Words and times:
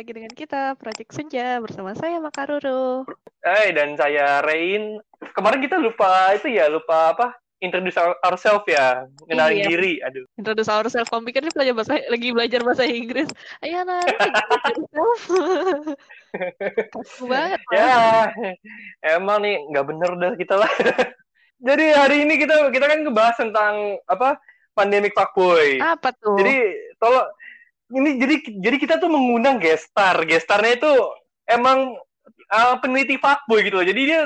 lagi 0.00 0.16
dengan 0.16 0.32
kita 0.32 0.80
Project 0.80 1.12
Senja 1.12 1.60
bersama 1.60 1.92
saya 1.92 2.16
Makaruru. 2.24 3.04
Eh 3.44 3.68
dan 3.76 4.00
saya 4.00 4.40
Rain. 4.40 4.96
Kemarin 5.36 5.60
kita 5.60 5.76
lupa 5.76 6.32
itu 6.32 6.48
ya, 6.48 6.72
lupa 6.72 7.12
apa? 7.12 7.36
Introduce 7.60 8.00
ourselves 8.24 8.64
ya, 8.64 9.04
kenalin 9.28 9.60
Iya. 9.60 9.68
diri. 9.68 10.00
Aduh. 10.00 10.24
Introduce 10.40 10.72
ourselves. 10.72 11.12
Kamu 11.12 11.28
pikir 11.28 11.44
ini 11.44 11.52
belajar 11.52 11.76
bahasa 11.76 12.00
lagi 12.08 12.28
belajar 12.32 12.60
bahasa 12.64 12.88
Inggris? 12.88 13.28
Ayo 13.60 13.84
Kaku 16.96 17.24
banget. 17.36 17.60
Ya, 17.68 18.32
emang 19.04 19.44
nih 19.44 19.60
nggak 19.68 19.84
bener 19.84 20.10
dah 20.16 20.32
kita 20.40 20.56
lah. 20.56 20.72
Jadi 21.68 21.92
hari 21.92 22.24
ini 22.24 22.40
kita 22.40 22.72
kita 22.72 22.88
kan 22.88 23.04
ngebahas 23.04 23.36
tentang 23.36 24.00
apa? 24.08 24.40
Pandemic 24.72 25.12
fuckboy. 25.12 25.76
Apa 25.76 26.16
tuh? 26.16 26.40
Jadi 26.40 26.56
tolong 26.96 27.28
ini 27.90 28.10
jadi 28.22 28.34
jadi 28.62 28.76
kita 28.78 28.94
tuh 29.02 29.10
mengundang 29.10 29.58
gestar. 29.58 30.22
Gestarnya 30.26 30.78
itu 30.78 30.92
emang 31.50 31.98
uh, 32.50 32.74
peneliti 32.78 33.18
fuckboy 33.18 33.66
gitu 33.66 33.82
loh. 33.82 33.86
Jadi 33.86 34.00
dia 34.06 34.20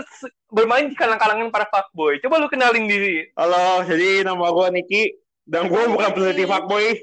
bermain 0.52 0.88
di 0.88 0.96
kalangan-kalangan 0.96 1.48
para 1.48 1.66
fuckboy. 1.72 2.20
Coba 2.20 2.41
lu 2.41 2.48
kenalin 2.52 2.86
diri. 2.86 3.28
Halo, 3.34 3.84
jadi 3.88 4.24
nama 4.24 4.52
gue 4.52 4.66
Niki 4.80 5.02
dan 5.45 5.69
gue 5.69 5.83
bukan 5.93 6.11
peneliti 6.16 6.45
fuckboy. 6.48 6.87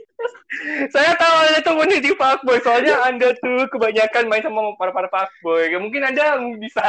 Saya 0.94 1.18
tahu 1.18 1.36
Anda 1.48 1.60
tuh 1.64 1.76
peneliti 1.78 2.12
fuckboy, 2.18 2.58
soalnya 2.66 2.96
Anda 3.06 3.28
tuh 3.38 3.70
kebanyakan 3.70 4.26
main 4.28 4.44
sama 4.44 4.74
para-para 4.78 5.08
fuckboy. 5.10 5.70
Mungkin 5.78 6.02
Anda 6.02 6.42
bisa 6.58 6.82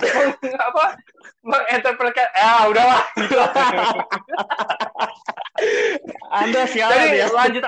apa 0.72 0.84
menginterpretkan 1.44 2.28
ah 2.40 2.64
udahlah 2.68 3.02
gitu. 3.20 3.36
Anda 6.42 6.60
siapa 6.66 6.96
Jadi 6.96 7.20
ya? 7.20 7.28
lanjut. 7.30 7.62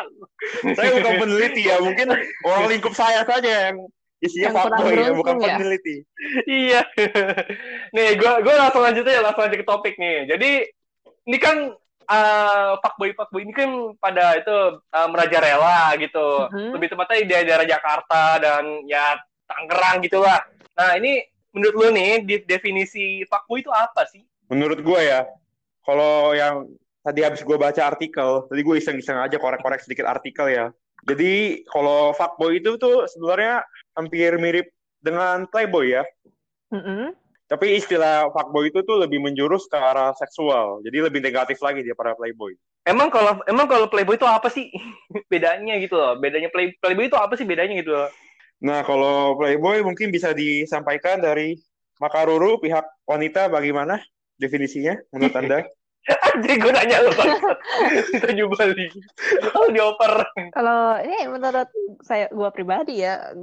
Saya 0.74 0.88
bukan 1.00 1.14
peneliti 1.20 1.62
ya, 1.68 1.76
mungkin 1.80 2.16
orang 2.44 2.64
lingkup 2.72 2.96
saya 2.96 3.22
saja 3.28 3.70
yang 3.70 3.76
isinya 4.24 4.48
Yang 4.48 4.56
fuckboy 4.56 4.92
ya, 4.96 5.10
bukan 5.12 5.34
ya. 5.44 5.56
peneliti. 5.60 5.96
iya. 6.48 6.80
nih, 7.92 8.16
gua 8.16 8.40
gua 8.40 8.68
langsung 8.68 8.80
lanjut 8.80 9.04
aja, 9.04 9.20
langsung 9.20 9.44
aja 9.44 9.56
ke 9.60 9.66
topik 9.68 9.94
nih. 10.00 10.24
Jadi 10.32 10.50
ini 11.26 11.38
kan 11.38 11.76
uh, 12.08 12.78
fuckboy 12.80 13.12
fuckboy 13.14 13.42
ini 13.44 13.52
kan 13.52 13.70
pada 14.00 14.38
itu 14.38 14.56
uh, 14.80 15.08
merajalela 15.10 15.94
gitu. 16.00 16.50
Mhm. 16.50 16.72
Lebih 16.78 16.88
tepatnya 16.94 17.16
di 17.22 17.28
daerah 17.46 17.66
Jakarta 17.66 18.22
dan 18.40 18.64
ya 18.86 19.18
Tangerang 19.46 20.02
gitulah. 20.02 20.42
Nah, 20.74 20.98
ini 20.98 21.22
menurut 21.54 21.74
lu 21.78 21.88
nih 21.94 22.26
di- 22.26 22.46
definisi 22.46 23.22
fuckboy 23.30 23.62
itu 23.62 23.70
apa 23.70 24.02
sih? 24.10 24.26
Menurut 24.50 24.82
gue 24.82 25.00
ya, 25.06 25.22
kalau 25.86 26.34
yang 26.34 26.66
tadi 27.06 27.22
habis 27.22 27.46
gue 27.46 27.54
baca 27.54 27.82
artikel, 27.86 28.50
tadi 28.50 28.60
gue 28.66 28.76
iseng-iseng 28.78 29.22
aja 29.22 29.38
korek-korek 29.38 29.78
sedikit 29.78 30.10
artikel 30.10 30.50
ya. 30.50 30.74
Jadi 31.06 31.62
kalau 31.70 32.10
fuckboy 32.18 32.58
itu 32.58 32.74
tuh 32.74 33.06
sebenarnya 33.06 33.62
hampir 33.94 34.34
mirip 34.42 34.66
dengan 34.98 35.46
playboy 35.46 35.94
ya. 35.94 36.02
Mm-mm. 36.74 37.14
Tapi 37.46 37.78
istilah 37.78 38.30
fuckboy 38.34 38.74
itu 38.74 38.82
tuh 38.82 38.98
lebih 38.98 39.22
menjurus 39.22 39.70
ke 39.70 39.78
arah 39.78 40.10
seksual. 40.18 40.82
Jadi 40.82 40.98
lebih 40.98 41.22
negatif 41.22 41.62
lagi 41.62 41.86
dia 41.86 41.94
para 41.94 42.18
playboy. 42.18 42.54
Emang 42.86 43.10
kalau 43.10 43.38
emang 43.46 43.70
kalau 43.70 43.86
playboy 43.86 44.18
itu 44.18 44.26
apa 44.26 44.50
sih 44.50 44.70
bedanya 45.32 45.78
gitu 45.78 45.94
loh? 45.94 46.18
Bedanya 46.18 46.50
play, 46.50 46.74
playboy 46.82 47.06
itu 47.06 47.18
apa 47.18 47.38
sih 47.38 47.46
bedanya 47.46 47.78
gitu 47.78 47.94
loh? 47.94 48.10
Nah, 48.64 48.80
kalau 48.88 49.36
Playboy 49.36 49.84
mungkin 49.84 50.08
bisa 50.08 50.32
disampaikan 50.32 51.20
dari 51.20 51.60
Makaruru, 52.00 52.60
pihak 52.60 52.84
wanita 53.08 53.48
bagaimana 53.52 54.00
definisinya 54.40 54.96
menurut 55.12 55.36
Anda? 55.40 55.58
Jadi 56.38 56.54
gue 56.62 56.72
nanya 56.72 57.02
lo. 57.02 57.10
Kita 57.10 58.30
balik. 58.54 58.92
Oh 59.58 59.66
dioper. 59.74 60.22
Kalau 60.54 61.02
ini 61.02 61.26
menurut 61.26 61.66
saya 62.06 62.30
gua 62.30 62.54
pribadi 62.54 63.02
ya, 63.02 63.34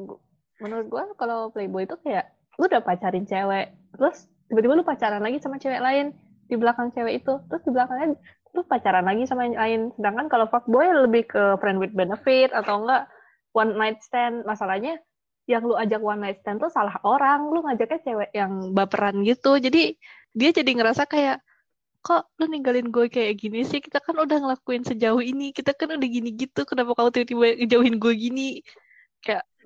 menurut 0.63 0.87
gua 0.87 1.03
kalau 1.19 1.51
playboy 1.51 1.83
itu 1.83 1.99
kayak 1.99 2.31
lu 2.55 2.71
udah 2.71 2.79
pacarin 2.79 3.27
cewek, 3.27 3.75
terus 3.95 4.27
tiba-tiba 4.49 4.79
lu 4.79 4.85
pacaran 4.85 5.21
lagi 5.23 5.41
sama 5.41 5.57
cewek 5.57 5.81
lain 5.81 6.13
di 6.47 6.55
belakang 6.59 6.91
cewek 6.91 7.23
itu, 7.23 7.33
terus 7.49 7.63
di 7.65 7.71
belakangnya 7.71 8.19
lu 8.53 8.61
pacaran 8.69 9.05
lagi 9.05 9.25
sama 9.25 9.49
yang 9.49 9.57
lain. 9.57 9.81
Sedangkan 9.97 10.27
kalau 10.29 10.45
fuckboy 10.45 10.85
lebih 11.09 11.25
ke 11.25 11.57
friend 11.57 11.81
with 11.81 11.93
benefit 11.97 12.53
atau 12.53 12.85
enggak 12.85 13.09
one 13.57 13.73
night 13.73 13.97
stand. 14.05 14.45
Masalahnya 14.45 15.01
yang 15.49 15.65
lu 15.65 15.73
ajak 15.73 15.99
one 15.99 16.21
night 16.21 16.39
stand 16.45 16.61
tuh 16.61 16.69
salah 16.69 16.93
orang, 17.01 17.49
lu 17.49 17.65
ngajaknya 17.65 17.99
cewek 18.05 18.29
yang 18.37 18.71
baperan 18.77 19.25
gitu. 19.25 19.57
Jadi 19.57 19.97
dia 20.37 20.49
jadi 20.53 20.71
ngerasa 20.73 21.09
kayak 21.09 21.41
kok 22.03 22.27
lu 22.35 22.51
ninggalin 22.51 22.91
gue 22.91 23.07
kayak 23.07 23.39
gini 23.39 23.63
sih 23.63 23.79
kita 23.79 24.03
kan 24.03 24.19
udah 24.19 24.43
ngelakuin 24.43 24.83
sejauh 24.83 25.23
ini 25.23 25.55
kita 25.55 25.71
kan 25.71 25.87
udah 25.87 26.03
gini 26.03 26.35
gitu 26.35 26.67
kenapa 26.67 26.99
kamu 26.99 27.09
tiba-tiba 27.15 27.47
ngejauhin 27.63 27.95
gue 27.95 28.13
gini 28.19 28.49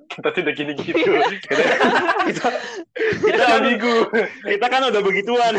Kita 0.17 0.27
tuh 0.31 0.41
udah 0.41 0.53
gini 0.55 0.71
gitu. 0.73 0.93
kita, 0.95 1.51
kita, 2.25 2.47
Kita 3.19 3.35
kan, 3.37 3.57
ambigu. 3.59 3.95
kita 4.45 4.65
kan 4.65 4.81
udah 4.87 5.01
begituan. 5.03 5.53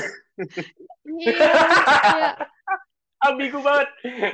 iya 1.06 1.32
kayak 1.34 2.34
Ambigu 3.18 3.58
banget. 3.58 3.88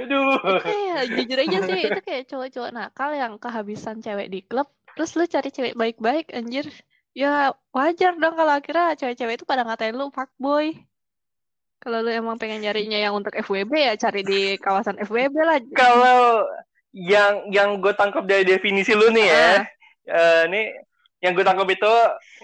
Aduh. 0.05 0.37
kayak 0.61 1.03
jujur 1.09 1.39
aja 1.41 1.59
sih 1.65 1.79
itu 1.89 2.01
kayak 2.05 2.23
cowok-cowok 2.29 2.71
nakal 2.71 3.11
yang 3.13 3.41
kehabisan 3.41 3.99
cewek 3.99 4.29
di 4.29 4.45
klub 4.45 4.69
terus 4.93 5.17
lu 5.17 5.25
cari 5.25 5.49
cewek 5.49 5.73
baik-baik 5.73 6.29
anjir 6.31 6.69
ya 7.11 7.57
wajar 7.73 8.13
dong 8.15 8.37
kalau 8.37 8.53
akhirnya 8.53 8.93
cewek-cewek 8.95 9.41
itu 9.41 9.47
pada 9.49 9.65
ngatain 9.65 9.97
lu 9.97 10.13
fuckboy 10.13 10.77
kalau 11.81 12.01
lu 12.01 12.13
emang 12.13 12.37
pengen 12.37 12.61
nyarinya 12.61 13.01
yang 13.01 13.17
untuk 13.17 13.33
FWB 13.33 13.73
ya 13.73 13.95
cari 13.97 14.21
di 14.21 14.41
kawasan 14.57 15.01
FWB 15.01 15.37
lah 15.39 15.59
Kalau 15.73 16.45
yang 16.93 17.49
yang 17.51 17.81
gue 17.81 17.91
tangkap 17.93 18.23
dari 18.23 18.45
definisi 18.45 18.93
lu 18.93 19.09
nih 19.11 19.27
ya, 19.27 19.35
Ah. 19.35 19.61
Eh, 20.09 20.43
nih 20.49 20.67
yang 21.25 21.33
gue 21.33 21.45
tangkap 21.45 21.69
itu 21.73 21.93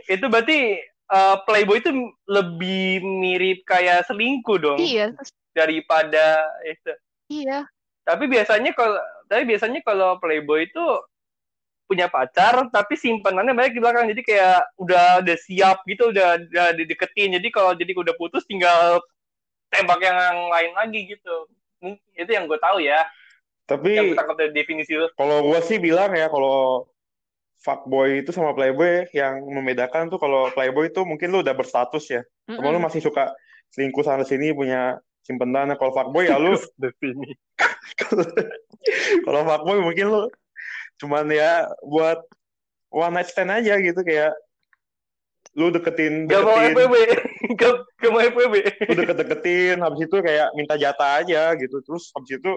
itu 0.09 0.25
berarti 0.27 0.59
eh, 0.87 1.37
playboy 1.45 1.81
itu 1.81 1.91
lebih 2.29 3.05
mirip 3.05 3.65
kayak 3.69 4.09
selingkuh 4.09 4.57
dong 4.57 4.81
iya. 4.81 5.13
daripada 5.53 6.45
itu. 6.65 6.93
iya. 7.29 7.69
Tapi 8.01 8.27
biasanya 8.27 8.73
kalau 8.75 8.99
tapi 9.31 9.43
biasanya 9.47 9.81
kalau 9.87 10.19
playboy 10.19 10.67
itu 10.67 10.83
punya 11.87 12.07
pacar 12.07 12.71
tapi 12.71 12.95
simpenannya 12.95 13.55
banyak 13.55 13.75
di 13.77 13.83
belakang. 13.83 14.07
Jadi 14.11 14.23
kayak 14.23 14.75
udah 14.79 15.23
udah 15.23 15.37
siap 15.39 15.83
gitu 15.87 16.11
udah 16.11 16.39
udah 16.43 16.69
dideketin. 16.75 17.39
Jadi 17.39 17.49
kalau 17.51 17.77
jadi 17.77 17.93
udah 17.95 18.15
putus 18.19 18.47
tinggal 18.47 19.03
tembak 19.71 20.03
yang 20.03 20.51
lain 20.51 20.73
lagi 20.75 21.01
gitu. 21.07 21.47
Mungkin 21.83 22.03
itu 22.19 22.31
yang 22.31 22.51
gue 22.51 22.59
tahu 22.59 22.83
ya. 22.83 23.07
Yang 23.67 23.71
Tapi 23.71 23.91
gue 23.95 24.19
tangkap 24.19 24.37
dari 24.39 24.51
definisi 24.51 24.99
lu 24.99 25.07
kalau 25.15 25.47
gue 25.47 25.61
sih 25.63 25.79
bilang 25.79 26.11
ya 26.11 26.27
kalau 26.27 26.91
fuckboy 27.61 28.25
itu 28.25 28.33
sama 28.33 28.57
playboy 28.57 29.05
yang 29.13 29.45
membedakan 29.45 30.09
tuh 30.09 30.17
kalau 30.17 30.49
playboy 30.53 30.89
itu 30.89 31.05
mungkin 31.05 31.29
lu 31.33 31.45
udah 31.45 31.53
berstatus 31.53 32.09
ya. 32.09 32.23
Cuma 32.57 32.73
lu 32.73 32.81
Mm-mm. 32.81 32.89
masih 32.89 33.05
suka 33.05 33.33
selingkuh 33.71 34.03
sana 34.03 34.25
sini 34.25 34.51
punya 34.57 34.97
simpenan. 35.23 35.71
Nah, 35.71 35.77
Kalau 35.77 35.93
fuckboy 35.93 36.27
ya 36.27 36.41
lu 36.41 36.57
defini 36.81 37.37
kalau 39.25 39.41
fuckboy 39.45 39.79
mungkin 39.85 40.07
lu 40.09 40.23
cuman 41.01 41.29
ya 41.33 41.69
buat 41.85 42.21
one 42.93 43.15
night 43.17 43.29
stand 43.33 43.53
aja 43.53 43.81
gitu 43.81 44.01
kayak 44.05 44.37
lu 45.57 45.73
deketin 45.75 46.31
gak 46.31 46.47
mau 46.47 46.55
deketin 46.61 46.75
FWB 46.77 46.95
gak, 47.61 47.75
gak 47.99 48.11
mau 48.13 48.21
FWB 48.23 48.55
lu 48.87 48.93
deket-deketin 49.03 49.77
habis 49.83 50.01
itu 50.07 50.17
kayak 50.23 50.49
minta 50.55 50.75
jatah 50.79 51.25
aja 51.25 51.57
gitu 51.59 51.83
terus 51.83 52.13
habis 52.15 52.39
itu 52.39 52.53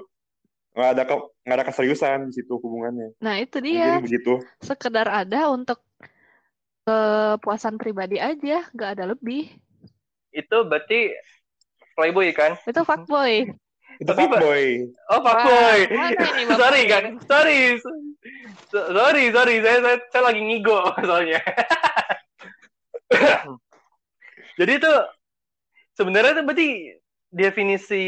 nggak 0.73 0.89
ada 0.97 1.03
ke, 1.05 1.15
nggak 1.45 1.57
ada 1.61 1.67
keseriusan 1.69 2.17
di 2.29 2.33
situ 2.33 2.53
hubungannya. 2.57 3.13
Nah, 3.21 3.37
itu 3.37 3.61
dia. 3.61 3.97
mungkin 4.01 4.09
begitu. 4.09 4.33
Sekedar 4.59 5.05
ada 5.05 5.53
untuk 5.53 5.79
kepuasan 6.83 7.77
pribadi 7.77 8.17
aja, 8.17 8.65
nggak 8.73 8.89
ada 8.99 9.13
lebih. 9.13 9.47
itu 10.33 10.57
berarti 10.65 11.13
playboy 11.93 12.33
kan? 12.33 12.57
Itu 12.65 12.81
fuckboy. 12.81 13.53
itu 14.01 14.09
Tapi, 14.09 14.25
fuckboy. 14.25 14.63
Oh 15.13 15.21
fuckboy. 15.21 15.79
Wah, 15.93 16.09
mana 16.09 16.25
ini 16.33 16.43
Bapak? 16.49 16.57
sorry 16.57 16.83
kan? 16.89 17.03
Sorry. 17.29 17.59
So- 18.73 18.89
sorry 18.97 19.29
sorry. 19.29 19.61
Saya 19.61 19.77
saya, 19.85 19.97
saya 20.09 20.23
lagi 20.25 20.41
ngigo 20.41 20.81
soalnya. 21.07 21.37
Jadi 24.59 24.71
itu 24.73 24.93
sebenarnya 25.93 26.33
itu 26.33 26.43
berarti 26.43 26.69
definisi 27.29 28.05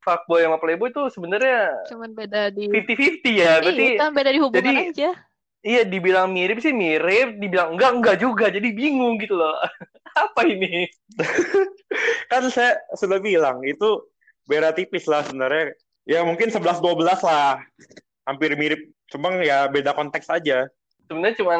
fuckboy 0.00 0.40
sama 0.40 0.56
playboy 0.56 0.88
itu 0.88 1.02
sebenarnya 1.08 1.74
Cuman 1.86 2.10
beda 2.12 2.48
di 2.48 2.66
50-50 2.66 3.28
ya 3.34 3.52
berarti 3.58 3.82
Iya, 3.84 3.98
kan 3.98 4.10
beda 4.12 4.30
di 4.30 4.40
hubungan 4.40 4.64
jadi- 4.64 4.88
aja. 4.90 5.10
Iya, 5.58 5.82
dibilang 5.82 6.30
mirip 6.30 6.58
sih 6.58 6.70
mirip, 6.70 7.34
dibilang 7.36 7.74
enggak 7.74 7.92
enggak 7.92 8.16
juga, 8.18 8.46
jadi 8.46 8.70
bingung 8.70 9.18
gitu 9.18 9.34
loh. 9.34 9.58
Apa 10.16 10.46
ini? 10.46 10.86
kan 12.30 12.46
saya 12.46 12.78
sudah 12.94 13.18
bilang 13.18 13.60
itu 13.62 14.06
beda 14.44 14.70
tipis 14.70 15.04
lah 15.04 15.20
sebenarnya 15.20 15.74
ya 16.04 16.22
mungkin 16.22 16.48
11-12 16.48 16.78
lah 17.20 17.60
hampir 18.22 18.54
mirip 18.54 18.80
cuma 19.06 19.34
ya 19.38 19.66
beda 19.66 19.92
konteks 19.92 20.28
aja 20.28 20.68
Sebenarnya 21.04 21.36
cuma 21.36 21.54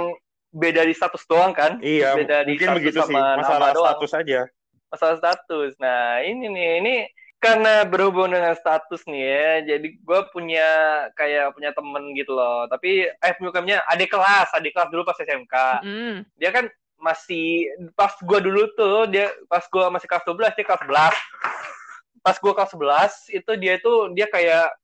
beda 0.50 0.84
di 0.84 0.92
status 0.92 1.24
doang 1.24 1.52
kan? 1.52 1.80
iya 1.80 2.12
Beda 2.14 2.44
di 2.44 2.54
mungkin 2.54 2.68
status 2.68 2.78
begitu 2.78 2.98
sih 2.98 3.08
sama 3.10 3.36
masalah 3.36 3.58
nama 3.62 3.74
doang. 3.74 3.86
status 3.90 4.12
aja 4.14 4.40
Masalah 4.88 5.16
status. 5.18 5.72
Nah, 5.76 6.22
ini 6.22 6.48
nih, 6.48 6.70
ini 6.80 6.94
karena 7.38 7.86
berhubung 7.86 8.34
dengan 8.34 8.50
status 8.58 9.06
nih 9.06 9.22
ya, 9.22 9.50
jadi 9.74 9.88
gue 9.94 10.20
punya 10.34 10.68
kayak 11.14 11.54
punya 11.54 11.70
temen 11.70 12.10
gitu 12.18 12.34
loh. 12.34 12.66
Tapi 12.66 13.06
eh 13.06 13.34
punya 13.38 13.86
adik 13.86 14.10
kelas, 14.10 14.50
adik 14.58 14.74
kelas 14.74 14.90
dulu 14.90 15.06
pas 15.06 15.18
SMK. 15.22 15.54
Mm. 15.86 16.16
Dia 16.34 16.50
kan 16.50 16.66
masih 16.98 17.70
pas 17.94 18.10
gue 18.18 18.38
dulu 18.42 18.74
tuh 18.74 19.06
dia 19.06 19.30
pas 19.46 19.62
gue 19.62 19.84
masih 19.86 20.10
kelas 20.10 20.26
12 20.26 20.58
dia 20.58 20.66
kelas 20.66 20.82
11. 20.82 22.26
Pas 22.26 22.36
gue 22.42 22.52
kelas 22.58 22.70
11 22.74 23.38
itu 23.38 23.52
dia 23.62 23.74
tuh 23.78 23.98
dia 24.18 24.26
kayak 24.26 24.74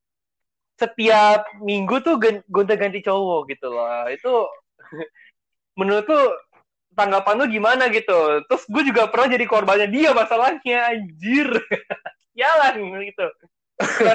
setiap 0.79 1.43
minggu 1.59 2.07
tuh 2.07 2.23
gonta-ganti 2.47 3.03
cowok 3.03 3.51
gitu 3.51 3.67
loh. 3.67 4.07
Itu 4.07 4.47
menurut 5.79 6.07
tuh 6.07 6.39
tanggapan 6.95 7.35
lu 7.35 7.47
gimana 7.51 7.91
gitu? 7.91 8.47
Terus 8.47 8.63
gue 8.71 8.83
juga 8.95 9.11
pernah 9.11 9.35
jadi 9.35 9.43
korbannya 9.43 9.91
dia 9.91 10.15
masalahnya 10.15 10.95
anjir. 10.95 11.51
sialan 12.35 12.75
gitu. 13.07 13.27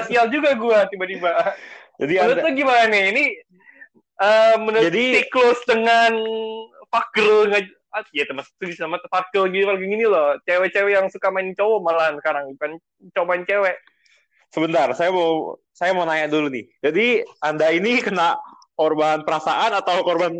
Sial 0.08 0.26
juga 0.32 0.56
gue 0.56 0.78
tiba-tiba. 0.92 1.32
Jadi 2.00 2.12
menurut 2.16 2.44
lu 2.44 2.50
gimana 2.56 2.84
nih? 2.88 3.04
Ini 3.12 3.24
uh, 4.20 4.54
menurut 4.60 4.88
Jadi- 4.88 5.20
siklus 5.20 5.60
dengan 5.68 6.12
fuck 6.88 7.08
girl 7.12 7.48
nggak 7.48 7.64
ah, 7.90 8.06
ya 8.14 8.24
teman 8.24 8.46
setuju 8.46 8.72
sama 8.78 8.96
fuck 9.10 9.28
girl 9.34 9.50
gitu 9.50 9.68
lagi 9.68 9.84
gini 9.84 10.06
loh. 10.08 10.36
Cewek-cewek 10.48 10.92
yang 10.96 11.06
suka 11.12 11.28
main 11.28 11.52
cowok 11.52 11.78
malahan 11.84 12.14
sekarang 12.20 12.56
bukan 12.56 12.80
cowok 13.12 13.26
main 13.28 13.44
cewek. 13.44 13.76
Sebentar, 14.50 14.90
saya 14.98 15.14
mau 15.14 15.60
saya 15.70 15.94
mau 15.94 16.02
nanya 16.08 16.26
dulu 16.26 16.50
nih. 16.50 16.66
Jadi 16.82 17.22
Anda 17.38 17.70
ini 17.70 18.02
kena 18.02 18.34
korban 18.74 19.22
perasaan 19.22 19.76
atau 19.76 20.02
korban 20.02 20.32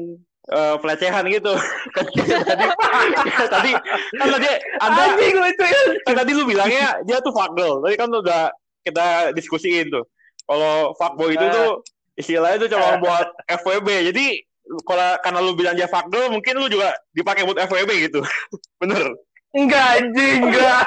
eh, 0.50 0.74
pelecehan 0.82 1.24
gitu? 1.30 1.54
Kan 1.94 2.06
tadi 2.10 2.26
tadi 3.48 3.70
kan 4.18 4.28
tadi 4.34 4.50
Anda 4.82 5.00
anjing 5.14 5.34
lu 5.38 5.46
itu 5.46 5.64
ya 5.64 5.80
kan 6.06 6.14
tadi 6.22 6.30
lu 6.34 6.42
bilangnya 6.46 7.00
dia 7.06 7.18
tuh 7.22 7.32
fuck 7.32 7.54
girl. 7.54 7.80
Tadi 7.82 7.94
kan 7.96 8.08
udah 8.10 8.50
kita 8.82 9.32
diskusiin 9.36 9.90
tuh. 9.90 10.04
Kalau 10.44 10.92
fuckboy 10.98 11.38
itu 11.38 11.46
Ah. 11.46 11.52
tuh 11.54 11.70
istilahnya 12.18 12.58
tuh 12.66 12.68
cuma 12.74 12.98
buat 12.98 13.28
FWB. 13.62 14.10
Jadi 14.12 14.26
kalau 14.86 15.18
karena 15.22 15.38
lu 15.42 15.52
bilang 15.54 15.74
dia 15.74 15.86
fuck 15.90 16.06
girl, 16.10 16.30
mungkin 16.30 16.58
lu 16.58 16.66
juga 16.66 16.94
dipakai 17.14 17.46
buat 17.46 17.58
FWB 17.58 17.90
gitu. 18.10 18.20
Bener. 18.82 19.14
Enggak 19.50 19.86
anjing 19.98 20.38
enggak. 20.46 20.84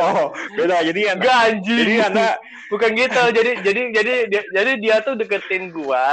Oh, 0.00 0.32
beda. 0.56 0.80
Jadi 0.84 1.00
Anda, 1.08 1.16
enggak 1.20 1.38
anjing. 1.48 1.78
jadi 1.84 1.94
Anda 2.08 2.28
bukan 2.72 2.90
gitu. 2.96 3.22
Jadi 3.36 3.50
jadi 3.60 3.82
jadi 3.92 4.14
dia, 4.28 4.42
jadi 4.52 4.72
dia 4.80 4.96
tuh 5.04 5.14
deketin 5.16 5.72
gua. 5.72 6.08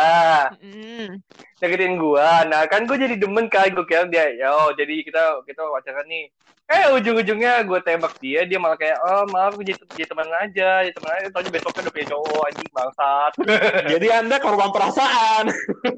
Mm. 0.59 1.19
deketin 1.61 1.95
gua. 1.95 2.43
Nah 2.49 2.67
kan 2.67 2.83
gua 2.83 2.97
jadi 2.99 3.15
demen 3.15 3.47
kan 3.47 3.71
gua 3.71 3.85
kira 3.87 4.09
dia 4.09 4.33
yo 4.35 4.75
jadi 4.75 4.95
kita 5.05 5.45
kita 5.47 5.61
pacaran 5.61 6.05
nih 6.09 6.27
eh 6.71 6.85
ujung-ujungnya 6.95 7.67
gua 7.67 7.83
tembak 7.83 8.15
dia 8.23 8.47
dia 8.47 8.55
malah 8.55 8.79
kayak 8.79 8.95
oh 9.03 9.27
maaf 9.27 9.59
gua 9.59 9.65
jadi, 9.67 9.81
jadi 9.91 10.07
teman 10.07 10.29
aja 10.39 10.69
jadi 10.87 10.93
teman 10.95 11.11
aja. 11.19 11.27
Tau 11.35 11.43
besoknya 11.51 11.81
udah 11.83 11.93
punya 11.93 12.07
cowok 12.15 12.43
anjing 12.47 12.69
bangsat. 12.71 13.31
Jadi 13.91 14.07
Anda 14.07 14.35
korban 14.39 14.69
perasaan. 14.71 15.45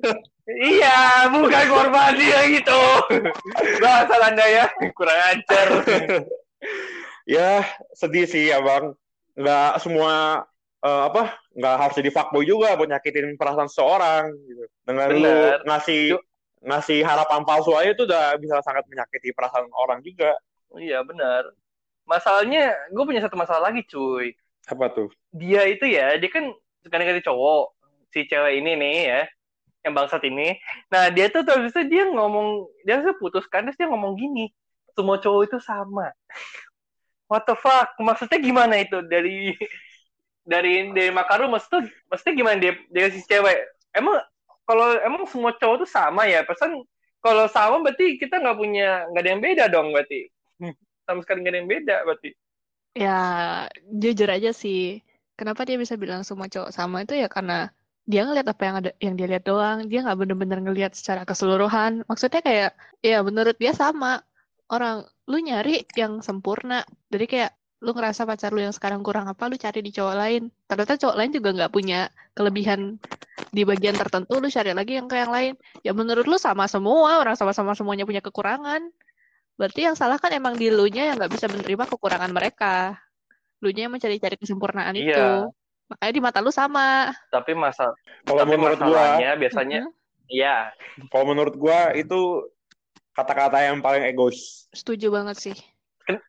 iya 0.73 1.29
bukan 1.29 1.65
korban 1.69 2.11
dia 2.17 2.39
gitu. 2.57 2.81
Bangsat 3.79 4.21
anda 4.25 4.45
ya 4.49 4.65
kurang 4.97 5.19
ajar. 5.31 5.67
Ya 7.29 7.63
sedih 7.93 8.25
sih 8.25 8.49
abang. 8.49 8.97
Nggak 9.37 9.81
semua 9.81 10.43
eh, 10.81 11.01
apa 11.09 11.37
nggak 11.53 11.75
harus 11.79 11.95
jadi 12.01 12.09
fuckboy 12.11 12.43
juga 12.43 12.73
buat 12.75 12.89
nyakitin 12.89 13.37
perasaan 13.37 13.69
seseorang 13.69 14.33
gitu. 14.49 14.63
Dengan 14.83 15.07
lu 15.13 15.21
Bener. 15.21 15.61
ngasih 15.69 16.17
Ju- 16.17 16.25
ngasih 16.63 17.03
harapan 17.03 17.43
palsu 17.43 17.75
aja 17.75 17.91
itu 17.91 18.07
udah 18.07 18.39
bisa 18.39 18.63
sangat 18.63 18.87
menyakiti 18.87 19.35
perasaan 19.35 19.67
orang 19.75 19.99
juga 19.99 20.31
iya 20.79 21.01
benar. 21.05 21.53
Masalahnya 22.03 22.73
gue 22.91 23.03
punya 23.03 23.21
satu 23.23 23.37
masalah 23.39 23.71
lagi 23.71 23.85
cuy. 23.87 24.35
Apa 24.67 24.91
tuh? 24.91 25.09
Dia 25.35 25.67
itu 25.67 25.87
ya 25.87 26.15
dia 26.19 26.29
kan 26.31 26.51
suka 26.83 26.99
deketin 26.99 27.23
cowok 27.23 27.73
si 28.11 28.27
cewek 28.27 28.59
ini 28.59 28.71
nih 28.75 28.97
ya 29.07 29.21
yang 29.83 29.93
bangsat 29.95 30.23
ini. 30.23 30.57
Nah 30.91 31.11
dia 31.11 31.27
tuh 31.31 31.43
terus 31.43 31.71
itu 31.71 31.81
dia 31.87 32.07
ngomong 32.07 32.67
dia 32.87 33.03
tuh 33.03 33.15
putuskan 33.19 33.67
terus 33.67 33.79
dia 33.79 33.87
ngomong 33.87 34.15
gini 34.15 34.51
semua 34.95 35.19
cowok 35.19 35.41
itu 35.51 35.57
sama. 35.59 36.11
What 37.31 37.47
the 37.49 37.55
fuck? 37.57 37.95
Maksudnya 37.97 38.39
gimana 38.39 38.83
itu? 38.83 38.99
Dari 39.07 39.55
dari 40.43 40.91
dari 40.91 41.11
Makaru 41.11 41.47
maksudnya 41.47 41.87
maksudnya 42.11 42.33
gimana 42.35 42.57
dia 42.59 42.73
dia 42.91 43.07
si 43.11 43.23
cewek? 43.23 43.63
Emang 43.95 44.19
kalau 44.63 44.95
emang 45.03 45.23
semua 45.27 45.55
cowok 45.55 45.87
tuh 45.87 45.89
sama 45.89 46.27
ya? 46.27 46.43
Pesan 46.43 46.83
kalau 47.23 47.47
sama 47.47 47.79
berarti 47.79 48.19
kita 48.19 48.43
nggak 48.43 48.57
punya 48.59 49.07
nggak 49.11 49.21
ada 49.23 49.29
yang 49.31 49.41
beda 49.41 49.65
dong 49.71 49.95
berarti 49.95 50.32
sama 51.03 51.19
sekali 51.23 51.43
nggak 51.43 51.53
ada 51.53 51.59
yang 51.59 51.71
beda 51.71 51.95
berarti 52.07 52.31
Ya, 52.93 53.17
jujur 53.89 54.29
aja 54.29 54.53
sih. 54.53 55.01
Kenapa 55.33 55.65
dia 55.65 55.81
bisa 55.81 55.97
bilang 55.97 56.21
semua 56.21 56.45
cowok 56.45 56.69
sama 56.69 57.01
itu 57.01 57.17
ya 57.17 57.25
karena 57.25 57.73
dia 58.05 58.21
ngeliat 58.21 58.45
apa 58.45 58.61
yang 58.67 58.75
ada 58.85 58.91
yang 59.01 59.13
dia 59.17 59.27
lihat 59.33 59.43
doang. 59.49 59.89
Dia 59.89 60.05
nggak 60.05 60.17
bener-bener 60.21 60.59
ngelihat 60.61 60.93
secara 60.93 61.25
keseluruhan. 61.25 62.05
Maksudnya 62.05 62.41
kayak 62.45 62.71
ya 63.01 63.25
menurut 63.25 63.57
dia 63.57 63.73
sama. 63.73 64.21
Orang 64.69 65.09
lu 65.25 65.37
nyari 65.41 65.89
yang 65.97 66.21
sempurna. 66.21 66.85
Jadi 67.09 67.25
kayak 67.25 67.51
lu 67.83 67.91
ngerasa 67.91 68.23
pacar 68.29 68.53
lu 68.55 68.63
yang 68.63 68.71
sekarang 68.71 69.01
kurang 69.03 69.27
apa, 69.27 69.43
lu 69.49 69.57
cari 69.57 69.81
di 69.81 69.91
cowok 69.91 70.15
lain. 70.15 70.41
Ternyata 70.69 70.93
cowok 71.01 71.15
lain 71.19 71.31
juga 71.35 71.49
nggak 71.51 71.71
punya 71.73 71.99
kelebihan 72.37 72.95
di 73.51 73.61
bagian 73.67 73.97
tertentu, 73.97 74.39
lu 74.39 74.47
cari 74.47 74.71
lagi 74.71 75.01
yang 75.01 75.09
ke 75.11 75.17
yang 75.19 75.33
lain. 75.33 75.53
Ya 75.83 75.91
menurut 75.91 76.25
lu 76.29 76.37
sama 76.39 76.69
semua, 76.69 77.19
orang 77.19 77.35
sama-sama 77.35 77.75
semuanya 77.75 78.07
punya 78.07 78.21
kekurangan. 78.23 78.87
Berarti 79.53 79.85
yang 79.85 79.93
salah 79.93 80.17
kan 80.17 80.33
emang 80.33 80.57
di 80.57 80.73
lu-nya 80.73 81.13
yang 81.13 81.15
nggak 81.21 81.33
bisa 81.33 81.45
menerima 81.45 81.85
kekurangan 81.85 82.31
mereka. 82.33 82.97
Lu-nya 83.61 83.85
yang 83.87 83.93
mencari-cari 83.93 84.35
kesempurnaan 84.35 84.97
Iya. 84.97 85.05
itu. 85.05 85.27
Makanya 85.93 86.13
di 86.15 86.21
mata 86.23 86.39
lu 86.41 86.49
sama. 86.49 87.13
tapi 87.29 87.53
masa 87.53 87.91
kalau 88.25 88.41
tapi 88.41 88.55
menurut 88.55 88.79
gua 88.81 89.19
biasanya 89.35 89.85
Mhm. 89.85 89.91
Iya, 90.31 90.57
kalau 91.11 91.25
menurut 91.29 91.53
gua 91.53 91.91
itu 91.93 92.49
kata-kata 93.13 93.61
yang 93.61 93.83
paling 93.83 94.01
egois 94.07 94.65
Setuju 94.73 95.11
banget 95.13 95.37
sih. 95.37 95.55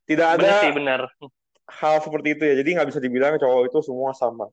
tidak 0.05 0.37
bener 0.37 0.50
ada 0.53 0.61
sih 0.61 0.73
bener. 0.75 1.00
hal 1.81 1.97
seperti 2.05 2.37
itu 2.37 2.43
ya. 2.44 2.55
Jadi 2.61 2.69
nggak 2.76 2.88
bisa 2.93 3.00
dibilang 3.00 3.41
cowok 3.41 3.73
itu 3.73 3.79
semua 3.81 4.12
sama. 4.12 4.47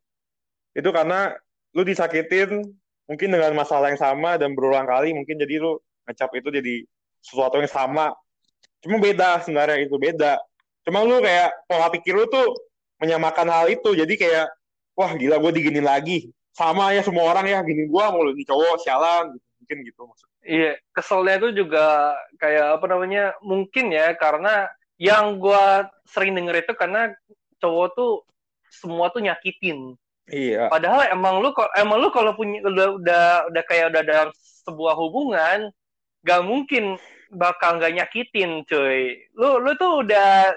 Itu 0.71 0.95
karena 0.95 1.35
lu 1.75 1.83
disakitin 1.83 2.63
mungkin 3.05 3.27
dengan 3.27 3.51
masalah 3.51 3.91
yang 3.91 3.99
sama 3.99 4.39
dan 4.39 4.55
berulang 4.55 4.87
kali 4.87 5.11
mungkin 5.11 5.35
jadi 5.35 5.59
lu 5.59 5.75
ngecap 6.07 6.31
itu 6.39 6.47
jadi 6.47 6.75
sesuatu 7.19 7.59
yang 7.59 7.67
sama. 7.67 8.15
Cuma 8.81 8.97
beda 8.97 9.39
sebenarnya 9.45 9.85
itu 9.85 9.95
beda. 9.95 10.41
Cuma 10.81 11.05
lu 11.05 11.21
kayak 11.21 11.53
pola 11.69 11.87
pikir 11.93 12.17
lu 12.17 12.25
tuh 12.25 12.57
menyamakan 12.97 13.47
hal 13.49 13.69
itu. 13.69 13.93
Jadi 13.93 14.17
kayak 14.17 14.49
wah 14.97 15.13
gila 15.13 15.37
gue 15.37 15.51
diginin 15.61 15.85
lagi. 15.85 16.33
Sama 16.51 16.91
ya 16.91 16.99
semua 16.99 17.31
orang 17.31 17.47
ya 17.47 17.63
gini 17.63 17.87
gua 17.87 18.11
mau 18.11 18.27
di 18.27 18.43
cowok 18.43 18.83
sialan 18.83 19.37
gitu. 19.37 19.47
Mungkin 19.61 19.77
gitu 19.87 20.01
maksudnya. 20.03 20.37
Iya, 20.41 20.71
keselnya 20.91 21.35
itu 21.37 21.49
juga 21.63 22.17
kayak 22.41 22.81
apa 22.81 22.85
namanya? 22.91 23.23
Mungkin 23.39 23.93
ya 23.93 24.11
karena 24.17 24.67
yang 24.99 25.39
gua 25.39 25.87
sering 26.09 26.35
denger 26.35 26.65
itu 26.65 26.73
karena 26.75 27.13
cowok 27.61 27.87
tuh 27.95 28.11
semua 28.67 29.07
tuh 29.13 29.23
nyakitin. 29.23 29.95
Iya. 30.27 30.67
Padahal 30.67 31.07
emang 31.13 31.39
lu 31.39 31.55
emang 31.77 31.97
lu 32.03 32.09
kalau 32.11 32.35
punya 32.35 32.59
udah 32.67 32.87
udah 32.99 33.25
udah 33.53 33.63
kayak 33.69 33.95
udah 33.95 34.03
dalam 34.03 34.29
sebuah 34.67 34.93
hubungan, 34.97 35.71
gak 36.25 36.41
mungkin 36.45 36.99
bakal 37.31 37.79
nggak 37.79 37.95
nyakitin, 37.95 38.67
cuy. 38.67 39.15
Lu 39.39 39.63
lu 39.63 39.71
tuh 39.79 40.03
udah 40.03 40.51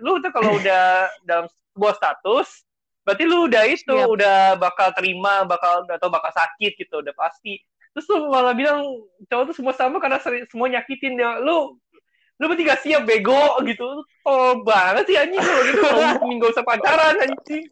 lu 0.00 0.18
tuh 0.24 0.32
kalau 0.32 0.56
udah 0.60 1.08
dalam 1.28 1.46
sebuah 1.76 1.94
status, 2.00 2.64
berarti 3.04 3.24
lu 3.28 3.46
udah 3.46 3.62
itu 3.68 3.94
Siap. 3.94 4.08
udah 4.08 4.38
bakal 4.56 4.90
terima, 4.96 5.44
bakal 5.44 5.84
atau 5.84 6.08
bakal 6.08 6.32
sakit 6.32 6.80
gitu, 6.80 7.04
udah 7.04 7.12
pasti. 7.12 7.60
Terus 7.94 8.10
lu 8.10 8.26
malah 8.32 8.56
bilang 8.56 8.82
cowok 9.30 9.52
tuh 9.52 9.56
semua 9.56 9.74
sama 9.76 10.02
karena 10.02 10.18
seri- 10.18 10.48
semua 10.50 10.66
nyakitin 10.66 11.14
dia. 11.14 11.38
Lu 11.38 11.78
lu 12.34 12.50
berarti 12.50 12.66
gak 12.66 12.82
siap 12.82 13.06
bego 13.06 13.62
gitu. 13.62 14.02
Oh 14.26 14.58
banget 14.66 15.06
sih 15.06 15.14
anjing 15.14 15.38
lu 15.38 15.58
gitu. 15.70 15.82
Mending 16.18 16.42
gak 16.42 16.52
usah 16.58 16.66
pacaran 16.66 17.14
anjing. 17.22 17.64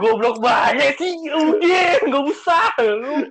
Goblok 0.00 0.40
banget 0.40 0.96
sih. 0.96 1.12
Udah, 1.28 2.00
gak 2.08 2.24
usah. 2.24 2.72
Lu 2.80 3.28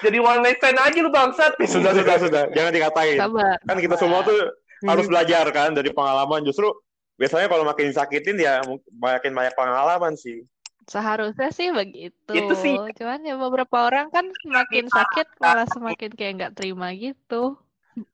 jadi 0.00 0.18
one 0.18 0.40
night 0.40 0.58
stand 0.58 0.78
aja 0.78 0.98
lu 0.98 1.10
bangsat. 1.10 1.52
Sudah 1.74 1.92
sudah 1.92 2.16
sudah. 2.18 2.42
Jangan 2.52 2.72
dikatain. 2.72 3.18
Sabar. 3.18 3.56
Kan 3.62 3.76
kita 3.78 3.96
semua 3.96 4.22
tuh 4.22 4.38
Hmm. 4.78 4.94
harus 4.94 5.10
belajar 5.10 5.42
kan 5.50 5.74
dari 5.74 5.90
pengalaman. 5.90 6.46
Justru 6.46 6.70
biasanya 7.18 7.50
kalau 7.50 7.66
makin 7.66 7.90
disakitin 7.90 8.38
ya 8.38 8.62
makin 8.94 9.34
banyak 9.34 9.50
pengalaman 9.52 10.14
sih. 10.14 10.46
Seharusnya 10.86 11.50
sih 11.50 11.74
begitu. 11.74 12.30
Itu 12.30 12.54
sih. 12.54 12.78
Cuman 12.94 13.26
ya 13.26 13.34
beberapa 13.34 13.90
orang 13.90 14.06
kan 14.08 14.30
semakin 14.38 14.86
sakit 14.86 15.26
malah 15.36 15.66
semakin 15.66 16.10
kayak 16.14 16.32
nggak 16.38 16.54
terima 16.54 16.94
gitu. 16.94 17.58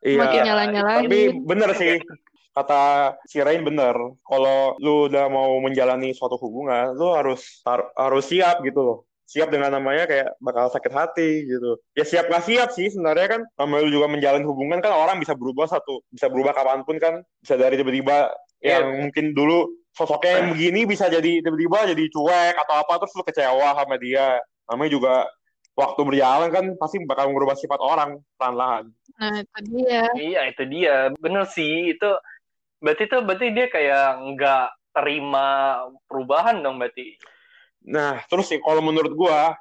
Makin 0.00 0.40
Iya. 0.40 0.44
nyala-nyalain. 0.48 1.04
Tapi 1.04 1.20
bener 1.36 1.70
sih 1.76 2.00
kata 2.50 3.12
si 3.28 3.44
Rain 3.44 3.60
bener. 3.60 3.92
Kalau 4.24 4.80
lu 4.80 5.12
udah 5.12 5.28
mau 5.28 5.60
menjalani 5.60 6.16
suatu 6.16 6.40
hubungan, 6.40 6.96
lu 6.96 7.12
harus 7.12 7.60
har- 7.62 7.92
harus 7.92 8.24
siap 8.24 8.64
gitu 8.64 8.80
loh. 8.80 8.98
Siap 9.24 9.48
dengan 9.48 9.72
namanya 9.72 10.04
kayak 10.04 10.36
bakal 10.38 10.68
sakit 10.68 10.92
hati 10.92 11.48
gitu. 11.48 11.80
Ya 11.96 12.04
siap 12.04 12.28
gak 12.28 12.44
siap 12.44 12.68
sih 12.76 12.92
sebenarnya 12.92 13.38
kan. 13.38 13.40
Namanya 13.56 13.80
lu 13.88 13.90
juga 14.00 14.06
menjalani 14.12 14.44
hubungan 14.44 14.84
kan 14.84 14.92
orang 14.92 15.16
bisa 15.16 15.32
berubah 15.32 15.64
satu, 15.64 16.04
bisa 16.12 16.28
berubah 16.28 16.52
kapan 16.52 16.84
pun 16.84 17.00
kan. 17.00 17.24
Bisa 17.40 17.56
dari 17.56 17.80
tiba-tiba 17.80 18.32
yang 18.64 19.08
mungkin 19.08 19.36
dulu 19.36 19.68
sosoknya 19.92 20.40
yang 20.40 20.48
begini 20.56 20.80
bisa 20.88 21.06
jadi 21.06 21.44
tiba-tiba 21.44 21.86
jadi 21.92 22.04
cuek 22.10 22.54
atau 22.64 22.74
apa 22.80 22.92
terus 22.98 23.14
lu 23.14 23.22
kecewa 23.22 23.76
sama 23.76 23.94
dia 24.00 24.40
namanya 24.66 24.90
juga 24.90 25.14
waktu 25.76 26.00
berjalan 26.02 26.48
kan 26.50 26.64
pasti 26.80 26.96
bakal 27.04 27.30
merubah 27.30 27.54
sifat 27.54 27.78
orang 27.78 28.18
pelan-pelan 28.40 28.90
Nah, 29.14 29.46
itu 29.46 29.58
dia. 29.70 30.02
Iya 30.18 30.40
itu 30.50 30.62
dia, 30.66 30.96
bener 31.14 31.46
sih 31.46 31.94
itu 31.94 32.10
berarti 32.82 33.06
tuh 33.06 33.22
berarti 33.22 33.46
dia 33.54 33.66
kayak 33.70 34.06
nggak 34.34 34.66
terima 34.90 35.46
perubahan 36.10 36.58
dong 36.62 36.82
berarti. 36.82 37.14
Nah, 37.84 38.24
terus 38.32 38.48
sih 38.48 38.60
kalau 38.64 38.80
menurut 38.80 39.12
gua, 39.12 39.52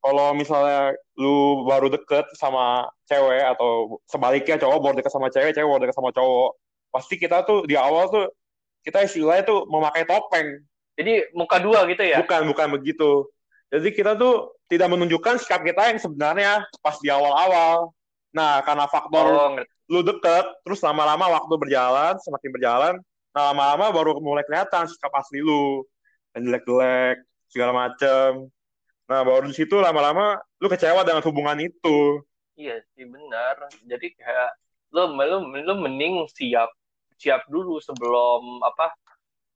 kalau 0.00 0.32
misalnya 0.32 0.96
lu 1.18 1.66
baru 1.66 1.92
deket 1.92 2.24
sama 2.36 2.88
cewek 3.10 3.42
atau 3.56 4.00
sebaliknya 4.08 4.56
cowok 4.60 4.78
baru 4.80 4.94
deket 5.00 5.12
sama 5.12 5.28
cewek, 5.28 5.52
cewek 5.52 5.68
baru 5.68 5.82
deket 5.88 5.96
sama 5.96 6.10
cowok, 6.14 6.50
pasti 6.94 7.14
kita 7.20 7.44
tuh 7.44 7.68
di 7.68 7.74
awal 7.76 8.08
tuh 8.08 8.26
kita 8.86 9.02
istilahnya 9.04 9.44
tuh 9.44 9.66
memakai 9.66 10.06
topeng. 10.06 10.62
Jadi 10.96 11.28
muka 11.36 11.60
dua 11.60 11.84
gitu 11.90 12.00
ya? 12.06 12.22
Bukan, 12.24 12.48
bukan 12.48 12.68
begitu. 12.80 13.28
Jadi 13.68 13.92
kita 13.92 14.14
tuh 14.16 14.56
tidak 14.70 14.88
menunjukkan 14.94 15.42
sikap 15.42 15.60
kita 15.66 15.92
yang 15.92 15.98
sebenarnya 15.98 16.52
pas 16.80 16.96
di 17.02 17.10
awal-awal. 17.10 17.90
Nah, 18.32 18.62
karena 18.62 18.86
faktor 18.86 19.26
Oh, 19.26 19.58
lu 19.86 20.00
deket, 20.02 20.44
terus 20.66 20.82
lama-lama 20.82 21.30
waktu 21.30 21.54
berjalan, 21.58 22.14
semakin 22.18 22.50
berjalan, 22.50 22.94
nah 23.30 23.54
lama-lama 23.54 23.94
baru 23.94 24.18
mulai 24.18 24.42
kelihatan 24.42 24.90
sikap 24.90 25.14
asli 25.14 25.38
lu. 25.42 25.86
Yang 26.34 26.42
jelek-jelek, 26.52 27.16
segala 27.50 27.72
macem. 27.72 28.50
Nah, 29.06 29.20
baru 29.22 29.46
di 29.46 29.54
situ 29.54 29.78
lama-lama 29.78 30.38
lu 30.58 30.66
kecewa 30.66 31.06
dengan 31.06 31.22
hubungan 31.22 31.58
itu. 31.62 32.20
Iya 32.58 32.82
sih 32.94 33.06
benar. 33.06 33.70
Jadi 33.86 34.16
kayak 34.18 34.50
lu 34.90 35.14
lu 35.14 35.36
lu 35.52 35.74
mending 35.78 36.26
siap 36.32 36.70
siap 37.16 37.46
dulu 37.48 37.80
sebelum 37.80 38.60
apa 38.60 38.92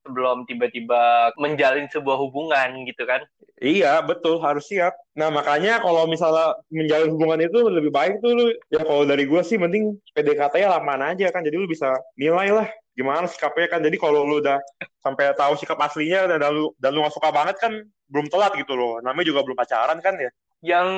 sebelum 0.01 0.43
tiba-tiba 0.49 1.33
menjalin 1.37 1.85
sebuah 1.89 2.17
hubungan 2.17 2.85
gitu 2.89 3.05
kan. 3.05 3.21
Iya, 3.61 4.01
betul, 4.01 4.41
harus 4.41 4.65
siap. 4.65 4.97
Nah, 5.13 5.29
makanya 5.29 5.77
kalau 5.85 6.09
misalnya 6.09 6.57
menjalin 6.73 7.13
hubungan 7.13 7.39
itu 7.45 7.59
lebih 7.69 7.93
baik 7.93 8.17
tuh 8.17 8.33
lu, 8.33 8.45
ya 8.73 8.81
kalau 8.81 9.05
dari 9.05 9.29
gue 9.29 9.41
sih 9.45 9.61
mending 9.61 10.01
PDKT-nya 10.17 10.81
lamaan 10.81 11.05
aja 11.05 11.29
kan, 11.29 11.45
jadi 11.45 11.61
lu 11.61 11.69
bisa 11.69 11.93
nilai 12.17 12.49
lah 12.49 12.67
gimana 12.97 13.29
sikapnya 13.29 13.69
kan. 13.69 13.79
Jadi 13.85 14.01
kalau 14.01 14.25
lu 14.25 14.41
udah 14.41 14.57
sampai 15.05 15.31
tahu 15.37 15.53
sikap 15.61 15.77
aslinya 15.79 16.25
dan, 16.27 16.41
dan 16.41 16.51
lu 16.51 16.73
dan 16.81 16.89
lu 16.91 17.05
gak 17.05 17.15
suka 17.15 17.29
banget 17.29 17.55
kan 17.61 17.71
belum 18.11 18.27
telat 18.27 18.57
gitu 18.57 18.73
loh. 18.73 18.99
Namanya 19.05 19.29
juga 19.29 19.45
belum 19.45 19.57
pacaran 19.57 20.01
kan 20.01 20.17
ya. 20.17 20.31
Yang 20.61 20.89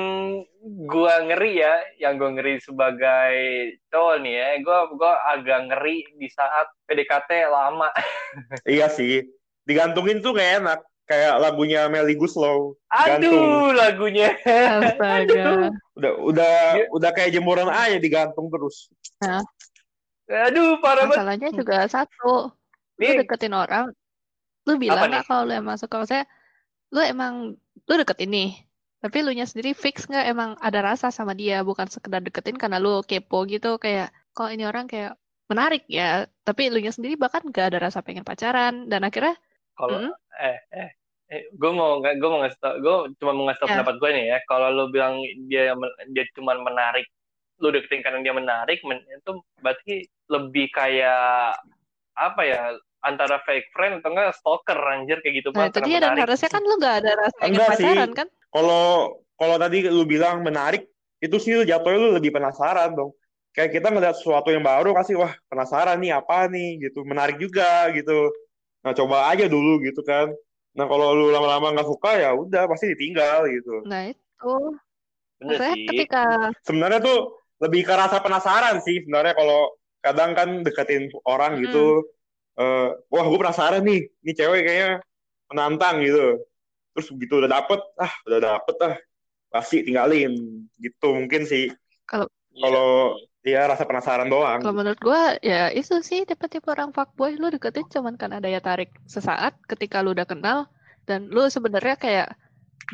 gua 0.84 1.24
ngeri 1.24 1.64
ya, 1.64 1.74
yang 1.96 2.20
gua 2.20 2.36
ngeri 2.36 2.60
sebagai 2.60 3.34
cowok 3.88 4.16
nih 4.20 4.34
ya, 4.36 4.48
gua 4.60 4.78
gua 4.92 5.12
agak 5.32 5.72
ngeri 5.72 6.04
di 6.20 6.28
saat 6.28 6.68
PDKT 6.84 7.48
lama. 7.48 7.88
Iya 8.68 8.92
sih. 8.92 9.24
Digantungin 9.64 10.20
tuh 10.20 10.36
gak 10.36 10.60
enak. 10.60 10.80
Kayak 11.04 11.36
lagunya 11.36 11.84
Melly 11.88 12.16
Guslow. 12.16 12.76
Aduh 12.88 13.28
Gantung. 13.28 13.76
lagunya. 13.76 14.36
Astaga. 14.44 15.68
Udah 15.96 16.12
udah 16.18 16.54
udah 16.90 17.10
kayak 17.14 17.38
jemuran 17.38 17.70
aja 17.70 18.02
digantung 18.02 18.50
terus. 18.50 18.90
Aduh 20.26 20.80
parah 20.80 21.06
banget. 21.06 21.16
Masalahnya 21.20 21.48
juga 21.54 21.86
satu. 21.86 22.50
Lu 22.98 23.10
deketin 23.20 23.54
orang, 23.54 23.90
lu 24.64 24.78
bilang 24.78 25.10
nggak 25.10 25.26
kalau 25.26 25.44
lu 25.46 25.54
emang 25.54 25.76
suka? 25.78 26.02
Maksudnya, 26.02 26.26
lu 26.94 27.00
emang, 27.02 27.58
lu 27.58 27.94
deketin 27.94 28.30
nih. 28.30 28.50
Tapi 29.04 29.20
lu 29.20 29.36
nya 29.36 29.44
sendiri 29.44 29.76
fix 29.76 30.08
nggak 30.08 30.24
emang 30.32 30.50
ada 30.64 30.80
rasa 30.80 31.12
sama 31.12 31.36
dia, 31.36 31.60
bukan 31.60 31.84
sekedar 31.92 32.24
deketin 32.24 32.56
karena 32.56 32.80
lu 32.80 33.04
kepo 33.04 33.44
gitu, 33.44 33.76
kayak, 33.76 34.08
kok 34.32 34.48
ini 34.48 34.64
orang 34.64 34.88
kayak 34.88 35.12
menarik 35.44 35.84
ya, 35.92 36.24
tapi 36.40 36.72
lu 36.72 36.80
nya 36.80 36.88
sendiri 36.88 37.20
bahkan 37.20 37.44
nggak 37.44 37.68
ada 37.68 37.78
rasa 37.84 38.00
pengen 38.00 38.24
pacaran, 38.24 38.88
dan 38.88 39.04
akhirnya, 39.04 39.36
kalau 39.76 40.08
hmm, 40.08 40.12
eh 40.40 40.58
eh 40.72 40.88
eh 41.28 41.42
gue 41.52 41.70
mau 41.72 42.00
nggak 42.00 42.16
gue 42.16 42.28
mau 42.32 42.40
ngasih 42.44 42.60
tau 42.64 42.74
gue 42.80 42.96
cuma 43.20 43.32
mau 43.36 43.44
ngasih 43.48 43.60
tau 43.60 43.68
Ya. 43.68 43.72
pendapat 43.76 43.96
gue 44.00 44.10
nih 44.12 44.24
ya 44.32 44.38
kalau 44.48 44.68
lu 44.72 44.84
bilang 44.88 45.20
dia 45.52 45.72
dia 46.12 46.24
cuma 46.36 46.52
menarik 46.60 47.04
lu 47.60 47.68
deketin 47.72 48.00
karena 48.04 48.24
dia 48.24 48.34
menarik 48.36 48.78
men- 48.84 49.04
itu 49.04 49.32
berarti 49.60 49.94
lebih 50.32 50.68
kayak 50.72 51.60
apa 52.14 52.40
ya 52.44 52.60
antara 53.04 53.40
fake 53.44 53.68
friend 53.72 54.00
atau 54.00 54.12
enggak 54.14 54.36
stalker 54.36 54.78
anjir 54.80 55.18
kayak 55.20 55.44
gitu 55.44 55.48
nah 55.52 55.68
banget 55.68 55.72
itu 55.76 55.80
dia, 55.92 55.98
dan 56.00 56.12
harusnya 56.24 56.50
kan 56.52 56.62
lu 56.64 56.74
nggak 56.80 56.96
ada 57.04 57.10
rasa 57.20 57.36
pengen 57.40 57.52
Enggak 57.52 57.68
sih. 57.76 57.84
pacaran 57.84 58.10
kan? 58.16 58.28
Kalau 58.54 59.18
kalau 59.34 59.56
tadi 59.58 59.82
lu 59.90 60.06
bilang 60.06 60.46
menarik, 60.46 60.86
itu 61.18 61.36
sih 61.42 61.58
lu 61.58 61.66
jatuhnya 61.66 61.98
lu 61.98 62.10
lebih 62.14 62.30
penasaran 62.30 62.94
dong. 62.94 63.10
Kayak 63.50 63.70
kita 63.82 63.86
ngeliat 63.90 64.14
sesuatu 64.18 64.50
yang 64.54 64.62
baru 64.62 64.94
kasih 64.94 65.18
wah 65.18 65.34
penasaran 65.50 65.98
nih 65.98 66.14
apa 66.14 66.46
nih 66.46 66.86
gitu, 66.86 67.02
menarik 67.02 67.38
juga 67.42 67.90
gitu. 67.90 68.30
Nah 68.86 68.94
coba 68.94 69.30
aja 69.34 69.50
dulu 69.50 69.82
gitu 69.82 70.06
kan. 70.06 70.30
Nah 70.74 70.86
kalau 70.86 71.14
lu 71.14 71.26
lama-lama 71.34 71.74
nggak 71.74 71.88
suka 71.90 72.18
ya 72.18 72.30
udah 72.34 72.66
pasti 72.70 72.94
ditinggal 72.94 73.46
gitu. 73.50 73.82
Nah 73.86 74.10
itu, 74.10 74.52
maksudnya 75.42 75.76
ketika, 75.90 76.22
Sebenarnya 76.62 77.00
tuh 77.02 77.18
lebih 77.62 77.86
ke 77.86 77.94
rasa 77.94 78.18
penasaran 78.22 78.82
sih 78.82 79.02
sebenarnya 79.02 79.34
kalau 79.38 79.74
kadang 80.02 80.30
kan 80.34 80.48
deketin 80.62 81.10
orang 81.26 81.58
gitu. 81.62 82.06
eh, 82.54 82.86
wah 83.10 83.24
gue 83.26 83.38
penasaran 83.38 83.82
nih, 83.82 84.06
nih 84.22 84.34
cewek 84.38 84.62
kayaknya 84.62 84.90
menantang 85.50 86.02
gitu. 86.06 86.38
Terus 86.94 87.10
begitu 87.10 87.42
udah 87.42 87.50
dapet, 87.50 87.80
ah 87.98 88.12
udah 88.24 88.40
dapet 88.40 88.76
ah 88.86 88.94
pasti 89.50 89.86
tinggalin 89.86 90.34
gitu 90.78 91.14
mungkin 91.14 91.46
sih. 91.46 91.70
kalau 92.06 92.26
Kalau 92.54 93.18
ya 93.44 93.66
rasa 93.68 93.84
penasaran 93.84 94.30
doang. 94.30 94.58
Kalau 94.64 94.74
menurut 94.74 95.00
gua 95.02 95.36
ya 95.44 95.68
itu 95.74 96.00
sih 96.00 96.24
tipe-tipe 96.24 96.70
orang 96.70 96.90
fuckboy 96.90 97.36
lu 97.36 97.52
deketin 97.52 97.86
cuman 97.92 98.16
karena 98.16 98.40
daya 98.40 98.58
tarik 98.58 98.94
sesaat 99.04 99.58
ketika 99.68 100.00
lu 100.00 100.16
udah 100.16 100.24
kenal 100.24 100.70
dan 101.04 101.28
lu 101.28 101.44
sebenarnya 101.50 101.98
kayak 102.00 102.28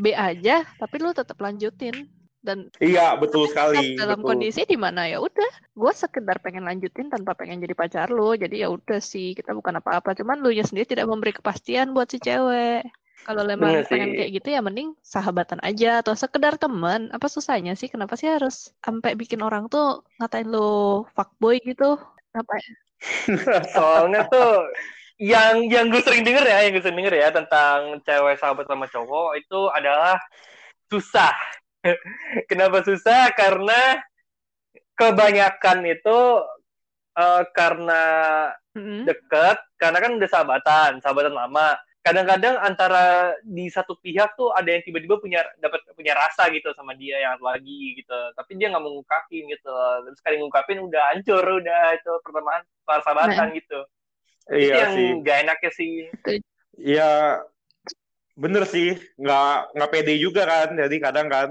B 0.02 0.10
aja 0.16 0.66
tapi 0.80 0.96
lu 0.98 1.14
tetap 1.14 1.38
lanjutin 1.38 2.08
dan 2.40 2.72
Iya 2.80 3.20
betul 3.20 3.52
sekali. 3.52 4.00
dalam 4.00 4.24
betul. 4.24 4.32
kondisi 4.32 4.64
di 4.64 4.80
mana 4.80 5.04
ya 5.06 5.20
udah 5.20 5.50
gua 5.76 5.92
sekedar 5.92 6.40
pengen 6.40 6.64
lanjutin 6.64 7.12
tanpa 7.12 7.36
pengen 7.36 7.60
jadi 7.60 7.74
pacar 7.76 8.08
lu 8.08 8.32
jadi 8.34 8.66
ya 8.66 8.68
udah 8.72 8.98
sih 8.98 9.36
kita 9.36 9.52
bukan 9.52 9.78
apa-apa 9.78 10.16
cuman 10.16 10.40
lu 10.40 10.50
nya 10.50 10.64
sendiri 10.64 10.88
tidak 10.88 11.06
memberi 11.06 11.36
kepastian 11.36 11.92
buat 11.92 12.08
si 12.08 12.16
cewek 12.16 12.88
kalau 13.24 13.44
emang 13.44 13.76
Bener 13.76 13.86
pengen 13.86 14.16
kayak 14.16 14.30
gitu 14.40 14.48
ya 14.48 14.60
mending 14.64 14.96
sahabatan 15.04 15.60
aja 15.60 16.00
atau 16.00 16.16
sekedar 16.16 16.56
teman. 16.56 17.12
Apa 17.12 17.28
susahnya 17.28 17.76
sih? 17.76 17.92
Kenapa 17.92 18.16
sih 18.16 18.26
harus 18.26 18.72
sampai 18.80 19.12
bikin 19.14 19.44
orang 19.44 19.68
tuh 19.68 20.02
ngatain 20.18 20.48
lu 20.48 21.04
fuckboy 21.12 21.60
gitu? 21.60 22.00
Apa 22.32 22.54
soalnya 23.76 24.28
tuh 24.28 24.68
yang 25.20 25.68
yang 25.68 25.88
gue 25.88 26.00
sering 26.04 26.24
denger 26.24 26.44
ya 26.44 26.64
yang 26.64 26.72
gue 26.76 26.84
sering 26.84 27.00
denger 27.00 27.16
ya 27.16 27.28
tentang 27.32 28.00
cewek 28.04 28.36
sahabat 28.40 28.64
sama 28.68 28.88
cowok 28.88 29.30
itu 29.36 29.60
adalah 29.72 30.16
susah. 30.88 31.32
Kenapa 32.50 32.84
susah? 32.84 33.32
Karena 33.36 34.00
kebanyakan 34.96 35.84
itu 35.88 36.20
eh, 37.16 37.42
karena 37.56 38.04
deket 38.80 39.58
karena 39.82 39.98
kan 39.98 40.12
udah 40.14 40.28
sahabatan 40.30 40.90
sahabatan 41.02 41.34
lama 41.34 41.74
kadang-kadang 42.00 42.56
antara 42.58 43.36
di 43.44 43.68
satu 43.68 43.92
pihak 44.00 44.32
tuh 44.32 44.56
ada 44.56 44.72
yang 44.72 44.80
tiba-tiba 44.80 45.20
punya 45.20 45.44
dapat 45.60 45.84
punya 45.92 46.16
rasa 46.16 46.48
gitu 46.48 46.72
sama 46.72 46.96
dia 46.96 47.20
yang 47.20 47.36
lagi 47.44 48.00
gitu 48.00 48.16
tapi 48.32 48.56
dia 48.56 48.72
nggak 48.72 48.80
mau 48.80 48.96
ngungkapin 48.96 49.44
gitu 49.52 49.68
terus 50.08 50.16
sekali 50.16 50.40
ngungkapin 50.40 50.80
udah 50.80 51.12
hancur 51.12 51.44
udah 51.60 51.82
itu 51.92 52.12
pertemanan 52.24 52.64
persahabatan 52.88 53.52
gitu 53.52 53.80
itu 54.48 54.72
Iya 54.72 54.74
yang 54.88 54.92
sih. 54.96 55.08
gak 55.20 55.36
enaknya 55.44 55.70
sih 55.76 55.94
Iya 56.80 57.10
bener 58.40 58.64
sih. 58.64 58.96
Nggak 59.20 59.76
nggak 59.76 59.90
pede 59.92 60.14
juga 60.16 60.48
kan. 60.48 60.72
Jadi 60.72 60.96
kadang 60.96 61.28
kan 61.28 61.48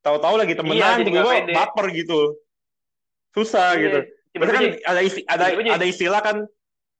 tahu-tahu 0.00 0.40
lagi 0.40 0.56
temenan 0.56 0.80
Iya, 0.80 1.04
jadi 1.04 1.10
nggak 1.12 1.24
tiba-tiba 1.28 1.56
baper 1.60 1.86
gitu. 1.92 2.20
Susah 3.36 3.76
gitu. 3.76 3.98
Iya, 4.00 4.38
Biasanya 4.40 4.48
kan 4.48 4.62
tiba-tiba 4.64 4.88
ada 4.88 5.00
isti- 5.04 5.26
ada 5.28 5.44
ada 5.76 5.86
istilah 5.86 6.20
kan 6.24 6.36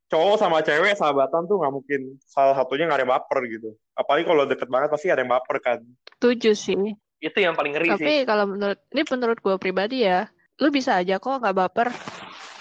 cowok 0.07 0.37
sama 0.39 0.63
cewek 0.63 0.95
sahabatan 0.95 1.51
tuh 1.51 1.59
nggak 1.59 1.75
mungkin 1.75 2.01
salah 2.23 2.55
satunya 2.55 2.87
nggak 2.87 2.99
ada 2.99 3.05
yang 3.05 3.15
baper 3.19 3.39
gitu. 3.51 3.71
Apalagi 3.99 4.25
kalau 4.27 4.45
deket 4.47 4.69
banget 4.71 4.89
pasti 4.91 5.07
ada 5.11 5.23
yang 5.23 5.33
baper 5.35 5.57
kan. 5.59 5.79
Setuju 6.19 6.53
sih. 6.55 6.79
itu 7.17 7.41
yang 7.41 7.57
paling 7.57 7.73
ngeri 7.73 7.97
sih 7.97 8.05
Tapi 8.05 8.15
kalau 8.29 8.45
menurut 8.45 8.77
ini 8.93 9.03
menurut 9.09 9.39
gue 9.41 9.57
pribadi 9.57 10.05
ya, 10.05 10.29
lu 10.61 10.69
bisa 10.69 11.01
aja 11.01 11.17
kok 11.17 11.41
nggak 11.41 11.57
baper. 11.57 11.89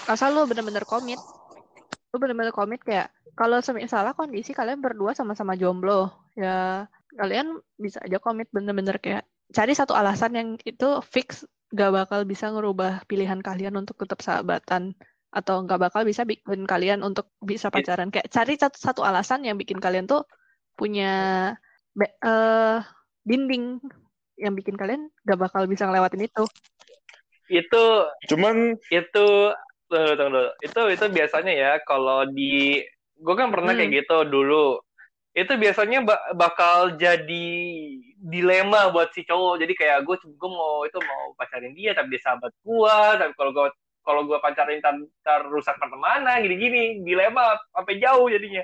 Asal 0.07 0.31
lu 0.31 0.47
bener-bener 0.47 0.87
komit. 0.87 1.19
Lu 2.15 2.17
bener-bener 2.23 2.55
komit 2.55 2.79
kayak 2.79 3.11
kalau 3.35 3.59
misalnya 3.75 4.15
kondisi 4.15 4.55
kalian 4.55 4.79
berdua 4.79 5.11
sama-sama 5.11 5.59
jomblo, 5.59 6.07
ya 6.39 6.87
kalian 7.19 7.59
bisa 7.75 7.99
aja 7.99 8.15
komit 8.23 8.47
bener-bener 8.55 8.95
kayak 9.03 9.27
cari 9.51 9.75
satu 9.75 9.91
alasan 9.91 10.33
yang 10.39 10.49
itu 10.63 11.03
fix 11.03 11.43
gak 11.75 11.91
bakal 11.91 12.23
bisa 12.23 12.47
ngerubah 12.47 13.03
pilihan 13.05 13.43
kalian 13.43 13.75
untuk 13.75 13.99
tetap 13.99 14.23
sahabatan 14.23 14.95
atau 15.35 15.67
nggak 15.67 15.91
bakal 15.91 16.07
bisa 16.07 16.23
bikin 16.23 16.63
kalian 16.63 17.03
untuk 17.03 17.27
bisa 17.43 17.67
It- 17.67 17.75
pacaran 17.75 18.07
kayak 18.07 18.31
cari 18.31 18.55
satu, 18.55 18.79
satu 18.79 19.01
alasan 19.03 19.43
yang 19.43 19.59
bikin 19.59 19.83
kalian 19.83 20.07
tuh 20.07 20.23
punya 20.79 21.51
be- 21.91 22.15
eh, 22.23 22.79
dinding 23.27 23.83
yang 24.39 24.55
bikin 24.55 24.75
kalian 24.75 25.11
gak 25.23 25.39
bakal 25.39 25.67
bisa 25.67 25.87
ngelewatin 25.87 26.27
itu. 26.27 26.43
itu 27.45 27.85
Cuman 28.31 28.73
itu 28.89 29.27
tunggu, 29.85 30.11
tunggu 30.17 30.31
dulu. 30.33 30.45
itu 30.65 30.81
itu 30.97 31.05
biasanya 31.13 31.53
ya 31.53 31.71
kalau 31.85 32.25
di 32.25 32.81
gue 33.15 33.35
kan 33.37 33.53
pernah 33.53 33.71
Hmm. 33.71 33.79
kayak 33.79 33.91
gitu 34.03 34.17
dulu 34.27 34.81
itu 35.35 35.53
biasanya 35.55 36.03
ba- 36.03 36.25
bakal 36.33 36.95
jadi 36.97 37.47
dilema 38.17 38.89
buat 38.89 39.13
si 39.13 39.21
cowok 39.23 39.61
jadi 39.61 39.73
kayak 39.77 39.97
gue 40.03 40.15
gue 40.25 40.49
mau 40.49 40.83
itu 40.89 40.97
mau 40.99 41.35
pacarin 41.37 41.75
dia 41.77 41.93
tapi 41.93 42.17
dia 42.17 42.21
sahabat 42.25 42.51
gue 42.65 42.97
tapi 43.19 43.31
kalau 43.37 43.51
gue 43.53 43.67
kalau 44.05 44.21
gue 44.23 44.37
pacarin 44.37 44.79
ntar, 44.79 45.41
rusak 45.49 45.75
pertemanan 45.81 46.45
gini-gini 46.45 47.01
dilema 47.01 47.57
sampai 47.73 47.97
jauh 47.97 48.29
jadinya 48.29 48.61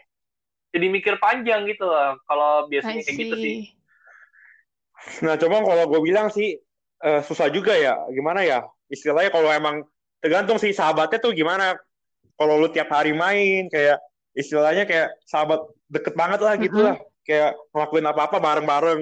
jadi 0.72 0.88
mikir 0.88 1.20
panjang 1.20 1.68
gitu 1.68 1.84
lah 1.84 2.16
kalau 2.24 2.70
biasanya 2.72 3.04
kayak 3.04 3.18
gitu 3.20 3.36
sih. 3.36 3.56
Nah, 5.26 5.34
coba 5.34 5.66
kalau 5.66 5.90
gue 5.90 6.02
bilang 6.06 6.30
sih 6.30 6.62
eh, 7.02 7.22
susah 7.26 7.50
juga 7.50 7.74
ya. 7.74 7.98
Gimana 8.14 8.46
ya? 8.46 8.62
Istilahnya 8.86 9.34
kalau 9.34 9.50
emang 9.50 9.82
tergantung 10.22 10.62
sih 10.62 10.78
sahabatnya 10.78 11.18
tuh 11.18 11.34
gimana. 11.34 11.74
Kalau 12.38 12.62
lu 12.62 12.70
tiap 12.70 12.94
hari 12.94 13.10
main 13.10 13.66
kayak 13.66 13.98
istilahnya 14.38 14.86
kayak 14.86 15.10
sahabat 15.26 15.58
deket 15.90 16.14
banget 16.14 16.40
lah 16.46 16.54
gitu 16.54 16.78
Mhm. 16.78 16.86
lah. 16.86 16.98
Kayak 17.26 17.58
ngelakuin 17.74 18.06
apa-apa 18.14 18.38
bareng-bareng. 18.38 19.02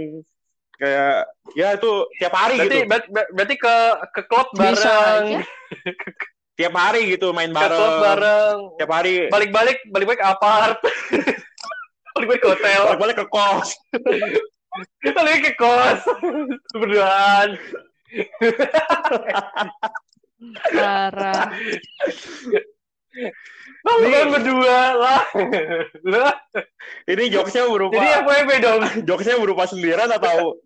Kayak 0.80 1.28
ya 1.60 1.68
itu 1.76 1.92
tiap 2.18 2.34
hari 2.34 2.56
berarti 2.56 2.78
gitu. 2.80 2.88
ber- 2.88 3.10
ber- 3.12 3.32
berarti 3.36 3.56
ke 3.60 3.76
ke 4.16 4.22
klub 4.32 4.48
bareng. 4.56 5.44
Tiap 6.60 6.76
hari 6.76 7.16
gitu 7.16 7.32
main 7.32 7.52
ke 7.52 7.60
klub 7.60 7.72
bareng. 7.72 8.00
bareng 8.04 8.58
Tiap 8.80 8.92
hari 8.92 9.14
balik-balik 9.32 9.80
balik-balik 9.92 10.22
apart 10.24 10.76
balik-balik 12.16 12.42
ke 12.44 12.50
hotel 12.52 12.82
balik-balik 12.96 13.18
ke 13.20 13.26
kos. 13.32 13.70
balik 15.04 15.40
ke 15.44 15.52
kos 15.56 16.00
berduaan 16.76 17.56
Parah. 20.72 21.52
Nih. 23.10 23.32
bukan 23.84 24.28
berdua 24.38 24.80
lah. 24.94 25.22
Lah, 26.06 26.34
Ini 27.10 27.24
jokesnya 27.34 27.66
berupa 27.66 27.98
Jadi 27.98 28.08
FWB 28.22 28.52
dong. 28.62 28.82
jokesnya 29.08 29.36
berupa 29.42 29.64
sendirian 29.66 30.10
atau 30.10 30.58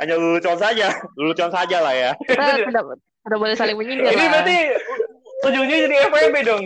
hanya 0.00 0.14
lelucon 0.16 0.56
saja? 0.56 0.88
Lelucon 1.18 1.50
saja 1.52 1.76
lah 1.84 1.92
ya. 1.92 2.10
Kita 2.24 2.56
tidak 2.56 2.84
tidak 3.20 3.38
boleh 3.38 3.52
saling 3.52 3.76
menyindir 3.76 4.08
Ini 4.08 4.16
lah. 4.16 4.28
berarti 4.32 4.58
ujungnya 5.40 5.76
jadi 5.88 5.96
FWB 6.08 6.36
dong. 6.44 6.64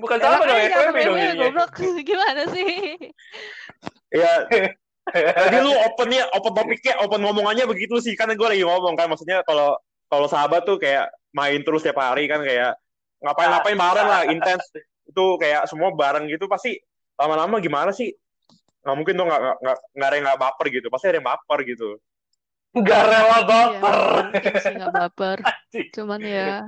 Bukan 0.00 0.16
Ya, 0.20 0.24
sama 0.24 0.42
dong, 0.44 0.58
FWB 0.60 0.96
dong 1.00 1.16
goblok. 1.40 1.72
Gimana 2.08 2.42
sih? 2.52 2.72
Ya, 4.12 4.32
Jadi 5.12 5.56
lu 5.60 5.72
opennya, 5.84 6.24
open 6.32 6.52
topiknya, 6.56 6.96
open 7.04 7.20
ngomongannya 7.20 7.68
begitu 7.68 8.00
sih. 8.00 8.16
Kan 8.16 8.32
gue 8.32 8.48
lagi 8.48 8.64
ngomong 8.64 8.96
kan, 8.96 9.04
maksudnya 9.12 9.44
kalau 9.44 9.76
kalau 10.08 10.24
sahabat 10.24 10.64
tuh 10.64 10.80
kayak 10.80 11.12
main 11.36 11.60
terus 11.60 11.84
tiap 11.84 11.98
hari 12.00 12.24
kan 12.30 12.40
kayak 12.40 12.72
ngapain-ngapain 13.24 13.78
bareng 13.80 14.08
lah, 14.08 14.22
intens. 14.28 14.68
Itu 15.08 15.40
kayak 15.40 15.64
semua 15.66 15.96
bareng 15.96 16.28
gitu 16.28 16.44
pasti 16.44 16.76
lama-lama 17.16 17.56
gimana 17.64 17.90
sih? 17.90 18.12
Nggak 18.84 18.96
mungkin 19.00 19.14
tuh 19.16 19.24
nggak 19.24 19.40
nggak 19.40 19.56
nggak 19.64 19.76
nggak 19.96 20.08
ada 20.08 20.16
yang 20.16 20.26
nggak 20.28 20.40
baper 20.44 20.66
gitu. 20.68 20.86
Pasti 20.92 21.06
ada 21.08 21.16
yang 21.16 21.28
baper 21.28 21.58
gitu. 21.64 21.88
Gak 22.74 23.02
rela 23.06 23.38
baper. 23.46 23.94
Iya, 23.94 24.22
mungkin 24.34 24.54
sih 24.58 24.72
nggak 24.74 24.92
baper. 24.92 25.38
Cuman 25.94 26.20
ya, 26.20 26.66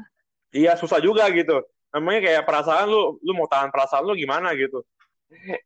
Iya 0.54 0.72
susah 0.78 1.02
juga 1.02 1.28
gitu. 1.34 1.60
Namanya 1.90 2.20
kayak 2.30 2.42
perasaan 2.46 2.86
lu, 2.88 3.18
lu 3.20 3.32
mau 3.34 3.50
tahan 3.50 3.68
perasaan 3.68 4.06
lu 4.06 4.14
gimana 4.16 4.54
gitu. 4.54 4.80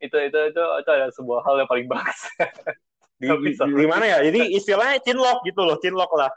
itu 0.00 0.16
itu 0.16 0.38
itu 0.48 0.62
itu 0.80 0.88
adalah 0.88 1.12
sebuah 1.12 1.40
hal 1.44 1.54
yang 1.60 1.68
paling 1.68 1.86
bagus. 1.86 2.20
Di, 3.20 3.28
Nggak 3.28 3.38
di, 3.44 3.52
di 3.84 3.86
mana 3.86 4.04
ya? 4.08 4.18
Jadi 4.24 4.56
istilahnya 4.56 4.96
chinlock 5.04 5.44
gitu 5.44 5.60
loh, 5.60 5.76
chinlock 5.76 6.08
lah. 6.16 6.32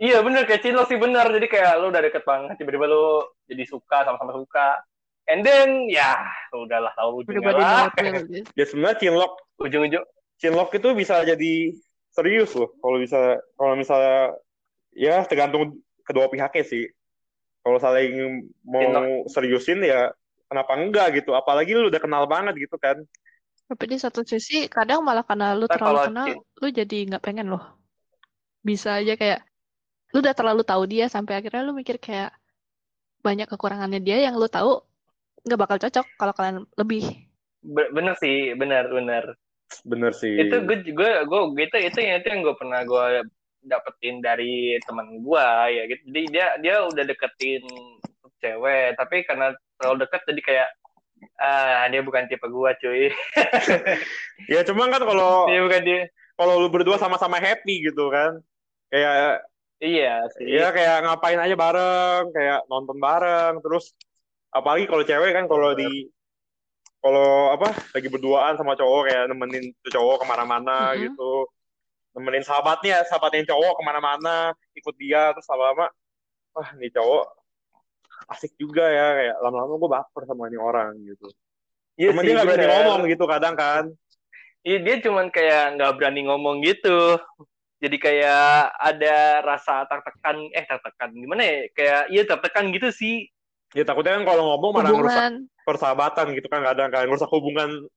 Iya 0.00 0.18
bener 0.22 0.42
kayak 0.48 0.62
cinlok 0.62 0.86
sih 0.90 0.98
bener. 0.98 1.26
Jadi 1.28 1.46
kayak 1.46 1.72
lu 1.80 1.90
udah 1.90 2.02
deket 2.02 2.22
banget, 2.26 2.54
tiba-tiba 2.58 2.86
lu 2.88 3.22
jadi 3.46 3.64
suka 3.68 4.04
sama-sama 4.06 4.32
suka. 4.34 4.68
And 5.24 5.40
then 5.40 5.88
ya 5.88 6.20
udahlah 6.52 6.92
tahu 6.92 7.24
ujungnya 7.24 7.52
know 7.54 7.60
lah. 7.60 7.88
Ya 8.58 8.64
sebenarnya 8.68 8.98
chinlock 9.00 9.32
Ujung-ujung 9.56 10.04
chinlock 10.36 10.70
itu 10.76 10.88
bisa 10.92 11.22
jadi 11.24 11.72
serius 12.14 12.52
loh 12.54 12.70
kalau 12.78 12.98
bisa 13.00 13.38
kalau 13.58 13.74
misalnya 13.74 14.34
ya 14.94 15.22
tergantung 15.26 15.78
kedua 16.06 16.30
pihaknya 16.30 16.62
sih 16.66 16.84
kalau 17.64 17.78
saling 17.80 18.44
mau 18.62 18.82
Chinlock. 18.82 19.30
seriusin 19.32 19.80
ya 19.82 20.12
kenapa 20.46 20.76
enggak 20.78 21.22
gitu 21.22 21.32
apalagi 21.32 21.74
lu 21.74 21.88
udah 21.90 22.02
kenal 22.02 22.24
banget 22.28 22.54
gitu 22.66 22.76
kan 22.78 23.02
Tapi 23.64 23.84
di 23.88 23.96
satu 23.96 24.20
sisi 24.20 24.68
kadang 24.68 25.00
malah 25.00 25.24
karena 25.24 25.56
lu 25.56 25.64
terlalu 25.64 26.04
kenal, 26.04 26.26
cin- 26.28 26.42
lu 26.60 26.66
jadi 26.68 26.98
nggak 27.08 27.24
pengen 27.24 27.48
loh. 27.48 27.64
Bisa 28.60 29.00
aja 29.00 29.16
kayak 29.16 29.40
lu 30.14 30.22
udah 30.22 30.30
terlalu 30.30 30.62
tahu 30.62 30.86
dia 30.86 31.10
sampai 31.10 31.42
akhirnya 31.42 31.66
lu 31.66 31.74
mikir 31.74 31.98
kayak 31.98 32.30
banyak 33.18 33.50
kekurangannya 33.50 33.98
dia 33.98 34.22
yang 34.22 34.38
lu 34.38 34.46
tahu 34.46 34.78
nggak 35.42 35.60
bakal 35.60 35.76
cocok 35.76 36.06
kalau 36.14 36.32
kalian 36.32 36.56
lebih. 36.78 37.02
be- 37.64 37.90
bener 37.90 38.14
sih, 38.22 38.54
bener 38.54 38.86
bener. 38.86 39.24
bener 39.82 40.12
sih. 40.14 40.38
Itu 40.38 40.62
gue 40.62 40.86
gue 40.86 41.10
gue 41.26 41.40
gitu 41.58 41.76
itu 41.82 41.98
yang 41.98 42.22
itu 42.22 42.28
yang 42.30 42.40
gue 42.46 42.54
pernah 42.54 42.80
gue 42.86 43.26
dapetin 43.64 44.22
dari 44.22 44.78
teman 44.86 45.18
gue 45.18 45.48
ya 45.74 45.82
gitu. 45.90 46.02
Jadi 46.14 46.22
dia 46.30 46.46
dia 46.62 46.74
udah 46.86 47.04
deketin 47.04 47.64
cewek 48.38 48.94
tapi 49.00 49.24
karena 49.24 49.50
terlalu 49.80 50.04
deket 50.04 50.20
jadi 50.28 50.40
kayak 50.44 50.68
ah 51.40 51.88
dia 51.88 52.00
bukan 52.04 52.28
tipe 52.30 52.46
gue 52.46 52.70
cuy. 52.78 53.04
Ya 54.52 54.60
cuma 54.62 54.92
kan 54.92 55.00
kalau 55.00 55.48
dia 55.48 55.64
bukan 55.64 55.82
dia. 55.82 56.00
kalau 56.36 56.60
lu 56.60 56.68
berdua 56.68 57.00
sama-sama 57.00 57.40
happy 57.40 57.88
gitu 57.88 58.12
kan. 58.12 58.38
Kayak 58.92 59.42
iya 59.82 60.26
sih 60.34 60.46
ya 60.46 60.70
kayak 60.70 61.02
ngapain 61.04 61.40
aja 61.40 61.54
bareng 61.54 62.24
kayak 62.30 62.60
nonton 62.66 62.98
bareng 62.98 63.58
terus 63.58 63.94
apalagi 64.50 64.86
kalau 64.86 65.02
cewek 65.02 65.34
kan 65.34 65.46
kalau 65.46 65.74
di 65.74 66.08
kalau 66.98 67.52
apa 67.52 67.68
lagi 67.92 68.08
berduaan 68.08 68.56
sama 68.56 68.78
cowok 68.78 69.00
kayak 69.10 69.24
nemenin 69.28 69.74
tuh 69.84 69.92
cowok 69.92 70.22
ke 70.22 70.26
mana-mana 70.26 70.94
Mhm. 70.94 71.10
gitu 71.10 71.32
nemenin 72.14 72.46
sahabatnya 72.46 73.02
sahabatnya 73.04 73.50
cowok 73.50 73.74
ke 73.76 73.82
mana-mana 73.84 74.34
ikut 74.72 74.94
dia 74.96 75.34
terus 75.34 75.44
lama-lama 75.50 75.90
wah 76.54 76.68
nih 76.78 76.90
cowok 76.94 77.24
asik 78.30 78.54
juga 78.56 78.88
ya 78.88 79.06
kayak 79.20 79.36
lama-lama 79.42 79.74
gue 79.76 79.90
baper 79.90 80.22
sama 80.24 80.48
ini 80.48 80.56
orang 80.56 80.96
gitu 81.02 81.28
Iya 81.94 82.10
Cuma 82.10 82.22
sih, 82.22 82.26
dia 82.26 82.34
nggak 82.34 82.46
berani 82.50 82.64
bener. 82.66 82.74
ngomong 82.74 83.00
gitu 83.06 83.24
kadang 83.28 83.54
kan 83.54 83.84
Iya, 84.64 84.78
dia 84.80 84.96
cuman 85.04 85.28
kayak 85.28 85.76
nggak 85.76 85.92
berani 86.00 86.20
ngomong 86.24 86.64
gitu. 86.64 87.20
Jadi 87.82 87.96
kayak 88.00 88.74
ada 88.80 89.44
rasa 89.44 89.84
tertekan, 89.90 90.36
eh 90.54 90.64
tertekan 90.64 91.10
gimana 91.12 91.42
ya? 91.42 91.58
Kayak 91.74 92.02
iya 92.12 92.22
tertekan 92.24 92.70
gitu 92.72 92.90
sih. 92.94 93.28
ya 93.74 93.82
takutnya 93.82 94.14
kan 94.22 94.22
kalau 94.22 94.54
ngomong 94.54 94.70
malah 94.70 94.86
ngerusak 94.86 95.02
Hubungan 95.02 95.34
persahabatan 95.66 96.24
gitu 96.38 96.46
kan 96.46 96.62
kadang 96.62 96.94
kan 96.94 97.10
ngerusak 97.10 97.26
hubungan 97.26 97.90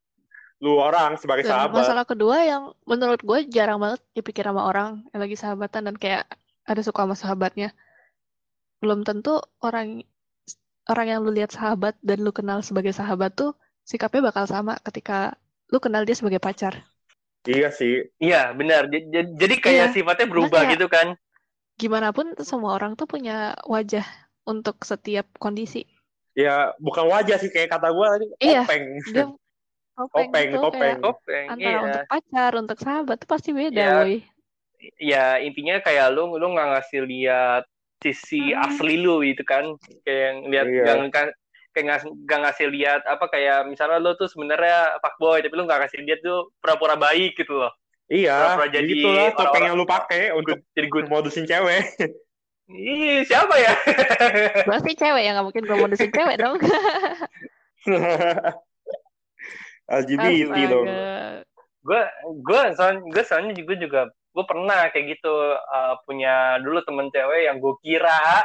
lu 0.57 0.81
orang 0.81 1.13
sebagai 1.21 1.45
dan 1.45 1.53
sahabat 1.53 1.85
masalah 1.85 2.01
kedua 2.01 2.41
yang 2.41 2.73
menurut 2.89 3.21
gue 3.21 3.45
jarang 3.45 3.77
banget 3.77 4.01
dipikir 4.17 4.41
sama 4.41 4.65
orang 4.65 5.05
yang 5.13 5.21
lagi 5.21 5.37
sahabatan 5.37 5.85
dan 5.85 5.95
kayak 6.01 6.25
ada 6.65 6.81
suka 6.81 7.05
sama 7.05 7.13
sahabatnya. 7.13 7.69
Belum 8.81 9.05
tentu 9.05 9.37
orang 9.61 10.01
orang 10.89 11.05
yang 11.07 11.19
lu 11.21 11.29
lihat 11.29 11.53
sahabat 11.53 11.93
dan 12.01 12.25
lu 12.25 12.33
kenal 12.33 12.65
sebagai 12.65 12.91
sahabat 12.91 13.37
tuh 13.37 13.53
sikapnya 13.85 14.33
bakal 14.33 14.49
sama 14.49 14.81
ketika 14.81 15.37
lu 15.69 15.77
kenal 15.77 16.03
dia 16.03 16.17
sebagai 16.17 16.41
pacar. 16.41 16.81
Iya 17.49 17.69
sih 17.69 18.05
Iya, 18.17 18.51
benar. 18.51 18.87
J- 18.87 19.07
j- 19.07 19.33
Jadi 19.35 19.55
kayak 19.57 19.87
Iya, 19.89 19.93
sifatnya 19.93 20.27
berubah 20.27 20.61
makanya- 20.61 20.73
gitu 20.75 20.87
kan. 20.87 21.07
Gimana 21.77 22.09
pun 22.09 22.33
semua 22.41 22.73
orang 22.73 22.93
tuh 22.93 23.05
punya 23.05 23.37
wajah 23.63 24.03
untuk 24.43 24.81
setiap 24.81 25.27
kondisi. 25.37 25.85
ya 26.33 26.69
bukan 26.77 27.09
wajah 27.09 27.41
sih 27.41 27.49
kayak 27.49 27.73
kata 27.73 27.89
gue 27.89 28.07
tadi 28.07 28.25
Iya. 28.45 28.61
topeng 28.61 28.85
Dia 29.09 29.25
topeng 29.97 30.29
Topeng, 30.29 30.47
gitu 30.53 30.61
Topeng, 31.01 31.45
antara 31.49 31.65
iya. 31.65 31.79
untuk 31.81 32.05
pacar, 32.07 32.51
untuk 32.53 32.77
sahabat 32.77 33.17
tuh 33.17 33.25
pasti 33.27 33.49
beda, 33.51 33.73
Iya. 33.73 33.93
woi. 33.97 34.17
Ya 35.01 35.25
intinya 35.41 35.81
kayak 35.81 36.13
lu 36.13 36.29
lu 36.31 36.53
nggak 36.53 36.69
ngasih 36.77 37.01
lihat 37.03 37.63
sisi 37.97 38.53
Hmm. 38.53 38.61
asli 38.63 39.01
lu 39.01 39.25
gitu 39.25 39.41
kan. 39.41 39.73
Kayak 40.05 40.21
yang 40.21 40.37
lihat 40.47 40.67
Iya. 40.69 40.83
yang 40.85 41.01
kan 41.09 41.27
kayak 41.77 42.01
nggak 42.09 42.39
ngasih 42.41 42.73
lihat 42.73 43.05
apa 43.05 43.29
kayak 43.29 43.69
misalnya 43.69 44.01
lu 44.01 44.17
tuh 44.17 44.25
sebenarnya 44.25 44.97
fuckboy 44.97 45.45
tapi 45.45 45.53
lu 45.53 45.69
nggak 45.69 45.85
ngasih 45.85 46.01
lihat 46.01 46.25
tuh 46.25 46.49
pura-pura 46.57 46.97
baik 46.97 47.37
gitu 47.37 47.53
loh. 47.53 47.69
iya 48.09 48.57
Pura-pura 48.57 48.67
jadi 48.73 48.89
gitulah 48.89 49.29
topeng 49.37 49.63
yang 49.69 49.77
lu 49.77 49.85
pakai 49.85 50.33
untuk 50.33 50.57
Jadi 50.73 50.87
good. 50.89 51.05
modusin 51.05 51.45
cewek 51.45 51.85
Ih, 52.67 53.23
siapa 53.23 53.55
ya? 53.55 53.71
Berarti 54.67 54.91
cewek 54.99 55.23
yang 55.23 55.39
nggak 55.39 55.47
mungkin 55.47 55.63
gue 55.63 55.77
modusin 55.79 56.11
cewek 56.11 56.35
dong. 56.35 56.59
LGBT 59.87 60.55
dong 60.67 60.87
Astaga. 60.87 61.47
gue 61.87 62.01
gue 62.43 62.61
soalnya 62.75 62.99
gue 63.07 63.23
soalnya 63.23 63.53
juga 63.55 63.73
juga 63.79 64.01
gue 64.11 64.45
pernah 64.45 64.91
kayak 64.91 65.17
gitu 65.17 65.35
uh, 65.55 65.95
punya 66.03 66.59
dulu 66.59 66.83
temen 66.83 67.07
cewek 67.09 67.47
yang 67.47 67.57
gue 67.63 67.73
kira 67.79 68.43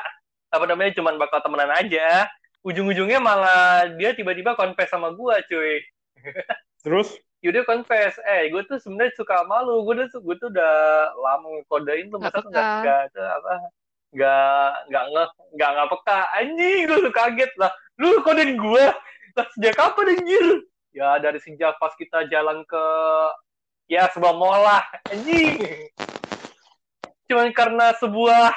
apa 0.52 0.64
namanya 0.68 0.94
cuman 0.94 1.18
bakal 1.18 1.42
temenan 1.42 1.72
aja 1.74 2.30
ujung-ujungnya 2.62 3.18
malah 3.18 3.90
dia 3.98 4.14
tiba-tiba 4.14 4.54
confess 4.54 4.90
sama 4.90 5.10
gue 5.14 5.34
cuy. 5.50 5.74
Terus? 6.82 7.10
Yaudah 7.42 7.66
confess, 7.66 8.22
eh 8.22 8.54
gue 8.54 8.62
tuh 8.70 8.78
sebenarnya 8.78 9.18
suka 9.18 9.42
sama 9.42 9.66
lu, 9.66 9.82
gue 9.82 10.06
tuh 10.06 10.22
gue 10.22 10.38
tuh 10.38 10.46
udah 10.46 10.74
lama 11.10 11.58
ngekodein 11.58 12.06
tuh 12.06 12.22
masa 12.22 12.38
nggak 12.38 12.70
nggak 12.86 13.02
tuh 13.10 13.26
apa 13.26 13.52
nggak 14.14 14.70
nggak 14.86 15.04
nggak 15.10 15.28
nggak 15.58 15.70
nggak 15.74 15.88
peka. 15.90 16.20
Anjing 16.38 16.80
gue 16.86 16.98
tuh 17.02 17.12
kaget 17.12 17.52
lah. 17.58 17.72
Lu 17.98 18.22
kodein 18.22 18.54
gue 18.54 18.84
lah 19.32 19.46
sejak 19.56 19.74
kapan 19.74 20.14
anjir? 20.14 20.46
Ya 20.92 21.16
dari 21.18 21.40
sejak 21.40 21.80
pas 21.80 21.90
kita 21.96 22.28
jalan 22.28 22.62
ke 22.68 22.84
ya 23.90 24.06
sebuah 24.12 24.34
mall 24.36 24.62
lah. 24.62 24.84
Anjing. 25.10 25.58
Cuman 27.26 27.50
karena 27.56 27.96
sebuah 27.96 28.54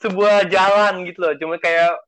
sebuah 0.00 0.48
jalan 0.48 1.04
gitu 1.04 1.18
loh. 1.20 1.34
Cuma 1.36 1.58
kayak 1.58 1.98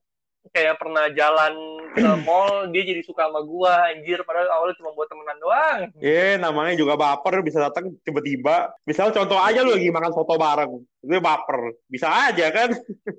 kayak 0.53 0.79
pernah 0.79 1.09
jalan 1.15 1.55
ke 1.97 2.05
mall 2.27 2.69
dia 2.71 2.83
jadi 2.85 3.03
suka 3.03 3.27
sama 3.27 3.41
gua 3.43 3.91
anjir 3.91 4.21
padahal 4.23 4.51
awalnya 4.53 4.77
cuma 4.79 4.93
buat 4.93 5.09
temenan 5.09 5.39
doang 5.41 5.81
Iya, 5.97 6.37
namanya 6.37 6.75
juga 6.77 6.95
baper 6.99 7.41
bisa 7.41 7.63
datang 7.63 7.95
tiba-tiba. 8.05 8.75
Misal 8.85 9.11
contoh 9.11 9.41
aja 9.41 9.65
lu 9.65 9.73
lagi 9.73 9.89
makan 9.89 10.13
soto 10.13 10.37
bareng, 10.37 10.73
itu 10.77 11.19
baper. 11.19 11.73
Bisa 11.89 12.09
aja 12.11 12.53
kan? 12.53 12.71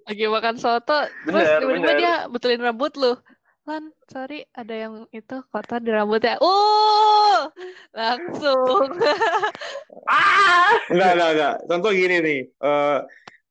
Lagi 0.06 0.26
makan 0.30 0.56
soto, 0.62 1.10
terus 1.26 1.48
tiba-tiba 1.58 1.92
dia 1.98 2.14
betulin 2.30 2.62
rambut 2.62 2.94
lu. 3.00 3.18
Lan, 3.68 3.92
sorry, 4.08 4.48
ada 4.56 4.72
yang 4.72 4.94
itu 5.12 5.44
kotor 5.52 5.84
di 5.84 5.92
rambutnya. 5.92 6.40
Uh, 6.40 7.52
langsung. 7.92 8.96
ah 10.08 10.72
Enggak, 10.88 11.12
enggak, 11.20 11.30
enggak. 11.36 11.56
Contoh 11.68 11.92
gini 11.92 12.16
nih, 12.24 12.40
eh 12.48 12.98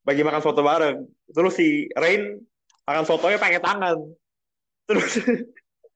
bagi 0.06 0.22
makan 0.24 0.40
soto 0.40 0.64
bareng. 0.64 1.04
Terus 1.28 1.52
si 1.58 1.90
Rain 1.92 2.40
makan 2.86 3.04
sotonya 3.04 3.36
pakai 3.36 3.60
tangan. 3.60 3.96
Terus 4.86 5.12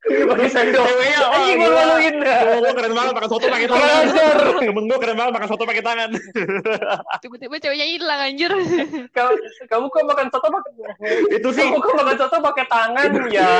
pakai 0.00 0.48
sendok 0.48 0.80
ceweknya, 0.80 1.18
oh, 1.20 1.28
anjing 1.30 1.56
gila. 1.56 1.68
malu-maluin 1.68 2.14
Temen 2.24 2.56
gue 2.58 2.72
keren 2.72 2.92
banget 2.96 3.12
makan 3.12 3.28
soto 3.28 3.46
pakai 3.46 3.68
tangan. 3.68 4.02
Temen 4.58 4.84
gue 4.90 4.98
keren 4.98 5.14
banget 5.14 5.32
makan 5.36 5.48
soto 5.48 5.62
pakai 5.62 5.84
tangan. 5.84 6.08
Tiba-tiba 7.22 7.56
ceweknya 7.60 7.86
hilang 7.86 8.20
anjir. 8.24 8.50
kamu, 9.12 9.32
kamu 9.68 9.84
kok 9.86 10.02
makan 10.02 10.26
soto 10.26 10.48
pakai 10.48 10.72
itu 11.30 11.48
sih, 11.52 11.62
kamu 11.62 11.78
kok 11.78 11.94
makan 11.94 12.16
soto 12.16 12.36
pakai 12.40 12.64
tangan 12.66 13.08
ya 13.28 13.50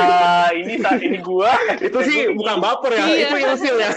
ini 0.51 0.73
sa- 0.77 0.97
ini 0.97 1.17
gua 1.21 1.53
itu 1.77 1.99
sih 2.03 2.19
bukan 2.33 2.57
baper 2.57 2.91
ya, 2.91 3.05
Iya. 3.05 3.15
itu 3.21 3.35
ilfil 3.39 3.75
ya. 3.77 3.91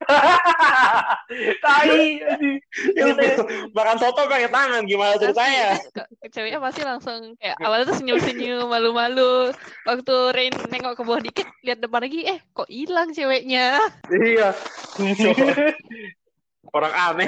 tai 1.64 2.20
anjing. 2.24 2.56
Ilfil. 2.96 3.44
Makan 3.76 3.96
soto 4.00 4.22
pakai 4.26 4.48
tangan, 4.48 4.82
gimana 4.88 5.14
ceritanya? 5.20 5.76
Ceweknya 6.34 6.60
pasti 6.62 6.82
langsung 6.82 7.36
kayak 7.36 7.56
awalnya 7.60 7.92
tuh 7.92 7.98
senyum-senyum, 8.00 8.66
malu-malu. 8.66 9.52
Waktu 9.84 10.14
Rain 10.32 10.54
nengok 10.72 10.96
ke 10.96 11.02
bawah 11.04 11.22
dikit, 11.22 11.48
lihat 11.64 11.78
depan 11.84 12.00
lagi, 12.06 12.20
eh 12.26 12.38
kok 12.56 12.70
hilang 12.70 13.12
ceweknya? 13.12 13.78
Iya. 14.10 14.52
Orang 16.70 16.92
aneh. 16.92 17.26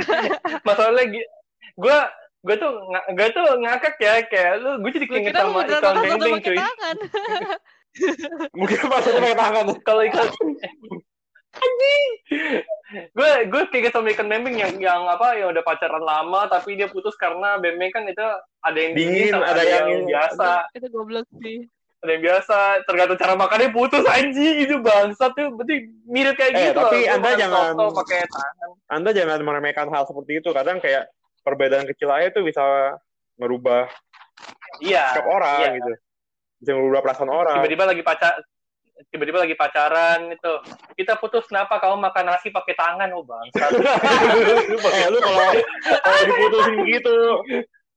masalahnya 0.62 1.24
gua 1.74 2.10
gue 2.42 2.56
tuh 2.58 2.74
gue 3.14 3.28
tuh 3.32 3.46
ngakak 3.62 3.96
ya 4.02 4.18
kayak 4.26 4.58
lu 4.60 4.82
gue 4.82 4.90
jadi 4.92 5.06
Gue 5.06 5.14
keinget 5.22 5.34
sama 5.38 5.62
iklan 5.62 5.94
pakai 5.94 6.42
cuy 6.42 6.58
tangan. 6.58 6.96
Mungkin 8.58 8.76
pas 8.90 9.02
soto 9.06 9.18
pakai 9.22 9.38
tangan. 9.38 9.64
kalau 9.86 10.02
iklan 10.02 10.28
anjing 11.52 12.08
gue 12.92 13.30
gue 13.48 13.62
keinget 13.68 13.92
sama 13.92 14.08
ikan 14.10 14.26
bembeng 14.26 14.52
yang 14.54 14.72
yang 14.76 15.02
apa 15.06 15.36
yang 15.36 15.48
udah 15.48 15.60
pacaran 15.60 16.00
lama 16.00 16.44
tapi 16.46 16.74
dia 16.74 16.86
putus 16.86 17.12
karena 17.14 17.56
bembeng 17.56 17.88
kan 17.88 18.04
itu 18.04 18.20
ada 18.60 18.78
yang 18.78 18.92
dingin, 18.92 19.12
Dingin, 19.28 19.32
sama 19.32 19.44
ada 19.44 19.52
ada 19.52 19.62
yang, 19.64 19.86
yang- 19.88 20.06
biasa 20.06 20.48
Itu 20.72 20.86
goblok 20.88 21.26
sih. 21.38 21.64
ada 21.98 22.10
yang 22.10 22.22
biasa 22.24 22.56
tergantung 22.82 23.14
cara 23.16 23.34
makannya 23.34 23.70
putus 23.70 24.04
anjing 24.04 24.56
itu 24.60 24.74
bangsat 24.78 25.30
tuh 25.32 25.48
berarti 25.52 25.76
mirip 26.04 26.34
kayak 26.34 26.50
Eh, 26.50 26.60
gitu 26.64 26.72
tapi 26.76 26.98
loh. 27.00 27.14
Anda 27.14 27.30
jangan- 27.34 27.76
pakai 27.94 28.18
tangan 28.26 28.68
Anda 28.88 29.10
jangan 29.12 29.38
meremehkan 29.40 29.86
hal 29.88 30.04
seperti 30.04 30.32
itu. 30.38 30.50
Kadang 30.50 30.78
kayak 30.78 31.06
perbedaan 31.40 31.86
kecil 31.86 32.10
aja 32.10 32.28
tuh 32.30 32.42
bisa 32.42 32.60
merubah 33.34 33.86
iya 34.78 35.14
sikap 35.14 35.26
orang 35.26 35.58
iya. 35.60 35.70
gitu. 35.78 35.92
Bisa 36.58 36.70
merubah 36.74 37.00
perasaan 37.02 37.30
orang. 37.30 37.56
tiba-tiba 37.62 37.84
lagi 37.86 38.02
pacar 38.02 38.34
tiba-tiba 39.10 39.42
lagi 39.42 39.56
pacaran 39.56 40.30
itu 40.30 40.52
kita 40.94 41.18
putus 41.18 41.48
kenapa 41.48 41.80
kamu 41.80 41.98
makan 41.98 42.30
nasi 42.30 42.52
pakai 42.52 42.74
tangan 42.76 43.10
oh 43.16 43.24
bangsat 43.24 43.70
eh, 44.98 45.06
lu 45.10 45.18
kalau 45.18 45.46
kalau 46.04 46.20
diputusin 46.28 46.76
gitu, 46.86 47.18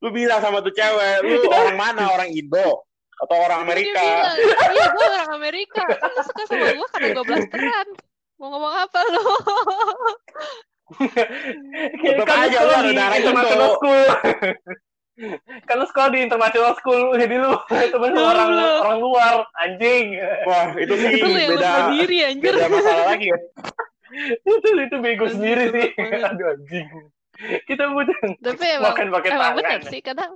lu 0.01 0.09
bilang 0.11 0.39
sama 0.41 0.61
tuh 0.61 0.73
cewek, 0.73 1.23
lu 1.25 1.47
orang 1.51 1.77
mana? 1.77 2.03
Orang 2.11 2.29
Indo 2.31 2.85
atau 3.15 3.35
orang 3.39 3.63
Dia 3.63 3.67
Amerika? 3.71 4.03
bilang, 4.03 4.37
iya 4.75 4.85
gue 4.91 5.05
orang 5.07 5.31
Amerika. 5.39 5.83
Kan 5.87 6.09
lu 6.11 6.21
suka 6.23 6.43
sama 6.51 6.65
gue 6.75 6.87
karena 6.91 7.07
gue 7.15 7.25
blasteran. 7.25 7.87
Mau 8.35 8.47
ngomong 8.51 8.73
apa 8.75 8.99
lu? 9.15 9.25
Tetep 12.03 12.25
Kan 12.27 12.35
lu 12.35 12.45
aja, 12.51 12.59
lu 12.61 12.73
ada 12.75 12.91
darah 12.91 13.69
school 13.79 14.03
kan 15.63 15.75
lu 15.75 15.85
sekolah 15.87 16.09
di 16.11 16.19
international 16.21 16.75
school 16.75 17.15
jadi 17.15 17.35
lu 17.39 17.51
temen 17.93 18.11
lu 18.11 18.21
orang 18.21 18.49
orang 18.83 18.99
luar 18.99 19.33
anjing. 19.57 20.19
Wah, 20.43 20.75
itu 20.75 20.93
sih 20.93 21.09
Itu 21.15 21.25
lu 21.25 21.37
yang 21.37 21.51
beda 21.55 21.63
lupa 21.65 21.81
diri 21.93 22.17
anjir. 22.21 22.53
beda 22.53 22.67
masalah 22.67 23.05
lagi 23.09 23.27
ya. 23.31 23.39
itu 24.47 24.67
itu 24.77 24.95
bego 24.99 25.25
sendiri 25.27 25.63
sih. 25.71 25.87
aduh 25.97 26.47
anjing. 26.51 26.87
Kita 27.65 27.83
butuh 27.89 28.15
Tapi 28.39 28.65
emang, 28.69 28.91
makan 28.91 29.07
pakai 29.11 29.29
emang 29.31 29.39
tangan. 29.41 29.57
bener 29.59 29.81
sih 29.87 29.99
kadang 29.99 30.31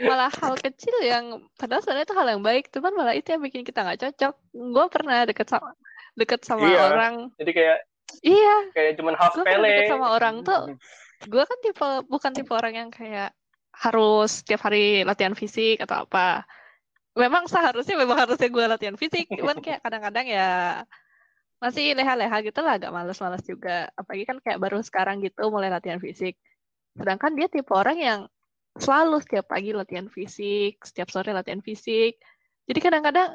malah 0.00 0.32
hal 0.32 0.54
kecil 0.56 0.96
yang 1.00 1.24
padahal 1.54 1.84
sebenarnya 1.84 2.06
itu 2.06 2.16
hal 2.16 2.26
yang 2.28 2.42
baik, 2.42 2.64
cuman 2.72 2.92
malah 2.96 3.12
itu 3.12 3.28
yang 3.28 3.42
bikin 3.44 3.62
kita 3.62 3.84
nggak 3.84 4.00
cocok. 4.00 4.34
Gue 4.50 4.86
pernah 4.88 5.22
deket 5.22 5.46
sama 5.46 5.76
deket 6.16 6.40
sama 6.42 6.64
Iya. 6.64 6.80
orang, 6.88 7.14
jadi 7.36 7.50
kayak 7.52 7.78
iya, 8.22 8.56
kayak 8.72 8.92
cuman 8.96 9.14
hal 9.14 9.30
gue 9.30 9.42
sepele. 9.42 9.68
deket 9.68 9.90
sama 9.92 10.06
orang 10.10 10.34
tuh, 10.40 10.62
gue 11.22 11.44
kan 11.44 11.58
tipe 11.60 11.86
bukan 12.08 12.30
tipe 12.32 12.50
orang 12.50 12.74
yang 12.74 12.90
kayak 12.90 13.30
harus 13.80 14.44
setiap 14.44 14.68
hari 14.68 15.02
latihan 15.08 15.32
fisik 15.32 15.80
atau 15.80 16.04
apa. 16.04 16.44
Memang 17.16 17.48
seharusnya 17.48 17.96
memang 17.96 18.22
harusnya 18.22 18.46
gue 18.46 18.64
latihan 18.68 18.96
fisik, 19.00 19.26
cuman 19.34 19.58
kayak 19.58 19.80
kadang-kadang 19.82 20.30
ya 20.30 20.48
masih 21.60 21.92
leha-leha 21.92 22.38
gitu 22.44 22.60
lah, 22.62 22.78
agak 22.78 22.92
males-males 22.92 23.42
juga. 23.44 23.90
Apalagi 23.98 24.24
kan 24.28 24.36
kayak 24.40 24.60
baru 24.62 24.78
sekarang 24.84 25.24
gitu 25.24 25.48
mulai 25.50 25.72
latihan 25.72 25.98
fisik. 25.98 26.38
Sedangkan 26.94 27.34
dia 27.34 27.50
tipe 27.50 27.72
orang 27.72 27.98
yang 27.98 28.20
selalu 28.78 29.18
setiap 29.20 29.50
pagi 29.50 29.74
latihan 29.74 30.06
fisik, 30.06 30.78
setiap 30.86 31.10
sore 31.10 31.34
latihan 31.34 31.58
fisik. 31.60 32.20
Jadi 32.70 32.78
kadang-kadang 32.78 33.34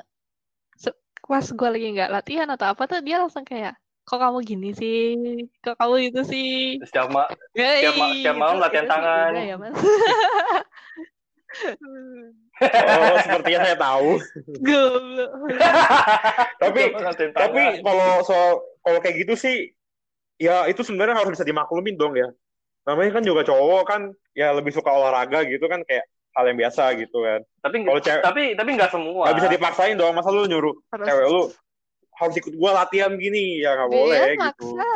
pas 1.26 1.46
gue 1.50 1.70
lagi 1.74 1.88
nggak 1.90 2.12
latihan 2.14 2.48
atau 2.54 2.70
apa 2.70 2.86
tuh 2.86 3.02
dia 3.02 3.18
langsung 3.18 3.44
kayak, 3.44 3.74
kok 4.06 4.22
kamu 4.22 4.38
gini 4.46 4.70
sih, 4.72 5.18
kok 5.60 5.76
kamu 5.82 6.14
gitu 6.14 6.22
sih. 6.24 6.78
Setiap 6.86 7.10
ma- 7.10 7.28
Yoi, 7.58 7.82
Setiap 7.82 7.96
ma- 7.98 8.14
setiap 8.14 8.36
malam 8.38 8.58
latihan 8.62 8.86
tangan. 8.86 9.32
ya, 9.34 9.58
Mas. 9.58 9.74
Oh, 12.56 13.16
sepertinya 13.24 13.60
saya 13.64 13.78
tahu. 13.80 14.10
Tapi 16.64 16.82
tapi 17.32 17.62
kalau 17.80 18.12
soal 18.24 18.52
kalau 18.84 19.00
kayak 19.00 19.16
gitu 19.24 19.34
sih 19.36 19.56
ya 20.36 20.68
itu 20.68 20.84
sebenarnya 20.84 21.16
harus 21.16 21.36
bisa 21.36 21.48
dimaklumin 21.48 21.96
dong 21.96 22.16
ya. 22.16 22.28
Namanya 22.84 23.20
kan 23.20 23.24
juga 23.24 23.48
cowok 23.48 23.84
kan 23.88 24.02
ya 24.36 24.52
lebih 24.52 24.76
suka 24.76 24.92
olahraga 24.92 25.48
gitu 25.48 25.64
kan 25.68 25.84
kayak 25.88 26.06
hal 26.36 26.44
yang 26.48 26.60
biasa 26.60 26.92
gitu 27.00 27.24
kan. 27.24 27.40
tapi 27.64 27.88
Kalau 27.88 28.02
cewek 28.04 28.22
tapi 28.24 28.44
tapi 28.56 28.70
nggak 28.76 28.92
semua 28.92 29.24
nggak 29.32 29.38
bisa 29.40 29.50
dipaksain 29.52 29.96
dong. 29.96 30.14
Masa 30.16 30.30
lu 30.36 30.44
nyuruh 30.48 30.76
Harus 30.92 31.08
cewek 31.08 31.28
lu 31.32 31.44
harus 32.16 32.36
ikut 32.40 32.54
gua 32.56 32.84
latihan 32.86 33.12
gini 33.16 33.60
ya 33.64 33.76
nggak 33.76 33.92
boleh 33.92 34.20
gitu. 34.34 34.40
maksa. 34.40 34.90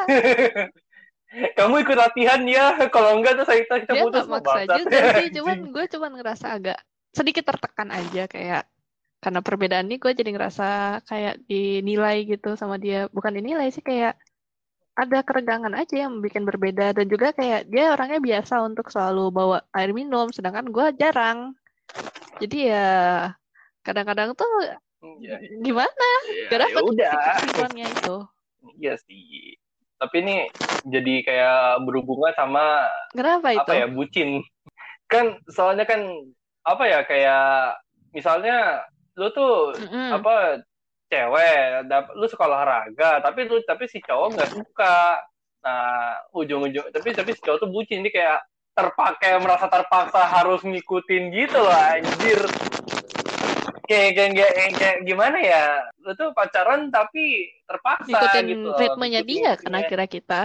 kamu 1.57 1.75
ikut 1.85 1.97
latihan 1.97 2.41
ya 2.49 2.89
kalau 2.89 3.21
enggak 3.21 3.37
tuh 3.37 3.45
saya 3.45 3.61
kita, 3.61 3.75
kita 3.85 3.93
Dia 3.93 4.03
putus 4.03 4.25
nggak 4.25 4.41
maksa 4.41 4.61
juga 4.81 4.97
sih, 5.21 5.27
cuman 5.37 5.57
gue 5.69 5.85
cuman 5.93 6.11
ngerasa 6.17 6.45
agak 6.57 6.79
sedikit 7.13 7.43
tertekan 7.53 7.89
aja 7.93 8.25
kayak 8.25 8.63
karena 9.19 9.39
perbedaan 9.43 9.85
ini 9.91 9.99
gue 9.99 10.11
jadi 10.15 10.31
ngerasa 10.31 11.01
kayak 11.05 11.43
dinilai 11.45 12.23
gitu 12.23 12.55
sama 12.55 12.79
dia. 12.79 13.11
Bukan 13.11 13.35
dinilai 13.35 13.67
sih 13.69 13.83
kayak 13.83 14.15
ada 14.95 15.19
keregangan 15.23 15.75
aja 15.75 16.07
yang 16.07 16.19
bikin 16.19 16.43
berbeda 16.43 16.91
dan 16.91 17.05
juga 17.07 17.31
kayak 17.31 17.71
dia 17.71 17.95
orangnya 17.95 18.19
biasa 18.19 18.63
untuk 18.63 18.91
selalu 18.91 19.31
bawa 19.31 19.57
air 19.75 19.91
minum 19.91 20.31
sedangkan 20.31 20.71
gue 20.71 20.87
jarang. 20.99 21.55
Jadi 22.39 22.71
ya 22.71 23.31
kadang-kadang 23.83 24.35
tuh 24.35 24.47
ya, 25.19 25.37
gimana? 25.63 26.07
ya, 26.27 26.47
Gak 26.47 26.51
ya 26.51 26.57
dapet 26.67 26.81
udah 26.83 27.13
sikon-sikonnya 27.15 27.85
itu. 27.87 28.15
iya 28.79 28.93
sih 28.99 29.55
tapi 29.99 30.15
ini 30.23 30.35
jadi 30.87 31.15
kayak 31.27 31.59
berhubungan 31.83 32.31
sama 32.35 32.87
Kenapa 33.11 33.51
itu? 33.51 33.59
apa 33.63 33.73
ya 33.75 33.87
bucin 33.87 34.39
kan 35.07 35.35
soalnya 35.51 35.83
kan 35.83 35.99
apa 36.63 36.83
ya 36.87 36.99
kayak 37.03 37.79
misalnya 38.15 38.83
lu 39.19 39.27
tuh 39.31 39.75
Mm-mm. 39.75 40.15
apa 40.15 40.63
cewek 41.09 41.89
lu 42.15 42.25
suka 42.29 42.47
olahraga 42.47 43.19
tapi 43.19 43.49
lu 43.49 43.59
tapi 43.65 43.89
si 43.89 43.99
cowok 43.99 44.37
nggak 44.37 44.51
suka 44.55 45.19
nah 45.59 46.15
ujung-ujung 46.31 46.87
tapi 46.95 47.11
tapi 47.11 47.35
si 47.35 47.41
cowok 47.43 47.59
tuh 47.59 47.69
bucin 47.71 47.99
ini 47.99 48.11
kayak 48.13 48.39
terpakai 48.71 49.35
merasa 49.43 49.67
terpaksa 49.67 50.23
harus 50.23 50.63
ngikutin 50.63 51.35
gitu 51.35 51.59
loh 51.59 51.75
anjir 51.75 52.39
kayak 53.89 54.09
kayak 54.13 54.31
kayak, 54.37 54.71
kayak 54.77 54.97
gimana 55.01 55.37
ya 55.41 55.63
lu 56.05 56.13
tuh 56.13 56.29
pacaran 56.37 56.93
tapi 56.93 57.49
terpaksa 57.65 58.05
Ngikutin 58.05 58.45
gitu 58.53 58.69
ritmenya 58.77 59.21
dia 59.25 59.51
kan 59.57 59.73
ritmenya. 59.73 59.79
akhirnya 59.81 60.09
kita. 60.09 60.41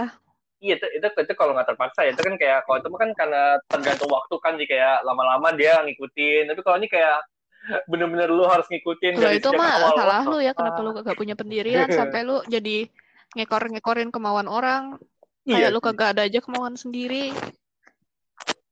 Iya 0.65 0.81
itu, 0.81 0.87
itu 0.97 1.07
itu 1.13 1.33
kalau 1.37 1.53
nggak 1.53 1.69
terpaksa 1.69 2.09
ya 2.09 2.11
itu 2.17 2.21
kan 2.25 2.35
kayak 2.41 2.65
kalau 2.65 2.77
itu 2.81 2.89
kan 2.97 3.09
karena 3.13 3.43
tergantung 3.69 4.09
waktu 4.09 4.35
kan 4.41 4.57
jadi 4.57 4.67
kayak 4.73 4.95
lama-lama 5.05 5.53
dia 5.53 5.77
ngikutin 5.85 6.49
tapi 6.49 6.61
kalau 6.65 6.77
ini 6.81 6.89
kayak 6.89 7.21
bener-bener 7.91 8.29
lu 8.33 8.45
harus 8.49 8.65
ngikutin 8.69 9.21
Kalau 9.21 9.29
dari 9.29 9.37
itu 9.37 9.49
mah 9.53 9.69
awal 9.77 9.91
salah 9.93 10.23
lu 10.25 10.37
ya, 10.41 10.53
kenapa 10.57 10.81
apa? 10.81 10.85
lu 10.85 10.89
gak 11.01 11.17
punya 11.17 11.35
pendirian 11.37 11.89
sampai 11.97 12.25
lu 12.25 12.41
jadi 12.49 12.89
ngekor-ngekorin 13.35 14.09
kemauan 14.09 14.47
orang. 14.47 14.97
Iya. 15.45 15.69
Kayak 15.69 15.69
lu 15.77 15.79
kagak 15.83 16.09
ada 16.17 16.21
aja 16.25 16.39
kemauan 16.41 16.73
sendiri. 16.73 17.29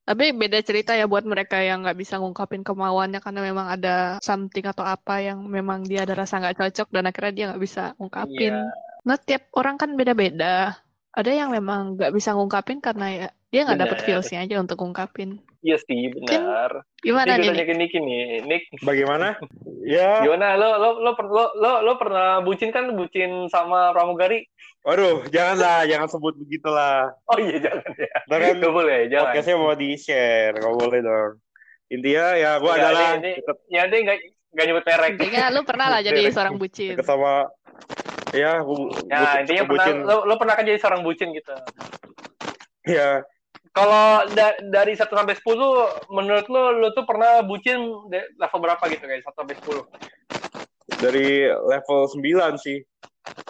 Tapi 0.03 0.35
beda 0.35 0.59
cerita 0.59 0.91
ya 0.99 1.07
buat 1.07 1.23
mereka 1.23 1.63
yang 1.63 1.87
nggak 1.87 1.95
bisa 1.95 2.19
ngungkapin 2.19 2.67
kemauannya 2.67 3.23
karena 3.23 3.39
memang 3.39 3.71
ada 3.71 4.19
something 4.19 4.67
atau 4.67 4.83
apa 4.83 5.23
yang 5.23 5.47
memang 5.47 5.87
dia 5.87 6.03
ada 6.03 6.11
rasa 6.11 6.43
nggak 6.43 6.59
cocok 6.59 6.87
dan 6.91 7.07
akhirnya 7.07 7.33
dia 7.33 7.45
nggak 7.51 7.63
bisa 7.63 7.83
ngungkapin. 7.95 8.51
Iya. 8.51 8.67
Nah, 9.03 9.17
tiap 9.19 9.47
orang 9.55 9.79
kan 9.79 9.95
beda-beda. 9.95 10.75
Ada 11.15 11.31
yang 11.31 11.55
memang 11.55 11.95
nggak 11.95 12.11
bisa 12.11 12.35
ngungkapin 12.35 12.83
karena 12.83 13.07
ya 13.15 13.27
dia 13.47 13.61
nggak 13.63 13.79
dapet 13.79 13.99
feelsnya 14.03 14.43
aja 14.43 14.59
untuk 14.59 14.83
ngungkapin. 14.83 15.39
Iya 15.63 15.79
sih, 15.79 16.11
benar. 16.11 16.83
Gimana 16.99 17.39
Nih, 17.39 17.47
tanya 17.47 17.55
Nick? 17.55 17.67
ke 17.71 17.75
Nick 17.79 17.91
nih. 17.95 18.23
Nick, 18.43 18.63
Bagaimana? 18.87 19.39
Ya, 19.79 20.19
gimana? 20.19 20.59
Lo, 20.59 20.75
lo, 20.75 20.89
lo, 20.99 21.11
lo, 21.15 21.45
lo, 21.55 21.71
lo 21.81 21.93
pernah 21.95 22.43
bucin 22.43 22.69
kan? 22.69 22.91
Bucin 22.91 23.47
sama 23.47 23.95
pramugari? 23.95 24.43
waduh, 24.83 25.23
janganlah, 25.31 25.87
jangan 25.87 26.11
sebut 26.11 26.35
begitulah. 26.35 27.15
Oh 27.31 27.39
iya, 27.39 27.55
jangan 27.55 27.87
ya. 27.95 28.17
Ntar 28.27 28.39
kan 28.43 28.55
Gak 28.59 28.73
boleh, 28.75 28.99
jangan. 29.07 29.23
podcastnya 29.31 29.55
mau 29.55 29.71
di-share, 29.73 30.53
nggak 30.53 30.75
boleh 30.75 30.99
dong. 30.99 31.31
Intinya 31.87 32.25
ya 32.35 32.51
gue 32.59 32.67
adalah 32.67 33.15
ini- 33.15 33.23
ini- 33.23 33.35
deket, 33.39 33.57
Ya, 33.71 33.81
dia 33.87 33.99
nggak 34.03 34.17
nggak 34.51 34.65
nyebut 34.67 34.83
merek. 34.83 35.11
Intinya 35.15 35.43
lu 35.49 35.61
pernah 35.63 35.87
lah 35.87 35.99
jadi 36.03 36.21
seorang 36.27 36.59
bucin. 36.59 36.89
deket 36.91 37.07
sama 37.07 37.47
ya 38.35 38.59
gue 38.59 38.77
Ya, 39.07 39.39
intinya 39.39 39.63
pernah, 39.63 39.85
bucin 39.87 39.95
lo, 40.03 40.15
lo 40.27 40.33
pernah 40.35 40.53
kan 40.59 40.63
jadi 40.67 40.79
seorang 40.83 41.01
bucin 41.01 41.31
gitu. 41.31 41.55
ya 42.83 43.23
Kalau 43.73 44.05
da- 44.29 44.59
dari 44.63 44.93
1 44.93 45.09
sampai 45.09 45.33
10, 45.33 45.57
menurut 46.07 46.45
lo, 46.45 46.63
lo 46.71 46.87
tuh 46.91 47.03
pernah 47.03 47.41
bucin 47.41 47.81
level 48.37 48.59
berapa 48.59 48.83
gitu 48.87 49.01
kayak 49.01 49.25
1 49.25 49.33
sampai 49.35 49.55
10? 49.57 49.81
dari 50.93 51.47
level 51.47 52.05
9 52.07 52.21
sih 52.55 52.77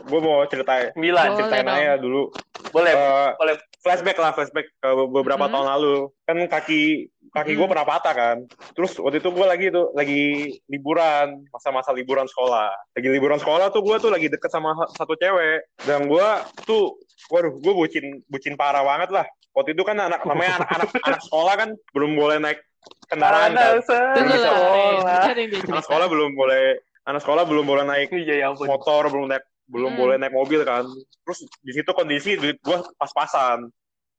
gue 0.02 0.20
mau 0.20 0.42
ceritain 0.46 0.94
9. 0.94 1.02
Boleh 1.02 1.34
ceritain 1.36 1.66
dong. 1.66 1.76
aja 1.76 1.94
dulu 1.98 2.24
Boleh, 2.72 2.94
Eh, 2.94 3.30
boleh. 3.36 3.56
flashback 3.80 4.16
lah 4.16 4.32
flashback 4.32 4.66
ke 4.72 4.90
beberapa 5.08 5.44
Mhm. 5.44 5.52
tahun 5.52 5.68
lalu 5.68 5.96
kan 6.24 6.38
kaki 6.48 6.82
kaki 7.30 7.52
gue 7.52 7.62
Mhm. 7.62 7.70
pernah 7.70 7.86
patah 7.88 8.14
kan 8.14 8.38
terus 8.72 8.96
waktu 8.96 9.18
itu 9.18 9.30
gue 9.30 9.44
lagi 9.44 9.68
tuh 9.70 9.92
lagi 9.92 10.24
liburan 10.68 11.46
masa-masa 11.50 11.90
liburan 11.92 12.26
sekolah 12.26 12.70
lagi 12.92 13.08
liburan 13.08 13.38
sekolah 13.38 13.70
tuh 13.70 13.82
gue 13.82 13.96
tuh 14.00 14.10
lagi 14.10 14.30
deket 14.30 14.50
sama 14.50 14.72
satu 14.90 15.14
cewek 15.14 15.66
dan 15.84 16.06
gue 16.06 16.28
tuh 16.64 16.98
waduh 17.28 17.54
gue 17.54 17.74
bucin 17.76 18.06
bucin 18.26 18.54
parah 18.54 18.82
banget 18.82 19.10
lah 19.12 19.26
waktu 19.54 19.70
itu 19.72 19.82
kan 19.82 19.98
anak 19.98 20.22
namanya 20.24 20.60
anak-anak 20.60 20.90
anak 21.00 21.22
sekolah 21.22 21.54
kan 21.56 21.70
belum 21.92 22.12
boleh 22.14 22.38
naik 22.38 22.60
kendaraan 23.06 23.52
kan 23.52 23.80
Tunggu 23.80 24.28
Belum 24.28 24.28
bisa. 24.28 24.50
lah, 24.50 25.24
ada 25.24 25.38
yang 25.38 25.50
dia 25.50 25.62
anak 25.68 25.84
sekolah 25.84 26.06
belum 26.06 26.32
boleh 26.34 26.64
anak 27.04 27.22
sekolah 27.22 27.44
belum 27.44 27.64
boleh 27.64 27.84
naik 27.84 28.08
Iya, 28.10 28.36
ya 28.36 28.46
ampun. 28.50 28.66
motor 28.66 29.04
belum 29.08 29.28
naik 29.28 29.44
belum 29.66 29.92
Hmm. 29.92 30.00
boleh 30.00 30.16
naik 30.18 30.34
mobil 30.34 30.62
kan 30.62 30.84
terus 31.24 31.40
di 31.58 31.72
situ 31.72 31.90
kondisi 31.90 32.36
duit 32.36 32.60
gue 32.60 32.78
pas-pasan 32.94 33.70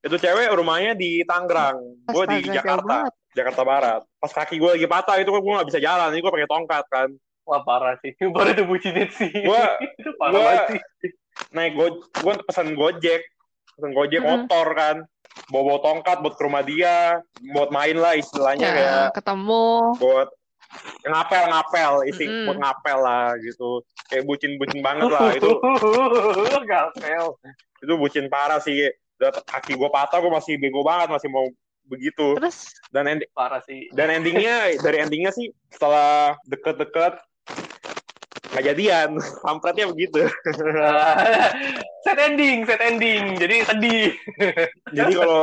itu 0.01 0.15
cewek 0.15 0.49
rumahnya 0.51 0.93
di 0.93 1.21
Tangerang 1.23 1.77
gue 2.07 2.25
di 2.31 2.39
Jakarta. 2.47 3.09
Jakarta 3.31 3.63
Barat 3.63 4.01
pas 4.15 4.33
kaki 4.33 4.57
gue 4.57 4.71
lagi 4.73 4.87
patah 4.87 5.17
itu 5.17 5.29
gue 5.29 5.43
nggak 5.53 5.69
bisa 5.69 5.79
jalan 5.79 6.09
ini 6.09 6.21
gue 6.21 6.31
pakai 6.31 6.47
tongkat 6.47 6.85
kan 6.87 7.11
Wah, 7.45 7.61
parah 7.61 7.93
sih. 8.01 8.17
Baru 8.33 8.49
itu 8.49 8.65
bucinnya 8.65 9.05
sih. 9.11 9.29
Gua- 9.45 9.77
itu 10.01 10.09
parah 10.17 10.33
gua- 10.33 10.65
sih. 10.71 10.81
naik 11.53 11.73
go 11.75 11.87
gue 12.01 12.35
pesan 12.41 12.73
gojek 12.73 13.21
pesan 13.75 13.91
gojek 13.93 14.21
Mm-mm. 14.21 14.31
motor 14.47 14.67
kan 14.73 14.97
bawa, 15.47 15.63
bawa 15.65 15.79
tongkat 15.83 16.17
buat 16.21 16.35
ke 16.35 16.43
rumah 16.43 16.63
dia 16.63 17.19
buat 17.51 17.69
main 17.69 17.97
lah 17.97 18.15
istilahnya 18.15 18.63
Ya, 18.63 18.73
kayak 18.73 19.07
ketemu. 19.15 19.67
buat 19.97 20.29
ngapel 21.05 21.43
ngapel 21.47 21.93
isi 22.07 22.25
Mm-mm. 22.25 22.47
buat 22.47 22.59
ngapel 22.59 22.99
lah 22.99 23.27
gitu 23.39 23.83
kayak 24.09 24.25
bucin 24.25 24.57
bucin 24.57 24.81
banget 24.81 25.07
lah 25.09 25.31
itu 25.33 25.51
Gapel. 26.71 27.27
itu 27.79 27.93
bucin 27.95 28.27
parah 28.27 28.59
sih 28.59 28.91
kaki 29.45 29.75
gue 29.75 29.89
patah 29.89 30.19
gue 30.19 30.29
masih 30.29 30.55
bego 30.57 30.83
banget 30.83 31.09
masih 31.09 31.29
mau 31.29 31.47
begitu 31.85 32.35
Terus 32.35 32.73
dan 32.91 33.05
endi- 33.07 33.29
Parah 33.31 33.61
sih. 33.61 33.93
dan 33.93 34.09
endingnya 34.11 34.73
dari 34.79 34.99
endingnya 34.99 35.31
sih 35.31 35.53
setelah 35.69 36.33
deket-deket 36.45 37.21
nggak 38.55 38.65
jadian 38.65 39.11
kampretnya 39.45 39.91
begitu 39.91 40.23
set 42.05 42.19
ending, 42.21 42.63
set 42.63 42.81
ending. 42.81 43.35
Jadi 43.35 43.57
sedih. 43.65 44.07
jadi 44.97 45.13
kalau 45.13 45.43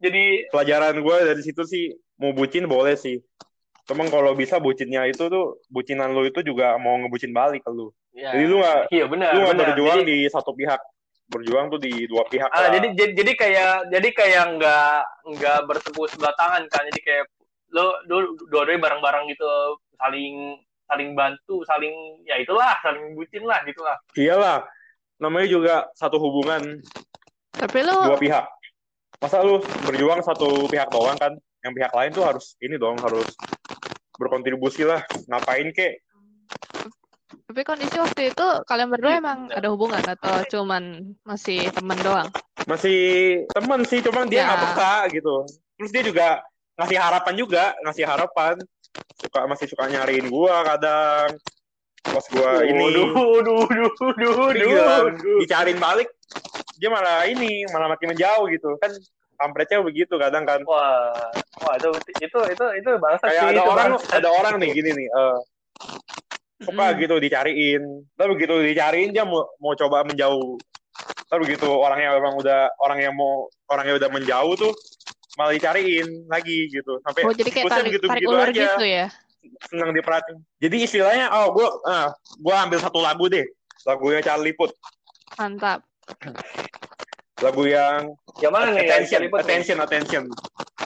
Jadi 0.00 0.48
pelajaran 0.48 0.94
gue 0.96 1.16
dari 1.20 1.42
situ 1.42 1.62
sih 1.62 1.92
mau 2.16 2.32
bucin 2.32 2.64
boleh 2.64 2.96
sih 2.96 3.20
Cuman 3.82 4.06
kalau 4.08 4.32
bisa 4.32 4.56
bucinnya 4.56 5.04
itu 5.04 5.26
tuh 5.26 5.58
bucinan 5.66 6.14
lu 6.14 6.22
itu 6.22 6.38
juga 6.40 6.78
mau 6.78 6.94
ngebucin 6.96 7.34
balik 7.34 7.60
ke 7.60 7.70
lu. 7.70 7.90
ya, 8.14 8.30
Jadi 8.30 8.44
lu 8.46 8.56
nggak- 8.62 8.86
Iya 8.88 9.04
benar. 9.10 9.30
lu 9.34 9.38
nggak 9.42 9.52
benar. 9.52 9.66
berjuang 9.74 9.98
Jadi- 10.00 10.08
di 10.08 10.30
satu 10.30 10.54
pihak, 10.54 10.80
berjuang 11.26 11.66
tuh 11.66 11.80
di 11.82 12.06
dua 12.06 12.22
pihak. 12.24 12.46
Ah, 12.46 12.62
lah. 12.62 12.78
jadi, 12.78 12.94
jadi 12.94 13.12
jadi 13.12 13.32
kayak 13.34 13.72
jadi 13.90 14.08
kayak 14.14 14.44
nggak 14.54 14.96
nggak 15.34 15.58
bertepuk 15.66 16.06
sebelah 16.08 16.30
tangan 16.38 16.62
kan 16.70 16.82
jadi 16.94 17.00
kayak 17.02 17.24
lo 17.74 17.90
lo 18.06 18.16
dua-duanya 18.48 18.80
bareng-barang 18.80 19.24
gitu 19.26 19.50
saling 19.98 20.62
saling 20.92 21.16
bantu 21.16 21.64
saling 21.64 22.20
ya 22.28 22.36
itulah 22.36 22.76
saling 22.84 23.16
bucin 23.16 23.48
lah 23.48 23.64
gitulah 23.64 23.96
iyalah, 24.12 24.60
namanya 25.16 25.48
juga 25.48 25.74
satu 25.96 26.20
hubungan 26.20 26.84
tapi 27.56 27.84
lu 27.84 27.96
dua 28.08 28.20
pihak. 28.20 28.44
Masa 29.22 29.38
lu 29.44 29.62
berjuang 29.86 30.18
satu 30.24 30.66
pihak 30.66 30.90
doang 30.90 31.14
kan? 31.14 31.30
Yang 31.62 31.72
pihak 31.78 31.92
lain 31.94 32.10
tuh 32.10 32.24
harus 32.26 32.58
ini 32.58 32.74
dong 32.74 32.98
harus 32.98 33.28
berkontribusi 34.18 34.82
lah. 34.82 35.04
Ngapain 35.28 35.70
kek? 35.72 36.02
tapi 37.42 37.68
kondisi 37.68 38.00
waktu 38.00 38.32
itu 38.32 38.48
kalian 38.64 38.88
berdua 38.88 39.20
emang 39.20 39.52
ada 39.52 39.68
hubungan 39.68 40.00
atau 40.00 40.40
cuman 40.48 41.12
masih 41.20 41.68
temen 41.68 42.00
doang? 42.00 42.24
Masih 42.64 43.00
temen 43.52 43.84
sih, 43.84 44.00
cuman 44.00 44.24
dia 44.24 44.40
Ya. 44.40 44.44
nggak 44.48 44.60
peka 44.72 44.94
gitu. 45.12 45.44
Terus 45.76 45.90
dia 45.92 46.02
juga 46.08 46.28
ngasih 46.80 46.96
harapan 46.96 47.34
juga, 47.36 47.64
ngasih 47.84 48.08
harapan. 48.08 48.56
Suka 49.20 49.46
masih 49.48 49.66
suka 49.70 49.88
nyariin 49.88 50.28
gua 50.28 50.64
kadang. 50.74 51.38
Pas 52.02 52.26
gua 52.34 52.66
ini 52.66 52.82
duh 52.92 53.12
duh 53.46 53.62
duh 53.70 54.50
duh 54.50 54.70
kan, 54.82 55.14
dicariin 55.38 55.78
balik, 55.78 56.10
dia 56.74 56.90
malah 56.90 57.22
ini, 57.30 57.62
malah 57.70 57.94
makin 57.94 58.10
menjauh 58.10 58.50
gitu. 58.50 58.74
Kan 58.82 58.90
kampretnya 59.38 59.82
begitu 59.82 60.14
kadang 60.18 60.42
kan. 60.42 60.62
wah 60.66 61.14
wah 61.62 61.74
itu 61.78 61.88
itu 62.18 62.38
itu 62.52 62.64
itu 62.78 62.90
bangsa 62.98 63.26
Kayak 63.26 63.38
sih 63.38 63.46
ada 63.50 63.62
itu 63.62 63.70
orang, 63.70 63.88
bangsat. 63.94 64.14
ada 64.18 64.28
orang 64.34 64.54
nih 64.58 64.70
gini 64.74 64.90
nih, 64.94 65.08
eh 65.08 65.36
suka 66.62 66.86
Mm. 66.94 66.98
gitu 67.02 67.14
dicariin. 67.18 67.82
Tapi 68.14 68.28
begitu 68.38 68.54
dicariin 68.62 69.10
dia 69.10 69.26
mau, 69.26 69.46
mau 69.58 69.74
coba 69.74 70.06
menjauh. 70.06 70.58
Tapi 71.26 71.38
begitu 71.48 71.66
orangnya 71.66 72.14
memang 72.18 72.38
udah 72.38 72.70
orang 72.78 72.98
yang 73.02 73.14
mau 73.18 73.46
orangnya 73.66 73.98
udah 73.98 74.10
menjauh 74.14 74.54
tuh 74.54 74.74
malah 75.38 75.52
dicariin 75.56 76.08
lagi 76.28 76.68
gitu. 76.68 77.00
Sampai 77.02 77.24
Oh 77.24 77.32
jadi 77.32 77.50
kayak 77.50 77.64
tarik, 77.68 77.84
begitu-begitu 77.88 78.06
tarik 78.08 78.22
ulur 78.28 78.48
aja. 78.48 78.64
gitu 78.76 78.86
ya? 78.86 79.06
senang 79.70 79.90
diperhatiin. 79.94 80.38
Jadi 80.62 80.76
istilahnya, 80.86 81.26
oh 81.34 81.50
gue, 81.54 81.66
ah, 81.90 82.14
gue 82.14 82.54
ambil 82.54 82.78
satu 82.78 83.02
lagu 83.02 83.26
deh, 83.26 83.42
lagunya 83.86 84.22
Charlie 84.22 84.54
Puth, 84.54 84.74
Mantap. 85.38 85.82
lagu 87.42 87.66
yang 87.66 88.14
yang 88.38 88.52
mana 88.54 88.70
nih 88.70 88.86
attention, 88.86 89.26
nih? 89.26 89.30
attention, 89.34 89.76
attention. 89.82 90.22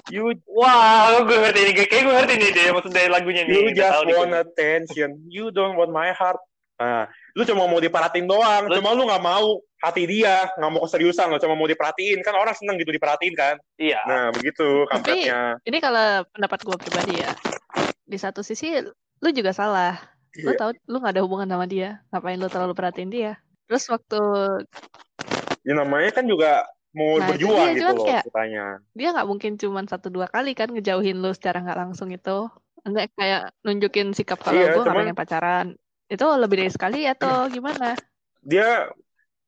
You 0.09 0.33
wah 0.49 1.21
gue 1.21 1.37
ngerti 1.37 1.61
nih 1.69 1.75
kayak 1.85 2.03
gue 2.07 2.15
ngerti 2.15 2.35
nih 2.39 2.51
deh 2.55 2.67
maksud 2.73 2.93
dari 2.95 3.09
lagunya 3.13 3.43
nih 3.45 3.53
You 3.53 3.69
just 3.77 4.01
want 4.09 4.33
attention. 4.33 5.21
You 5.29 5.53
don't 5.53 5.77
want 5.77 5.93
my 5.93 6.15
heart. 6.17 6.41
Nah, 6.81 7.11
lu 7.37 7.45
cuma 7.45 7.69
mau 7.69 7.77
diperhatiin 7.77 8.25
doang. 8.25 8.65
Lu- 8.65 8.81
Cuma 8.81 8.97
lu 8.97 9.05
nggak 9.05 9.21
mau 9.21 9.61
hati 9.77 10.09
dia, 10.09 10.49
nggak 10.57 10.71
mau 10.73 10.81
keseriusan. 10.83 11.29
Lu 11.29 11.37
cuma 11.37 11.53
mau 11.53 11.69
diperhatiin. 11.69 12.25
Kan 12.25 12.33
orang 12.33 12.57
seneng 12.57 12.81
gitu 12.81 12.91
diperhatiin 12.91 13.37
kan. 13.37 13.61
iya 13.77 14.01
Nah, 14.03 14.33
begitu 14.33 14.89
kampretnya. 14.89 15.61
Ini 15.63 15.79
kalau 15.79 16.25
pendapat 16.33 16.59
gue 16.65 16.77
pribadi 16.79 17.15
ya. 17.21 17.37
Di 18.03 18.17
satu 18.17 18.41
sisi 18.41 18.81
lu 19.21 19.29
juga 19.31 19.53
salah. 19.53 20.01
Lu 20.35 20.51
Iya. 20.51 20.59
tahu 20.59 20.71
lu 20.87 20.97
gak 20.99 21.13
ada 21.13 21.23
hubungan 21.23 21.45
sama 21.47 21.69
dia. 21.69 22.01
Ngapain 22.09 22.37
lu 22.37 22.49
terlalu 22.49 22.73
perhatiin 22.73 23.13
dia? 23.13 23.33
Terus 23.69 23.85
waktu 23.87 24.21
Ya, 25.61 25.75
namanya 25.75 26.11
kan 26.13 26.25
juga 26.25 26.63
mau 26.93 27.19
Nah, 27.19 27.27
berjuang 27.27 27.69
dia, 27.69 27.77
gitu 27.77 27.85
loh 27.91 28.07
kayak- 28.07 28.25
ceritanya. 28.25 28.65
dia 28.95 29.09
nggak 29.11 29.29
mungkin 29.29 29.53
cuman 29.59 29.85
satu 29.85 30.09
dua 30.09 30.31
kali 30.31 30.55
kan 30.55 30.71
ngejauhin 30.71 31.19
lu 31.19 31.35
secara 31.35 31.61
nggak 31.61 31.77
langsung 31.77 32.09
itu. 32.09 32.49
Enggak 32.81 33.11
kayak 33.13 33.51
nunjukin 33.61 34.15
sikap 34.15 34.39
kalau 34.39 34.57
Iya, 34.57 34.73
gue 34.73 34.79
nggak 34.79 34.87
cuman- 34.87 34.99
pengen 35.05 35.19
pacaran. 35.19 35.67
Itu 36.07 36.27
lebih 36.39 36.57
dari 36.63 36.71
sekali 36.71 37.01
atau 37.07 37.51
gimana? 37.51 37.99
Dia 38.47 38.87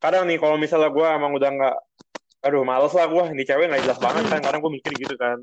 kadang 0.02 0.26
nih 0.26 0.38
kalau 0.42 0.58
misalnya 0.58 0.90
gue 0.90 1.06
emang 1.06 1.32
udah 1.38 1.50
nggak, 1.54 1.76
aduh 2.46 2.62
males 2.66 2.92
lah 2.94 3.06
gue. 3.06 3.24
Ini 3.34 3.42
cewek 3.46 3.66
nggak 3.70 3.82
jelas 3.86 3.98
banget 4.02 4.24
kan. 4.26 4.40
Kadang 4.42 4.60
gue 4.62 4.72
mikir 4.74 4.92
gitu 4.98 5.14
kan. 5.14 5.38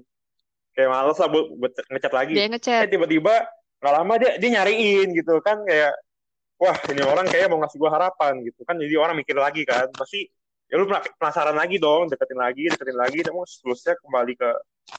Kayak 0.75 0.89
males 0.91 1.17
lah 1.17 1.27
buat, 1.31 1.45
buat 1.55 1.73
ngechat 1.87 2.13
lagi. 2.13 2.33
Dia 2.35 2.45
eh 2.45 2.49
ngechat. 2.51 2.87
tiba-tiba 2.91 3.47
nggak 3.79 3.93
lama 4.01 4.13
dia 4.17 4.31
dia 4.41 4.49
nyariin 4.59 5.13
gitu 5.13 5.37
kan 5.45 5.61
kayak 5.61 5.93
wah 6.57 6.73
ini 6.89 7.03
orang 7.03 7.27
kayak 7.27 7.51
mau 7.51 7.59
ngasih 7.61 7.77
gua 7.77 7.91
harapan 7.93 8.41
gitu 8.41 8.63
kan 8.65 8.79
jadi 8.79 8.95
orang 8.97 9.19
mikir 9.19 9.35
lagi 9.35 9.61
kan 9.67 9.91
pasti 9.93 10.25
ya 10.71 10.79
lu 10.79 10.89
pena- 10.89 11.05
penasaran 11.19 11.53
lagi 11.53 11.77
dong 11.77 12.09
deketin 12.09 12.39
lagi 12.39 12.65
deketin 12.71 12.97
lagi 12.97 13.19
dan 13.21 13.35
mau 13.35 13.45
seterusnya 13.45 13.93
kembali 14.01 14.33
ke 14.39 14.49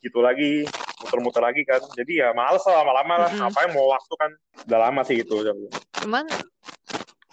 gitu 0.01 0.19
lagi 0.21 0.67
muter-muter 0.99 1.43
lagi 1.43 1.63
kan 1.63 1.81
jadi 1.95 2.13
ya 2.13 2.29
males 2.33 2.63
lah 2.63 2.83
lama-lama 2.83 3.27
lah 3.27 3.31
Mm-mm. 3.31 3.41
ngapain 3.47 3.71
mau 3.71 3.91
waktu 3.91 4.15
kan 4.19 4.31
udah 4.67 4.79
lama 4.81 5.01
sih 5.03 5.23
itu 5.23 5.35
Cuman 5.97 6.27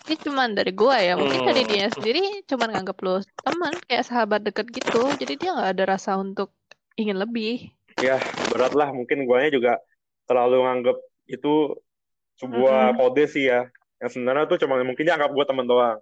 Ini 0.03 0.19
cuman 0.19 0.51
dari 0.51 0.75
gua 0.75 0.99
ya, 0.99 1.15
mungkin 1.15 1.47
dari 1.47 1.63
Hmm. 1.63 1.71
dia 1.71 1.87
sendiri 1.87 2.43
cuman 2.43 2.75
nganggap 2.75 2.99
lu 2.99 3.23
teman, 3.39 3.71
kayak 3.87 4.03
sahabat 4.03 4.43
deket 4.43 4.67
gitu. 4.75 4.99
Jadi 5.15 5.39
dia 5.39 5.55
nggak 5.55 5.79
ada 5.79 5.95
rasa 5.95 6.19
untuk 6.19 6.51
ingin 6.99 7.15
lebih. 7.15 7.71
Ya, 8.03 8.19
berat 8.51 8.75
lah. 8.75 8.91
Mungkin 8.91 9.23
guanya 9.23 9.47
juga 9.47 9.79
terlalu 10.27 10.59
nganggep 10.59 10.97
itu 11.31 11.79
sebuah 12.35 12.91
Mm-mm. 12.91 12.99
kode 12.99 13.25
sih 13.31 13.47
ya. 13.47 13.71
Yang 14.03 14.19
sebenarnya 14.19 14.43
tuh 14.43 14.59
cuma 14.59 14.75
mungkin 14.83 15.07
dia 15.07 15.15
anggap 15.15 15.31
gue 15.31 15.45
teman 15.47 15.65
doang. 15.71 15.97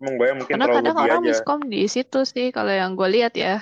Cuma 0.00 0.08
gue 0.16 0.26
mungkin 0.32 0.52
Karena 0.56 0.64
terlalu 0.64 0.80
kadang 0.80 0.96
orang 0.96 1.20
aja. 1.20 1.28
miskom 1.28 1.60
di 1.68 1.82
situ 1.92 2.20
sih, 2.24 2.46
kalau 2.56 2.72
yang 2.72 2.96
gue 2.96 3.08
lihat 3.12 3.36
ya. 3.36 3.60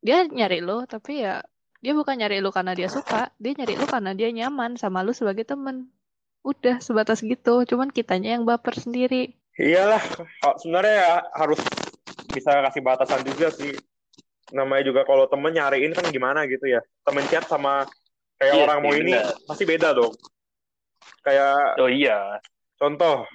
Dia 0.00 0.24
nyari 0.24 0.64
lu, 0.64 0.88
tapi 0.88 1.20
ya 1.20 1.44
dia 1.80 1.92
bukan 1.96 2.16
nyari 2.16 2.40
lu 2.40 2.52
karena 2.52 2.72
dia 2.76 2.88
suka, 2.88 3.32
dia 3.36 3.52
nyari 3.56 3.76
lu 3.76 3.84
karena 3.88 4.12
dia 4.16 4.28
nyaman 4.32 4.76
sama 4.80 5.04
lu 5.04 5.12
sebagai 5.12 5.44
temen. 5.44 5.88
Udah 6.40 6.80
sebatas 6.80 7.20
gitu, 7.20 7.68
cuman 7.68 7.92
kitanya 7.92 8.36
yang 8.36 8.48
baper 8.48 8.72
sendiri. 8.72 9.36
Iyalah, 9.60 10.00
sebenarnya 10.56 10.94
ya 11.04 11.12
harus 11.36 11.60
bisa 12.32 12.64
kasih 12.64 12.80
batasan 12.80 13.20
juga 13.28 13.52
sih. 13.52 13.76
Namanya 14.56 14.88
juga 14.88 15.04
kalau 15.04 15.28
temen 15.28 15.52
nyariin 15.52 15.92
kan 15.92 16.08
gimana 16.08 16.48
gitu 16.48 16.64
ya. 16.64 16.80
Temen 17.04 17.28
chat 17.28 17.44
sama 17.44 17.84
kayak 18.40 18.56
Iya 18.56 18.62
orang 18.64 18.78
mau 18.80 18.92
sih, 18.96 19.04
ini 19.04 19.12
pasti 19.44 19.64
beda 19.68 19.92
dong. 19.92 20.16
Kayak 21.20 21.76
Oh 21.76 21.92
iya. 21.92 22.40
contoh, 22.80 23.28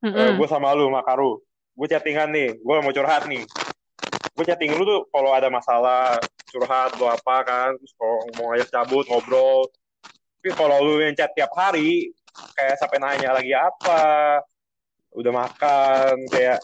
Mm-mm. 0.00 0.40
gue 0.40 0.48
sama 0.48 0.72
lu, 0.72 0.88
Makaru. 0.88 1.44
Gue 1.76 1.86
chattingan 1.92 2.32
nih, 2.32 2.56
gue 2.56 2.74
mau 2.80 2.94
curhat 2.96 3.28
nih. 3.28 3.44
Gue 4.34 4.44
chatting 4.44 4.74
lu 4.74 4.82
tuh 4.82 5.00
kalau 5.14 5.30
ada 5.30 5.46
masalah, 5.46 6.18
curhat 6.50 6.90
atau 6.94 7.06
apa 7.06 7.36
kan, 7.46 7.70
terus 7.78 7.94
kalau 7.94 8.26
mau 8.34 8.50
ngajak 8.50 8.68
cabut, 8.70 9.06
ngobrol. 9.06 9.70
Tapi 10.42 10.50
kalau 10.58 10.76
lu 10.82 10.94
yang 11.02 11.14
chat 11.14 11.30
tiap 11.34 11.54
hari, 11.54 12.10
kayak 12.58 12.78
sampai 12.82 12.98
nanya 12.98 13.30
lagi 13.30 13.54
apa, 13.54 14.42
udah 15.14 15.32
makan, 15.32 16.26
kayak 16.34 16.58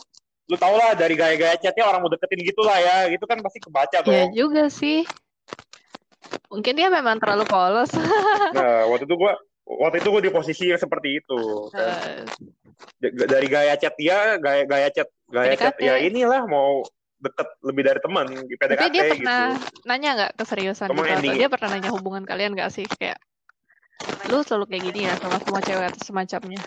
lu 0.50 0.58
tau 0.58 0.74
lah 0.74 0.98
dari 0.98 1.14
gaya-gaya 1.14 1.54
chatnya 1.62 1.86
orang 1.86 2.02
mau 2.02 2.10
deketin 2.10 2.42
gitu 2.42 2.66
lah 2.66 2.78
ya, 2.82 2.96
gitu 3.06 3.22
kan 3.30 3.38
pasti 3.38 3.62
kebaca 3.62 3.98
Ya 4.02 4.02
dong. 4.02 4.34
juga 4.34 4.66
sih. 4.66 5.06
Mungkin 6.50 6.74
dia 6.74 6.90
memang 6.90 7.22
terlalu 7.22 7.46
polos. 7.46 7.94
Nah, 8.50 8.90
waktu 8.90 9.06
itu 9.06 9.14
gue 9.14 9.32
waktu 9.62 9.96
itu 10.02 10.08
gue 10.10 10.22
di 10.26 10.32
posisi 10.34 10.64
yang 10.74 10.80
seperti 10.82 11.22
itu. 11.22 11.70
Kan. 11.70 11.86
Eh, 11.86 12.18
D- 12.98 13.14
Dari 13.30 13.46
gaya 13.46 13.78
chat 13.78 13.94
dia, 13.94 14.34
gaya 14.42 14.66
gaya 14.66 14.90
chat, 14.90 15.06
gaya 15.30 15.54
chat 15.54 15.78
PDKT. 15.78 15.86
ya 15.86 15.94
inilah 16.02 16.42
mau 16.50 16.82
deket 17.20 17.48
lebih 17.60 17.82
dari 17.84 18.00
teman, 18.00 18.26
di 18.32 18.54
Tapi 18.56 18.88
dia 18.88 19.04
gitu. 19.12 19.12
pernah 19.20 19.44
nanya 19.84 20.10
nggak 20.16 20.32
keseriusan 20.40 20.88
gitu? 20.88 21.36
Dia 21.36 21.48
pernah 21.52 21.68
nanya 21.76 21.90
hubungan 21.92 22.24
kalian 22.24 22.56
nggak 22.56 22.72
sih? 22.72 22.88
Kayak, 22.88 23.20
lu 24.32 24.40
selalu 24.40 24.72
kayak 24.72 24.82
gini 24.88 25.00
ya 25.04 25.12
sama 25.20 25.36
semua 25.44 25.60
cewek 25.60 25.86
atau 25.92 26.00
semacamnya? 26.00 26.60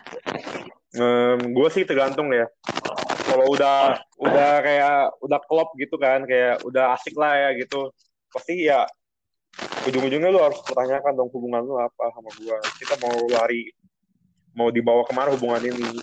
gue 1.42 1.68
sih 1.74 1.84
tergantung 1.90 2.30
ya. 2.30 2.46
Kalau 3.26 3.50
udah 3.50 3.98
udah 4.22 4.52
kayak 4.62 5.18
udah 5.26 5.40
klop 5.50 5.74
gitu 5.82 5.98
kan, 5.98 6.22
kayak 6.30 6.62
udah 6.62 6.94
asik 6.94 7.18
lah 7.18 7.34
ya 7.34 7.50
gitu. 7.58 7.90
Pasti 8.30 8.70
ya 8.70 8.86
ujung-ujungnya 9.90 10.30
lu 10.30 10.38
harus 10.38 10.62
pertanyakan 10.62 11.18
dong 11.18 11.30
hubungan 11.34 11.66
lu 11.66 11.82
apa 11.82 12.14
sama 12.14 12.30
gua. 12.38 12.62
Kita 12.78 12.94
mau 13.02 13.26
lari 13.26 13.74
mau 14.54 14.70
dibawa 14.70 15.02
ke 15.02 15.14
mana 15.18 15.34
hubungan 15.34 15.66
ini? 15.66 15.98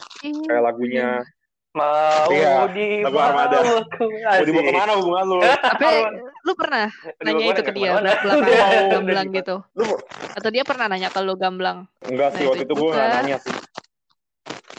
Kayak 0.50 0.62
lagunya 0.74 1.22
Mau 1.70 2.26
Iya, 2.34 2.66
dibawa 2.66 3.30
Armada. 3.30 3.58
mau 3.62 4.42
dibawa 4.42 4.62
ke 4.66 4.72
mana 4.74 4.92
hubungan 4.98 5.24
lu? 5.24 5.38
Tapi 5.38 5.86
Arwan. 5.86 6.12
lu 6.42 6.52
pernah 6.58 6.86
nanya 7.22 7.44
itu 7.46 7.62
ke 7.62 7.72
dia 7.72 7.90
Udah, 7.94 8.14
udah, 8.26 8.70
gamblang 8.90 9.28
gitu? 9.30 9.56
Lu 9.78 9.86
Atau 10.34 10.50
dia 10.50 10.66
pernah 10.66 10.90
nanya 10.90 11.08
ke 11.08 11.20
lu 11.22 11.38
gamblang? 11.38 11.86
enggak 12.02 12.34
sih 12.34 12.42
Nah, 12.42 12.50
waktu 12.50 12.64
itu 12.66 12.66
itu 12.66 12.74
gue 12.74 12.90
nggak 12.90 13.06
juga. 13.06 13.16
nanya 13.22 13.36
sih. 13.38 13.54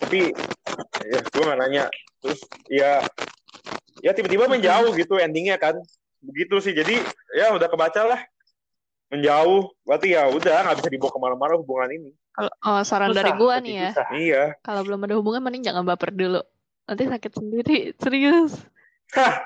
Tapi 0.03 0.19
ya 1.07 1.19
gue 1.23 1.43
nggak 1.47 1.59
nanya. 1.63 1.83
Terus 2.19 2.39
ya 2.67 2.91
ya 4.03 4.11
tiba-tiba 4.11 4.51
menjauh 4.51 4.91
gitu 4.91 5.15
endingnya 5.15 5.55
kan. 5.55 5.79
Begitu 6.19 6.59
sih. 6.59 6.75
Jadi 6.75 6.99
ya 7.31 7.55
udah 7.55 7.71
kebaca 7.71 8.03
lah. 8.03 8.19
Menjauh. 9.07 9.71
Berarti 9.87 10.11
ya 10.11 10.27
udah 10.27 10.67
nggak 10.67 10.75
bisa 10.75 10.89
dibawa 10.91 11.11
ke 11.15 11.19
mana-mana 11.23 11.53
hubungan 11.55 11.87
ini. 11.87 12.11
Kalau 12.31 12.51
oh, 12.63 12.83
saran 12.83 13.11
dari 13.11 13.31
gua 13.31 13.59
nih 13.59 13.75
ya, 13.75 13.89
Iya. 14.11 14.43
kalau 14.59 14.83
belum 14.83 15.03
ada 15.03 15.15
hubungan 15.15 15.39
mending 15.39 15.67
jangan 15.67 15.83
baper 15.83 16.11
dulu. 16.11 16.39
Nanti 16.83 17.03
sakit 17.05 17.31
sendiri, 17.31 17.77
serius. 17.95 18.53
Hah. 19.11 19.43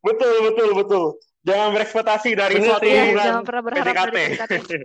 Betul 0.00 0.34
betul 0.46 0.70
betul. 0.74 1.04
Jangan 1.42 1.68
berekspektasi 1.72 2.34
dari 2.34 2.58
Bener 2.58 2.68
suatu 2.68 2.84
hubungan 2.84 3.22
jangan 3.22 3.44
pernah 3.44 3.62
berharap 3.62 3.84
PDKT. 3.84 3.96
dari 3.96 4.26
PDKT. 4.32 4.70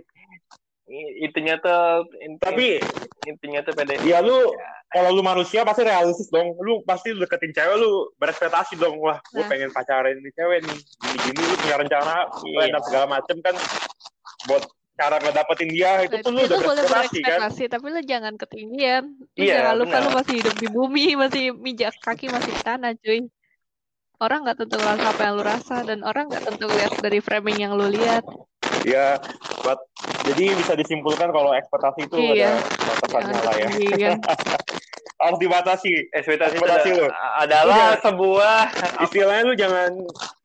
Intinya 1.22 1.54
tuh 1.56 1.82
inti- 2.20 2.42
Tapi 2.42 2.66
intinya 3.24 3.60
tuh 3.62 3.72
pede. 3.72 3.96
ya 4.02 4.20
lu 4.20 4.36
kalau 4.88 5.08
lu 5.10 5.24
manusia 5.24 5.64
pasti 5.64 5.82
realistis 5.82 6.28
dong. 6.28 6.52
Lu 6.58 6.84
pasti 6.84 7.10
lu 7.10 7.24
deketin 7.24 7.48
cewek 7.50 7.76
lu 7.76 7.90
berekspektasi 8.14 8.76
dong. 8.76 9.00
Wah, 9.00 9.16
gue 9.26 9.40
Nah. 9.40 9.48
pengen 9.48 9.72
pacaran 9.72 10.12
ini 10.12 10.28
cewek 10.30 10.60
nih. 10.60 10.78
Gini-gini 11.00 11.42
lu 11.42 11.56
punya 11.56 11.76
rencana 11.78 12.14
plan 12.28 12.44
Iya. 12.62 12.72
dan 12.72 12.82
segala 12.84 13.06
macem 13.08 13.36
kan 13.40 13.54
buat 14.44 14.62
cara 14.92 15.16
ngedapetin 15.18 15.70
dia 15.72 16.04
itu 16.04 16.14
Nah, 16.14 16.22
pun 16.22 16.32
lu 16.32 16.40
tapi 16.40 16.46
udah 16.46 16.58
lu 16.58 16.62
boleh 16.62 16.82
berekspektasi 16.84 17.18
kan. 17.18 17.28
berekspektasi, 17.40 17.62
tapi 17.66 17.86
lu 17.88 18.00
jangan 18.04 18.34
ketinggian. 18.36 19.04
Lu 19.18 19.40
Iya, 19.40 19.54
jangan 19.56 19.74
lupa 19.76 19.90
benar. 19.90 20.02
lu 20.04 20.10
masih 20.14 20.34
hidup 20.38 20.56
di 20.56 20.68
bumi, 20.68 21.06
masih 21.16 21.44
mijak 21.54 21.94
kaki 21.98 22.26
masih 22.28 22.50
di 22.50 22.62
tanah, 22.62 22.92
cuy. 22.96 23.20
Orang 24.16 24.46
nggak 24.46 24.54
tentu 24.56 24.76
ngerasa 24.78 25.06
apa 25.08 25.22
yang 25.24 25.34
lu 25.34 25.42
rasa 25.42 25.76
dan 25.82 25.98
orang 26.06 26.30
nggak 26.30 26.44
tentu 26.46 26.66
lihat 26.70 26.92
dari 27.00 27.18
framing 27.18 27.58
yang 27.58 27.72
lu 27.74 27.90
lihat. 27.90 28.22
Ya, 28.86 29.18
buat 29.60 29.78
jadi 30.22 30.54
bisa 30.54 30.78
disimpulkan 30.78 31.34
kalau 31.34 31.50
ekspektasi 31.52 32.06
itu 32.06 32.16
Iya. 32.16 32.54
ada 32.54 32.62
batasannya 32.86 33.34
lah 33.42 33.54
ya. 33.58 33.68
ketinggian. 33.68 34.18
Harus 35.22 35.38
dibatasi. 35.38 35.92
Ekspektasi 36.10 36.54
itu 36.54 36.62
Ekspektasi 36.62 36.88
lu. 36.92 37.06
ada- 37.06 37.34
adalah 37.42 37.66
Udah. 37.66 37.90
sebuah 37.98 38.56
Istilahnya 39.02 39.42
lu 39.44 39.54
jangan 39.54 39.90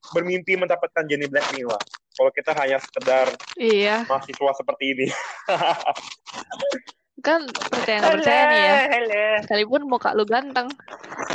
bermimpi 0.09 0.53
mendapatkan 0.53 1.03
Jenny 1.05 1.25
Blackpink 1.25 1.65
lah. 1.65 1.81
Kalau 2.17 2.31
kita 2.33 2.51
hanya 2.57 2.81
sekedar 2.81 3.29
Iya, 3.55 4.01
mahasiswa 4.09 4.51
seperti 4.57 4.83
ini. 4.97 5.05
kan 7.17 7.41
percaya 7.69 7.97
nggak 7.97 8.13
percaya 8.21 8.41
nih 8.49 8.59
ya. 8.61 8.75
Hele. 8.89 9.25
Sekalipun 9.45 9.81
muka 9.89 10.13
lu 10.17 10.25
ganteng, 10.25 10.69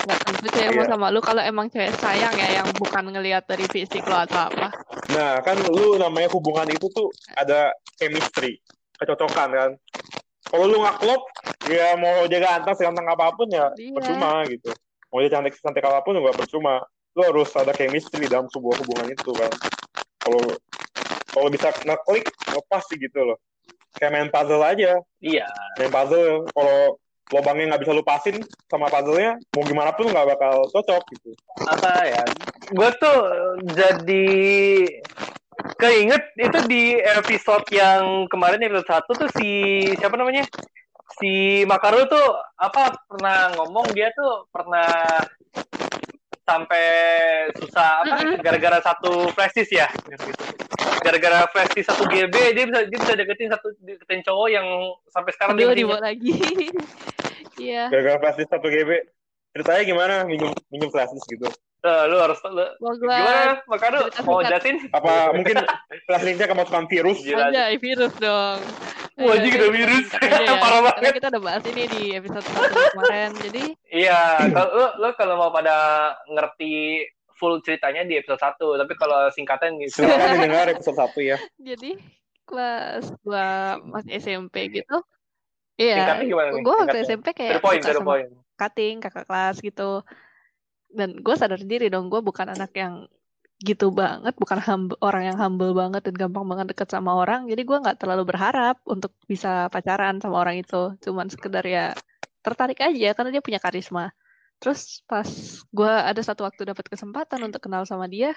nggak 0.07 0.19
tentu 0.27 0.47
cewek 0.51 0.71
mau 0.75 0.83
Iya. 0.87 0.91
sama 0.91 1.07
lu 1.11 1.21
kalau 1.23 1.43
emang 1.43 1.67
cewek 1.71 1.95
sayang 1.99 2.35
ya, 2.35 2.63
yang 2.63 2.69
bukan 2.75 3.15
ngelihat 3.15 3.47
dari 3.47 3.67
fisik 3.71 4.03
lo 4.07 4.19
atau 4.27 4.51
apa. 4.51 4.75
Nah, 5.15 5.39
kan 5.43 5.59
lu 5.71 5.99
namanya 5.99 6.31
hubungan 6.35 6.67
itu 6.71 6.87
tuh 6.91 7.11
ada 7.35 7.71
chemistry, 7.99 8.59
kecocokan 8.99 9.51
kan. 9.55 9.71
Kalau 10.51 10.67
lu 10.67 10.83
nggak 10.83 10.99
klop, 10.99 11.23
ya 11.71 11.95
mau 11.95 12.27
jaga 12.27 12.59
ganteng 12.59 12.75
seganteng 12.75 13.07
apa 13.07 13.31
pun 13.35 13.47
ya 13.51 13.71
Iya. 13.75 13.95
percuma 13.95 14.43
gitu. 14.51 14.71
Mau 15.11 15.19
dia 15.23 15.31
cantik 15.31 15.55
cantik 15.59 15.85
apa 15.87 16.03
pun 16.03 16.19
juga 16.19 16.35
percuma. 16.35 16.83
Lu 17.13 17.21
harus 17.27 17.53
ada 17.53 17.77
chemistry 17.77 18.25
dalam 18.25 18.49
sebuah 18.49 18.81
hubungan 18.83 19.13
itu 19.13 19.31
kan. 19.37 19.53
Kalau 20.23 20.43
kalau 21.33 21.49
bisa 21.49 21.69
ngeklik, 21.83 22.25
ngepas 22.53 22.83
sih 22.89 22.99
gitu 23.01 23.21
loh. 23.25 23.39
Kayak 23.97 24.13
main 24.13 24.31
puzzle 24.33 24.65
aja. 24.65 25.01
Iya. 25.21 25.49
Main 25.81 25.93
puzzle, 25.93 26.47
kalau 26.53 26.97
lubangnya 27.33 27.73
nggak 27.73 27.83
bisa 27.83 27.97
lu 27.97 28.05
pasin 28.05 28.37
sama 28.69 28.93
puzzle-nya, 28.93 29.41
mau 29.57 29.65
gimana 29.65 29.91
pun 29.97 30.13
nggak 30.13 30.29
bakal 30.37 30.69
cocok 30.69 31.03
gitu. 31.17 31.33
apa 31.65 31.93
ya 32.05 32.23
gue 32.73 32.91
tuh 33.01 33.21
jadi 33.73 34.29
keinget 35.81 36.23
itu 36.37 36.59
di 36.69 36.83
episode 37.01 37.65
yang 37.73 38.29
kemarin 38.29 38.61
episode 38.61 38.89
satu 38.89 39.11
tuh 39.17 39.31
si 39.41 39.49
siapa 39.97 40.17
namanya 40.21 40.45
si 41.21 41.63
Makaru 41.65 42.05
tuh 42.09 42.29
apa 42.61 42.93
pernah 43.09 43.53
ngomong 43.57 43.93
dia 43.97 44.13
tuh 44.13 44.49
pernah 44.53 45.21
sampai 46.43 46.85
susah 47.55 48.03
apa 48.03 48.43
gara-gara 48.43 48.79
satu 48.83 49.31
prestis 49.31 49.71
ya 49.71 49.87
gara-gara 51.03 51.47
prestis 51.51 51.87
satu 51.87 52.07
GB 52.11 52.35
dia 52.55 52.65
bisa 52.67 52.81
dia 52.87 52.99
bisa 52.99 53.15
deketin 53.15 53.51
satu 53.51 53.71
deketin 53.83 54.23
cowok 54.27 54.49
yang 54.51 54.67
sampai 55.11 55.31
sekarang 55.35 55.55
Aduh, 55.59 55.71
dia 55.71 55.79
dibawa 55.79 56.01
lagi. 56.03 56.35
Iya, 57.61 57.93
Gara-gara 57.93 58.17
flashdisk 58.19 58.49
satu 58.49 58.67
GB. 58.73 58.91
Ceritanya 59.53 59.83
gimana 59.85 60.15
minjem 60.25 60.51
minjem 60.73 60.89
flashdisk 60.89 61.29
gitu? 61.29 61.49
Eh, 61.83 62.03
lu 62.07 62.17
harus 62.23 62.39
lu, 62.47 62.63
mau 62.79 62.95
gua 62.95 63.19
gimana 63.19 63.59
cerita 64.07 64.23
mau 64.23 64.39
jelasin 64.39 64.77
Apa 64.95 65.35
mungkin 65.35 65.57
flashdisknya 66.07 66.47
kemasukan 66.47 66.87
virus? 66.87 67.19
Aja 67.27 67.75
virus 67.75 68.15
dong. 68.23 68.59
Wah, 69.19 69.35
anjing, 69.35 69.51
jadi 69.51 69.67
ada 69.67 69.69
virus. 69.75 70.07
ya. 70.15 70.53
Parah 70.63 70.79
Karena 70.79 70.81
banget. 71.03 71.13
kita 71.19 71.27
udah 71.35 71.43
bahas 71.43 71.65
ini 71.67 71.83
di 71.91 72.03
episode 72.15 72.47
satu 72.47 72.71
kemarin. 72.71 73.31
Jadi 73.35 73.63
Iya, 73.91 74.21
kalau 74.55 74.71
lo, 74.73 74.87
lo 75.03 75.09
kalau 75.19 75.35
mau 75.37 75.51
pada 75.51 75.77
ngerti 76.31 77.03
full 77.35 77.59
ceritanya 77.61 78.07
di 78.07 78.15
episode 78.15 78.39
1, 78.39 78.79
tapi 78.87 78.93
kalau 78.95 79.19
singkatan 79.35 79.83
gitu. 79.83 80.07
Silakan 80.07 80.39
didengar 80.39 80.67
episode 80.71 80.97
1 80.97 81.19
ya. 81.19 81.37
jadi 81.59 81.91
kelas 82.47 83.11
gua 83.21 83.47
masih 83.83 84.23
SMP 84.23 84.71
gitu. 84.71 85.03
Iya, 85.75 85.99
Singkatnya 85.99 86.25
gimana 86.31 86.49
nih? 86.55 86.63
gue 86.63 86.75
waktu. 86.79 86.99
SMP 87.03 87.27
kayak 87.35 87.59
cutting 88.55 89.03
kakak 89.03 89.27
kelas 89.27 89.59
gitu. 89.59 90.07
Dan 90.93 91.25
gue 91.25 91.35
sadar 91.35 91.61
diri 91.65 91.89
dong, 91.89 92.13
gue 92.13 92.21
bukan 92.21 92.53
anak 92.53 92.73
yang 92.77 93.09
gitu 93.63 93.95
banget, 93.95 94.35
bukan 94.37 94.59
humble, 94.59 94.99
orang 95.01 95.33
yang 95.33 95.39
humble 95.39 95.71
banget 95.73 96.03
dan 96.03 96.15
gampang 96.19 96.45
banget 96.51 96.75
deket 96.75 96.89
sama 96.91 97.15
orang. 97.15 97.47
Jadi 97.47 97.63
gue 97.63 97.79
nggak 97.79 97.99
terlalu 98.03 98.27
berharap 98.27 98.83
untuk 98.85 99.15
bisa 99.25 99.71
pacaran 99.71 100.19
sama 100.19 100.43
orang 100.43 100.61
itu. 100.61 100.99
Cuman 101.01 101.31
sekedar 101.31 101.63
ya 101.63 101.95
tertarik 102.43 102.83
aja 102.83 103.15
karena 103.15 103.31
dia 103.39 103.43
punya 103.43 103.63
karisma 103.63 104.11
terus 104.63 105.03
pas 105.11 105.27
gue 105.75 105.93
ada 105.93 106.23
satu 106.23 106.47
waktu 106.47 106.71
dapat 106.71 106.87
kesempatan 106.87 107.43
untuk 107.43 107.67
kenal 107.67 107.83
sama 107.83 108.07
dia 108.07 108.31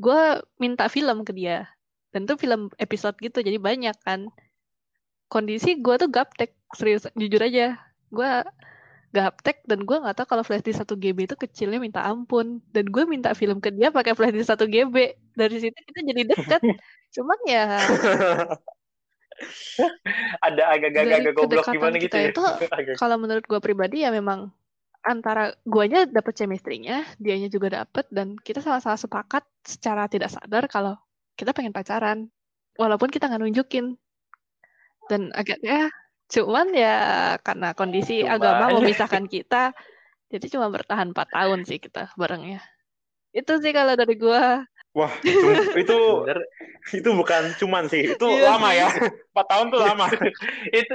gue 0.00 0.22
minta 0.56 0.88
film 0.88 1.28
ke 1.28 1.32
dia 1.36 1.68
dan 2.12 2.24
itu 2.24 2.40
film 2.40 2.72
episode 2.80 3.16
gitu 3.20 3.44
jadi 3.44 3.60
banyak 3.60 3.96
kan 4.00 4.32
kondisi 5.28 5.76
gue 5.80 5.94
tuh 6.00 6.08
gaptek 6.08 6.56
serius 6.72 7.04
jujur 7.12 7.40
aja 7.40 7.76
gue 8.08 8.30
gaptek 9.10 9.66
dan 9.66 9.82
gue 9.82 9.96
nggak 9.98 10.22
tahu 10.22 10.26
kalau 10.36 10.44
flash 10.46 10.62
di 10.62 10.70
1 10.70 10.86
GB 10.86 11.26
itu 11.26 11.34
kecilnya 11.34 11.82
minta 11.82 12.06
ampun. 12.06 12.62
Dan 12.70 12.86
gue 12.88 13.02
minta 13.06 13.34
film 13.34 13.58
ke 13.58 13.74
dia 13.74 13.90
pakai 13.90 14.14
flash 14.14 14.34
di 14.34 14.46
1 14.46 14.54
GB 14.70 14.96
dari 15.34 15.56
situ 15.58 15.74
kita 15.74 16.00
jadi 16.06 16.22
deket. 16.30 16.62
Cuman 17.14 17.38
ya 17.46 17.64
ada 20.46 20.62
agak-agak 20.76 21.32
goblok 21.32 21.64
gimana 21.72 21.96
gitu 21.96 22.12
ya? 22.12 22.28
itu 22.28 22.44
kalau 23.00 23.16
menurut 23.16 23.40
gue 23.48 23.56
pribadi 23.56 24.04
ya 24.04 24.12
memang 24.12 24.52
antara 25.00 25.56
guanya 25.64 26.04
dapet 26.04 26.36
chemistry-nya, 26.36 27.08
dianya 27.16 27.48
juga 27.48 27.72
dapet 27.72 28.04
dan 28.12 28.36
kita 28.36 28.60
sama-sama 28.60 29.00
sepakat 29.00 29.48
secara 29.64 30.04
tidak 30.12 30.28
sadar 30.28 30.68
kalau 30.68 31.00
kita 31.40 31.56
pengen 31.56 31.72
pacaran. 31.72 32.28
Walaupun 32.76 33.08
kita 33.08 33.28
nggak 33.28 33.42
nunjukin. 33.44 33.96
Dan 35.08 35.32
agaknya 35.32 35.88
cuman 36.30 36.70
ya 36.70 36.96
karena 37.42 37.74
kondisi 37.74 38.22
cuman. 38.22 38.38
agama 38.38 38.64
memisahkan 38.78 39.26
kita 39.26 39.74
jadi 40.30 40.46
cuma 40.46 40.70
bertahan 40.70 41.10
4 41.10 41.36
tahun 41.36 41.60
sih 41.66 41.82
kita 41.82 42.14
barengnya 42.14 42.62
itu 43.34 43.52
sih 43.62 43.72
kalau 43.74 43.94
dari 43.98 44.14
gua 44.14 44.64
Wah, 44.90 45.12
itu 45.22 45.46
itu 46.98 47.10
bukan 47.22 47.54
cuman 47.62 47.86
sih, 47.86 48.10
itu 48.10 48.26
iya 48.26 48.58
lama 48.58 48.74
ya. 48.74 48.90
Empat 49.30 49.46
tahun 49.46 49.66
tuh 49.70 49.80
lama. 49.86 50.06
itu 50.82 50.94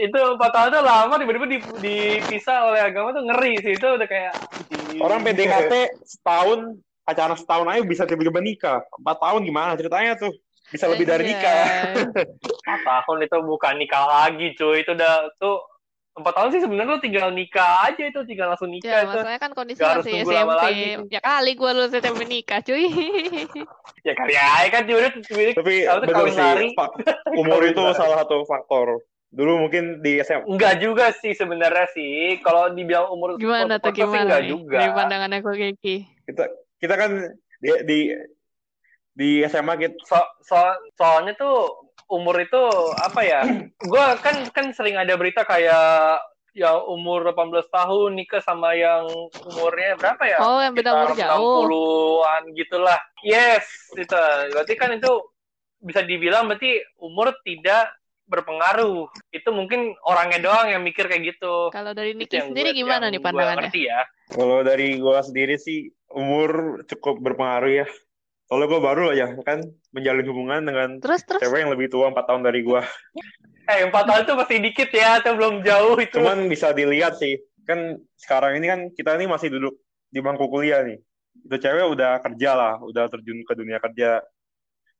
itu 0.00 0.16
empat 0.16 0.48
tahun 0.48 0.68
tuh 0.72 0.84
lama 0.84 1.14
tiba-tiba 1.20 1.46
dipisah 1.76 2.72
oleh 2.72 2.80
agama 2.80 3.12
tuh 3.12 3.28
ngeri 3.28 3.60
sih. 3.60 3.76
Itu 3.76 4.00
udah 4.00 4.08
kayak 4.08 4.32
orang 5.04 5.20
PDKT 5.28 5.72
setahun 6.08 6.80
pacaran 7.04 7.36
setahun 7.36 7.68
aja 7.68 7.82
bisa 7.84 8.08
tiba-tiba 8.08 8.40
nikah. 8.40 8.80
Empat 8.96 9.16
tahun 9.20 9.44
gimana 9.44 9.76
ceritanya 9.76 10.16
tuh? 10.16 10.32
Bisa 10.68 10.84
lebih 10.90 11.06
dari 11.08 11.24
iya. 11.28 11.32
nikah. 11.32 11.64
Empat 12.68 13.04
tahun 13.08 13.24
itu 13.24 13.38
bukan 13.40 13.74
nikah 13.80 14.04
lagi, 14.04 14.46
cuy. 14.56 14.84
Itu 14.84 14.92
udah 14.92 15.32
tuh 15.40 15.56
empat 16.18 16.34
tahun 16.34 16.50
sih 16.50 16.60
sebenarnya 16.66 16.90
lu 16.90 16.98
tinggal 16.98 17.30
nikah 17.30 17.86
aja 17.86 18.02
itu 18.10 18.20
tinggal 18.26 18.50
langsung 18.50 18.74
nikah 18.74 18.90
ya, 18.90 19.06
masalahnya 19.06 19.38
kan 19.38 19.52
kondisi 19.54 19.78
Gak 19.78 20.02
masih 20.02 20.26
SMP 20.26 20.66
ya 21.14 21.20
kali 21.22 21.54
gue 21.54 21.70
lu 21.70 21.82
SMP 21.86 22.22
nikah 22.26 22.58
cuy. 22.66 22.90
Ya 24.06 24.14
kali 24.18 24.34
aja 24.34 24.68
kan 24.72 24.82
tiba 24.88 25.10
tapi 25.54 25.84
betul 25.84 26.26
sih 26.34 26.74
umur 27.38 27.60
itu 27.66 27.82
salah 27.98 28.26
satu 28.26 28.42
faktor. 28.46 28.98
Dulu 29.30 29.68
mungkin 29.68 30.00
di 30.02 30.18
SMA 30.24 30.48
enggak 30.48 30.82
juga 30.82 31.14
sih 31.14 31.36
sebenarnya 31.38 31.86
sih. 31.94 32.40
Kalau 32.42 32.72
dibilang 32.74 33.14
umur 33.14 33.38
gimana 33.38 33.78
tuh 33.78 33.94
gimana 33.94 34.26
enggak 34.26 34.44
juga. 34.48 34.78
Dari 34.80 34.90
pandangannya 34.90 35.38
kok 35.44 35.54
Kiki 35.54 36.18
kita 36.28 36.44
kita 36.78 36.94
kan 36.94 37.10
di 37.58 37.70
di, 37.88 37.98
di 39.18 39.42
SMA 39.50 39.74
kita 39.74 39.98
so, 40.06 40.22
so, 40.46 40.54
soalnya 40.94 41.34
tuh 41.34 41.90
umur 42.06 42.38
itu 42.38 42.62
apa 43.02 43.20
ya? 43.26 43.42
Gue 43.90 44.04
kan 44.22 44.46
kan 44.54 44.70
sering 44.70 44.94
ada 44.94 45.18
berita 45.18 45.42
kayak 45.42 46.22
ya 46.54 46.74
umur 46.86 47.22
18 47.34 47.66
tahun 47.70 48.10
nikah 48.14 48.42
sama 48.42 48.78
yang 48.78 49.10
umurnya 49.42 49.98
berapa 49.98 50.22
ya? 50.22 50.38
Oh, 50.38 50.62
yang 50.62 50.74
beda 50.74 50.90
umur 50.94 51.12
jauh. 51.18 51.66
60-an 51.66 52.42
gitulah. 52.54 52.98
Yes, 53.26 53.66
itu. 53.98 54.14
Berarti 54.54 54.74
kan 54.78 54.94
itu 54.94 55.12
bisa 55.82 56.06
dibilang 56.06 56.46
berarti 56.46 56.78
umur 57.02 57.34
tidak 57.42 57.90
berpengaruh. 58.30 59.08
Itu 59.34 59.50
mungkin 59.50 59.98
orangnya 60.06 60.38
doang 60.38 60.68
yang 60.70 60.82
mikir 60.86 61.10
kayak 61.10 61.36
gitu. 61.36 61.74
Kalau 61.74 61.90
dari 61.90 62.14
Niki 62.14 62.38
sendiri 62.38 62.70
gue, 62.70 62.86
gimana 62.86 63.10
nih 63.10 63.18
pandangannya? 63.18 63.70
ya. 63.74 64.06
Kalau 64.30 64.62
dari 64.62 64.98
gue 65.00 65.18
sendiri 65.24 65.56
sih 65.58 65.90
umur 66.12 66.82
cukup 66.86 67.18
berpengaruh 67.18 67.84
ya. 67.84 67.86
Soalnya 68.48 68.66
gue 68.72 68.80
baru 68.80 69.04
aja 69.12 69.26
kan 69.44 69.60
menjalin 69.92 70.24
hubungan 70.24 70.60
dengan 70.64 70.88
terus, 71.04 71.20
terus. 71.28 71.44
cewek 71.44 71.68
yang 71.68 71.72
lebih 71.76 71.92
tua 71.92 72.08
empat 72.08 72.24
tahun 72.24 72.48
dari 72.48 72.64
gue. 72.64 72.80
Eh 73.68 73.84
empat 73.84 74.08
tahun 74.08 74.24
itu 74.24 74.34
masih 74.40 74.58
dikit 74.64 74.90
ya, 74.96 75.20
atau 75.20 75.36
belum 75.36 75.60
jauh 75.60 76.00
itu. 76.00 76.16
Cuman 76.16 76.48
bisa 76.48 76.72
dilihat 76.72 77.20
sih, 77.20 77.36
kan 77.68 78.00
sekarang 78.16 78.56
ini 78.56 78.66
kan 78.72 78.80
kita 78.96 79.20
ini 79.20 79.28
masih 79.28 79.52
duduk 79.52 79.76
di 80.08 80.24
bangku 80.24 80.48
kuliah 80.48 80.80
nih. 80.80 80.96
Itu 81.44 81.60
cewek 81.60 81.92
udah 81.92 82.24
kerja 82.24 82.50
lah, 82.56 82.74
udah 82.80 83.04
terjun 83.12 83.44
ke 83.44 83.52
dunia 83.52 83.76
kerja. 83.76 84.24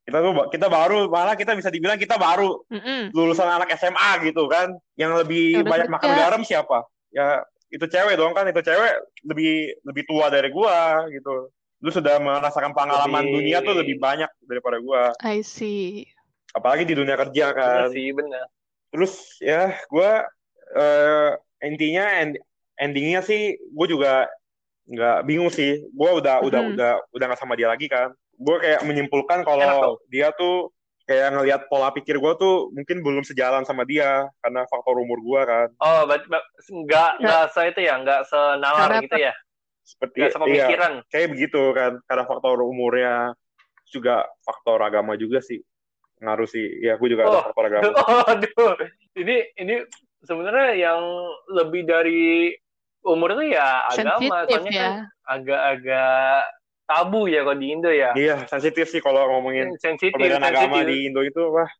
Kita 0.04 0.20
tuh 0.20 0.32
kita 0.52 0.68
baru 0.68 1.08
malah 1.08 1.32
kita 1.32 1.56
bisa 1.56 1.72
dibilang 1.72 1.96
kita 1.96 2.20
baru 2.20 2.68
mm 2.68 2.80
-mm. 2.80 3.02
lulusan 3.16 3.48
anak 3.48 3.72
SMA 3.80 4.28
gitu 4.28 4.44
kan. 4.44 4.76
Yang 5.00 5.24
lebih 5.24 5.64
ya, 5.64 5.64
banyak 5.64 5.88
makan 5.88 6.10
garam 6.12 6.42
siapa? 6.44 6.84
Ya 7.08 7.48
itu 7.72 7.88
cewek 7.88 8.20
dong 8.20 8.36
kan, 8.36 8.44
itu 8.44 8.60
cewek 8.60 8.92
lebih 9.24 9.72
lebih 9.88 10.04
tua 10.04 10.28
dari 10.28 10.52
gua 10.52 11.08
gitu 11.08 11.48
lu 11.78 11.90
sudah 11.94 12.18
merasakan 12.18 12.74
pengalaman 12.74 13.22
lebih... 13.26 13.34
dunia 13.38 13.58
tuh 13.62 13.74
lebih 13.78 13.96
banyak 14.02 14.30
daripada 14.46 14.82
gua. 14.82 15.14
I 15.22 15.46
see. 15.46 16.06
Apalagi 16.52 16.88
di 16.88 16.94
dunia 16.98 17.14
kerja 17.14 17.54
kan. 17.54 17.86
Benar 17.86 17.94
sih, 17.94 18.08
benar. 18.10 18.44
Terus 18.88 19.12
ya 19.38 19.76
gua 19.92 20.26
uh, 20.74 21.32
intinya 21.62 22.04
end, 22.22 22.38
endingnya 22.78 23.20
sih 23.24 23.58
gue 23.58 23.86
juga 23.90 24.30
nggak 24.88 25.18
bingung 25.28 25.50
sih. 25.52 25.82
Gue 25.92 26.10
udah 26.18 26.40
hmm. 26.40 26.48
udah 26.48 26.60
udah 26.74 26.92
udah 27.12 27.24
nggak 27.28 27.40
sama 27.40 27.58
dia 27.58 27.68
lagi 27.68 27.90
kan. 27.90 28.14
Gue 28.38 28.56
kayak 28.62 28.86
menyimpulkan 28.86 29.42
kalau 29.42 29.98
dia 30.08 30.30
tuh 30.38 30.70
kayak 31.08 31.32
ngelihat 31.34 31.60
pola 31.72 31.88
pikir 31.90 32.20
gue 32.20 32.32
tuh 32.36 32.68
mungkin 32.76 33.00
belum 33.00 33.24
sejalan 33.24 33.64
sama 33.64 33.88
dia 33.88 34.28
karena 34.44 34.62
faktor 34.68 35.00
umur 35.00 35.18
gue 35.24 35.40
kan. 35.42 35.68
Oh, 35.80 36.04
berarti 36.04 36.26
nggak 36.68 37.10
nggak 37.24 37.44
se 37.50 37.60
itu 37.72 37.80
ya, 37.82 37.94
nggak 37.98 38.20
senalar 38.28 38.88
gitu 39.02 39.16
ya? 39.16 39.34
Seperti 39.88 40.18
ya, 40.20 40.28
sama 40.28 40.44
iya, 40.52 40.68
pikiran 40.68 40.92
kayak 41.08 41.28
begitu 41.32 41.62
kan 41.72 41.92
karena 42.04 42.24
faktor 42.28 42.60
umurnya 42.60 43.32
juga 43.88 44.28
faktor 44.44 44.84
agama 44.84 45.16
juga 45.16 45.40
sih 45.40 45.64
ngaruh 46.20 46.44
sih 46.44 46.84
ya 46.84 47.00
gue 47.00 47.08
juga 47.08 47.24
oh. 47.24 47.30
ada 47.32 47.40
faktor 47.48 47.64
agama 47.72 47.88
oh, 48.04 48.22
aduh 48.28 48.72
ini 49.16 49.48
ini 49.56 49.74
sebenarnya 50.20 50.76
yang 50.76 51.00
lebih 51.48 51.88
dari 51.88 52.52
umur 53.06 53.32
itu 53.40 53.56
ya 53.56 53.88
agama 53.88 54.44
soalnya 54.44 54.72
ya. 54.74 54.82
kan 54.84 54.94
agak-agak 55.24 56.40
tabu 56.84 57.20
ya 57.32 57.40
kalau 57.48 57.56
di 57.56 57.66
Indo 57.72 57.88
ya 57.88 58.12
iya 58.12 58.44
sensitif 58.44 58.92
sih 58.92 59.00
kalau 59.00 59.24
ngomongin 59.38 59.72
sensitif, 59.80 60.12
perbedaan 60.12 60.44
sensitif. 60.44 60.68
agama 60.68 60.78
di 60.84 60.96
Indo 61.08 61.24
itu 61.24 61.40
wah 61.48 61.70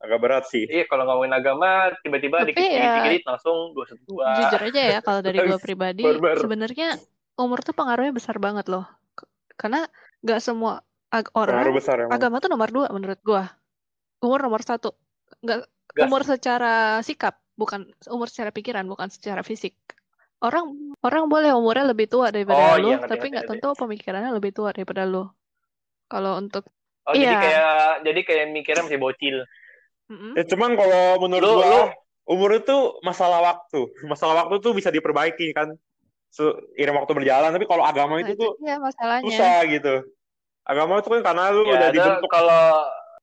agak 0.00 0.18
berat 0.18 0.44
sih. 0.48 0.64
Iya, 0.64 0.88
kalau 0.88 1.04
ngomongin 1.04 1.36
agama 1.36 1.92
tiba-tiba 2.00 2.48
dikit-dikit 2.48 3.20
ya, 3.20 3.20
langsung 3.28 3.76
dua 3.76 3.84
satu 3.84 4.02
dua. 4.08 4.32
Jujur 4.40 4.62
aja 4.72 4.82
ya 4.96 4.98
kalau 5.04 5.20
dari 5.20 5.38
gue 5.44 5.58
pribadi 5.68 6.02
sebenarnya 6.40 6.96
umur 7.40 7.64
tuh 7.64 7.72
pengaruhnya 7.72 8.12
besar 8.12 8.36
banget 8.36 8.68
loh. 8.68 8.84
Karena 9.56 9.88
nggak 10.20 10.40
semua 10.44 10.84
ag 11.10 11.26
orang 11.34 11.74
besar, 11.74 12.06
agama 12.06 12.38
tuh 12.38 12.52
nomor 12.52 12.68
dua 12.70 12.86
menurut 12.92 13.20
gua. 13.24 13.48
Umur 14.20 14.44
nomor 14.44 14.60
satu. 14.60 14.92
Nggak 15.40 15.64
umur 16.04 16.22
secara 16.22 17.00
sikap, 17.00 17.40
bukan 17.56 17.88
umur 18.12 18.28
secara 18.28 18.52
pikiran, 18.52 18.84
bukan 18.86 19.08
secara 19.08 19.40
fisik. 19.40 19.74
Orang 20.40 20.96
orang 21.04 21.28
boleh 21.28 21.52
umurnya 21.52 21.92
lebih 21.92 22.08
tua 22.08 22.32
daripada 22.32 22.76
oh, 22.76 22.76
lu, 22.80 22.96
iya, 22.96 23.04
tapi 23.04 23.28
nggak 23.28 23.48
tentu 23.48 23.76
pemikirannya 23.76 24.32
lebih 24.32 24.52
tua 24.56 24.72
daripada 24.72 25.04
lu. 25.04 25.28
Kalau 26.08 26.36
untuk 26.40 26.68
Oh, 27.08 27.16
iya. 27.16 27.32
jadi 27.32 27.36
kayak 27.42 27.90
jadi 28.04 28.20
kayak 28.22 28.44
mikirnya 28.52 28.84
masih 28.86 29.00
bocil. 29.00 29.36
Mm 30.12 30.16
-hmm. 30.16 30.32
ya, 30.36 30.44
cuman 30.46 30.70
kalau 30.76 31.04
menurut 31.26 31.48
lu, 31.48 31.56
gua 31.56 31.66
lu, 31.66 31.82
umur 32.28 32.50
itu 32.60 32.76
masalah 33.02 33.40
waktu. 33.40 33.88
Masalah 34.04 34.46
waktu 34.46 34.60
tuh 34.60 34.72
bisa 34.76 34.92
diperbaiki 34.92 35.50
kan 35.56 35.74
seiring 36.30 36.96
waktu 36.96 37.12
berjalan 37.12 37.50
tapi 37.50 37.66
kalau 37.66 37.82
agama 37.82 38.22
itu 38.22 38.32
nah, 38.34 38.40
tuh 38.40 38.52
ya, 38.62 38.76
masalahnya. 38.78 39.26
susah 39.26 39.56
gitu. 39.66 39.94
Agama 40.62 41.02
itu 41.02 41.08
kan 41.10 41.20
karena 41.26 41.44
lu 41.50 41.62
ya, 41.66 41.74
udah 41.74 41.90
dibentuk. 41.90 42.30
kalau 42.30 42.66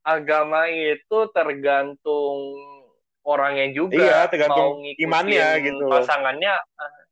agama 0.03 0.67
itu 0.67 1.17
tergantung 1.31 2.37
orangnya 3.27 3.67
juga 3.75 3.99
iya, 3.99 4.19
tergantung 4.31 4.79
mau 4.79 4.95
imannya 5.03 5.47
gitu. 5.59 5.83
pasangannya 5.91 6.53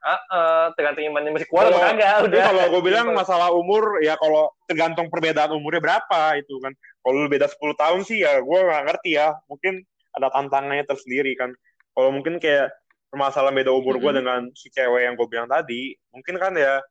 uh, 0.05 0.11
uh, 0.31 0.65
tergantung 0.79 1.03
imannya 1.03 1.35
masih 1.35 1.49
kuat 1.51 1.67
atau 1.67 1.91
enggak 1.91 2.23
udah. 2.23 2.43
kalau 2.47 2.63
gue 2.71 2.81
bilang 2.87 3.07
masalah 3.11 3.51
umur 3.51 3.99
ya 3.99 4.15
kalau 4.15 4.47
tergantung 4.63 5.11
perbedaan 5.11 5.51
umurnya 5.51 5.81
berapa 5.83 6.39
itu 6.39 6.55
kan. 6.61 6.71
Kalau 6.75 7.13
lu 7.21 7.29
beda 7.29 7.51
10 7.51 7.59
tahun 7.75 7.99
sih 8.07 8.23
ya 8.23 8.39
gue 8.39 8.59
nggak 8.59 8.83
ngerti 8.87 9.11
ya. 9.19 9.35
Mungkin 9.51 9.83
ada 10.15 10.27
tantangannya 10.31 10.85
tersendiri 10.87 11.35
kan. 11.35 11.51
Kalau 11.91 12.09
mungkin 12.15 12.39
kayak 12.39 12.71
permasalahan 13.15 13.55
beda 13.55 13.71
umur 13.71 13.95
gue 13.95 14.03
mm 14.03 14.07
-hmm. 14.11 14.19
dengan 14.19 14.41
si 14.51 14.67
cewek 14.67 15.07
yang 15.07 15.15
gue 15.15 15.27
bilang 15.31 15.47
tadi 15.47 15.95
mungkin 16.11 16.35
kan 16.35 16.51
ya 16.51 16.83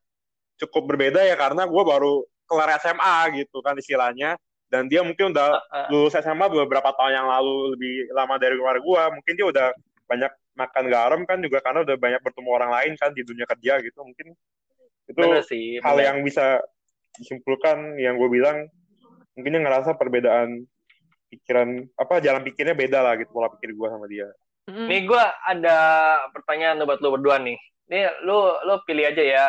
cukup 0.56 0.88
berbeda 0.88 1.20
ya 1.20 1.36
karena 1.36 1.68
gue 1.68 1.82
baru 1.84 2.24
kelar 2.48 2.80
SMA 2.80 3.44
gitu 3.44 3.60
kan 3.60 3.76
istilahnya 3.76 4.40
dan 4.72 4.88
dia 4.88 5.04
mungkin 5.04 5.36
udah 5.36 5.60
lulus 5.92 6.16
SMA 6.16 6.48
beberapa 6.48 6.90
tahun 6.96 7.12
yang 7.20 7.28
lalu 7.28 7.76
lebih 7.76 7.94
lama 8.16 8.40
dari 8.40 8.56
luar 8.56 8.80
gue 8.80 9.02
mungkin 9.20 9.32
dia 9.36 9.46
udah 9.46 9.68
banyak 10.08 10.32
makan 10.54 10.84
garam 10.88 11.20
kan 11.28 11.38
juga 11.44 11.60
karena 11.60 11.84
udah 11.84 11.96
banyak 12.00 12.20
bertemu 12.24 12.48
orang 12.48 12.70
lain 12.72 12.92
kan 12.96 13.10
di 13.12 13.22
dunia 13.22 13.44
kerja 13.44 13.82
gitu 13.84 14.00
mungkin 14.00 14.32
itu 15.04 15.20
sih, 15.44 15.84
hal 15.84 16.00
bener. 16.00 16.06
yang 16.08 16.18
bisa 16.24 16.64
disimpulkan 17.20 18.00
yang 18.00 18.16
gue 18.16 18.28
bilang 18.32 18.64
mungkin 19.36 19.52
dia 19.52 19.62
ngerasa 19.62 20.00
perbedaan 20.00 20.64
pikiran 21.28 21.84
apa 21.98 22.22
jalan 22.22 22.42
pikirnya 22.46 22.72
beda 22.72 23.02
lah 23.02 23.14
gitu 23.18 23.30
pola 23.34 23.50
pikir 23.52 23.74
gue 23.74 23.88
sama 23.90 24.06
dia 24.06 24.30
Mm. 24.64 24.86
Nih 24.88 25.00
gue 25.04 25.24
ada 25.44 25.78
pertanyaan 26.32 26.80
buat 26.88 27.00
lu 27.04 27.12
berdua 27.20 27.36
nih. 27.40 27.58
Nih 27.92 28.08
lu 28.24 28.48
lu 28.64 28.74
pilih 28.88 29.04
aja 29.04 29.20
ya. 29.20 29.46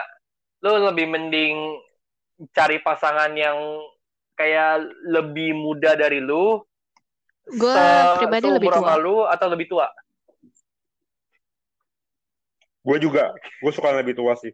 Lu 0.59 0.75
lebih 0.91 1.07
mending 1.07 1.79
cari 2.51 2.83
pasangan 2.83 3.31
yang 3.31 3.55
kayak 4.35 4.83
lebih 5.07 5.55
muda 5.55 5.95
dari 5.95 6.19
lu, 6.19 6.59
Gue 7.47 7.75
pribadi 8.19 8.51
lebih 8.51 8.67
tua. 8.67 8.79
sama 8.83 8.95
lu 8.99 9.23
atau 9.23 9.47
lebih 9.47 9.71
tua? 9.71 9.87
Gue 12.85 12.97
juga, 13.01 13.31
gue 13.33 13.71
suka 13.71 13.95
yang 13.95 14.01
lebih 14.03 14.19
tua 14.19 14.35
sih. 14.37 14.51